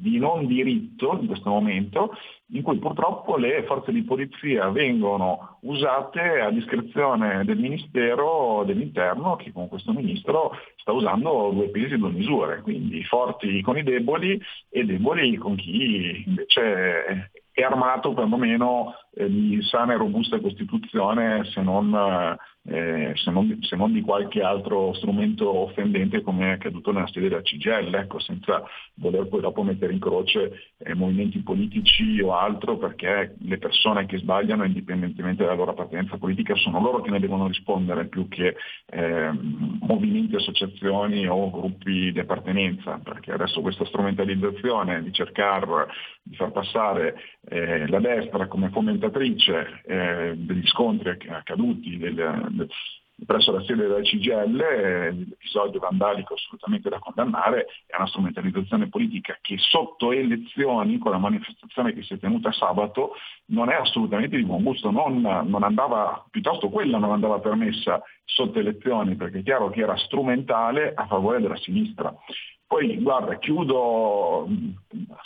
di 0.06 0.19
non 0.19 0.45
diritto 0.45 1.18
in 1.19 1.26
questo 1.26 1.49
momento 1.49 2.11
in 2.49 2.61
cui 2.61 2.77
purtroppo 2.77 3.38
le 3.38 3.64
forze 3.64 3.91
di 3.91 4.03
polizia 4.03 4.69
vengono 4.69 5.57
usate 5.61 6.41
a 6.41 6.52
discrezione 6.52 7.43
del 7.43 7.57
Ministero 7.57 8.64
dell'Interno 8.68 9.35
che 9.35 9.52
con 9.52 9.68
questo 9.68 9.93
Ministro 9.93 10.52
sta 10.76 10.91
usando 10.91 11.49
due 11.52 11.69
pesi 11.69 11.95
e 11.95 11.97
due 11.97 12.11
misure, 12.11 12.61
quindi 12.61 13.03
forti 13.03 13.61
con 13.61 13.77
i 13.77 13.84
deboli 13.84 14.39
e 14.69 14.85
deboli 14.85 15.38
con 15.38 15.56
chi 15.56 16.23
invece 16.27 17.31
è 17.52 17.61
armato 17.64 18.14
perlomeno 18.14 18.93
eh, 19.15 19.27
di 19.27 19.60
sana 19.64 19.93
e 19.93 19.97
robusta 19.97 20.39
Costituzione 20.39 21.45
se 21.45 21.61
non 21.61 21.91
eh, 21.95 22.38
se, 22.67 23.29
non, 23.29 23.59
se, 23.61 23.75
non, 23.75 23.91
di 23.91 24.01
qualche 24.01 24.41
altro 24.41 24.93
strumento 24.95 25.47
offendente 25.55 26.21
come 26.21 26.47
è 26.47 26.51
accaduto 26.53 26.91
nella 26.91 27.07
sede 27.07 27.29
della 27.29 27.41
CGL, 27.41 27.93
ecco, 27.93 28.19
senza 28.19 28.63
voler 28.95 29.27
poi 29.27 29.41
dopo 29.41 29.61
mettere 29.61 29.93
in 29.93 29.99
croce 29.99 30.73
eh, 30.79 30.95
movimenti 30.95 31.39
politici 31.39 32.19
o 32.21 32.35
altro, 32.35 32.77
perché 32.77 33.35
le 33.39 33.57
persone 33.59 34.07
che 34.07 34.17
sbagliano, 34.17 34.63
indipendentemente 34.63 35.43
dalla 35.43 35.55
loro 35.55 35.71
appartenenza 35.71 36.17
politica, 36.17 36.55
sono 36.55 36.81
loro 36.81 37.01
che 37.01 37.11
ne 37.11 37.19
devono 37.19 37.47
rispondere 37.47 38.07
più 38.07 38.27
che 38.27 38.55
eh, 38.87 39.31
movimenti, 39.81 40.35
associazioni 40.35 41.27
o 41.27 41.51
gruppi 41.51 42.11
di 42.11 42.19
appartenenza, 42.19 42.99
perché 43.03 43.31
adesso 43.31 43.61
questa 43.61 43.85
strumentalizzazione 43.85 45.03
di 45.03 45.13
cercare 45.13 45.43
di 46.27 46.35
far 46.35 46.52
passare 46.52 47.15
eh, 47.49 47.88
la 47.88 47.99
destra 47.99 48.47
come 48.47 48.69
fomentatrice 48.69 49.81
eh, 49.85 50.34
degli 50.35 50.65
scontri 50.65 51.10
accaduti, 51.30 51.99
del, 51.99 52.68
presso 53.23 53.52
la 53.52 53.64
sede 53.64 53.84
della 53.84 54.02
CGL, 54.02 54.56
l'episodio 54.56 55.80
vandalico 55.80 56.34
assolutamente 56.34 56.89
da 56.89 56.97
condannare, 56.97 57.68
è 57.85 57.95
una 57.95 58.07
strumentalizzazione 58.07 58.89
politica 58.89 59.38
che 59.39 59.57
sotto 59.60 60.11
elezioni, 60.11 60.97
con 60.97 61.11
la 61.11 61.19
manifestazione 61.19 61.93
che 61.93 62.02
si 62.02 62.15
è 62.15 62.18
tenuta 62.18 62.52
sabato, 62.52 63.14
non 63.47 63.69
è 63.69 63.76
assolutamente 63.76 64.35
di 64.35 64.43
buon 64.43 64.64
gusto, 64.64 64.89
non, 64.89 65.22
non 65.22 65.64
andava, 65.64 66.26
piuttosto 66.30 66.69
quella 66.69 66.97
non 66.97 67.11
andava 67.11 67.39
permessa 67.39 68.02
sotto 68.26 68.57
elezioni, 68.57 69.15
perché 69.15 69.39
è 69.39 69.43
chiaro 69.43 69.69
che 69.69 69.81
era 69.81 69.95
strumentale 69.95 70.91
a 70.93 71.06
favore 71.06 71.39
della 71.39 71.57
sinistra. 71.57 72.14
Poi 72.67 72.97
guarda, 73.01 73.37
chiudo 73.37 74.47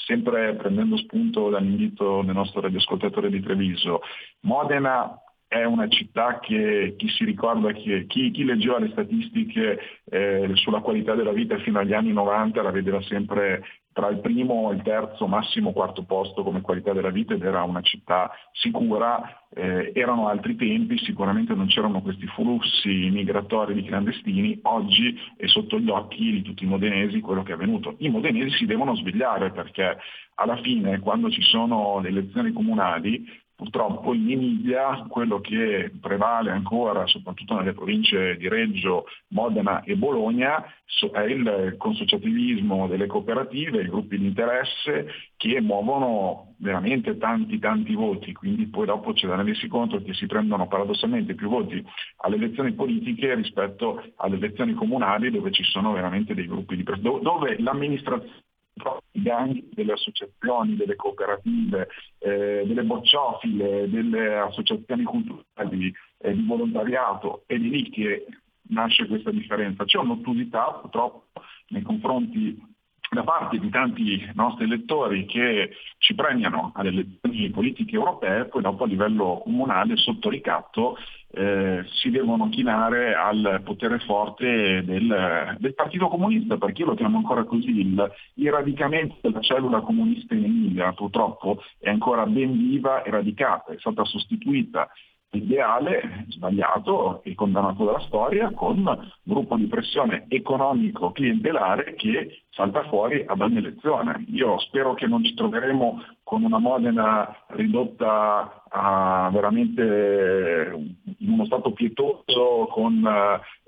sempre 0.06 0.56
prendendo 0.56 0.98
spunto 0.98 1.49
dall'invito 1.49 2.22
del 2.22 2.36
nostro 2.36 2.61
radioascoltatore 2.61 3.30
di 3.30 3.41
Treviso. 3.41 4.02
Modena 4.41 5.20
è 5.49 5.64
una 5.64 5.88
città 5.88 6.40
che 6.40 6.94
chi 6.95 7.10
si 7.10 7.26
ricorda, 7.26 7.72
chi, 7.72 8.06
chi, 8.06 8.30
chi 8.30 8.44
leggeva 8.44 8.78
le 8.78 8.90
statistiche 8.91 9.80
eh, 10.06 10.52
sulla 10.53 10.82
qualità 10.82 11.16
della 11.16 11.32
vita 11.32 11.57
fino 11.60 11.80
agli 11.80 11.94
anni 11.94 12.14
90 12.14 12.61
la 12.61 12.70
vedeva 12.70 13.02
sempre 13.02 13.64
tra 13.91 14.10
il 14.10 14.20
primo 14.20 14.72
e 14.72 14.76
il 14.76 14.82
terzo, 14.82 15.28
massimo 15.28 15.72
quarto 15.72 16.03
posto 16.03 16.44
come 16.44 16.61
qualità 16.61 16.94
della 16.94 17.10
vita 17.10 17.34
ed 17.34 17.44
era 17.44 17.64
una 17.64 17.82
città 17.82 18.32
sicura, 18.52 19.45
eh, 19.53 19.91
erano 19.94 20.28
altri 20.28 20.56
tempi, 20.56 20.98
sicuramente 20.99 21.53
non 21.53 21.68
c'erano 21.68 22.02
questi 22.02 22.28
flussi 22.28 23.10
migratori 23.11 23.74
di 23.74 23.84
clandestini, 23.84 24.60
oggi 24.64 25.18
è 25.36 25.48
sotto 25.48 25.80
gli 25.80 25.90
occhi 25.90 26.32
di 26.32 26.41
tutti 26.41 26.64
i 26.64 26.68
modenesi 26.68 27.20
quello 27.20 27.44
che 27.44 27.52
è 27.52 27.56
avvenuto. 27.56 27.95
I 27.98 28.10
modenesi 28.10 28.57
si 28.57 28.66
devono 28.66 28.95
svegliare 28.95 29.52
perché 29.52 29.98
alla 30.36 30.57
fine 30.61 30.99
quando 30.99 31.30
ci 31.30 31.41
sono 31.41 31.99
le 31.99 32.10
elezioni 32.10 32.53
comunali 32.53 33.26
Purtroppo 33.60 34.14
in 34.14 34.31
Emilia 34.31 35.06
quello 35.10 35.41
che 35.41 35.91
prevale 35.99 36.49
ancora, 36.49 37.06
soprattutto 37.07 37.56
nelle 37.56 37.73
province 37.73 38.38
di 38.38 38.48
Reggio, 38.48 39.03
Modena 39.31 39.84
e 39.84 39.98
Bologna, 39.98 40.64
è 41.11 41.19
il 41.23 41.76
consociativismo 41.77 42.88
delle 42.88 43.06
cooperative, 43.06 43.81
i 43.81 43.90
gruppi 43.90 44.18
di 44.18 44.27
interesse 44.27 45.07
che 45.36 45.60
muovono 45.60 46.56
veramente 46.60 47.18
tanti 47.18 47.60
tanti 47.60 47.95
voti, 47.95 48.31
quindi 48.31 48.65
poi 48.68 48.86
dopo 48.86 49.11
c'è 49.11 49.27
da 49.27 49.36
rendersi 49.36 49.68
conto 49.68 50.02
che 50.02 50.14
si 50.14 50.26
prendono 50.26 50.69
paradossalmente 50.69 51.36
più 51.36 51.49
voti 51.49 51.86
alle 52.22 52.38
elezioni 52.38 52.72
politiche 52.72 53.36
rispetto 53.36 54.02
alle 54.15 54.38
elezioni 54.38 54.73
comunali 54.73 55.31
dove 55.31 55.52
ci 55.52 55.64
sono 55.64 55.91
veramente 55.91 56.34
dei 56.34 56.48
gruppi 56.48 56.77
di 56.77 56.84
persone, 56.84 57.19
dove 57.22 57.60
l'amministrazione 57.60 58.48
i 59.12 59.22
gang 59.22 59.64
delle 59.74 59.94
associazioni, 59.94 60.76
delle 60.76 60.96
cooperative, 60.96 61.88
eh, 62.20 62.64
delle 62.66 62.84
bocciofile, 62.84 63.90
delle 63.90 64.38
associazioni 64.38 65.04
culturali, 65.04 65.94
eh, 66.18 66.34
di 66.34 66.46
volontariato, 66.46 67.44
è 67.46 67.58
di 67.58 67.70
lì 67.70 67.90
che 67.90 68.26
nasce 68.70 69.08
questa 69.08 69.32
differenza. 69.32 69.86
C'è 69.86 69.98
un'ottusità 69.98 70.80
purtroppo 70.82 71.26
nei 71.70 71.82
confronti 71.82 72.62
da 73.10 73.23
parte 73.23 73.57
di 73.57 73.69
tanti 73.69 74.30
nostri 74.36 74.65
elettori 74.65 75.26
che 75.26 75.72
ci 75.98 76.14
premiano 76.14 76.72
alle 76.76 76.90
elezioni 76.90 77.49
politiche 77.49 77.95
europee, 77.95 78.45
poi 78.45 78.61
dopo 78.61 78.84
a 78.84 78.88
livello 78.88 79.41
comunale 79.44 79.95
sotto 79.98 80.30
ricatto 80.30 80.98
eh, 81.31 81.86
si 81.91 82.10
devono 82.10 82.49
chinare 82.49 83.14
al 83.14 83.61
potere 83.64 83.99
forte 83.99 84.84
del, 84.84 85.57
del, 85.60 85.73
Partito 85.76 86.07
Comunista, 86.07 86.57
perché 86.57 86.81
io 86.81 86.88
lo 86.88 86.95
chiamo 86.95 87.18
ancora 87.18 87.44
così, 87.44 87.80
il, 87.80 88.11
il 88.36 88.52
radicamento 88.52 89.18
della 89.22 89.41
cellula 89.41 89.81
comunista 89.81 90.34
in 90.34 90.45
Emilia 90.45 90.91
purtroppo 90.94 91.61
è 91.80 91.90
ancora 91.90 92.26
ben 92.26 92.52
viva 92.57 93.03
e 93.03 93.11
radicata, 93.11 93.73
è 93.73 93.77
stata 93.80 94.03
sostituita 94.06 94.90
ideale, 95.32 96.26
sbagliato 96.30 97.22
e 97.24 97.36
condannato 97.36 97.86
dalla 97.86 98.00
storia, 98.02 98.52
con 98.52 98.78
un 98.78 99.12
gruppo 99.24 99.56
di 99.56 99.68
pressione 99.68 100.26
economico 100.28 101.12
clientelare 101.12 101.94
che 101.96 102.44
salta 102.50 102.84
fuori 102.88 103.24
ad 103.28 103.40
ogni 103.42 103.58
elezione. 103.58 104.26
Io 104.30 104.58
spero 104.60 104.94
che 104.94 105.08
non 105.08 105.24
ci 105.24 105.34
troveremo 105.34 106.04
con 106.24 106.44
una 106.44 106.58
Modena 106.58 107.46
ridotta 107.50 108.59
a 108.70 109.30
veramente 109.32 110.74
in 111.18 111.32
uno 111.32 111.46
stato 111.46 111.72
pietoso, 111.72 112.68
con 112.72 113.08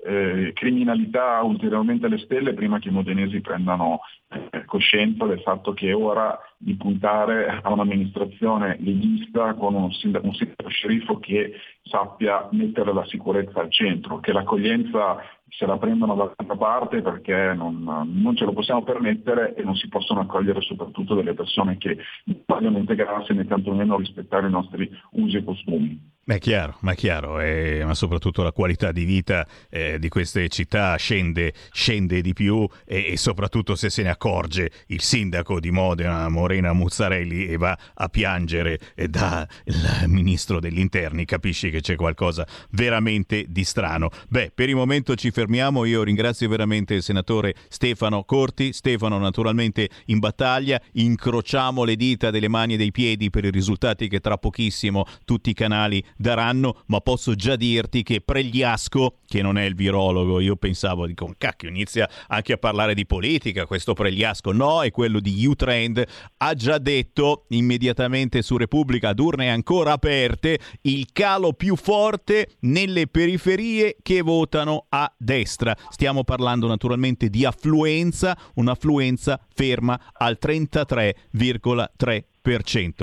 eh, 0.04 0.52
criminalità 0.54 1.42
ulteriormente 1.42 2.06
alle 2.06 2.18
stelle, 2.18 2.54
prima 2.54 2.78
che 2.78 2.88
i 2.88 2.92
modenesi 2.92 3.40
prendano 3.40 4.00
eh, 4.28 4.64
coscienza 4.64 5.26
del 5.26 5.40
fatto 5.40 5.72
che 5.72 5.90
è 5.90 5.94
ora 5.94 6.38
di 6.56 6.74
puntare 6.74 7.60
a 7.62 7.70
un'amministrazione 7.70 8.76
leghista 8.80 9.54
con 9.54 9.74
un 9.74 9.92
sindaco, 9.92 10.26
un 10.26 10.34
sindaco 10.34 10.68
sceriffo 10.68 11.18
che 11.18 11.52
sappia 11.82 12.48
mettere 12.52 12.92
la 12.92 13.04
sicurezza 13.06 13.60
al 13.60 13.70
centro, 13.70 14.20
che 14.20 14.32
l'accoglienza 14.32 15.18
se 15.56 15.66
la 15.66 15.76
prendono 15.76 16.14
dall'altra 16.14 16.56
parte 16.56 17.02
perché 17.02 17.52
non, 17.54 17.82
non, 17.82 18.36
ce 18.36 18.44
lo 18.44 18.52
possiamo 18.52 18.82
permettere 18.82 19.54
e 19.54 19.62
non 19.62 19.74
si 19.76 19.88
possono 19.88 20.20
accogliere 20.20 20.60
soprattutto 20.62 21.14
delle 21.14 21.34
persone 21.34 21.76
che 21.76 21.98
vogliono 22.46 22.78
integrarsi 22.78 23.34
né 23.34 23.46
tantomeno 23.46 23.98
rispettare 23.98 24.48
i 24.48 24.50
nostri 24.50 24.90
usi 25.12 25.36
e 25.36 25.44
costumi. 25.44 26.10
Ma 26.24 26.34
è 26.34 26.38
chiaro, 26.38 26.76
ma 26.82 26.92
è 26.92 26.94
chiaro, 26.94 27.40
eh, 27.40 27.82
ma 27.84 27.94
soprattutto 27.94 28.44
la 28.44 28.52
qualità 28.52 28.92
di 28.92 29.04
vita 29.04 29.44
eh, 29.68 29.98
di 29.98 30.08
queste 30.08 30.48
città 30.48 30.94
scende, 30.94 31.52
scende 31.72 32.20
di 32.20 32.32
più 32.32 32.64
e, 32.84 33.06
e, 33.10 33.16
soprattutto 33.16 33.74
se 33.74 33.90
se 33.90 34.04
ne 34.04 34.10
accorge 34.10 34.70
il 34.86 35.02
sindaco 35.02 35.58
di 35.58 35.72
Modena, 35.72 36.28
Morena 36.28 36.72
Muzzarelli, 36.74 37.46
e 37.46 37.56
va 37.56 37.76
a 37.94 38.08
piangere 38.08 38.78
eh, 38.94 39.08
da 39.08 39.44
il 39.64 40.04
ministro 40.06 40.60
degli 40.60 40.78
interni, 40.78 41.24
capisci 41.24 41.70
che 41.70 41.80
c'è 41.80 41.96
qualcosa 41.96 42.46
veramente 42.70 43.46
di 43.48 43.64
strano. 43.64 44.08
Beh, 44.28 44.52
per 44.54 44.68
il 44.68 44.76
momento 44.76 45.16
ci 45.16 45.32
fermiamo, 45.32 45.84
io 45.86 46.04
ringrazio 46.04 46.48
veramente 46.48 46.94
il 46.94 47.02
senatore 47.02 47.56
Stefano 47.68 48.22
Corti, 48.22 48.72
Stefano 48.72 49.18
naturalmente 49.18 49.88
in 50.04 50.20
battaglia, 50.20 50.80
incrociamo 50.92 51.82
le 51.82 51.96
dita 51.96 52.30
delle 52.30 52.48
mani 52.48 52.74
e 52.74 52.76
dei 52.76 52.92
piedi 52.92 53.28
per 53.28 53.44
i 53.44 53.50
risultati 53.50 54.06
che 54.06 54.20
tra 54.20 54.38
pochissimo 54.38 55.04
tutti 55.24 55.50
i 55.50 55.54
canali 55.54 56.00
daranno, 56.16 56.82
ma 56.86 57.00
posso 57.00 57.34
già 57.34 57.56
dirti 57.56 58.02
che 58.02 58.20
Pregliasco, 58.20 59.18
che 59.26 59.42
non 59.42 59.58
è 59.58 59.64
il 59.64 59.74
virologo, 59.74 60.40
io 60.40 60.56
pensavo, 60.56 61.06
dico, 61.06 61.32
cacchio, 61.38 61.68
inizia 61.68 62.08
anche 62.28 62.54
a 62.54 62.58
parlare 62.58 62.94
di 62.94 63.06
politica, 63.06 63.66
questo 63.66 63.94
Pregliasco, 63.94 64.52
no, 64.52 64.82
è 64.82 64.90
quello 64.90 65.20
di 65.20 65.46
U-Trend, 65.46 66.04
ha 66.38 66.54
già 66.54 66.78
detto 66.78 67.46
immediatamente 67.48 68.42
su 68.42 68.56
Repubblica, 68.56 69.10
ad 69.10 69.18
urne 69.18 69.50
ancora 69.50 69.92
aperte, 69.92 70.58
il 70.82 71.08
calo 71.12 71.52
più 71.52 71.76
forte 71.76 72.56
nelle 72.60 73.06
periferie 73.06 73.96
che 74.02 74.22
votano 74.22 74.86
a 74.88 75.12
destra. 75.16 75.76
Stiamo 75.90 76.24
parlando 76.24 76.66
naturalmente 76.66 77.28
di 77.28 77.44
affluenza, 77.44 78.36
un'affluenza 78.54 79.40
ferma 79.54 79.98
al 80.12 80.38
33,3%. 80.40 82.30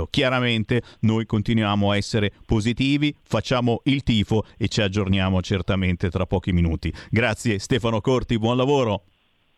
Chiaramente 0.09 0.83
noi 1.01 1.25
continuiamo 1.25 1.91
a 1.91 1.97
essere 1.97 2.31
positivi, 2.45 3.15
facciamo 3.23 3.81
il 3.85 4.03
tifo 4.03 4.45
e 4.57 4.67
ci 4.67 4.81
aggiorniamo 4.81 5.41
certamente 5.41 6.09
tra 6.09 6.25
pochi 6.25 6.51
minuti. 6.51 6.93
Grazie 7.09 7.57
Stefano 7.57 8.01
Corti, 8.01 8.37
buon 8.37 8.57
lavoro. 8.57 9.05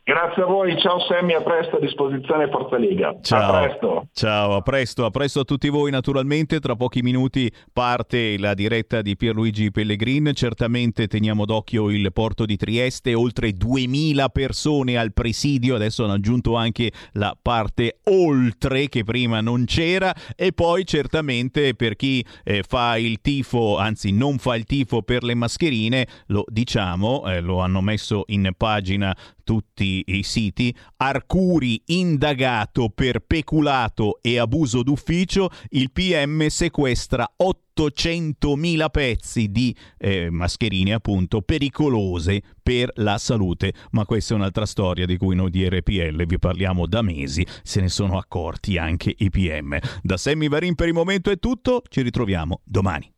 Grazie 0.04 0.42
a 0.42 0.46
voi, 0.48 0.76
ciao 0.80 1.00
Sammy, 1.02 1.34
a 1.34 1.44
presto 1.44 1.76
a 1.76 1.80
disposizione 1.80 2.50
Forza 2.50 2.76
Lega. 2.76 3.16
Ciao. 3.22 3.54
A 3.54 3.60
presto. 3.60 4.08
Ciao, 4.12 4.56
a 4.56 4.62
presto, 4.62 5.06
a 5.06 5.12
presto 5.12 5.42
a 5.42 5.44
tutti 5.44 5.70
voi 5.70 5.92
naturalmente. 5.92 6.60
Tra 6.60 6.76
pochi 6.76 7.04
minuti 7.04 7.52
parte 7.72 8.40
la 8.40 8.56
diretta 8.56 9.04
di 9.04 9.16
Pierluigi 9.16 9.70
Pellegrin. 9.70 10.32
Certamente 10.34 11.06
teniamo 11.06 11.46
d'occhio 11.46 11.92
il 11.92 12.12
porto 12.14 12.46
di 12.46 12.58
Trieste, 12.58 13.14
oltre 13.14 13.52
2000 13.52 14.30
persone 14.30 14.98
al 14.98 15.14
presidio, 15.14 15.76
adesso 15.76 16.04
hanno 16.04 16.14
aggiunto 16.14 16.56
anche 16.56 16.92
la 17.14 17.38
parte 17.40 18.00
oltre 18.06 18.90
che 18.90 19.04
prima 19.04 19.40
non 19.40 19.66
c'era 19.66 20.16
e 20.36 20.52
poi 20.52 20.84
certamente 20.84 21.76
per 21.76 21.96
chi 21.96 22.26
eh, 22.44 22.64
fa 22.68 22.98
il 22.98 23.22
tifo, 23.22 23.78
anzi 23.78 24.12
non 24.12 24.40
fa 24.40 24.56
il 24.56 24.64
tifo 24.64 25.04
per 25.04 25.22
le 25.22 25.36
mascherine, 25.36 26.08
lo 26.28 26.44
diciamo, 26.48 27.24
eh, 27.28 27.40
lo 27.40 27.60
hanno 27.60 27.82
messo 27.82 28.24
in 28.28 28.50
pagina 28.58 29.16
tutti 29.44 30.04
i 30.06 30.24
siti, 30.24 30.76
Arcuri 30.98 31.82
indagato 31.88 32.90
per 32.90 33.20
peculato 33.20 34.20
e 34.22 34.40
abuso 34.40 34.84
d'ufficio, 34.84 35.50
il 35.70 35.92
PM 35.92 36.48
sequestra 36.48 37.30
800.000 37.42 38.90
pezzi 38.90 39.52
di 39.52 39.76
eh, 39.98 40.30
mascherine 40.30 40.94
appunto 40.94 41.42
pericolose 41.42 42.42
per 42.62 42.92
la 42.96 43.18
salute, 43.18 43.74
ma 43.92 44.06
questa 44.06 44.34
è 44.34 44.38
un'altra 44.38 44.66
storia 44.66 45.06
di 45.06 45.18
cui 45.18 45.36
noi 45.36 45.50
di 45.50 45.68
RPL 45.68 46.26
vi 46.26 46.40
parliamo 46.40 46.88
da 46.88 47.02
mesi, 47.02 47.46
se 47.64 47.82
ne 47.82 47.90
sono 47.90 48.18
accorti 48.18 48.78
anche 48.78 49.14
i 49.18 49.30
PM. 49.30 49.78
Da 50.02 50.18
Sammy 50.18 50.48
Varin 50.48 50.76
per 50.76 50.88
il 50.88 50.94
momento 50.94 51.32
è 51.32 51.40
tutto, 51.40 51.82
ci 51.90 52.02
ritroviamo 52.02 52.62
domani. 52.64 53.12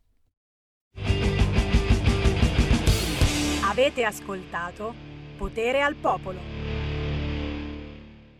Avete 3.76 4.04
ascoltato 4.04 5.13
Potere 5.44 5.82
al 5.82 5.94
Popolo. 5.94 6.53